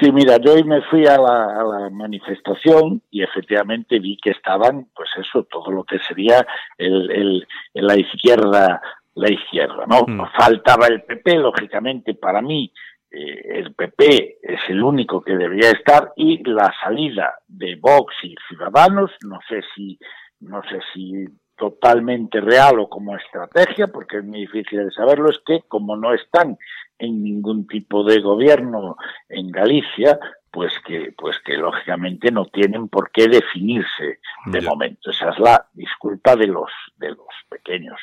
Sí, 0.00 0.10
mira, 0.10 0.38
yo 0.38 0.54
hoy 0.54 0.64
me 0.64 0.82
fui 0.82 1.06
a 1.06 1.16
la, 1.18 1.88
manifestación 1.90 3.00
y 3.10 3.22
efectivamente 3.22 4.00
vi 4.00 4.16
que 4.16 4.30
estaban, 4.30 4.88
pues 4.94 5.08
eso, 5.16 5.44
todo 5.44 5.70
lo 5.70 5.84
que 5.84 5.98
sería 6.00 6.44
el, 6.76 7.10
el, 7.10 7.46
la 7.74 7.96
izquierda, 7.96 8.82
la 9.14 9.32
izquierda, 9.32 9.86
¿no? 9.86 10.02
Mm. 10.06 10.26
Faltaba 10.36 10.88
el 10.88 11.02
PP, 11.02 11.36
lógicamente, 11.36 12.14
para 12.14 12.42
mí 12.42 12.72
eh, 13.10 13.60
el 13.60 13.74
PP 13.74 14.38
es 14.42 14.60
el 14.68 14.82
único 14.82 15.22
que 15.22 15.36
debería 15.36 15.70
estar 15.70 16.12
y 16.16 16.42
la 16.42 16.74
salida 16.82 17.34
de 17.46 17.76
Vox 17.76 18.12
y 18.24 18.34
Ciudadanos, 18.48 19.12
no 19.22 19.38
sé 19.48 19.60
si, 19.74 19.96
no 20.40 20.60
sé 20.62 20.80
si 20.92 21.24
totalmente 21.56 22.40
real 22.40 22.80
o 22.80 22.88
como 22.88 23.16
estrategia, 23.16 23.86
porque 23.86 24.18
es 24.18 24.24
muy 24.24 24.40
difícil 24.40 24.84
de 24.84 24.90
saberlo, 24.90 25.30
es 25.30 25.38
que 25.46 25.60
como 25.68 25.96
no 25.96 26.12
están 26.12 26.58
en 26.98 27.22
ningún 27.22 27.66
tipo 27.66 28.04
de 28.04 28.20
gobierno 28.20 28.96
en 29.28 29.50
Galicia, 29.50 30.18
pues 30.54 30.72
que, 30.86 31.12
pues 31.18 31.36
que 31.44 31.56
lógicamente 31.56 32.30
no 32.30 32.46
tienen 32.46 32.88
por 32.88 33.10
qué 33.10 33.26
definirse 33.26 34.20
de 34.46 34.60
momento. 34.60 35.10
Esa 35.10 35.30
es 35.30 35.38
la 35.40 35.66
disculpa 35.72 36.36
de 36.36 36.46
los, 36.46 36.70
de 36.96 37.10
los 37.10 37.26
pequeños. 37.48 38.00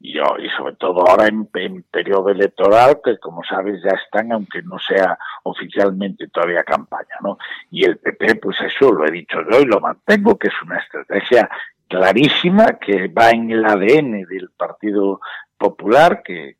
Y, 0.00 0.12
yo, 0.12 0.36
y 0.38 0.50
sobre 0.50 0.76
todo 0.76 1.08
ahora 1.08 1.28
en, 1.28 1.48
en 1.54 1.82
periodo 1.84 2.28
electoral, 2.28 3.00
que 3.02 3.16
como 3.18 3.42
sabes 3.42 3.82
ya 3.82 3.92
están, 3.92 4.32
aunque 4.32 4.60
no 4.60 4.78
sea 4.78 5.18
oficialmente 5.44 6.28
todavía 6.28 6.62
campaña, 6.62 7.16
¿no? 7.22 7.38
Y 7.70 7.86
el 7.86 7.96
PP, 7.96 8.34
pues 8.34 8.60
eso 8.60 8.92
lo 8.92 9.06
he 9.06 9.10
dicho 9.10 9.38
yo 9.50 9.60
y 9.60 9.64
lo 9.64 9.80
mantengo, 9.80 10.38
que 10.38 10.48
es 10.48 10.62
una 10.62 10.80
estrategia 10.80 11.48
clarísima 11.88 12.78
que 12.78 13.08
va 13.08 13.30
en 13.30 13.50
el 13.50 13.64
ADN 13.64 14.26
del 14.28 14.50
Partido 14.56 15.20
Popular, 15.64 16.22
que, 16.22 16.56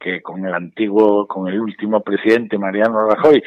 que, 0.00 0.20
con 0.20 0.44
el 0.44 0.52
antiguo, 0.52 1.28
con 1.28 1.46
el 1.46 1.60
último 1.60 2.00
presidente 2.00 2.58
Mariano 2.58 3.06
Rajoy, 3.08 3.40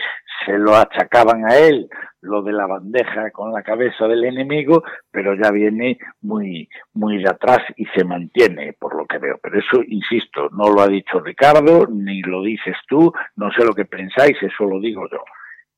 se 0.46 0.58
lo 0.58 0.74
achacaban 0.74 1.44
a 1.44 1.58
él 1.58 1.90
lo 2.22 2.42
de 2.42 2.54
la 2.54 2.66
bandeja 2.66 3.30
con 3.32 3.52
la 3.52 3.62
cabeza 3.62 4.08
del 4.08 4.24
enemigo, 4.24 4.84
pero 5.12 5.36
ya 5.36 5.52
viene 5.52 5.98
muy, 6.22 6.70
muy 6.94 7.22
de 7.22 7.30
atrás 7.30 7.60
y 7.76 7.86
se 7.88 8.06
mantiene, 8.06 8.72
por 8.80 8.96
lo 8.96 9.06
que 9.06 9.18
veo. 9.18 9.38
Pero 9.44 9.60
eso, 9.60 9.84
insisto, 9.86 10.50
no 10.52 10.72
lo 10.72 10.82
ha 10.82 10.88
dicho 10.88 11.20
Ricardo, 11.20 11.88
ni 11.88 12.22
lo 12.22 12.42
dices 12.42 12.78
tú, 12.88 13.12
no 13.36 13.52
sé 13.52 13.66
lo 13.66 13.74
que 13.74 13.86
pensáis, 13.86 14.42
eso 14.42 14.64
lo 14.64 14.80
digo 14.80 15.10
yo. 15.12 15.20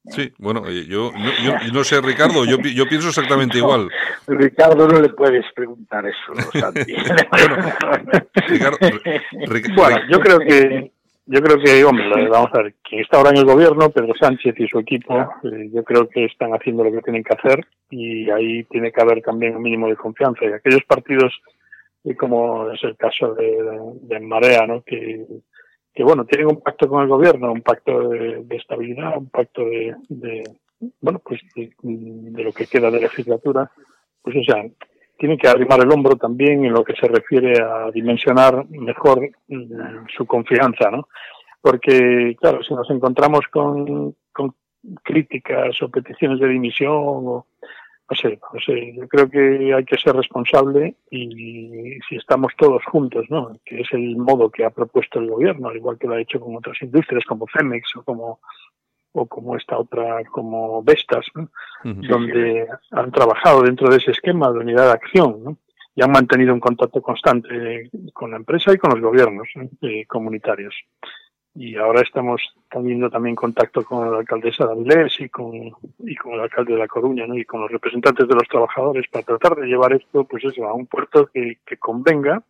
Sí, 0.06 0.32
bueno, 0.38 0.64
eh, 0.68 0.86
yo, 0.88 1.12
yo, 1.44 1.56
no 1.74 1.84
sé, 1.84 2.00
Ricardo, 2.00 2.46
yo, 2.46 2.58
yo 2.60 2.88
pienso 2.88 3.10
exactamente 3.10 3.58
igual. 3.58 3.90
Ricardo 4.28 4.88
no 4.88 5.02
le 5.02 5.10
puedes 5.10 5.44
preguntar 5.54 6.06
eso, 6.06 6.34
Santi. 6.58 6.94
bueno, 9.76 9.98
yo 10.10 10.22
creo 10.22 10.40
que 10.40 10.94
yo 11.30 11.42
creo 11.42 11.60
que, 11.60 11.84
hombre, 11.84 12.30
vamos 12.30 12.50
a 12.54 12.64
ver, 12.64 12.76
quien 12.82 13.02
está 13.02 13.18
ahora 13.18 13.32
en 13.32 13.38
el 13.38 13.46
gobierno, 13.46 13.90
Pedro 13.90 14.14
Sánchez 14.18 14.56
y 14.58 14.68
su 14.68 14.80
equipo, 14.80 15.14
eh, 15.44 15.70
yo 15.74 15.84
creo 15.84 16.08
que 16.08 16.24
están 16.24 16.52
haciendo 16.52 16.86
lo 16.86 16.92
que 16.92 17.02
tienen 17.02 17.24
que 17.24 17.34
hacer 17.34 17.68
y 17.90 18.30
ahí 18.30 18.64
tiene 18.66 18.94
que 18.94 19.02
haber 19.02 19.22
también 19.22 19.58
un 19.58 19.62
mínimo 19.62 19.90
de 19.90 19.98
confianza. 19.98 20.46
Y 20.46 20.54
aquellos 20.54 20.86
partidos, 20.86 21.34
eh, 22.06 22.16
como 22.16 22.72
es 22.72 22.82
el 22.82 22.96
caso 22.96 23.34
de, 23.34 23.58
de 24.04 24.20
Marea, 24.22 24.66
¿no? 24.68 24.82
que 24.84 25.26
que 25.98 26.04
bueno, 26.04 26.26
tienen 26.26 26.46
un 26.46 26.62
pacto 26.62 26.88
con 26.88 27.02
el 27.02 27.08
gobierno, 27.08 27.52
un 27.52 27.64
pacto 27.64 28.10
de, 28.10 28.46
estabilidad, 28.52 29.18
un 29.18 29.30
pacto 29.30 29.66
de, 29.66 30.44
bueno, 31.02 31.20
pues 31.26 31.42
de, 31.56 31.74
lo 32.44 32.52
que 32.52 32.68
queda 32.68 32.92
de 32.92 33.02
legislatura, 33.02 33.72
pues 34.22 34.36
o 34.36 34.44
sea, 34.44 34.64
tienen 35.18 35.40
que 35.40 35.48
arrimar 35.48 35.80
el 35.80 35.92
hombro 35.92 36.16
también 36.16 36.64
en 36.64 36.74
lo 36.74 36.84
que 36.84 36.94
se 36.94 37.08
refiere 37.08 37.60
a 37.60 37.90
dimensionar 37.90 38.70
mejor 38.70 39.28
mm, 39.48 40.06
su 40.16 40.28
confianza, 40.28 40.92
¿no? 40.92 41.08
Porque, 41.62 42.36
claro, 42.40 42.62
si 42.62 42.76
nos 42.76 42.88
encontramos 42.92 43.48
con, 43.52 44.16
con 44.32 44.54
críticas 45.02 45.82
o 45.82 45.90
peticiones 45.90 46.40
de 46.40 46.48
dimisión 46.48 46.94
o 46.94 47.48
no 48.10 48.16
sé, 48.16 48.40
no 48.54 48.60
sé, 48.60 48.96
yo 48.96 49.08
creo 49.08 49.30
que 49.30 49.74
hay 49.74 49.84
que 49.84 49.98
ser 49.98 50.16
responsable 50.16 50.96
y 51.12 52.00
si 52.08 52.16
estamos 52.16 52.54
todos 52.58 52.84
juntos, 52.86 53.26
¿no? 53.30 53.58
Que 53.66 53.82
es 53.82 53.88
el 53.92 54.16
modo 54.16 54.50
que 54.50 54.64
ha 54.64 54.70
propuesto 54.70 55.20
el 55.20 55.30
gobierno, 55.30 55.70
al 55.70 55.76
igual 55.76 55.98
que 55.98 56.08
lo 56.08 56.14
ha 56.14 56.22
hecho 56.22 56.40
con 56.40 56.56
otras 56.56 56.82
industrias 56.82 57.26
como 57.26 57.48
Femex 57.48 57.96
o 57.98 58.04
como 58.04 58.40
o 59.14 59.26
como 59.26 59.58
esta 59.58 59.78
otra 59.78 60.24
como 60.26 60.84
Vestas, 60.84 61.26
donde 61.84 62.68
han 62.92 63.12
trabajado 63.12 63.64
dentro 63.64 63.90
de 63.90 63.98
ese 63.98 64.12
esquema 64.12 64.52
de 64.52 64.60
unidad 64.60 64.86
de 64.86 64.92
acción, 64.92 65.44
¿no? 65.44 65.58
y 65.96 66.04
han 66.04 66.12
mantenido 66.12 66.54
un 66.54 66.60
contacto 66.60 67.02
constante 67.02 67.90
con 68.14 68.30
la 68.30 68.38
empresa 68.38 68.72
y 68.72 68.78
con 68.78 68.92
los 68.92 69.02
gobiernos 69.02 69.48
eh, 69.82 70.06
comunitarios 70.06 70.76
y 71.60 71.76
ahora 71.76 72.02
estamos 72.02 72.40
teniendo 72.70 73.10
también 73.10 73.36
contacto 73.36 73.84
con 73.84 74.12
la 74.12 74.20
alcaldesa 74.20 74.68
de 74.68 74.74
Avilés 74.74 75.20
y 75.20 75.28
con, 75.28 75.72
y 76.00 76.16
con 76.16 76.34
el 76.34 76.42
alcalde 76.42 76.74
de 76.74 76.80
La 76.80 76.88
Coruña 76.88 77.26
y 77.34 77.46
con 77.46 77.62
los 77.62 77.72
representantes 77.72 78.28
de 78.28 78.36
los 78.36 78.48
trabajadores 78.48 79.08
para 79.12 79.26
tratar 79.26 79.56
de 79.56 79.66
llevar 79.66 79.94
esto 79.94 80.24
pues 80.26 80.44
eso, 80.46 80.68
a 80.68 80.74
un 80.76 80.86
puerto 80.86 81.28
que, 81.34 81.58
convenga 81.80 82.44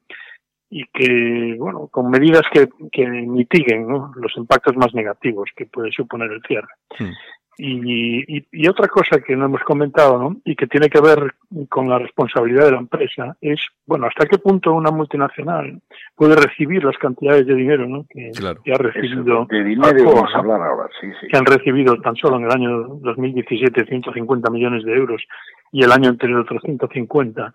y 0.70 0.84
que, 0.88 1.56
bueno, 1.58 1.88
con 1.88 2.10
medidas 2.10 2.44
que, 2.52 2.68
que 2.92 3.08
mitiguen 3.08 3.88
los 3.88 4.36
impactos 4.36 4.76
más 4.76 4.94
negativos 4.94 5.52
que 5.56 5.66
puede 5.66 5.90
suponer 5.94 6.30
el 6.30 6.42
cierre. 6.42 6.68
Hmm. 7.00 7.14
Y, 7.60 8.46
y, 8.52 8.68
otra 8.68 8.88
cosa 8.88 9.20
que 9.20 9.36
no 9.36 9.46
hemos 9.46 9.64
comentado 9.64 10.20
¿no? 10.20 10.38
y 10.46 10.56
que 10.56 10.68
tiene 10.68 10.90
que 10.90 11.02
ver 11.02 11.34
con 11.70 11.90
la 11.90 11.98
responsabilidad 11.98 12.66
de 12.66 12.72
la 12.74 12.78
empresa 12.78 13.36
es, 13.42 13.60
bueno, 13.88 14.06
hasta 14.06 14.28
qué 14.28 14.38
punto 14.38 14.74
una 14.74 14.92
multinacional 14.92 15.82
puede 16.16 16.36
recibir 16.36 16.84
las 16.84 16.98
cantidades 17.00 17.48
de 17.48 17.56
dinero 17.56 17.88
¿no? 17.88 18.06
que, 18.10 18.32
ha 18.72 18.78
recibido. 18.78 19.48
de 19.50 19.64
dinero 19.64 20.06
vamos 20.06 20.36
a 20.36 20.38
hablar 20.38 20.62
ahora, 20.62 20.88
sí, 21.02 21.08
sí. 21.20 21.28
Que 21.30 21.38
han 21.38 21.46
recibido 21.46 22.00
tan 22.00 22.16
solo 22.16 22.38
en 22.38 22.44
el 22.44 22.52
año 22.52 22.78
2017 23.02 23.86
150 23.86 24.52
millones 24.52 24.84
de 24.84 24.94
euros 24.94 25.24
y 25.72 25.84
el 25.84 25.92
año 25.92 26.10
anterior 26.10 26.42
otros 26.42 26.62
150. 26.64 27.52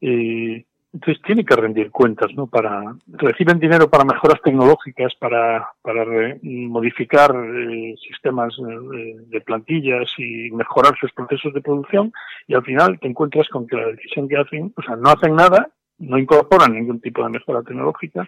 Eh, 0.00 0.64
entonces 0.96 1.22
tiene 1.24 1.44
que 1.44 1.54
rendir 1.54 1.90
cuentas, 1.90 2.32
¿no? 2.34 2.46
Para 2.46 2.96
reciben 3.06 3.58
dinero 3.58 3.90
para 3.90 4.04
mejoras 4.04 4.40
tecnológicas, 4.42 5.14
para 5.16 5.68
para 5.82 6.06
modificar 6.42 7.34
eh, 7.36 7.94
sistemas 8.00 8.54
eh, 8.58 9.16
de 9.28 9.40
plantillas 9.42 10.08
y 10.16 10.50
mejorar 10.52 10.96
sus 10.98 11.12
procesos 11.12 11.52
de 11.52 11.60
producción 11.60 12.12
y 12.46 12.54
al 12.54 12.64
final 12.64 12.98
te 12.98 13.08
encuentras 13.08 13.46
con 13.50 13.66
que 13.66 13.76
la 13.76 13.88
decisión 13.88 14.26
que 14.26 14.38
hacen, 14.38 14.72
o 14.74 14.82
sea, 14.82 14.96
no 14.96 15.10
hacen 15.10 15.36
nada, 15.36 15.68
no 15.98 16.16
incorporan 16.16 16.72
ningún 16.72 17.00
tipo 17.00 17.22
de 17.22 17.30
mejora 17.30 17.62
tecnológica 17.62 18.26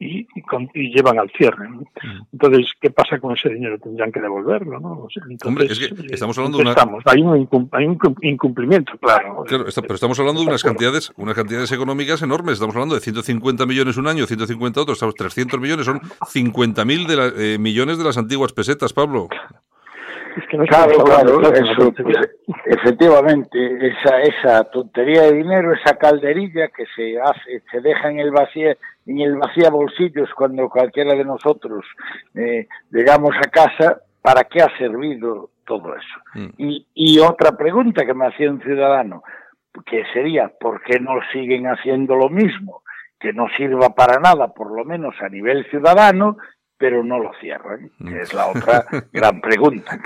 y, 0.00 0.26
y, 0.74 0.94
llevan 0.94 1.18
al 1.18 1.30
cierre. 1.30 1.68
Mm. 1.68 1.84
Entonces, 2.32 2.72
¿qué 2.80 2.90
pasa 2.90 3.18
con 3.18 3.36
ese 3.36 3.50
dinero? 3.50 3.78
Tendrían 3.78 4.10
que 4.10 4.20
devolverlo, 4.20 4.80
¿no? 4.80 5.06
entonces, 5.14 5.46
Hombre, 5.46 5.66
es 5.66 5.78
que 5.78 5.84
eh, 5.84 6.06
estamos 6.10 6.36
hablando 6.38 6.56
de 6.56 6.64
una... 6.64 6.74
Hay, 7.04 7.20
un 7.20 7.68
hay, 7.72 7.86
un 7.86 7.98
incumplimiento, 8.22 8.96
claro. 8.98 9.44
Claro, 9.46 9.66
pero 9.82 9.94
estamos 9.94 10.18
hablando 10.18 10.40
de 10.40 10.46
unas 10.48 10.62
cantidades, 10.62 11.12
unas 11.16 11.34
cantidades 11.34 11.70
económicas 11.72 12.22
enormes. 12.22 12.54
Estamos 12.54 12.74
hablando 12.74 12.94
de 12.94 13.02
150 13.02 13.66
millones 13.66 13.98
un 13.98 14.08
año, 14.08 14.26
150 14.26 14.80
otros, 14.80 14.96
estamos 14.96 15.14
300 15.16 15.60
millones, 15.60 15.84
son 15.84 16.00
50.000 16.00 17.06
de 17.06 17.16
la, 17.16 17.26
eh, 17.36 17.58
millones 17.58 17.98
de 17.98 18.04
las 18.04 18.16
antiguas 18.16 18.54
pesetas, 18.54 18.94
Pablo 18.94 19.28
claro, 20.66 21.04
claro, 21.04 21.52
eso, 21.52 21.92
efectivamente, 22.66 23.58
esa, 23.88 24.22
esa 24.22 24.64
tontería 24.64 25.22
de 25.22 25.34
dinero, 25.34 25.72
esa 25.72 25.96
calderilla 25.96 26.68
que 26.68 26.84
se 26.94 27.20
hace, 27.20 27.62
se 27.70 27.80
deja 27.80 28.10
en 28.10 28.20
el 28.20 28.30
vacío, 28.30 28.76
en 29.06 29.20
el 29.20 29.36
vacía 29.36 29.70
bolsillos 29.70 30.28
cuando 30.36 30.68
cualquiera 30.68 31.14
de 31.14 31.24
nosotros 31.24 31.84
eh, 32.34 32.66
llegamos 32.90 33.34
a 33.36 33.50
casa, 33.50 34.00
¿para 34.22 34.44
qué 34.44 34.62
ha 34.62 34.76
servido 34.78 35.50
todo 35.66 35.94
eso? 35.94 36.20
Mm. 36.34 36.48
Y, 36.58 36.86
y 36.94 37.18
otra 37.18 37.56
pregunta 37.56 38.04
que 38.04 38.14
me 38.14 38.26
hacía 38.26 38.50
un 38.50 38.60
ciudadano, 38.60 39.22
que 39.86 40.04
sería, 40.12 40.48
¿por 40.48 40.82
qué 40.82 41.00
no 41.00 41.20
siguen 41.32 41.66
haciendo 41.66 42.16
lo 42.16 42.28
mismo? 42.28 42.82
que 43.20 43.34
no 43.34 43.48
sirva 43.56 43.90
para 43.90 44.18
nada, 44.18 44.48
por 44.48 44.74
lo 44.74 44.84
menos 44.84 45.14
a 45.20 45.28
nivel 45.28 45.66
ciudadano, 45.70 46.38
pero 46.80 47.04
no 47.04 47.18
lo 47.18 47.30
cierran, 47.38 47.90
que 47.98 48.04
mm. 48.04 48.20
es 48.22 48.32
la 48.32 48.46
otra 48.46 48.86
gran 49.12 49.42
pregunta. 49.42 50.00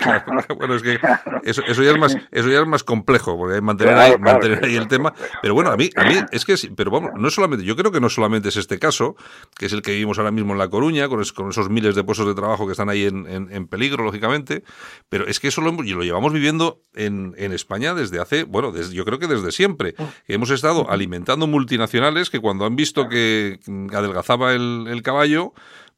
bueno, 0.59 0.75
es 0.75 0.83
que 0.83 0.99
eso, 1.45 1.63
ya 1.63 1.93
es 1.93 1.99
más, 1.99 2.19
eso 2.33 2.49
ya 2.49 2.61
es 2.61 2.67
más 2.67 2.83
complejo, 2.83 3.39
porque 3.39 3.55
hay 3.55 3.61
mantener, 3.61 3.95
ahí, 3.95 4.19
mantener 4.19 4.65
ahí 4.65 4.75
el 4.75 4.89
tema. 4.89 5.15
Pero 5.41 5.55
bueno, 5.55 5.71
a 5.71 5.77
mí, 5.77 5.89
a 5.95 6.05
mí 6.05 6.17
es 6.33 6.45
que, 6.45 6.57
pero 6.75 6.91
vamos, 6.91 7.13
no 7.15 7.31
solamente, 7.31 7.65
yo 7.65 7.77
creo 7.77 7.93
que 7.93 8.01
no 8.01 8.11
solamente 8.11 8.49
es 8.49 8.57
este 8.57 8.81
caso, 8.81 9.15
que 9.57 9.67
es 9.67 9.73
el 9.73 9.83
que 9.83 9.93
vivimos 9.93 10.19
ahora 10.19 10.33
mismo 10.33 10.53
en 10.53 10.59
La 10.59 10.69
Coruña, 10.69 11.09
con, 11.09 11.21
esos 11.21 11.71
miles 11.71 11.95
de 11.95 12.03
puestos 12.03 12.27
de 12.27 12.35
trabajo 12.35 12.67
que 12.67 12.73
están 12.73 12.89
ahí 12.89 13.05
en, 13.05 13.69
peligro, 13.69 14.03
lógicamente, 14.03 14.65
pero 15.09 15.29
es 15.29 15.39
que 15.39 15.49
eso 15.49 15.61
lo, 15.61 15.71
lo 15.71 16.03
llevamos 16.03 16.33
viviendo 16.33 16.83
en, 16.97 17.35
España 17.37 17.95
desde 17.95 18.21
hace, 18.21 18.43
bueno, 18.43 18.73
desde, 18.73 18.95
yo 18.95 19.05
creo 19.05 19.21
que 19.21 19.29
desde 19.29 19.53
siempre. 19.53 19.95
hemos 20.27 20.51
estado 20.51 20.91
alimentando 20.91 21.47
multinacionales 21.47 22.31
que 22.31 22.41
cuando 22.41 22.67
han 22.67 22.75
visto 22.75 23.09
que 23.09 23.61
adelgazaba 23.93 24.55
el, 24.55 24.89
el 24.89 25.03
caballo, 25.03 25.53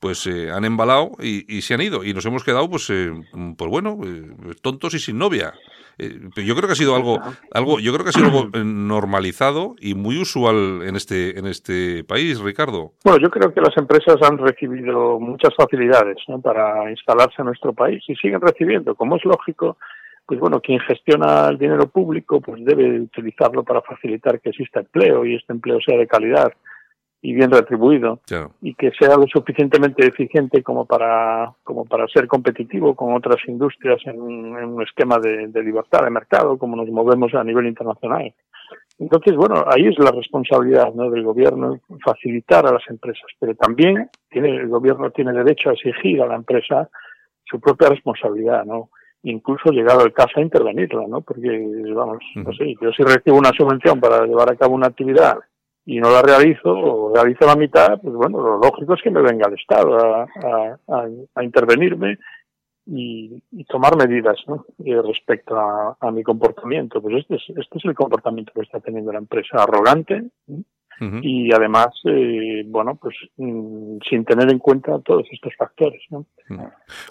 pues 0.07 0.25
eh, 0.29 0.53
han 0.53 0.65
embalado 0.65 1.17
y, 1.19 1.61
se 1.63 1.75
han 1.75 1.81
ido. 1.81 2.05
Y 2.05 2.15
nos 2.15 2.25
hemos 2.27 2.45
quedado, 2.45 2.71
pues, 2.71 2.89
eh, 2.91 3.11
pues 3.59 3.69
bueno, 3.69 3.99
eh, 4.05 4.55
tontos 4.63 4.95
y 4.95 5.01
sin 5.01 5.19
novia. 5.19 5.53
yo 5.99 6.55
creo 6.55 6.69
que 6.69 6.75
ha 6.75 6.77
sido 6.77 6.95
algo, 6.95 7.19
algo, 7.53 7.81
yo 7.81 7.93
creo 7.93 8.05
que 8.05 8.11
ha 8.11 8.13
sido 8.13 8.27
algo 8.27 8.49
normalizado 8.63 9.75
y 9.81 9.97
muy 9.97 10.17
usual 10.21 10.83
en 10.85 10.95
este, 10.95 11.37
en 11.41 11.47
este 11.49 12.05
país, 12.05 12.39
Ricardo. 12.39 12.93
Bueno, 13.03 13.19
yo 13.19 13.31
creo 13.31 13.53
que 13.53 13.61
las 13.61 13.77
empresas 13.77 14.15
han 14.23 14.39
recibido 14.39 15.19
muchas 15.19 15.53
facilidades 15.57 16.19
para 16.41 16.89
instalarse 16.89 17.35
en 17.39 17.47
nuestro 17.47 17.73
país 17.73 18.05
y 18.07 18.15
siguen 18.15 18.41
recibiendo, 18.41 18.95
como 18.95 19.17
es 19.17 19.25
lógico. 19.25 19.77
Pues 20.25 20.39
bueno, 20.39 20.61
quien 20.61 20.79
gestiona 20.79 21.49
el 21.49 21.59
dinero 21.59 21.89
público 21.89 22.41
pues 22.41 22.65
debe 22.65 23.01
utilizarlo 23.01 23.65
para 23.65 23.83
facilitar 23.83 24.41
que 24.41 24.51
exista 24.51 24.79
empleo 24.81 25.27
y 25.27 25.35
este 25.35 25.53
empleo 25.53 25.81
sea 25.81 25.99
de 25.99 26.07
calidad 26.07 26.53
y 27.23 27.35
bien 27.35 27.51
retribuido 27.51 28.21
y 28.63 28.75
que 28.75 28.91
sea 28.93 29.17
lo 29.17 29.27
suficientemente 29.27 30.07
eficiente 30.07 30.63
como 30.63 30.85
para 30.85 31.53
como 31.65 31.85
para 31.85 32.07
ser 32.09 32.27
competitivo 32.27 32.95
con 32.95 33.15
otras 33.15 33.39
industrias 33.47 34.01
en, 34.05 34.21
un 34.21 34.83
esquema 34.83 35.19
de, 35.19 35.49
libertad 35.63 36.05
de 36.05 36.11
mercado 36.11 36.59
como 36.59 36.77
nos 36.77 36.89
movemos 36.89 37.35
a 37.35 37.43
nivel 37.43 37.67
internacional. 37.67 38.33
Entonces 38.99 39.35
bueno 39.35 39.65
ahí 39.67 39.87
es 39.87 39.99
la 39.99 40.11
responsabilidad 40.11 40.93
¿no? 40.95 41.11
del 41.11 41.25
gobierno 41.25 41.81
facilitar 42.05 42.67
a 42.67 42.73
las 42.73 42.87
empresas 42.89 43.27
pero 43.41 43.55
también 43.55 44.11
tiene 44.29 44.51
el 44.57 44.69
gobierno 44.69 45.11
tiene 45.11 45.33
derecho 45.33 45.71
a 45.71 45.73
exigir 45.73 46.21
a 46.23 46.27
la 46.27 46.37
empresa 46.37 46.89
su 47.45 47.59
propia 47.61 47.89
responsabilidad 47.89 48.65
no 48.65 48.91
incluso 49.23 49.71
llegado 49.71 50.05
el 50.05 50.13
caso 50.13 50.39
a 50.39 50.43
intervenirla 50.43 51.07
no 51.09 51.23
porque 51.23 51.49
vamos 51.95 52.19
no 52.37 52.53
sé 52.53 52.75
yo 52.81 52.93
si 52.93 53.03
recibo 53.03 53.39
una 53.39 53.51
subvención 53.51 54.01
para 54.01 54.25
llevar 54.27 54.53
a 54.53 54.57
cabo 54.57 54.75
una 54.75 54.89
actividad 54.89 55.39
y 55.87 56.01
no 56.01 56.11
la 56.11 56.21
realizo 56.21 56.71
o 56.71 57.15
realizo 57.15 57.47
la 57.47 57.55
mitad, 57.55 58.01
pues 58.01 58.13
bueno, 58.15 58.41
lo 58.41 58.59
lógico 58.59 58.95
es 58.95 59.03
que 59.03 59.11
me 59.11 59.23
venga 59.23 59.47
el 59.47 59.55
Estado 59.55 59.97
a, 59.97 60.27
a, 61.35 61.45
intervenirme 61.45 62.19
y, 62.87 63.41
tomar 63.69 63.97
medidas 63.97 64.37
¿no? 64.49 64.67
Eh, 64.85 65.01
respecto 65.01 65.57
a, 65.57 66.11
mi 66.11 66.25
comportamiento. 66.25 67.01
Pues 67.01 67.19
este 67.19 67.37
es, 67.37 67.43
este 67.57 67.79
es 67.79 67.85
el 67.85 67.95
comportamiento 67.95 68.53
que 68.53 68.63
está 68.63 68.81
teniendo 68.81 69.13
la 69.13 69.19
empresa, 69.19 69.63
arrogante 69.63 70.25
y 70.99 71.53
además, 71.53 71.89
eh, 72.05 72.65
bueno, 72.67 72.97
pues 72.97 73.15
mm, 73.37 73.99
sin 74.09 74.25
tener 74.25 74.51
en 74.51 74.59
cuenta 74.59 74.99
todos 75.01 75.27
estos 75.31 75.55
factores. 75.57 76.03
¿no? 76.11 76.25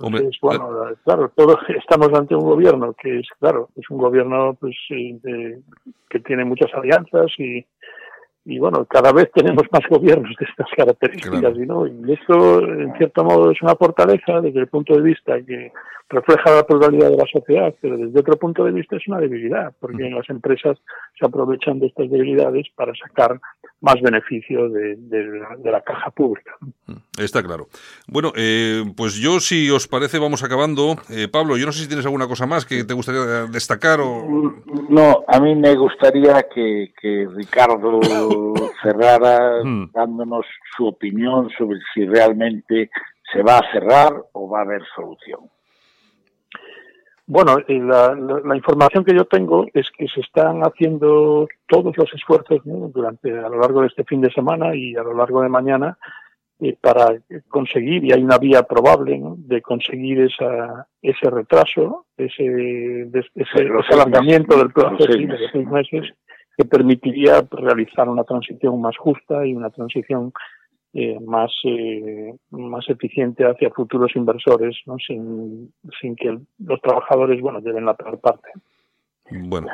Entonces, 0.01 0.37
bueno, 0.41 0.69
claro, 1.03 1.31
todos 1.35 1.59
estamos 1.69 2.11
ante 2.13 2.35
un 2.35 2.45
gobierno 2.45 2.93
que 2.93 3.19
es, 3.19 3.27
claro, 3.39 3.69
es 3.75 3.89
un 3.89 3.99
gobierno 3.99 4.57
pues 4.59 4.75
eh, 4.89 5.61
que 6.09 6.19
tiene 6.19 6.45
muchas 6.45 6.73
alianzas 6.73 7.31
y 7.37 7.65
y 8.45 8.59
bueno, 8.59 8.85
cada 8.85 9.11
vez 9.11 9.31
tenemos 9.33 9.63
más 9.71 9.81
gobiernos 9.89 10.35
de 10.39 10.45
estas 10.45 10.67
características, 10.77 11.57
¿no? 11.57 11.87
y 11.87 12.13
esto 12.13 12.61
en 12.63 12.93
cierto 12.97 13.23
modo 13.23 13.51
es 13.51 13.61
una 13.61 13.75
fortaleza 13.75 14.39
desde 14.39 14.59
el 14.59 14.67
punto 14.67 14.93
de 14.95 15.01
vista 15.01 15.41
que 15.41 15.71
refleja 16.09 16.51
la 16.51 16.63
pluralidad 16.63 17.09
de 17.09 17.17
la 17.17 17.25
sociedad, 17.31 17.73
pero 17.81 17.97
desde 17.97 18.19
otro 18.19 18.37
punto 18.37 18.63
de 18.63 18.71
vista 18.71 18.95
es 18.95 19.07
una 19.07 19.19
debilidad, 19.19 19.73
porque 19.79 20.09
las 20.09 20.29
empresas 20.29 20.77
se 21.19 21.25
aprovechan 21.25 21.79
de 21.79 21.87
estas 21.87 22.09
debilidades 22.09 22.67
para 22.75 22.93
sacar 22.95 23.39
más 23.81 24.01
beneficio 24.01 24.69
de, 24.69 24.97
la, 25.63 25.81
caja 25.81 26.09
pública. 26.11 26.55
Está 27.19 27.43
claro. 27.43 27.67
Bueno, 28.07 28.31
eh, 28.35 28.83
pues 28.95 29.15
yo, 29.15 29.39
si 29.39 29.69
os 29.69 29.87
parece, 29.87 30.17
vamos 30.17 30.43
acabando. 30.43 30.95
Eh, 31.09 31.27
Pablo, 31.27 31.57
yo 31.57 31.65
no 31.65 31.71
sé 31.71 31.81
si 31.81 31.87
tienes 31.87 32.05
alguna 32.05 32.27
cosa 32.27 32.45
más 32.45 32.65
que 32.65 32.83
te 32.83 32.93
gustaría 32.93 33.45
destacar 33.45 33.99
o... 34.01 34.25
No, 34.89 35.23
a 35.27 35.39
mí 35.39 35.55
me 35.55 35.75
gustaría 35.75 36.43
que, 36.53 36.93
que 36.99 37.27
Ricardo 37.35 37.99
cerrara 38.81 39.63
hmm. 39.63 39.91
dándonos 39.93 40.45
su 40.75 40.87
opinión 40.87 41.49
sobre 41.57 41.79
si 41.93 42.05
realmente 42.05 42.89
se 43.31 43.41
va 43.41 43.57
a 43.57 43.71
cerrar 43.71 44.13
o 44.33 44.49
va 44.49 44.59
a 44.59 44.63
haber 44.63 44.81
solución. 44.95 45.41
Bueno, 47.27 47.57
la, 47.67 48.13
la, 48.13 48.55
información 48.55 49.03
que 49.03 49.15
yo 49.15 49.25
tengo 49.25 49.65
es 49.73 49.89
que 49.97 50.07
se 50.07 50.21
están 50.21 50.61
haciendo 50.61 51.47
todos 51.67 51.97
los 51.97 52.13
esfuerzos 52.13 52.61
durante 52.63 53.31
a 53.31 53.49
lo 53.49 53.59
largo 53.59 53.81
de 53.81 53.87
este 53.87 54.03
fin 54.03 54.21
de 54.21 54.31
semana 54.31 54.75
y 54.75 54.95
a 54.95 55.01
lo 55.01 55.15
largo 55.15 55.41
de 55.41 55.49
mañana 55.49 55.97
eh, 56.59 56.77
para 56.79 57.17
conseguir, 57.49 58.05
y 58.05 58.13
hay 58.13 58.23
una 58.23 58.37
vía 58.37 58.63
probable 58.63 59.19
de 59.39 59.61
conseguir 59.61 60.21
esa, 60.21 60.87
ese 61.01 61.29
retraso, 61.29 62.05
ese, 62.15 63.09
ese, 63.11 63.67
alargamiento 63.89 64.57
del 64.57 64.71
plazo 64.71 64.95
de 65.05 65.49
seis 65.51 65.67
meses 65.67 66.13
que 66.57 66.65
permitiría 66.65 67.45
realizar 67.51 68.07
una 68.09 68.23
transición 68.23 68.79
más 68.81 68.97
justa 68.97 69.45
y 69.45 69.53
una 69.53 69.69
transición 69.69 70.31
eh, 70.93 71.19
más, 71.19 71.51
eh, 71.65 72.33
más 72.51 72.87
eficiente 72.87 73.43
hacia 73.43 73.69
futuros 73.69 74.15
inversores, 74.15 74.77
¿no? 74.85 74.95
sin, 75.05 75.73
sin 75.99 76.15
que 76.15 76.39
los 76.59 76.81
trabajadores 76.81 77.41
bueno, 77.41 77.59
lleven 77.59 77.85
la 77.85 77.95
peor 77.95 78.19
parte. 78.19 78.49
Bueno, 79.31 79.67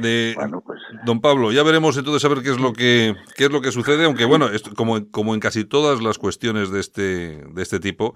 de, 0.00 0.36
pues. 0.64 0.80
don 1.04 1.20
Pablo, 1.20 1.50
ya 1.50 1.64
veremos 1.64 1.98
entonces 1.98 2.24
a 2.24 2.32
ver 2.32 2.44
qué 2.44 2.50
es 2.50 2.60
lo 2.60 2.72
que 2.72 3.16
qué 3.36 3.46
es 3.46 3.50
lo 3.50 3.60
que 3.60 3.72
sucede, 3.72 4.04
aunque 4.04 4.24
bueno, 4.24 4.46
como, 4.76 5.10
como 5.10 5.34
en 5.34 5.40
casi 5.40 5.64
todas 5.64 6.00
las 6.00 6.16
cuestiones 6.16 6.70
de 6.70 6.78
este 6.78 7.44
de 7.44 7.62
este 7.62 7.80
tipo, 7.80 8.14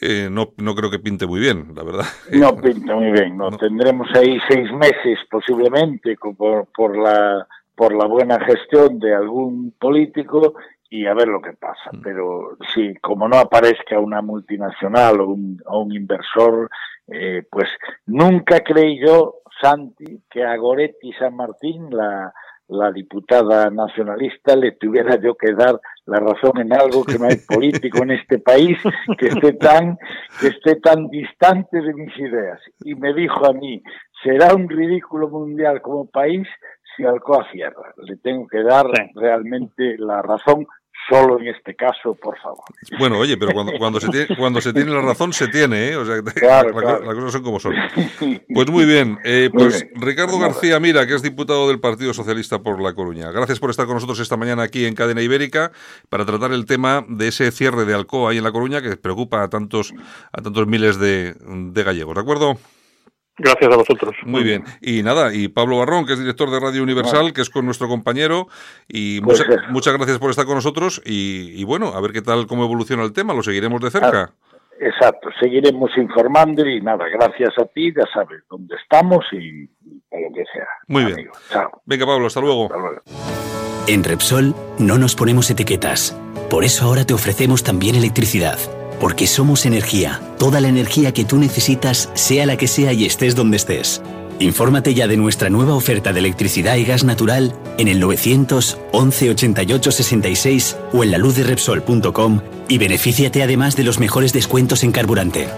eh, 0.00 0.28
no, 0.30 0.52
no 0.58 0.74
creo 0.74 0.90
que 0.90 0.98
pinte 0.98 1.26
muy 1.26 1.40
bien, 1.40 1.74
la 1.74 1.82
verdad. 1.82 2.04
No 2.32 2.56
pinta 2.56 2.94
muy 2.94 3.12
bien, 3.12 3.36
no, 3.36 3.50
tendremos 3.50 4.08
ahí 4.14 4.38
seis 4.48 4.70
meses 4.72 5.18
posiblemente 5.30 6.16
por, 6.16 6.66
por 6.74 6.96
la 6.96 7.46
por 7.76 7.92
la 7.92 8.06
buena 8.06 8.38
gestión 8.38 9.00
de 9.00 9.14
algún 9.14 9.72
político 9.80 10.54
y 10.88 11.06
a 11.06 11.14
ver 11.14 11.28
lo 11.28 11.42
que 11.42 11.54
pasa. 11.54 11.90
Mm. 11.92 12.02
Pero 12.02 12.56
sí, 12.72 12.94
como 13.00 13.28
no 13.28 13.36
aparezca 13.36 13.98
una 13.98 14.22
multinacional 14.22 15.20
o 15.20 15.30
un, 15.30 15.60
un 15.66 15.92
inversor, 15.92 16.70
eh, 17.08 17.42
pues 17.50 17.68
nunca 18.06 18.60
creí 18.60 19.00
yo, 19.04 19.38
Santi, 19.60 20.22
que 20.30 20.44
a 20.44 20.56
Goretti 20.56 21.12
San 21.14 21.34
Martín, 21.34 21.88
la, 21.90 22.32
la 22.68 22.90
diputada 22.92 23.70
nacionalista, 23.70 24.56
le 24.56 24.72
tuviera 24.72 25.20
yo 25.20 25.34
que 25.34 25.52
dar 25.52 25.80
la 26.06 26.20
razón 26.20 26.58
en 26.58 26.72
algo 26.72 27.04
que 27.04 27.18
no 27.18 27.26
hay 27.26 27.36
político 27.48 28.02
en 28.02 28.12
este 28.12 28.38
país 28.38 28.78
que 29.18 29.26
esté 29.26 29.52
tan 29.54 29.98
que 30.40 30.48
esté 30.48 30.76
tan 30.76 31.08
distante 31.08 31.80
de 31.80 31.94
mis 31.94 32.16
ideas. 32.18 32.60
Y 32.84 32.94
me 32.94 33.12
dijo 33.14 33.46
a 33.46 33.52
mí 33.52 33.82
será 34.22 34.54
un 34.54 34.68
ridículo 34.68 35.28
mundial 35.28 35.82
como 35.82 36.06
país 36.06 36.46
si 36.96 37.04
Alcoa 37.04 37.46
cierra 37.52 37.92
le 37.96 38.16
tengo 38.16 38.46
que 38.46 38.62
dar 38.62 38.86
realmente 39.14 39.96
la 39.98 40.22
razón 40.22 40.66
solo 41.08 41.38
en 41.38 41.48
este 41.48 41.74
caso, 41.74 42.14
por 42.14 42.38
favor. 42.38 42.64
Bueno, 42.98 43.18
oye, 43.18 43.36
pero 43.36 43.52
cuando, 43.52 43.72
cuando, 43.78 44.00
se, 44.00 44.08
tiene, 44.08 44.36
cuando 44.36 44.60
se 44.60 44.72
tiene 44.72 44.92
la 44.92 45.02
razón, 45.02 45.32
se 45.32 45.48
tiene, 45.48 45.88
¿eh? 45.88 45.96
O 45.96 46.04
sea, 46.04 46.16
las 46.16 47.14
cosas 47.14 47.32
son 47.32 47.42
como 47.42 47.60
son. 47.60 47.74
Pues 48.54 48.70
muy 48.70 48.84
bien, 48.84 49.18
eh, 49.24 49.50
pues 49.52 49.86
Ricardo 49.94 50.38
García 50.38 50.78
Mira, 50.78 51.06
que 51.06 51.14
es 51.14 51.22
diputado 51.22 51.68
del 51.68 51.80
Partido 51.80 52.14
Socialista 52.14 52.60
por 52.60 52.80
La 52.80 52.94
Coruña. 52.94 53.30
Gracias 53.30 53.58
por 53.58 53.70
estar 53.70 53.86
con 53.86 53.94
nosotros 53.94 54.20
esta 54.20 54.36
mañana 54.36 54.62
aquí 54.62 54.84
en 54.86 54.94
Cadena 54.94 55.22
Ibérica 55.22 55.72
para 56.08 56.24
tratar 56.24 56.52
el 56.52 56.66
tema 56.66 57.04
de 57.08 57.28
ese 57.28 57.50
cierre 57.50 57.84
de 57.84 57.94
Alcoa 57.94 58.30
ahí 58.30 58.38
en 58.38 58.44
La 58.44 58.52
Coruña 58.52 58.80
que 58.80 58.96
preocupa 58.96 59.42
a 59.42 59.48
tantos, 59.48 59.92
a 60.32 60.40
tantos 60.40 60.66
miles 60.66 60.98
de, 60.98 61.34
de 61.34 61.82
gallegos, 61.82 62.14
¿de 62.14 62.20
acuerdo? 62.20 62.58
Gracias 63.36 63.72
a 63.72 63.76
vosotros. 63.76 64.14
Muy 64.24 64.44
bien. 64.44 64.62
Y 64.80 65.02
nada, 65.02 65.34
y 65.34 65.48
Pablo 65.48 65.78
Barrón, 65.78 66.06
que 66.06 66.12
es 66.12 66.20
director 66.20 66.50
de 66.50 66.60
Radio 66.60 66.82
Universal, 66.82 67.32
que 67.32 67.40
es 67.40 67.50
con 67.50 67.66
nuestro 67.66 67.88
compañero. 67.88 68.46
Y 68.86 69.20
pues 69.22 69.44
muchas 69.70 69.94
gracias 69.94 70.18
por 70.18 70.30
estar 70.30 70.46
con 70.46 70.54
nosotros. 70.54 71.02
Y, 71.04 71.62
bueno, 71.64 71.88
a 71.94 72.00
ver 72.00 72.12
qué 72.12 72.22
tal, 72.22 72.46
cómo 72.46 72.64
evoluciona 72.64 73.02
el 73.02 73.12
tema. 73.12 73.34
Lo 73.34 73.42
seguiremos 73.42 73.80
de 73.80 73.90
cerca. 73.90 74.30
Ah, 74.30 74.56
exacto, 74.80 75.30
seguiremos 75.40 75.90
informando 75.96 76.64
y 76.66 76.80
nada, 76.80 77.06
gracias 77.08 77.54
a 77.58 77.64
ti, 77.64 77.92
ya 77.92 78.04
sabes 78.12 78.42
dónde 78.48 78.76
estamos 78.80 79.24
y, 79.32 79.62
lo 79.62 80.32
que 80.32 80.44
sea. 80.52 80.68
Muy 80.86 81.04
bien. 81.04 81.28
Venga, 81.86 82.06
Pablo, 82.06 82.26
hasta 82.26 82.40
luego. 82.40 82.64
hasta 82.66 82.78
luego. 82.78 83.02
En 83.88 84.04
Repsol 84.04 84.54
no 84.78 84.96
nos 84.96 85.16
ponemos 85.16 85.50
etiquetas. 85.50 86.18
Por 86.48 86.62
eso 86.62 86.86
ahora 86.86 87.04
te 87.04 87.14
ofrecemos 87.14 87.64
también 87.64 87.96
electricidad 87.96 88.58
porque 89.04 89.26
somos 89.26 89.66
energía, 89.66 90.18
toda 90.38 90.62
la 90.62 90.68
energía 90.68 91.12
que 91.12 91.26
tú 91.26 91.36
necesitas, 91.36 92.08
sea 92.14 92.46
la 92.46 92.56
que 92.56 92.66
sea 92.66 92.94
y 92.94 93.04
estés 93.04 93.34
donde 93.34 93.58
estés. 93.58 94.00
Infórmate 94.38 94.94
ya 94.94 95.06
de 95.06 95.18
nuestra 95.18 95.50
nueva 95.50 95.74
oferta 95.74 96.14
de 96.14 96.20
electricidad 96.20 96.76
y 96.76 96.86
gas 96.86 97.04
natural 97.04 97.54
en 97.76 97.88
el 97.88 98.00
911 98.00 99.28
88 99.28 99.92
66 99.92 100.76
o 100.94 101.04
en 101.04 101.10
la 101.10 101.18
luz 101.18 101.36
de 101.36 101.42
Repsol.com 101.42 102.40
y 102.66 102.78
benefíciate 102.78 103.42
además 103.42 103.76
de 103.76 103.84
los 103.84 103.98
mejores 103.98 104.32
descuentos 104.32 104.82
en 104.84 104.92
carburante. 104.92 105.48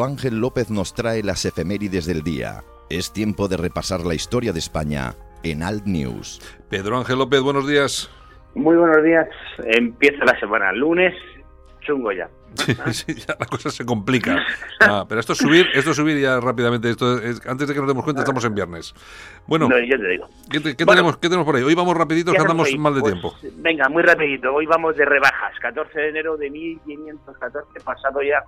Pedro 0.00 0.12
Ángel 0.12 0.40
López 0.40 0.70
nos 0.70 0.94
trae 0.94 1.22
las 1.22 1.44
efemérides 1.44 2.06
del 2.06 2.22
día. 2.22 2.62
Es 2.88 3.12
tiempo 3.12 3.48
de 3.48 3.58
repasar 3.58 4.00
la 4.00 4.14
historia 4.14 4.54
de 4.54 4.58
España 4.58 5.12
en 5.42 5.62
Alt 5.62 5.84
News. 5.84 6.40
Pedro 6.70 6.96
Ángel 6.96 7.18
López, 7.18 7.42
buenos 7.42 7.68
días. 7.68 8.10
Muy 8.54 8.78
buenos 8.78 9.04
días. 9.04 9.28
Empieza 9.58 10.24
la 10.24 10.40
semana. 10.40 10.72
Lunes, 10.72 11.12
chungo 11.80 12.12
ya. 12.12 12.30
Sí, 12.92 13.14
ya 13.14 13.36
la 13.38 13.44
cosa 13.44 13.70
se 13.70 13.84
complica. 13.84 14.42
Ah, 14.80 15.04
pero 15.06 15.20
esto 15.20 15.34
es 15.34 15.38
subir, 15.38 15.66
esto 15.74 15.90
es 15.90 15.96
subir 15.96 16.18
ya 16.18 16.40
rápidamente. 16.40 16.88
Esto 16.88 17.18
antes 17.46 17.68
de 17.68 17.74
que 17.74 17.80
nos 17.80 17.88
demos 17.88 18.02
cuenta, 18.02 18.22
estamos 18.22 18.42
en 18.46 18.54
viernes. 18.54 18.94
Bueno, 19.46 19.68
yo 19.68 20.00
te 20.00 20.08
digo. 20.08 20.30
¿qué, 20.50 20.60
tenemos, 20.60 21.18
¿qué, 21.18 21.28
tenemos, 21.28 21.44
por 21.44 21.56
ahí? 21.56 21.62
Hoy 21.62 21.74
vamos 21.74 21.94
rapidito, 21.94 22.32
que 22.32 22.38
andamos 22.38 22.74
mal 22.78 22.94
de 22.94 23.00
pues, 23.02 23.12
tiempo. 23.12 23.34
Venga, 23.58 23.86
muy 23.90 24.02
rapidito. 24.02 24.54
Hoy 24.54 24.64
vamos 24.64 24.96
de 24.96 25.04
rebajas. 25.04 25.52
14 25.60 26.00
de 26.00 26.08
enero 26.08 26.38
de 26.38 26.48
1514, 26.48 27.80
pasado 27.84 28.22
ya 28.22 28.42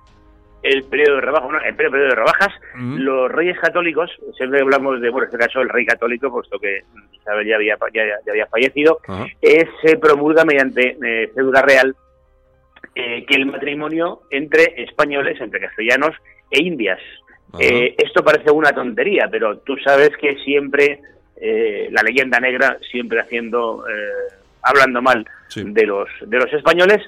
el 0.62 0.84
periodo 0.84 1.16
de 1.16 1.20
rebajas, 1.22 1.62
el 1.66 1.74
periodo 1.74 1.96
de 1.96 2.14
rebajas, 2.14 2.54
los 2.76 3.30
reyes 3.30 3.58
católicos, 3.58 4.10
siempre 4.36 4.60
hablamos 4.60 5.00
de, 5.00 5.10
bueno, 5.10 5.26
en 5.26 5.34
este 5.34 5.46
caso 5.46 5.60
el 5.60 5.68
rey 5.68 5.84
católico, 5.84 6.30
puesto 6.30 6.58
que 6.58 6.82
Isabel 7.12 7.46
ya 7.46 7.56
había, 7.56 7.76
ya, 7.92 8.30
había 8.30 8.46
fallecido, 8.46 9.00
se 9.40 9.96
promulga 9.98 10.44
mediante 10.44 10.96
eh, 11.02 11.30
cédula 11.34 11.62
real 11.62 11.96
eh, 12.94 13.24
que 13.26 13.34
el 13.34 13.46
matrimonio 13.46 14.22
entre 14.30 14.82
españoles, 14.82 15.40
entre 15.40 15.60
castellanos 15.60 16.14
e 16.50 16.62
indias. 16.62 17.00
Eh, 17.58 17.94
esto 17.98 18.24
parece 18.24 18.50
una 18.50 18.72
tontería, 18.72 19.28
pero 19.30 19.58
tú 19.58 19.76
sabes 19.78 20.10
que 20.16 20.36
siempre 20.44 21.00
la 21.90 22.02
leyenda 22.04 22.38
negra, 22.38 22.78
siempre 22.88 23.18
haciendo, 23.18 23.84
hablando 24.62 25.02
mal 25.02 25.26
de 25.56 25.86
los 25.86 26.08
de 26.20 26.38
los 26.38 26.52
españoles, 26.52 27.02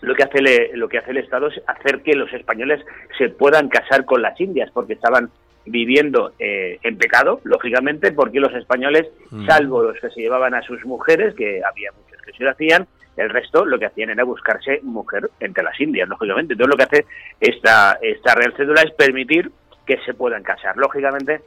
lo 0.00 0.14
que 0.14 0.22
hace 0.22 0.70
lo 0.74 0.88
que 0.88 0.98
hace 0.98 1.10
el 1.10 1.18
Estado 1.18 1.48
es 1.48 1.60
hacer 1.66 2.02
que 2.02 2.14
los 2.14 2.32
españoles 2.32 2.84
se 3.16 3.28
puedan 3.28 3.68
casar 3.68 4.04
con 4.04 4.22
las 4.22 4.40
indias 4.40 4.70
porque 4.72 4.94
estaban 4.94 5.30
viviendo 5.66 6.32
eh, 6.38 6.78
en 6.82 6.96
pecado, 6.96 7.40
lógicamente, 7.44 8.12
porque 8.12 8.40
los 8.40 8.54
españoles, 8.54 9.06
mm. 9.30 9.46
salvo 9.46 9.82
los 9.82 9.98
que 10.00 10.10
se 10.10 10.20
llevaban 10.20 10.54
a 10.54 10.62
sus 10.62 10.84
mujeres, 10.84 11.34
que 11.34 11.60
había 11.62 11.92
muchos 11.92 12.22
que 12.22 12.32
se 12.32 12.44
lo 12.44 12.50
hacían, 12.50 12.86
el 13.16 13.30
resto 13.30 13.64
lo 13.64 13.78
que 13.78 13.86
hacían 13.86 14.10
era 14.10 14.24
buscarse 14.24 14.80
mujer 14.82 15.30
entre 15.40 15.64
las 15.64 15.78
indias, 15.80 16.08
lógicamente. 16.08 16.54
Entonces 16.54 16.70
lo 16.70 16.76
que 16.76 16.84
hace 16.84 17.06
esta, 17.40 17.98
esta 18.00 18.34
Real 18.34 18.54
Cédula 18.56 18.82
es 18.82 18.92
permitir 18.92 19.50
que 19.84 19.98
se 20.06 20.14
puedan 20.14 20.42
casar. 20.42 20.76
Lógicamente, 20.76 21.40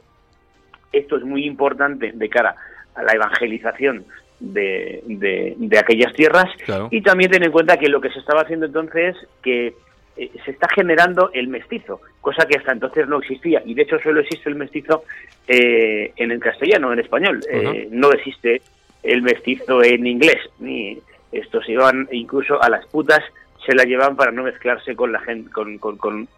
esto 0.92 1.16
es 1.16 1.24
muy 1.24 1.46
importante 1.46 2.12
de 2.12 2.28
cara 2.28 2.54
a 2.94 3.02
la 3.02 3.12
evangelización 3.12 4.04
de, 4.42 5.56
de, 5.56 5.78
aquellas 5.78 6.12
tierras. 6.12 6.50
Y 6.90 7.00
también 7.00 7.30
ten 7.30 7.44
en 7.44 7.52
cuenta 7.52 7.76
que 7.76 7.88
lo 7.88 8.00
que 8.00 8.10
se 8.10 8.18
estaba 8.18 8.42
haciendo 8.42 8.66
entonces 8.66 9.16
es 9.16 9.28
que 9.40 9.74
eh, 10.16 10.30
se 10.44 10.50
está 10.50 10.68
generando 10.74 11.30
el 11.32 11.48
mestizo, 11.48 12.00
cosa 12.20 12.46
que 12.46 12.56
hasta 12.56 12.72
entonces 12.72 13.08
no 13.08 13.18
existía. 13.18 13.62
Y 13.64 13.74
de 13.74 13.82
hecho 13.82 13.98
solo 14.00 14.20
existe 14.20 14.50
el 14.50 14.56
mestizo 14.56 15.04
eh, 15.46 16.12
en 16.16 16.32
el 16.32 16.40
castellano, 16.40 16.92
en 16.92 16.98
español. 16.98 17.40
Eh, 17.48 17.88
no 17.90 18.10
existe 18.12 18.62
el 19.02 19.22
mestizo 19.22 19.82
en 19.82 20.06
inglés. 20.06 20.38
Ni 20.58 20.98
estos 21.30 21.68
iban 21.68 22.08
incluso 22.10 22.60
a 22.62 22.68
las 22.68 22.84
putas, 22.86 23.22
se 23.64 23.74
la 23.74 23.84
llevaban 23.84 24.16
para 24.16 24.32
no 24.32 24.42
mezclarse 24.42 24.96
con 24.96 25.12
la 25.12 25.20
gente, 25.20 25.50
con, 25.50 25.78
con, 25.78 25.96
con, 25.96 26.28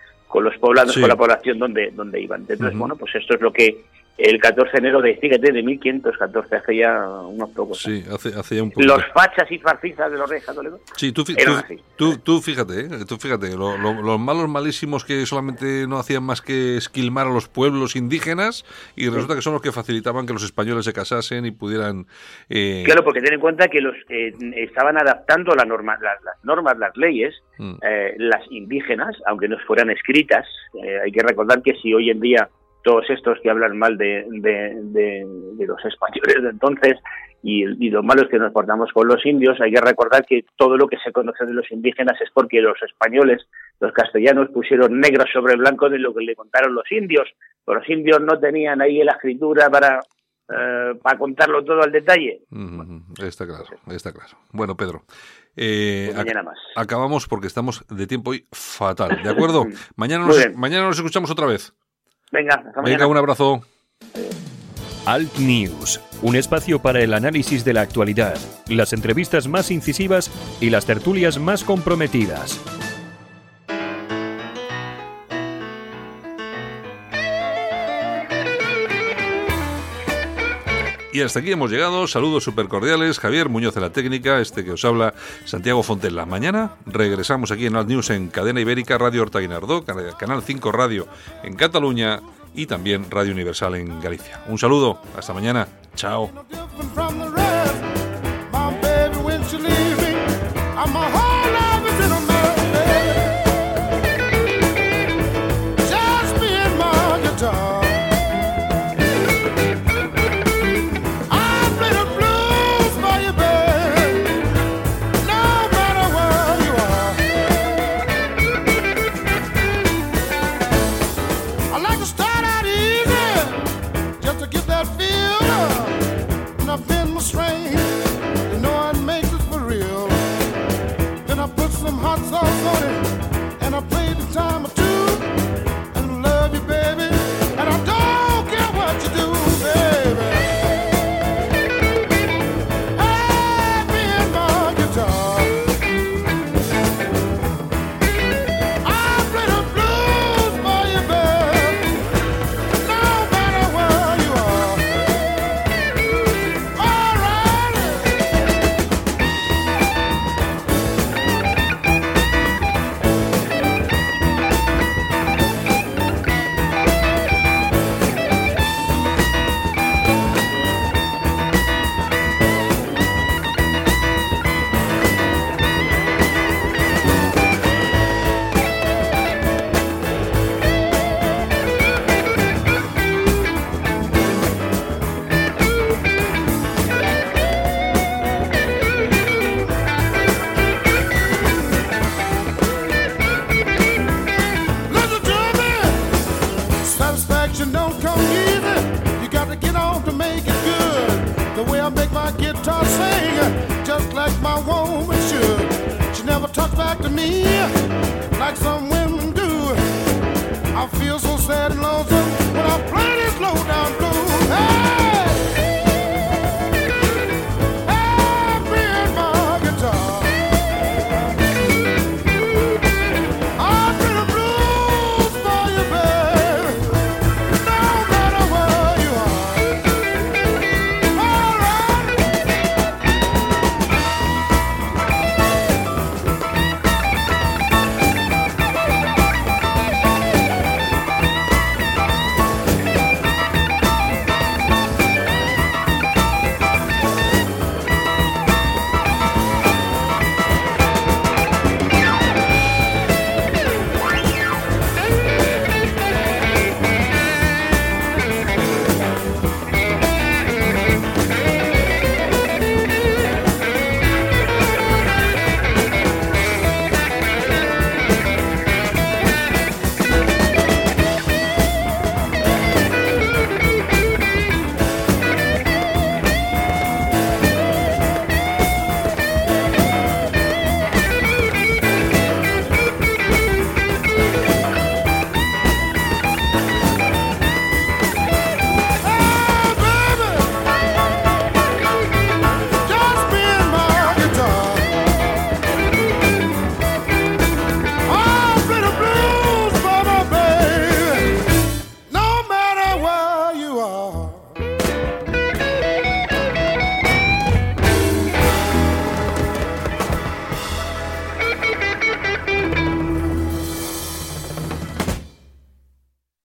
los 0.45 0.57
poblados, 0.59 0.95
con 0.99 1.09
la 1.09 1.17
población 1.17 1.59
donde, 1.59 1.91
donde 1.91 2.21
iban. 2.21 2.45
Entonces, 2.49 2.77
bueno, 2.77 2.97
pues 2.97 3.15
esto 3.15 3.35
es 3.35 3.41
lo 3.41 3.53
que 3.53 3.83
el 4.17 4.41
14 4.41 4.71
de 4.73 4.79
enero 4.79 5.03
de, 5.03 5.17
fíjate, 5.17 5.53
de 5.53 5.63
1514, 5.63 6.57
hace 6.57 6.77
ya 6.77 7.09
unos 7.09 7.51
pocos 7.51 7.83
Sí, 7.83 8.05
hace, 8.13 8.29
hace 8.29 8.57
ya 8.57 8.63
un 8.63 8.71
poco. 8.71 8.87
Los 8.87 9.05
fachas 9.13 9.51
y 9.51 9.59
farcistas 9.59 10.13
de 10.13 10.19
los 10.19 10.31
reyes 10.31 10.47
católicos 10.47 10.81
Sí, 10.97 11.13
tú, 11.13 11.25
tú, 11.25 12.41
fíjate, 12.41 12.81
¿eh? 12.81 12.89
tú 13.09 13.17
fíjate, 13.17 13.57
los 13.57 14.21
malos 14.21 14.49
malísimos 14.49 15.05
que 15.05 15.27
solamente 15.27 15.87
no 15.89 15.99
hacían 15.99 16.23
más 16.23 16.43
que 16.43 16.77
esquilmar 16.77 17.27
a 17.27 17.31
los 17.31 17.49
pueblos 17.49 17.97
indígenas 17.97 18.65
y 18.95 19.09
resulta 19.09 19.35
que 19.35 19.43
son 19.43 19.55
los 19.55 19.63
que 19.63 19.73
facilitaban 19.73 20.27
que 20.27 20.33
los 20.33 20.45
españoles 20.45 20.85
se 20.85 20.93
casasen 20.93 21.45
y 21.45 21.51
pudieran... 21.51 22.07
Eh... 22.49 22.85
Claro, 22.87 23.03
porque 23.03 23.21
ten 23.21 23.35
en 23.35 23.41
cuenta 23.41 23.67
que 23.67 23.81
los 23.81 23.97
eh, 24.09 24.33
estaban 24.57 24.97
adaptando 24.97 25.57
la 25.57 25.65
norma, 25.65 25.99
las, 26.01 26.21
normas, 26.45 26.79
las 26.79 26.97
leyes, 26.97 27.35
mm. 27.59 27.75
eh, 27.83 28.15
las 28.19 28.43
indígenas, 28.51 29.17
aunque 29.27 29.49
no 29.49 29.59
fueran 29.67 29.91
escritas, 29.91 30.47
hay 31.03 31.11
que 31.11 31.23
recordar 31.23 31.63
que 31.63 31.75
si 31.75 31.93
hoy 31.93 32.11
en 32.11 32.21
día 32.21 32.49
todos 32.85 33.09
estos 33.11 33.39
que 33.43 33.51
hablan 33.51 33.77
mal 33.77 33.99
de, 33.99 34.25
los 35.59 35.85
españoles 35.85 36.43
de 36.43 36.51
entonces 36.51 37.01
y, 37.43 37.65
y 37.85 37.91
lo 37.91 38.03
malo 38.03 38.23
es 38.23 38.29
que 38.29 38.39
nos 38.39 38.53
portamos 38.53 38.91
con 38.93 39.07
los 39.07 39.25
indios, 39.27 39.61
hay 39.61 39.73
que 39.73 39.81
recordar 39.81 40.25
que 40.25 40.47
todo 40.57 40.79
lo 40.79 40.87
que 40.87 40.97
se 41.05 41.13
conoce 41.13 41.45
de 41.45 41.53
los 41.53 41.71
indígenas 41.71 42.19
es 42.23 42.31
porque 42.33 42.63
los 42.63 42.81
españoles, 42.83 43.47
los 43.81 43.93
castellanos, 43.93 44.49
pusieron 44.49 44.99
negro 44.99 45.25
sobre 45.31 45.57
blanco 45.57 45.91
de 45.91 45.99
lo 45.99 46.15
que 46.15 46.25
le 46.25 46.35
contaron 46.35 46.75
los 46.75 46.91
indios. 46.91 47.29
Pero 47.65 47.81
los 47.81 47.89
indios 47.91 48.21
no 48.23 48.41
tenían 48.41 48.81
ahí 48.81 49.03
la 49.05 49.13
escritura 49.13 49.69
para, 49.69 50.01
eh, 50.49 50.95
para 51.03 51.19
contarlo 51.19 51.63
todo 51.63 51.83
al 51.83 51.93
detalle. 51.93 52.41
está 53.23 53.47
claro, 53.47 53.67
está 53.89 54.11
claro. 54.11 54.39
Bueno, 54.53 54.75
Pedro. 54.75 55.03
Eh, 55.55 56.13
pues 56.15 56.25
mañana 56.25 56.45
más. 56.45 56.59
Acabamos 56.77 57.29
porque 57.29 57.47
estamos 57.47 57.85
de 57.89 58.07
tiempo 58.07 58.31
hoy 58.31 58.47
fatal, 58.53 59.23
¿de 59.23 59.29
acuerdo? 59.29 59.67
mañana, 59.97 60.27
nos, 60.27 60.57
mañana 60.57 60.87
nos 60.87 60.97
escuchamos 60.97 61.31
otra 61.31 61.47
vez. 61.47 61.75
Venga, 62.35 62.57
hasta 62.57 62.83
mañana. 62.83 62.97
Venga, 62.97 63.07
un 63.07 63.17
abrazo. 63.17 63.63
Alt 65.07 65.37
News, 65.39 66.01
un 66.21 66.35
espacio 66.35 66.81
para 66.81 67.01
el 67.01 67.15
análisis 67.15 67.65
de 67.65 67.73
la 67.73 67.83
actualidad, 67.83 68.35
las 68.69 68.93
entrevistas 68.93 69.47
más 69.47 69.71
incisivas 69.71 70.33
y 70.61 70.71
las 70.71 70.85
tertulias 70.85 71.39
más 71.39 71.63
comprometidas. 71.63 72.59
Y 81.15 81.23
hasta 81.23 81.39
aquí 81.39 81.53
hemos 81.53 81.71
llegado. 81.71 82.09
Saludos 82.09 82.43
súper 82.43 82.67
cordiales. 82.67 83.21
Javier 83.21 83.49
Muñoz 83.49 83.73
de 83.73 83.81
la 83.81 83.91
técnica, 83.91 84.41
este 84.41 84.65
que 84.65 84.73
os 84.73 84.85
habla, 84.85 85.15
Santiago 85.45 85.85
Fontella. 85.85 86.27
Mañana 86.27 86.73
regresamos 86.87 87.53
aquí 87.53 87.67
en 87.67 87.77
Alt 87.77 87.89
News 87.89 88.11
en 88.11 88.31
Cadena 88.31 88.61
Ibérica, 88.61 88.99
Radio 88.99 89.23
Horta 89.23 89.39
Guinardó, 89.39 89.85
Canal 89.85 90.43
5 90.43 90.73
Radio 90.73 91.07
en 91.45 91.55
Cataluña 91.55 92.21
y 92.53 92.67
también 92.67 93.09
Radio 93.13 93.33
Universal 93.33 93.77
en 93.77 94.01
Galicia. 94.01 94.43
Un 94.49 94.59
saludo, 94.59 94.99
hasta 95.17 95.33
mañana, 95.33 95.69
chao. 95.95 96.33